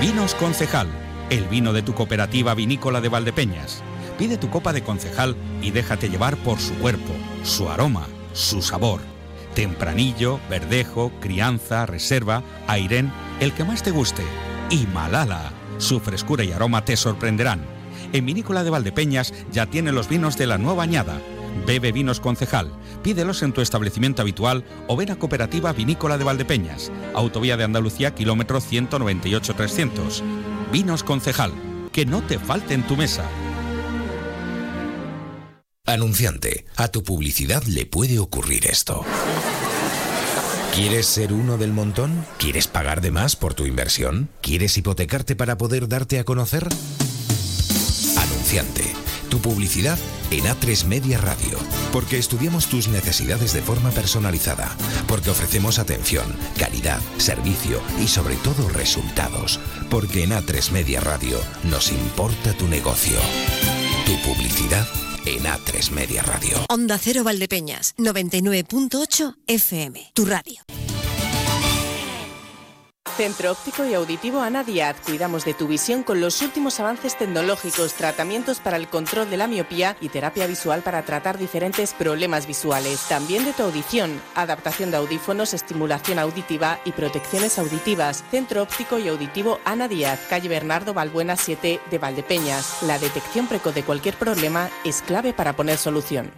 Vinos 0.00 0.34
Concejal, 0.34 0.88
el 1.28 1.44
vino 1.48 1.72
de 1.72 1.82
tu 1.82 1.94
cooperativa 1.94 2.54
vinícola 2.54 3.00
de 3.00 3.08
Valdepeñas. 3.08 3.82
Pide 4.20 4.36
tu 4.36 4.50
copa 4.50 4.74
de 4.74 4.82
concejal 4.82 5.34
y 5.62 5.70
déjate 5.70 6.10
llevar 6.10 6.36
por 6.36 6.60
su 6.60 6.74
cuerpo, 6.74 7.14
su 7.42 7.70
aroma, 7.70 8.06
su 8.34 8.60
sabor. 8.60 9.00
Tempranillo, 9.54 10.38
verdejo, 10.50 11.10
crianza, 11.22 11.86
reserva, 11.86 12.42
airén, 12.66 13.10
el 13.40 13.54
que 13.54 13.64
más 13.64 13.82
te 13.82 13.92
guste. 13.92 14.22
Y 14.68 14.86
Malala, 14.88 15.52
su 15.78 16.00
frescura 16.00 16.44
y 16.44 16.52
aroma 16.52 16.84
te 16.84 16.98
sorprenderán. 16.98 17.62
En 18.12 18.26
Vinícola 18.26 18.62
de 18.62 18.68
Valdepeñas 18.68 19.32
ya 19.52 19.64
tiene 19.64 19.90
los 19.90 20.06
vinos 20.10 20.36
de 20.36 20.46
la 20.46 20.58
nueva 20.58 20.82
añada. 20.82 21.18
Bebe 21.66 21.90
vinos 21.90 22.20
concejal. 22.20 22.70
Pídelos 23.02 23.42
en 23.42 23.54
tu 23.54 23.62
establecimiento 23.62 24.20
habitual 24.20 24.64
o 24.86 24.96
ven 24.96 25.12
a 25.12 25.16
Cooperativa 25.16 25.72
Vinícola 25.72 26.18
de 26.18 26.24
Valdepeñas, 26.24 26.92
Autovía 27.14 27.56
de 27.56 27.64
Andalucía, 27.64 28.14
kilómetro 28.14 28.60
198-300. 28.60 30.20
Vinos 30.70 31.04
concejal. 31.04 31.52
Que 31.90 32.04
no 32.04 32.20
te 32.20 32.38
falte 32.38 32.74
en 32.74 32.86
tu 32.86 32.98
mesa. 32.98 33.24
Anunciante, 35.90 36.66
a 36.76 36.86
tu 36.86 37.02
publicidad 37.02 37.64
le 37.64 37.84
puede 37.84 38.20
ocurrir 38.20 38.68
esto. 38.68 39.04
¿Quieres 40.72 41.04
ser 41.06 41.32
uno 41.32 41.58
del 41.58 41.72
montón? 41.72 42.24
¿Quieres 42.38 42.68
pagar 42.68 43.00
de 43.00 43.10
más 43.10 43.34
por 43.34 43.54
tu 43.54 43.66
inversión? 43.66 44.28
¿Quieres 44.40 44.78
hipotecarte 44.78 45.34
para 45.34 45.58
poder 45.58 45.88
darte 45.88 46.20
a 46.20 46.24
conocer? 46.24 46.68
Anunciante, 48.16 48.84
tu 49.30 49.40
publicidad 49.40 49.98
en 50.30 50.44
A3 50.44 50.84
Media 50.84 51.18
Radio. 51.18 51.58
Porque 51.92 52.18
estudiamos 52.18 52.68
tus 52.68 52.86
necesidades 52.86 53.52
de 53.52 53.62
forma 53.62 53.90
personalizada. 53.90 54.68
Porque 55.08 55.30
ofrecemos 55.30 55.80
atención, 55.80 56.36
calidad, 56.56 57.00
servicio 57.18 57.80
y 58.00 58.06
sobre 58.06 58.36
todo 58.36 58.68
resultados. 58.68 59.58
Porque 59.90 60.22
en 60.22 60.30
A3 60.30 60.70
Media 60.70 61.00
Radio 61.00 61.40
nos 61.64 61.90
importa 61.90 62.52
tu 62.52 62.68
negocio. 62.68 63.18
Tu 64.06 64.16
publicidad 64.22 64.86
en 65.26 65.44
A3 65.44 65.90
Media 65.90 66.22
Radio. 66.22 66.56
Onda 66.68 66.98
Cero 66.98 67.24
Valdepeñas, 67.24 67.94
99.8 67.96 69.36
FM, 69.46 70.10
tu 70.14 70.24
radio. 70.24 70.79
Centro 73.16 73.52
Óptico 73.52 73.84
y 73.84 73.94
Auditivo 73.94 74.40
Ana 74.40 74.64
Díaz. 74.64 74.96
Cuidamos 75.04 75.44
de 75.44 75.54
tu 75.54 75.66
visión 75.66 76.02
con 76.02 76.20
los 76.20 76.40
últimos 76.42 76.80
avances 76.80 77.16
tecnológicos, 77.16 77.94
tratamientos 77.94 78.60
para 78.60 78.76
el 78.76 78.88
control 78.88 79.28
de 79.30 79.36
la 79.36 79.46
miopía 79.46 79.96
y 80.00 80.08
terapia 80.08 80.46
visual 80.46 80.82
para 80.82 81.04
tratar 81.04 81.38
diferentes 81.38 81.92
problemas 81.92 82.46
visuales. 82.46 83.00
También 83.08 83.44
de 83.44 83.52
tu 83.52 83.62
audición, 83.62 84.20
adaptación 84.34 84.90
de 84.90 84.98
audífonos, 84.98 85.54
estimulación 85.54 86.18
auditiva 86.18 86.80
y 86.84 86.92
protecciones 86.92 87.58
auditivas. 87.58 88.24
Centro 88.30 88.62
Óptico 88.62 88.98
y 88.98 89.08
Auditivo 89.08 89.60
Ana 89.64 89.88
Díaz, 89.88 90.20
calle 90.28 90.48
Bernardo 90.48 90.94
Balbuena 90.94 91.36
7 91.36 91.80
de 91.90 91.98
Valdepeñas. 91.98 92.82
La 92.82 92.98
detección 92.98 93.46
precoz 93.46 93.74
de 93.74 93.82
cualquier 93.82 94.16
problema 94.16 94.70
es 94.84 95.02
clave 95.02 95.32
para 95.32 95.54
poner 95.54 95.78
solución. 95.78 96.30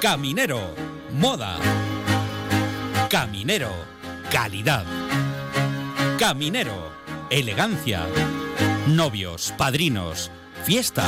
Caminero, 0.00 0.60
moda. 1.12 1.58
Caminero, 3.08 3.70
calidad. 4.30 4.84
Caminero, 6.18 6.92
elegancia. 7.30 8.06
Novios, 8.88 9.52
padrinos, 9.56 10.30
fiesta. 10.64 11.04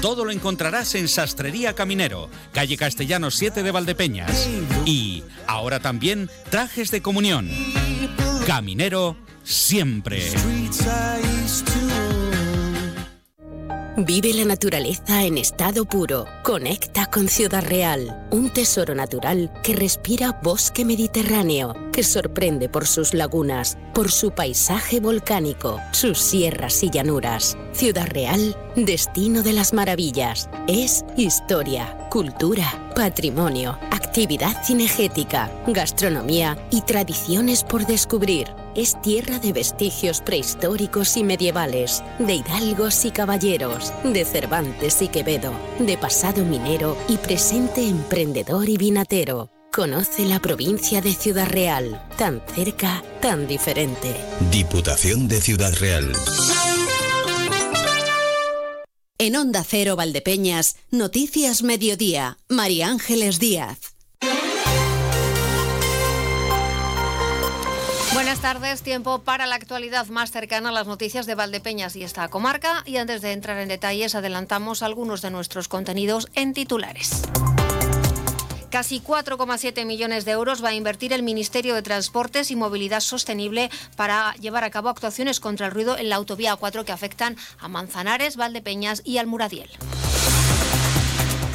Todo 0.00 0.24
lo 0.24 0.32
encontrarás 0.32 0.94
en 0.96 1.06
Sastrería 1.08 1.74
Caminero, 1.74 2.28
calle 2.52 2.76
Castellanos 2.76 3.36
7 3.36 3.62
de 3.62 3.70
Valdepeñas. 3.70 4.48
Y 4.84 5.22
ahora 5.46 5.80
también 5.80 6.28
trajes 6.50 6.90
de 6.90 7.02
comunión. 7.02 7.48
Caminero 8.46 9.16
siempre. 9.44 10.22
Vive 13.94 14.32
la 14.32 14.46
naturaleza 14.46 15.22
en 15.22 15.36
estado 15.36 15.84
puro. 15.84 16.24
Conecta 16.42 17.04
con 17.10 17.28
Ciudad 17.28 17.62
Real, 17.62 18.26
un 18.30 18.48
tesoro 18.48 18.94
natural 18.94 19.52
que 19.62 19.76
respira 19.76 20.40
bosque 20.42 20.86
mediterráneo, 20.86 21.74
que 21.92 22.02
sorprende 22.02 22.70
por 22.70 22.86
sus 22.86 23.12
lagunas, 23.12 23.76
por 23.92 24.10
su 24.10 24.30
paisaje 24.30 24.98
volcánico, 24.98 25.78
sus 25.92 26.18
sierras 26.18 26.82
y 26.82 26.88
llanuras. 26.88 27.58
Ciudad 27.72 28.06
Real, 28.06 28.56
destino 28.76 29.42
de 29.42 29.52
las 29.52 29.72
maravillas. 29.72 30.48
Es 30.66 31.04
historia, 31.16 32.08
cultura, 32.10 32.92
patrimonio, 32.94 33.78
actividad 33.90 34.64
cinegética, 34.64 35.50
gastronomía 35.66 36.56
y 36.70 36.82
tradiciones 36.82 37.64
por 37.64 37.86
descubrir. 37.86 38.54
Es 38.74 39.00
tierra 39.02 39.38
de 39.38 39.52
vestigios 39.52 40.20
prehistóricos 40.20 41.16
y 41.16 41.24
medievales, 41.24 42.02
de 42.18 42.34
hidalgos 42.36 43.04
y 43.04 43.10
caballeros, 43.10 43.92
de 44.04 44.24
Cervantes 44.24 45.02
y 45.02 45.08
Quevedo, 45.08 45.52
de 45.78 45.98
pasado 45.98 46.44
minero 46.44 46.96
y 47.08 47.18
presente 47.18 47.86
emprendedor 47.86 48.68
y 48.68 48.78
vinatero. 48.78 49.50
Conoce 49.72 50.26
la 50.26 50.38
provincia 50.38 51.00
de 51.00 51.14
Ciudad 51.14 51.48
Real, 51.48 52.06
tan 52.18 52.42
cerca, 52.54 53.02
tan 53.22 53.46
diferente. 53.46 54.14
Diputación 54.50 55.28
de 55.28 55.40
Ciudad 55.40 55.72
Real. 55.80 56.12
En 59.24 59.36
Onda 59.36 59.62
Cero 59.62 59.94
Valdepeñas, 59.94 60.74
Noticias 60.90 61.62
Mediodía, 61.62 62.38
María 62.48 62.88
Ángeles 62.88 63.38
Díaz. 63.38 63.94
Buenas 68.14 68.40
tardes, 68.40 68.82
tiempo 68.82 69.20
para 69.20 69.46
la 69.46 69.54
actualidad 69.54 70.08
más 70.08 70.32
cercana 70.32 70.70
a 70.70 70.72
las 70.72 70.88
noticias 70.88 71.26
de 71.26 71.36
Valdepeñas 71.36 71.94
y 71.94 72.02
esta 72.02 72.26
comarca. 72.30 72.82
Y 72.84 72.96
antes 72.96 73.22
de 73.22 73.30
entrar 73.30 73.58
en 73.58 73.68
detalles, 73.68 74.16
adelantamos 74.16 74.82
algunos 74.82 75.22
de 75.22 75.30
nuestros 75.30 75.68
contenidos 75.68 76.26
en 76.34 76.52
titulares. 76.52 77.22
Casi 78.72 79.02
4,7 79.02 79.84
millones 79.84 80.24
de 80.24 80.30
euros 80.30 80.64
va 80.64 80.70
a 80.70 80.74
invertir 80.74 81.12
el 81.12 81.22
Ministerio 81.22 81.74
de 81.74 81.82
Transportes 81.82 82.50
y 82.50 82.56
Movilidad 82.56 83.00
Sostenible 83.00 83.70
para 83.96 84.32
llevar 84.40 84.64
a 84.64 84.70
cabo 84.70 84.88
actuaciones 84.88 85.40
contra 85.40 85.66
el 85.66 85.72
ruido 85.72 85.98
en 85.98 86.08
la 86.08 86.16
autovía 86.16 86.56
4 86.56 86.86
que 86.86 86.90
afectan 86.92 87.36
a 87.58 87.68
Manzanares, 87.68 88.38
Valdepeñas 88.38 89.02
y 89.04 89.18
Almuradiel. 89.18 89.68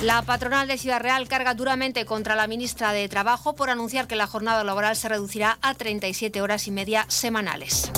La 0.04 0.22
patronal 0.22 0.68
de 0.68 0.78
Ciudad 0.78 1.02
Real 1.02 1.28
carga 1.28 1.56
duramente 1.56 2.06
contra 2.06 2.36
la 2.36 2.46
ministra 2.46 2.92
de 2.92 3.10
Trabajo 3.10 3.56
por 3.56 3.72
anunciar 3.72 4.06
que 4.06 4.16
la 4.16 4.28
jornada 4.28 4.64
laboral 4.64 4.96
se 4.96 5.10
reducirá 5.10 5.58
a 5.64 5.74
37 5.74 6.40
horas 6.40 6.68
y 6.68 6.72
media 6.72 7.06
semanales. 7.08 7.92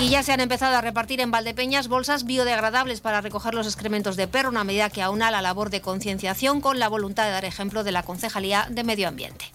Y 0.00 0.10
ya 0.10 0.22
se 0.22 0.32
han 0.32 0.40
empezado 0.40 0.76
a 0.76 0.80
repartir 0.80 1.20
en 1.20 1.30
Valdepeñas 1.30 1.88
bolsas 1.88 2.24
biodegradables 2.24 3.00
para 3.00 3.20
recoger 3.20 3.54
los 3.54 3.66
excrementos 3.66 4.16
de 4.16 4.28
perro, 4.28 4.50
una 4.50 4.64
medida 4.64 4.90
que 4.90 5.02
aúna 5.02 5.30
la 5.30 5.40
labor 5.40 5.70
de 5.70 5.80
concienciación 5.80 6.60
con 6.60 6.78
la 6.78 6.88
voluntad 6.88 7.24
de 7.24 7.30
dar 7.30 7.44
ejemplo 7.44 7.84
de 7.84 7.92
la 7.92 8.02
Concejalía 8.02 8.66
de 8.70 8.84
Medio 8.84 9.08
Ambiente. 9.08 9.52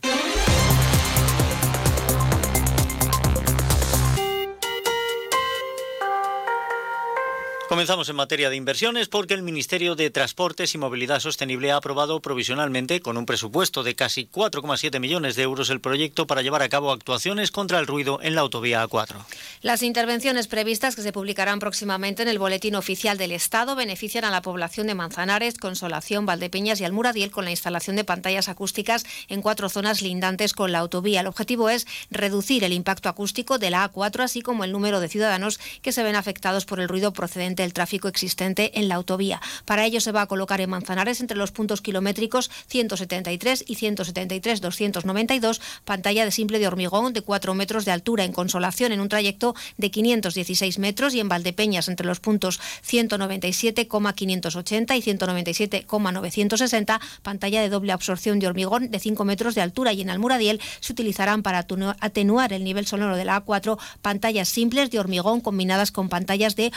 Comenzamos 7.69 8.09
en 8.09 8.15
materia 8.15 8.49
de 8.49 8.55
inversiones 8.55 9.09
porque 9.09 9.35
el 9.35 9.43
Ministerio 9.43 9.95
de 9.95 10.09
Transportes 10.09 10.73
y 10.73 10.79
Movilidad 10.79 11.19
Sostenible 11.19 11.71
ha 11.71 11.75
aprobado 11.75 12.19
provisionalmente, 12.19 12.99
con 12.99 13.15
un 13.15 13.27
presupuesto 13.27 13.83
de 13.83 13.93
casi 13.93 14.25
4,7 14.25 14.99
millones 14.99 15.35
de 15.35 15.43
euros, 15.43 15.69
el 15.69 15.79
proyecto 15.79 16.25
para 16.25 16.41
llevar 16.41 16.63
a 16.63 16.69
cabo 16.69 16.91
actuaciones 16.91 17.51
contra 17.51 17.77
el 17.77 17.85
ruido 17.85 18.21
en 18.23 18.33
la 18.33 18.41
autovía 18.41 18.83
A4. 18.83 19.17
Las 19.61 19.83
intervenciones 19.83 20.47
previstas, 20.47 20.95
que 20.95 21.03
se 21.03 21.11
publicarán 21.11 21.59
próximamente 21.59 22.23
en 22.23 22.29
el 22.29 22.39
Boletín 22.39 22.73
Oficial 22.73 23.19
del 23.19 23.33
Estado, 23.33 23.75
benefician 23.75 24.25
a 24.25 24.31
la 24.31 24.41
población 24.41 24.87
de 24.87 24.95
Manzanares, 24.95 25.59
Consolación, 25.59 26.25
Valdepeñas 26.25 26.81
y 26.81 26.85
Almuradiel 26.85 27.29
con 27.29 27.45
la 27.45 27.51
instalación 27.51 27.95
de 27.95 28.03
pantallas 28.03 28.49
acústicas 28.49 29.05
en 29.27 29.43
cuatro 29.43 29.69
zonas 29.69 30.01
lindantes 30.01 30.53
con 30.53 30.71
la 30.71 30.79
autovía. 30.79 31.21
El 31.21 31.27
objetivo 31.27 31.69
es 31.69 31.85
reducir 32.09 32.63
el 32.63 32.73
impacto 32.73 33.09
acústico 33.09 33.59
de 33.59 33.69
la 33.69 33.91
A4, 33.91 34.23
así 34.23 34.41
como 34.41 34.63
el 34.63 34.71
número 34.71 34.99
de 34.99 35.07
ciudadanos 35.07 35.59
que 35.83 35.91
se 35.91 36.01
ven 36.01 36.15
afectados 36.15 36.65
por 36.65 36.79
el 36.79 36.89
ruido 36.89 37.13
procedente 37.13 37.58
del 37.63 37.73
tráfico 37.73 38.07
existente 38.07 38.79
en 38.79 38.87
la 38.87 38.95
autovía. 38.95 39.39
Para 39.65 39.85
ello 39.85 40.01
se 40.01 40.11
va 40.11 40.23
a 40.23 40.27
colocar 40.27 40.61
en 40.61 40.69
Manzanares 40.69 41.19
entre 41.21 41.37
los 41.37 41.51
puntos 41.51 41.81
kilométricos 41.81 42.51
173 42.67 43.65
y 43.67 43.75
173-292 43.75 45.59
pantalla 45.85 46.25
de 46.25 46.31
simple 46.31 46.57
de 46.59 46.67
hormigón 46.67 47.13
de 47.13 47.21
4 47.21 47.53
metros 47.53 47.85
de 47.85 47.91
altura 47.91 48.25
en 48.25 48.33
Consolación 48.33 48.91
en 48.91 48.99
un 48.99 49.09
trayecto 49.09 49.53
de 49.77 49.91
516 49.91 50.79
metros 50.79 51.13
y 51.13 51.19
en 51.19 51.29
Valdepeñas 51.29 51.87
entre 51.87 52.07
los 52.07 52.19
puntos 52.19 52.59
197,580 52.83 54.95
y 54.95 55.01
197,960 55.01 56.99
pantalla 57.21 57.61
de 57.61 57.69
doble 57.69 57.91
absorción 57.91 58.39
de 58.39 58.47
hormigón 58.47 58.89
de 58.91 58.99
5 58.99 59.25
metros 59.25 59.55
de 59.55 59.61
altura 59.61 59.91
y 59.93 60.01
en 60.01 60.09
Almuradiel 60.09 60.61
se 60.79 60.93
utilizarán 60.93 61.43
para 61.43 61.67
atenuar 61.99 62.53
el 62.53 62.63
nivel 62.63 62.87
sonoro 62.87 63.15
de 63.15 63.25
la 63.25 63.43
A4 63.43 63.77
pantallas 64.01 64.49
simples 64.49 64.89
de 64.91 64.99
hormigón 64.99 65.41
combinadas 65.41 65.91
con 65.91 66.09
pantallas 66.09 66.55
de 66.55 66.71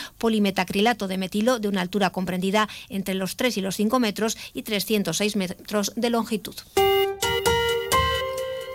polimetacrilato 0.73 1.07
de 1.07 1.17
metilo 1.17 1.59
de 1.59 1.67
una 1.67 1.81
altura 1.81 2.09
comprendida 2.09 2.67
entre 2.89 3.13
los 3.13 3.35
3 3.35 3.57
y 3.57 3.61
los 3.61 3.75
5 3.75 3.99
metros 3.99 4.37
y 4.53 4.63
306 4.63 5.35
metros 5.35 5.93
de 5.95 6.09
longitud. 6.09 6.55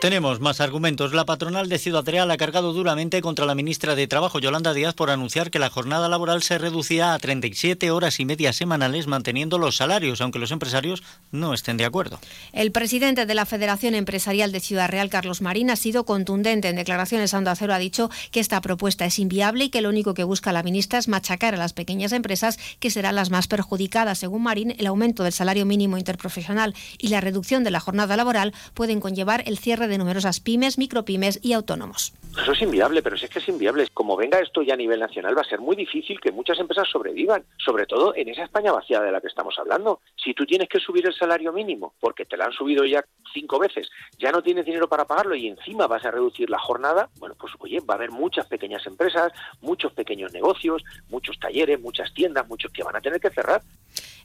Tenemos 0.00 0.38
más 0.38 0.60
argumentos. 0.60 1.12
La 1.12 1.24
patronal 1.24 1.68
de 1.68 1.76
Ciudad 1.76 2.06
Real 2.06 2.30
ha 2.30 2.36
cargado 2.36 2.72
duramente 2.72 3.20
contra 3.20 3.46
la 3.46 3.56
ministra 3.56 3.96
de 3.96 4.06
Trabajo, 4.06 4.38
Yolanda 4.38 4.72
Díaz, 4.72 4.94
por 4.94 5.10
anunciar 5.10 5.50
que 5.50 5.58
la 5.58 5.70
jornada 5.70 6.08
laboral 6.08 6.44
se 6.44 6.56
reducía 6.56 7.14
a 7.14 7.18
37 7.18 7.90
horas 7.90 8.20
y 8.20 8.24
media 8.24 8.52
semanales, 8.52 9.08
manteniendo 9.08 9.58
los 9.58 9.76
salarios, 9.76 10.20
aunque 10.20 10.38
los 10.38 10.52
empresarios 10.52 11.02
no 11.32 11.52
estén 11.52 11.78
de 11.78 11.84
acuerdo. 11.84 12.20
El 12.52 12.70
presidente 12.70 13.26
de 13.26 13.34
la 13.34 13.44
Federación 13.44 13.96
Empresarial 13.96 14.52
de 14.52 14.60
Ciudad 14.60 14.88
Real, 14.88 15.10
Carlos 15.10 15.42
Marín, 15.42 15.68
ha 15.68 15.74
sido 15.74 16.04
contundente 16.04 16.68
en 16.68 16.76
declaraciones 16.76 17.34
a 17.34 17.38
Onda 17.38 17.56
Cero. 17.56 17.74
Ha 17.74 17.78
dicho 17.78 18.08
que 18.30 18.38
esta 18.38 18.60
propuesta 18.60 19.04
es 19.04 19.18
inviable 19.18 19.64
y 19.64 19.70
que 19.70 19.82
lo 19.82 19.88
único 19.88 20.14
que 20.14 20.22
busca 20.22 20.52
la 20.52 20.62
ministra 20.62 21.00
es 21.00 21.08
machacar 21.08 21.54
a 21.54 21.58
las 21.58 21.72
pequeñas 21.72 22.12
empresas, 22.12 22.56
que 22.78 22.92
serán 22.92 23.16
las 23.16 23.30
más 23.30 23.48
perjudicadas. 23.48 24.20
Según 24.20 24.44
Marín, 24.44 24.76
el 24.78 24.86
aumento 24.86 25.24
del 25.24 25.32
salario 25.32 25.66
mínimo 25.66 25.98
interprofesional 25.98 26.76
y 26.98 27.08
la 27.08 27.20
reducción 27.20 27.64
de 27.64 27.72
la 27.72 27.80
jornada 27.80 28.16
laboral 28.16 28.54
pueden 28.74 29.00
conllevar 29.00 29.42
el 29.44 29.58
cierre 29.58 29.87
de 29.88 29.98
numerosas 29.98 30.40
pymes, 30.40 30.78
micropymes 30.78 31.40
y 31.42 31.52
autónomos. 31.52 32.12
Eso 32.40 32.52
es 32.52 32.62
inviable, 32.62 33.02
pero 33.02 33.16
si 33.16 33.24
es 33.24 33.30
que 33.30 33.40
es 33.40 33.48
inviable. 33.48 33.88
Como 33.92 34.16
venga 34.16 34.38
esto 34.38 34.62
ya 34.62 34.74
a 34.74 34.76
nivel 34.76 35.00
nacional, 35.00 35.36
va 35.36 35.40
a 35.40 35.48
ser 35.48 35.60
muy 35.60 35.74
difícil 35.74 36.20
que 36.20 36.30
muchas 36.30 36.58
empresas 36.58 36.88
sobrevivan, 36.88 37.44
sobre 37.56 37.86
todo 37.86 38.14
en 38.14 38.28
esa 38.28 38.44
España 38.44 38.70
vaciada 38.70 39.06
de 39.06 39.12
la 39.12 39.20
que 39.20 39.26
estamos 39.26 39.58
hablando. 39.58 40.00
Si 40.16 40.34
tú 40.34 40.46
tienes 40.46 40.68
que 40.68 40.78
subir 40.78 41.06
el 41.06 41.14
salario 41.14 41.52
mínimo, 41.52 41.94
porque 41.98 42.26
te 42.26 42.36
lo 42.36 42.44
han 42.44 42.52
subido 42.52 42.84
ya 42.84 43.04
cinco 43.32 43.58
veces, 43.58 43.88
ya 44.18 44.30
no 44.30 44.42
tienes 44.42 44.66
dinero 44.66 44.88
para 44.88 45.04
pagarlo 45.04 45.34
y 45.34 45.48
encima 45.48 45.86
vas 45.86 46.04
a 46.04 46.10
reducir 46.10 46.48
la 46.48 46.58
jornada, 46.58 47.08
bueno, 47.18 47.34
pues 47.38 47.52
oye, 47.58 47.80
va 47.80 47.94
a 47.94 47.96
haber 47.96 48.10
muchas 48.10 48.46
pequeñas 48.46 48.86
empresas, 48.86 49.32
muchos 49.60 49.92
pequeños 49.92 50.32
negocios, 50.32 50.84
muchos 51.08 51.38
talleres, 51.40 51.80
muchas 51.80 52.12
tiendas, 52.14 52.46
muchos 52.46 52.70
que 52.72 52.84
van 52.84 52.96
a 52.96 53.00
tener 53.00 53.20
que 53.20 53.30
cerrar. 53.30 53.62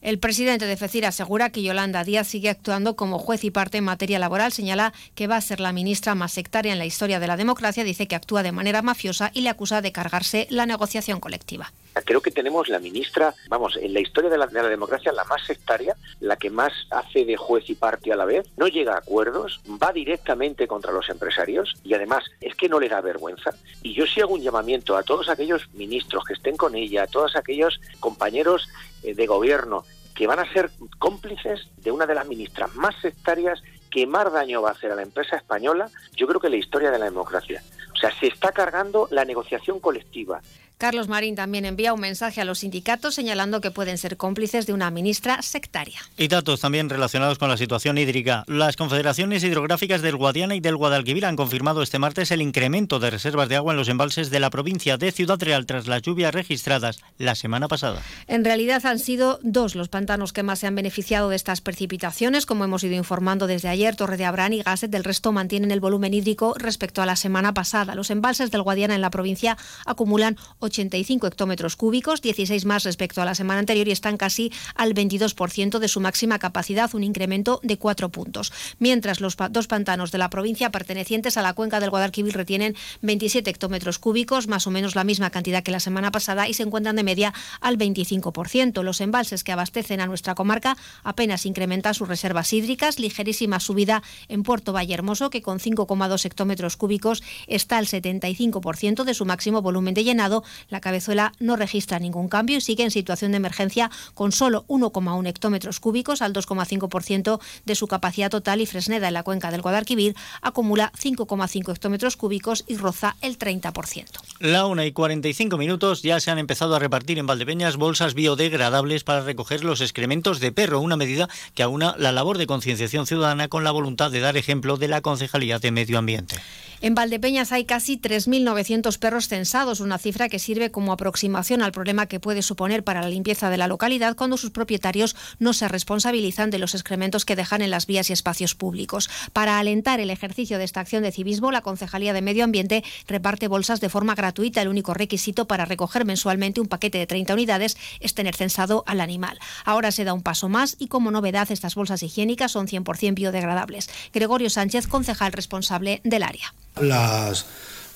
El 0.03 0.19
presidente 0.19 0.65
de 0.65 0.75
FECIR 0.75 1.05
asegura 1.05 1.49
que 1.49 1.63
Yolanda 1.63 2.03
Díaz 2.03 2.27
sigue 2.27 2.49
actuando 2.49 2.97
como 2.97 3.19
juez 3.19 3.45
y 3.45 3.51
parte 3.51 3.77
en 3.77 3.85
materia 3.85 4.19
laboral. 4.19 4.51
Señala 4.51 4.91
que 5.15 5.27
va 5.27 5.37
a 5.37 5.41
ser 5.41 5.61
la 5.61 5.71
ministra 5.71 6.13
más 6.13 6.33
sectaria 6.33 6.73
en 6.73 6.77
la 6.77 6.85
historia 6.85 7.21
de 7.21 7.27
la 7.27 7.37
democracia. 7.37 7.85
Dice 7.85 8.05
que 8.05 8.15
actúa 8.17 8.43
de 8.43 8.51
manera 8.51 8.81
mafiosa 8.81 9.31
y 9.33 9.41
le 9.41 9.49
acusa 9.49 9.81
de 9.81 9.93
cargarse 9.93 10.45
la 10.49 10.65
negociación 10.65 11.21
colectiva. 11.21 11.71
Creo 12.05 12.21
que 12.21 12.31
tenemos 12.31 12.69
la 12.69 12.79
ministra, 12.79 13.33
vamos, 13.47 13.77
en 13.77 13.93
la 13.93 13.99
historia 13.99 14.29
de 14.29 14.37
la, 14.37 14.47
de 14.47 14.61
la 14.61 14.69
democracia 14.69 15.11
la 15.11 15.23
más 15.25 15.45
sectaria, 15.45 15.95
la 16.19 16.37
que 16.37 16.49
más 16.49 16.71
hace 16.89 17.25
de 17.25 17.37
juez 17.37 17.69
y 17.69 17.75
parte 17.75 18.11
a 18.11 18.15
la 18.15 18.25
vez, 18.25 18.47
no 18.57 18.67
llega 18.67 18.93
a 18.95 18.97
acuerdos, 18.97 19.61
va 19.81 19.91
directamente 19.91 20.67
contra 20.67 20.91
los 20.91 21.09
empresarios 21.09 21.75
y 21.83 21.93
además 21.93 22.23
es 22.41 22.55
que 22.55 22.69
no 22.69 22.79
le 22.79 22.89
da 22.89 23.01
vergüenza. 23.01 23.51
Y 23.81 23.93
yo 23.93 24.05
sí 24.05 24.21
hago 24.21 24.33
un 24.33 24.41
llamamiento 24.41 24.97
a 24.97 25.03
todos 25.03 25.29
aquellos 25.29 25.69
ministros 25.73 26.23
que 26.25 26.33
estén 26.33 26.57
con 26.57 26.75
ella, 26.75 27.03
a 27.03 27.07
todos 27.07 27.35
aquellos 27.35 27.79
compañeros 27.99 28.67
eh, 29.03 29.13
de 29.13 29.27
gobierno 29.27 29.83
que 30.15 30.27
van 30.27 30.39
a 30.39 30.53
ser 30.53 30.69
cómplices 30.99 31.67
de 31.77 31.91
una 31.91 32.05
de 32.05 32.15
las 32.15 32.27
ministras 32.27 32.73
más 32.75 32.95
sectarias 33.01 33.61
que 33.89 34.07
más 34.07 34.31
daño 34.31 34.61
va 34.61 34.69
a 34.69 34.73
hacer 34.73 34.91
a 34.91 34.95
la 34.95 35.03
empresa 35.03 35.35
española, 35.35 35.89
yo 36.15 36.27
creo 36.27 36.39
que 36.39 36.49
la 36.49 36.55
historia 36.55 36.89
de 36.89 36.97
la 36.97 37.05
democracia. 37.05 37.61
O 37.93 37.95
sea, 37.95 38.11
se 38.19 38.27
está 38.27 38.51
cargando 38.51 39.07
la 39.11 39.23
negociación 39.23 39.79
colectiva. 39.79 40.41
Carlos 40.77 41.07
Marín 41.07 41.35
también 41.35 41.65
envía 41.65 41.93
un 41.93 41.99
mensaje 41.99 42.41
a 42.41 42.45
los 42.45 42.59
sindicatos 42.59 43.15
señalando 43.15 43.61
que 43.61 43.71
pueden 43.71 43.97
ser 43.97 44.17
cómplices 44.17 44.65
de 44.65 44.73
una 44.73 44.91
ministra 44.91 45.41
sectaria. 45.41 45.99
Y 46.17 46.27
datos 46.27 46.59
también 46.59 46.89
relacionados 46.89 47.37
con 47.37 47.49
la 47.49 47.57
situación 47.57 47.97
hídrica. 47.97 48.43
Las 48.47 48.75
confederaciones 48.75 49.43
hidrográficas 49.43 50.01
del 50.01 50.17
Guadiana 50.17 50.55
y 50.55 50.59
del 50.59 50.75
Guadalquivir 50.75 51.25
han 51.25 51.35
confirmado 51.35 51.81
este 51.81 51.99
martes 51.99 52.31
el 52.31 52.41
incremento 52.41 52.99
de 52.99 53.09
reservas 53.09 53.49
de 53.49 53.55
agua 53.55 53.73
en 53.73 53.77
los 53.77 53.89
embalses 53.89 54.29
de 54.29 54.39
la 54.39 54.49
provincia 54.49 54.97
de 54.97 55.11
Ciudad 55.11 55.39
Real 55.39 55.65
tras 55.65 55.87
las 55.87 56.01
lluvias 56.01 56.33
registradas 56.33 57.01
la 57.17 57.35
semana 57.35 57.67
pasada. 57.67 58.01
En 58.27 58.43
realidad 58.43 58.85
han 58.85 58.99
sido 58.99 59.39
dos 59.41 59.75
los 59.75 59.89
pantanos 59.89 60.33
que 60.33 60.43
más 60.43 60.59
se 60.59 60.67
han 60.67 60.75
beneficiado 60.75 61.29
de 61.29 61.35
estas 61.35 61.61
precipitaciones, 61.61 62.45
como 62.45 62.63
hemos 62.63 62.83
ido 62.83 62.95
informando 62.95 63.47
desde 63.47 63.69
ayer. 63.69 63.95
Torre 63.95 64.17
de 64.17 64.25
Abrán 64.25 64.53
y 64.53 64.61
Gasset 64.61 64.91
del 64.91 65.03
resto 65.03 65.31
mantienen 65.31 65.71
el 65.71 65.79
volumen 65.79 66.13
hídrico 66.13 66.55
respecto 66.57 67.01
a 67.01 67.05
la 67.05 67.15
semana 67.15 67.53
pasada. 67.53 67.95
Los 67.95 68.09
embalses 68.09 68.51
del 68.51 68.63
Guadiana 68.63 68.95
en 68.95 69.01
la 69.01 69.09
provincia 69.09 69.57
acumulan 69.85 70.37
85 70.63 71.27
hectómetros 71.27 71.75
cúbicos, 71.75 72.21
16 72.21 72.65
más 72.65 72.83
respecto 72.83 73.21
a 73.21 73.25
la 73.25 73.35
semana 73.35 73.59
anterior 73.59 73.87
y 73.87 73.91
están 73.91 74.17
casi 74.17 74.51
al 74.75 74.93
22% 74.93 75.79
de 75.79 75.87
su 75.87 75.99
máxima 75.99 76.39
capacidad, 76.39 76.93
un 76.93 77.03
incremento 77.03 77.59
de 77.63 77.77
4 77.77 78.09
puntos. 78.09 78.51
Mientras 78.79 79.21
los 79.21 79.35
dos 79.51 79.67
pantanos 79.67 80.11
de 80.11 80.17
la 80.17 80.29
provincia 80.29 80.71
pertenecientes 80.71 81.37
a 81.37 81.41
la 81.41 81.53
cuenca 81.53 81.79
del 81.79 81.89
Guadalquivir 81.89 82.35
retienen 82.35 82.75
27 83.01 83.49
hectómetros 83.49 83.99
cúbicos, 83.99 84.47
más 84.47 84.67
o 84.67 84.71
menos 84.71 84.95
la 84.95 85.03
misma 85.03 85.29
cantidad 85.29 85.63
que 85.63 85.71
la 85.71 85.79
semana 85.79 86.11
pasada, 86.11 86.47
y 86.47 86.53
se 86.53 86.63
encuentran 86.63 86.95
de 86.95 87.03
media 87.03 87.33
al 87.61 87.77
25%. 87.77 88.81
Los 88.83 89.01
embalses 89.01 89.43
que 89.43 89.51
abastecen 89.51 90.01
a 90.01 90.07
nuestra 90.07 90.35
comarca 90.35 90.77
apenas 91.03 91.45
incrementan 91.45 91.93
sus 91.93 92.07
reservas 92.07 92.53
hídricas, 92.53 92.99
ligerísima 92.99 93.59
subida 93.59 94.03
en 94.27 94.43
Puerto 94.43 94.73
Vallehermoso, 94.73 95.29
que 95.29 95.41
con 95.41 95.59
5,2 95.59 96.25
hectómetros 96.25 96.77
cúbicos 96.77 97.23
está 97.47 97.77
al 97.77 97.87
75% 97.87 99.03
de 99.03 99.13
su 99.13 99.25
máximo 99.25 99.61
volumen 99.61 99.93
de 99.93 100.03
llenado. 100.03 100.43
La 100.69 100.81
cabezuela 100.81 101.33
no 101.39 101.55
registra 101.55 101.99
ningún 101.99 102.29
cambio 102.29 102.57
y 102.57 102.61
sigue 102.61 102.83
en 102.83 102.91
situación 102.91 103.31
de 103.31 103.37
emergencia 103.37 103.89
con 104.13 104.31
solo 104.31 104.65
1,1 104.67 105.27
hectómetros 105.27 105.79
cúbicos 105.79 106.21
al 106.21 106.33
2,5% 106.33 107.39
de 107.65 107.75
su 107.75 107.87
capacidad 107.87 108.29
total 108.29 108.61
y 108.61 108.65
Fresneda 108.65 109.07
en 109.07 109.13
la 109.13 109.23
cuenca 109.23 109.51
del 109.51 109.61
Guadalquivir 109.61 110.15
acumula 110.41 110.91
5,5 110.99 111.71
hectómetros 111.71 112.17
cúbicos 112.17 112.63
y 112.67 112.77
roza 112.77 113.15
el 113.21 113.37
30%. 113.37 114.05
La 114.39 114.65
1 114.65 114.83
y 114.83 114.91
45 114.91 115.57
minutos 115.57 116.01
ya 116.01 116.19
se 116.19 116.31
han 116.31 116.39
empezado 116.39 116.75
a 116.75 116.79
repartir 116.79 117.19
en 117.19 117.27
Valdepeñas 117.27 117.77
bolsas 117.77 118.13
biodegradables 118.13 119.03
para 119.03 119.21
recoger 119.21 119.63
los 119.63 119.81
excrementos 119.81 120.39
de 120.39 120.51
perro, 120.51 120.79
una 120.79 120.97
medida 120.97 121.29
que 121.55 121.63
aúna 121.63 121.95
la 121.97 122.11
labor 122.11 122.37
de 122.37 122.47
concienciación 122.47 123.07
ciudadana 123.07 123.47
con 123.47 123.63
la 123.63 123.71
voluntad 123.71 124.11
de 124.11 124.19
dar 124.19 124.37
ejemplo 124.37 124.77
de 124.77 124.87
la 124.87 125.01
Concejalía 125.01 125.59
de 125.59 125.71
Medio 125.71 125.97
Ambiente. 125.97 126.35
En 126.83 126.95
Valdepeñas 126.95 127.53
hay 127.53 127.63
casi 127.63 127.97
3.900 127.97 128.99
perros 128.99 129.29
censados, 129.29 129.79
una 129.79 129.97
cifra 129.97 130.27
que 130.27 130.37
sirve 130.37 130.69
como 130.69 130.91
aproximación 130.91 131.61
al 131.61 131.71
problema 131.71 132.07
que 132.07 132.19
puede 132.19 132.41
suponer 132.41 132.83
para 132.83 132.99
la 132.99 133.07
limpieza 133.07 133.49
de 133.49 133.55
la 133.55 133.69
localidad 133.69 134.17
cuando 134.17 134.35
sus 134.35 134.49
propietarios 134.49 135.15
no 135.39 135.53
se 135.53 135.69
responsabilizan 135.69 136.49
de 136.49 136.59
los 136.59 136.75
excrementos 136.75 137.23
que 137.23 137.37
dejan 137.37 137.61
en 137.61 137.71
las 137.71 137.87
vías 137.87 138.09
y 138.09 138.13
espacios 138.13 138.53
públicos. 138.53 139.09
Para 139.31 139.59
alentar 139.59 140.01
el 140.01 140.09
ejercicio 140.09 140.57
de 140.57 140.65
esta 140.65 140.81
acción 140.81 141.03
de 141.03 141.13
civismo, 141.13 141.53
la 141.53 141.61
Concejalía 141.61 142.11
de 142.11 142.21
Medio 142.21 142.43
Ambiente 142.43 142.83
reparte 143.07 143.47
bolsas 143.47 143.79
de 143.79 143.87
forma 143.87 144.13
gratuita. 144.13 144.61
El 144.61 144.67
único 144.67 144.93
requisito 144.93 145.47
para 145.47 145.63
recoger 145.63 146.03
mensualmente 146.03 146.59
un 146.59 146.67
paquete 146.67 146.97
de 146.97 147.07
30 147.07 147.33
unidades 147.35 147.77
es 148.01 148.13
tener 148.13 148.35
censado 148.35 148.83
al 148.87 148.99
animal. 148.99 149.39
Ahora 149.63 149.93
se 149.93 150.03
da 150.03 150.13
un 150.13 150.21
paso 150.21 150.49
más 150.49 150.75
y 150.79 150.87
como 150.87 151.11
novedad 151.11 151.49
estas 151.49 151.75
bolsas 151.75 152.03
higiénicas 152.03 152.51
son 152.51 152.67
100% 152.67 153.13
biodegradables. 153.13 153.89
Gregorio 154.13 154.49
Sánchez, 154.49 154.87
concejal 154.87 155.31
responsable 155.31 156.01
del 156.03 156.23
área. 156.23 156.53
Las 156.81 157.45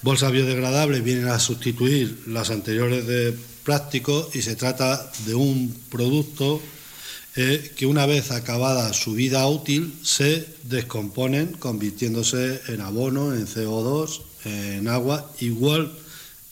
bolsas 0.02 0.32
biodegradables 0.32 1.04
vienen 1.04 1.28
a 1.28 1.40
sustituir 1.40 2.24
las 2.28 2.50
anteriores 2.50 3.08
de 3.08 3.36
plástico 3.64 4.30
y 4.34 4.42
se 4.42 4.56
trata 4.56 5.12
de 5.26 5.36
un 5.36 5.76
producto 5.90 6.62
eh, 7.36 7.74
que 7.76 7.86
una 7.86 8.06
vez 8.06 8.32
acabada 8.32 8.94
su 8.94 9.14
vida 9.14 9.46
útil 9.48 9.98
se 10.04 10.48
descomponen 10.64 11.54
convirtiéndose 11.54 12.62
en 12.68 12.82
abono, 12.82 13.34
en 13.34 13.48
CO2, 13.48 14.22
en 14.46 14.88
agua 14.88 15.32
igual 15.40 15.92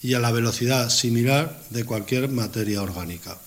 y 0.02 0.14
a 0.14 0.20
la 0.20 0.32
velocidad 0.32 0.90
similar 0.90 1.64
de 1.70 1.86
cualquier 1.86 2.30
materia 2.30 2.82
orgánica 2.82 3.38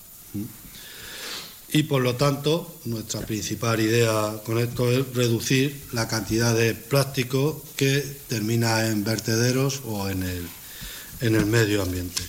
y 1.70 1.82
por 1.84 2.02
lo 2.02 2.14
tanto 2.16 2.80
nuestra 2.86 3.20
principal 3.20 3.80
idea 3.80 4.40
con 4.44 4.58
esto 4.58 4.90
es 4.90 5.14
reducir 5.14 5.82
la 5.92 6.08
cantidad 6.08 6.54
de 6.56 6.74
plástico 6.74 7.62
que 7.76 8.00
termina 8.28 8.86
en 8.86 9.04
vertederos 9.04 9.82
o 9.84 10.08
en 10.08 10.22
el, 10.22 10.48
en 11.20 11.34
el 11.34 11.46
medio 11.46 11.82
ambiente. 11.82 12.22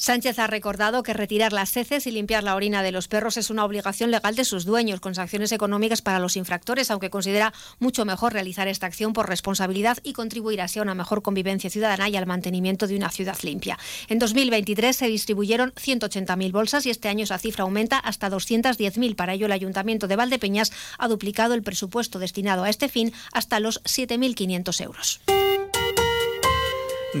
Sánchez 0.00 0.38
ha 0.38 0.46
recordado 0.46 1.02
que 1.02 1.12
retirar 1.12 1.52
las 1.52 1.76
heces 1.76 2.06
y 2.06 2.12
limpiar 2.12 2.44
la 2.44 2.54
orina 2.54 2.84
de 2.84 2.92
los 2.92 3.08
perros 3.08 3.36
es 3.36 3.50
una 3.50 3.64
obligación 3.64 4.12
legal 4.12 4.36
de 4.36 4.44
sus 4.44 4.64
dueños, 4.64 5.00
con 5.00 5.16
sanciones 5.16 5.50
económicas 5.50 6.02
para 6.02 6.20
los 6.20 6.36
infractores, 6.36 6.92
aunque 6.92 7.10
considera 7.10 7.52
mucho 7.80 8.04
mejor 8.04 8.32
realizar 8.32 8.68
esta 8.68 8.86
acción 8.86 9.12
por 9.12 9.28
responsabilidad 9.28 9.98
y 10.04 10.12
contribuir 10.12 10.60
así 10.60 10.78
a 10.78 10.82
una 10.82 10.94
mejor 10.94 11.20
convivencia 11.20 11.68
ciudadana 11.68 12.08
y 12.08 12.16
al 12.16 12.26
mantenimiento 12.26 12.86
de 12.86 12.94
una 12.94 13.10
ciudad 13.10 13.36
limpia. 13.42 13.76
En 14.06 14.20
2023 14.20 14.94
se 14.94 15.08
distribuyeron 15.08 15.72
180.000 15.72 16.52
bolsas 16.52 16.86
y 16.86 16.90
este 16.90 17.08
año 17.08 17.24
esa 17.24 17.40
cifra 17.40 17.64
aumenta 17.64 17.98
hasta 17.98 18.30
210.000. 18.30 19.16
Para 19.16 19.34
ello, 19.34 19.46
el 19.46 19.52
Ayuntamiento 19.52 20.06
de 20.06 20.14
Valdepeñas 20.14 20.70
ha 20.96 21.08
duplicado 21.08 21.54
el 21.54 21.64
presupuesto 21.64 22.20
destinado 22.20 22.62
a 22.62 22.70
este 22.70 22.88
fin 22.88 23.12
hasta 23.32 23.58
los 23.58 23.82
7.500 23.82 24.80
euros. 24.80 25.20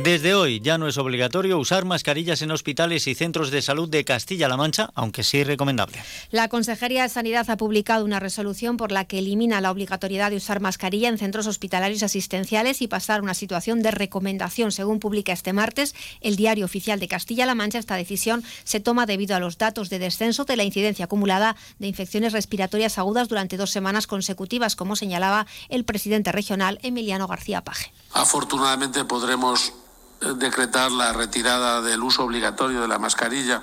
Desde 0.02 0.36
hoy 0.36 0.60
ya 0.60 0.78
no 0.78 0.86
es 0.86 0.96
obligatorio 0.96 1.58
usar 1.58 1.84
mascarillas 1.84 2.40
en 2.42 2.52
hospitales 2.52 3.08
y 3.08 3.16
centros 3.16 3.50
de 3.50 3.62
salud 3.62 3.88
de 3.88 4.04
Castilla-La 4.04 4.56
Mancha, 4.56 4.90
aunque 4.94 5.24
sí 5.24 5.42
recomendable. 5.42 5.98
La 6.30 6.48
Consejería 6.48 7.02
de 7.02 7.08
Sanidad 7.08 7.50
ha 7.50 7.56
publicado 7.56 8.04
una 8.04 8.20
resolución 8.20 8.76
por 8.76 8.92
la 8.92 9.06
que 9.06 9.18
elimina 9.18 9.60
la 9.60 9.72
obligatoriedad 9.72 10.30
de 10.30 10.36
usar 10.36 10.60
mascarilla 10.60 11.08
en 11.08 11.18
centros 11.18 11.48
hospitalarios 11.48 12.04
asistenciales 12.04 12.80
y 12.80 12.86
pasar 12.86 13.18
a 13.18 13.22
una 13.24 13.34
situación 13.34 13.82
de 13.82 13.90
recomendación. 13.90 14.70
Según 14.70 15.00
publica 15.00 15.32
este 15.32 15.52
martes 15.52 15.96
el 16.20 16.36
Diario 16.36 16.66
Oficial 16.66 17.00
de 17.00 17.08
Castilla-La 17.08 17.56
Mancha, 17.56 17.80
esta 17.80 17.96
decisión 17.96 18.44
se 18.62 18.78
toma 18.78 19.04
debido 19.04 19.34
a 19.34 19.40
los 19.40 19.58
datos 19.58 19.90
de 19.90 19.98
descenso 19.98 20.44
de 20.44 20.56
la 20.56 20.62
incidencia 20.62 21.06
acumulada 21.06 21.56
de 21.80 21.88
infecciones 21.88 22.32
respiratorias 22.32 22.98
agudas 22.98 23.26
durante 23.28 23.56
dos 23.56 23.72
semanas 23.72 24.06
consecutivas, 24.06 24.76
como 24.76 24.94
señalaba 24.94 25.48
el 25.68 25.84
presidente 25.84 26.30
regional 26.30 26.78
Emiliano 26.84 27.26
García 27.26 27.64
Paje. 27.64 27.92
Afortunadamente 28.12 29.04
podremos 29.04 29.72
decretar 30.20 30.90
la 30.90 31.12
retirada 31.12 31.80
del 31.80 32.02
uso 32.02 32.24
obligatorio 32.24 32.80
de 32.80 32.88
la 32.88 32.98
mascarilla 32.98 33.62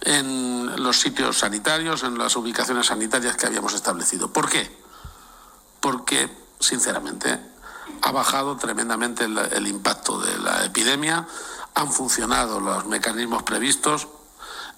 en 0.00 0.82
los 0.82 1.00
sitios 1.00 1.38
sanitarios, 1.38 2.02
en 2.02 2.16
las 2.16 2.36
ubicaciones 2.36 2.86
sanitarias 2.86 3.36
que 3.36 3.46
habíamos 3.46 3.74
establecido. 3.74 4.32
¿Por 4.32 4.48
qué? 4.48 4.70
Porque, 5.80 6.30
sinceramente, 6.60 7.40
ha 8.02 8.12
bajado 8.12 8.56
tremendamente 8.56 9.24
el, 9.24 9.66
impacto 9.66 10.18
de 10.18 10.38
la 10.38 10.64
epidemia, 10.64 11.26
han 11.74 11.92
funcionado 11.92 12.60
los 12.60 12.86
mecanismos 12.86 13.42
previstos, 13.42 14.08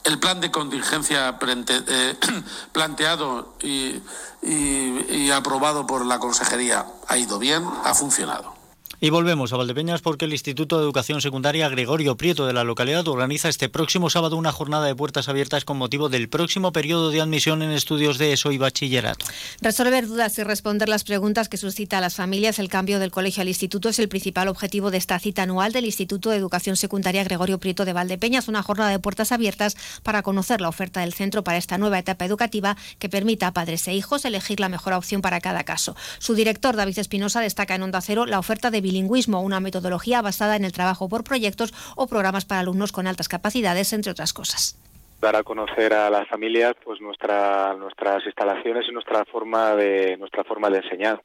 el 0.05 0.19
plan 0.19 0.41
de 0.41 0.51
contingencia 0.51 1.39
eh, 1.41 2.19
planteado 2.73 3.55
y 3.61 5.31
aprobado 5.31 5.87
por 5.87 6.07
la 6.07 6.19
Consejería 6.19 6.87
ha 7.07 7.19
ido 7.19 7.39
bien, 7.39 7.69
ha 7.85 7.95
funcionado. 7.95 8.57
Y 9.01 9.11
volvemos 9.11 9.53
a 9.53 9.57
Valdepeñas 9.57 10.03
porque 10.03 10.25
el 10.25 10.33
Instituto 10.33 10.77
de 10.77 10.83
Educación 10.83 11.20
Secundaria 11.20 11.69
Gregorio 11.69 12.16
Prieto 12.16 12.49
de 12.49 12.53
la 12.53 12.65
localidad 12.65 13.07
organiza 13.07 13.49
este 13.49 13.69
próximo 13.69 14.11
sábado 14.11 14.37
una 14.37 14.51
jornada 14.51 14.87
de 14.87 14.95
puertas 14.97 15.29
abiertas 15.29 15.65
con 15.65 15.77
motivo 15.77 16.09
del 16.09 16.29
próximo 16.29 16.73
periodo 16.73 17.12
de 17.12 17.20
admisión 17.20 17.62
en 17.62 17.70
estudios 17.70 18.19
de 18.19 18.33
ESO 18.33 18.51
y 18.51 18.59
bachillerato. 18.59 19.25
Resolver 19.61 20.09
dudas 20.09 20.37
y 20.41 20.43
responder 20.43 20.89
las 20.89 21.05
preguntas 21.05 21.49
que 21.49 21.59
suscita 21.59 21.99
a 21.99 22.01
las 22.01 22.16
familias 22.16 22.59
el 22.59 22.69
cambio 22.69 22.99
del 22.99 23.12
colegio 23.12 23.43
al 23.43 23.47
instituto 23.47 23.89
es 23.89 24.01
el 24.01 24.09
principal 24.09 24.49
objetivo 24.49 24.91
de 24.91 24.99
esta 24.99 25.20
cita 25.20 25.45
anual 25.45 25.70
del 25.73 25.85
Instituto 25.85 26.31
de 26.31 26.37
Educación 26.37 26.75
Secundaria 26.75 27.23
Gregorio 27.23 27.59
Prieto 27.61 27.85
de 27.85 27.93
Valdepeñas, 27.93 28.49
una 28.49 28.65
jornada 28.65 28.91
de 28.91 28.99
puertas 28.99 29.31
abiertas 29.31 29.77
para 30.03 30.23
conocer 30.23 30.61
la 30.61 30.69
oferta 30.69 31.03
del 31.03 31.15
centro 31.15 31.45
para 31.45 31.59
esta 31.59 31.79
nueva 31.79 32.01
etapa 32.01 32.25
educativa 32.25 32.77
que 32.99 33.09
permita 33.09 33.47
a 33.47 33.53
padres 33.53 33.87
e 33.87 33.95
hijos 33.95 34.25
elegir 34.25 34.59
la 34.59 34.69
mejor 34.69 34.95
opción 34.95 35.23
para 35.23 35.41
cada 35.41 35.62
caso. 35.62 35.95
Su 36.19 36.35
director, 36.35 36.75
David 36.75 36.99
Espinosa, 36.99 37.41
destaca 37.41 37.77
en 37.77 37.83
Onda 37.85 38.01
Cero 38.01 38.27
la 38.27 38.41
oferta 38.41 38.73
de 38.73 38.88
bilingüismo, 38.89 39.43
una 39.43 39.60
metodología 39.60 40.23
basada 40.23 40.56
en 40.56 40.65
el 40.65 40.73
trabajo 40.73 41.09
por 41.09 41.24
proyectos 41.24 41.73
o 41.97 42.06
programas 42.06 42.44
para 42.44 42.60
alumnos 42.60 42.93
con 42.93 43.06
altas 43.06 43.28
capacidades, 43.28 43.93
entre 43.93 44.12
otras 44.12 44.32
cosas. 44.32 44.78
Dar 45.20 45.36
a 45.36 45.43
conocer 45.43 45.93
a 45.93 46.10
las 46.10 46.28
familias 46.28 46.74
pues 46.85 47.01
nuestra, 47.01 47.74
nuestras 47.74 48.24
instalaciones 48.24 48.86
y 48.89 48.93
nuestra 48.93 49.24
forma 49.24 49.74
de 49.74 50.16
nuestra 50.16 50.44
forma 50.44 50.70
de 50.70 50.78
enseñar. 50.78 51.23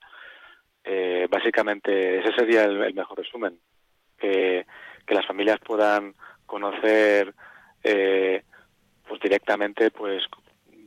Eh, 0.84 1.27
básicamente 1.30 2.19
ese 2.19 2.34
sería 2.35 2.64
el, 2.64 2.94
mejor 2.94 3.18
resumen. 3.18 3.57
Que, 4.18 4.65
las 5.07 5.27
familias 5.27 5.60
puedan 5.64 6.15
conocer 6.48 7.35
eh, 7.84 8.41
pues 9.07 9.22
directamente 9.22 9.91
pues 9.91 10.23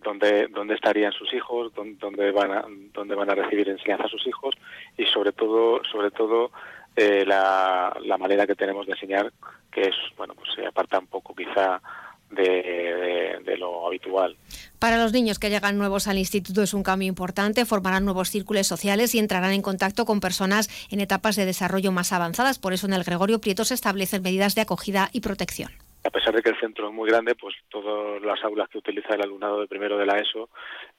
dónde, 0.06 0.46
dónde 0.48 0.74
estarían 0.74 1.12
sus 1.12 1.32
hijos 1.34 1.72
dónde, 1.74 2.30
van 2.30 2.52
a, 2.52 2.64
dónde 2.94 3.14
van 3.14 3.28
a 3.28 3.34
recibir 3.34 3.68
enseñanza 3.68 4.06
sus 4.08 4.24
hijos 4.26 4.54
y 4.96 5.04
sobre 5.06 5.32
todo 5.32 5.82
sobre 5.84 6.10
todo 6.12 6.52
eh, 6.94 7.24
la, 7.26 8.16
manera 8.18 8.46
que 8.46 8.54
tenemos 8.54 8.86
de 8.86 8.92
enseñar, 8.92 9.30
que 9.70 9.82
es, 9.82 9.94
bueno, 10.16 10.34
pues 10.34 10.48
se 10.54 10.64
aparta 10.64 10.98
un 10.98 11.08
poco 11.08 11.34
quizá 11.34 11.82
de, 12.30 13.38
lo 13.58 13.86
habitual. 13.86 14.36
Para 14.78 14.96
los 14.96 15.12
niños 15.12 15.38
que 15.38 15.50
llegan 15.50 15.76
nuevos 15.76 16.08
al 16.08 16.18
instituto 16.18 16.62
es 16.62 16.72
un 16.72 16.82
cambio 16.82 17.08
importante, 17.08 17.64
formarán 17.66 18.04
nuevos 18.04 18.30
círculos 18.30 18.66
sociales 18.66 19.14
y 19.14 19.18
entrarán 19.18 19.52
en 19.52 19.62
contacto 19.62 20.04
con 20.06 20.20
personas 20.20 20.70
en 20.90 21.00
etapas 21.00 21.36
de 21.36 21.44
desarrollo 21.44 21.92
más 21.92 22.12
avanzadas. 22.12 22.58
Por 22.58 22.72
eso 22.72 22.86
en 22.86 22.94
el 22.94 23.04
Gregorio 23.04 23.40
Prieto 23.40 23.64
se 23.64 23.74
establecen 23.74 24.22
medidas 24.22 24.54
de 24.54 24.62
acogida 24.62 25.10
y 25.12 25.20
protección. 25.20 25.72
A 26.06 26.10
pesar 26.10 26.32
de 26.34 26.42
que 26.42 26.50
el 26.50 26.60
centro 26.60 26.88
es 26.88 26.94
muy 26.94 27.10
grande, 27.10 27.34
pues 27.34 27.56
todas 27.68 28.22
las 28.22 28.42
aulas 28.44 28.68
que 28.68 28.78
utiliza 28.78 29.14
el 29.14 29.22
alumnado 29.22 29.60
de 29.60 29.66
primero 29.66 29.98
de 29.98 30.06
la 30.06 30.18
ESO 30.18 30.48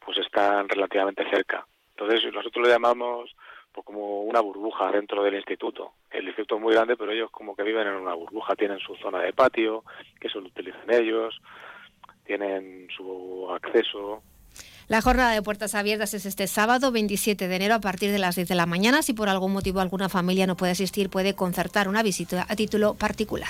pues 0.03 0.17
están 0.17 0.67
relativamente 0.67 1.23
cerca. 1.29 1.65
Entonces 1.91 2.31
nosotros 2.33 2.67
le 2.67 2.73
llamamos 2.73 3.33
pues 3.71 3.85
como 3.85 4.23
una 4.23 4.41
burbuja 4.41 4.91
dentro 4.91 5.23
del 5.23 5.35
instituto. 5.35 5.93
El 6.11 6.25
instituto 6.25 6.55
es 6.55 6.61
muy 6.61 6.73
grande, 6.73 6.97
pero 6.97 7.11
ellos 7.11 7.31
como 7.31 7.55
que 7.55 7.63
viven 7.63 7.87
en 7.87 7.95
una 7.95 8.15
burbuja, 8.15 8.55
tienen 8.55 8.79
su 8.79 8.95
zona 8.95 9.21
de 9.21 9.31
patio, 9.31 9.85
que 10.19 10.27
eso 10.27 10.41
lo 10.41 10.47
utilizan 10.47 10.91
ellos, 10.91 11.39
tienen 12.25 12.89
su 12.95 13.47
acceso, 13.49 14.21
la 14.87 15.01
jornada 15.01 15.33
de 15.33 15.41
puertas 15.41 15.75
abiertas 15.75 16.13
es 16.13 16.25
este 16.25 16.47
sábado 16.47 16.93
27 16.93 17.49
de 17.49 17.55
enero 17.57 17.75
a 17.75 17.81
partir 17.81 18.09
de 18.09 18.19
las 18.19 18.37
10 18.37 18.47
de 18.47 18.55
la 18.55 18.65
mañana. 18.65 19.01
Si 19.01 19.11
por 19.11 19.27
algún 19.27 19.51
motivo 19.51 19.81
alguna 19.81 20.07
familia 20.07 20.47
no 20.47 20.55
puede 20.55 20.71
asistir, 20.71 21.09
puede 21.09 21.35
concertar 21.35 21.89
una 21.89 22.03
visita 22.03 22.45
a 22.47 22.55
título 22.55 22.93
particular. 22.93 23.49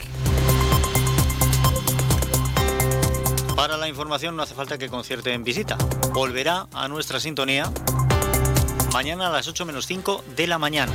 Para 3.58 3.76
la 3.76 3.88
información 3.88 4.36
no 4.36 4.44
hace 4.44 4.54
falta 4.54 4.78
que 4.78 4.88
concierte 4.88 5.34
en 5.34 5.44
visita. 5.44 5.80
Volverá 6.14 6.68
a 6.74 6.88
nuestra 6.88 7.20
sintonía 7.20 7.72
mañana 8.94 9.28
a 9.28 9.32
las 9.32 9.48
8 9.48 9.66
menos 9.66 9.88
5 9.88 10.24
de 10.36 10.46
la 10.46 10.60
mañana 10.60 10.94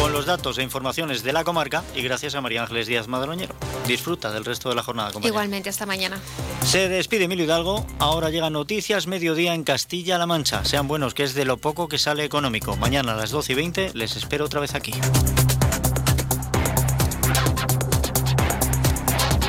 con 0.00 0.12
los 0.12 0.26
datos 0.26 0.58
e 0.58 0.64
informaciones 0.64 1.22
de 1.22 1.32
la 1.32 1.44
comarca 1.44 1.84
y 1.94 2.02
gracias 2.02 2.34
a 2.34 2.40
María 2.40 2.62
Ángeles 2.62 2.88
Díaz 2.88 3.06
Madroñero. 3.06 3.54
Disfruta 3.86 4.32
del 4.32 4.44
resto 4.44 4.68
de 4.68 4.74
la 4.74 4.82
jornada. 4.82 5.12
Igualmente, 5.22 5.68
hasta 5.68 5.86
mañana. 5.86 6.18
Se 6.64 6.88
despide 6.88 7.24
Emilio 7.24 7.44
Hidalgo. 7.44 7.86
Ahora 8.00 8.30
llegan 8.30 8.54
noticias 8.54 9.06
mediodía 9.06 9.54
en 9.54 9.62
Castilla-La 9.62 10.26
Mancha. 10.26 10.64
Sean 10.64 10.88
buenos, 10.88 11.14
que 11.14 11.22
es 11.22 11.34
de 11.34 11.44
lo 11.44 11.56
poco 11.58 11.86
que 11.86 11.98
sale 11.98 12.24
económico. 12.24 12.76
Mañana 12.78 13.12
a 13.12 13.16
las 13.16 13.30
12 13.30 13.52
y 13.52 13.54
20 13.54 13.90
les 13.94 14.16
espero 14.16 14.46
otra 14.46 14.58
vez 14.58 14.74
aquí. 14.74 14.92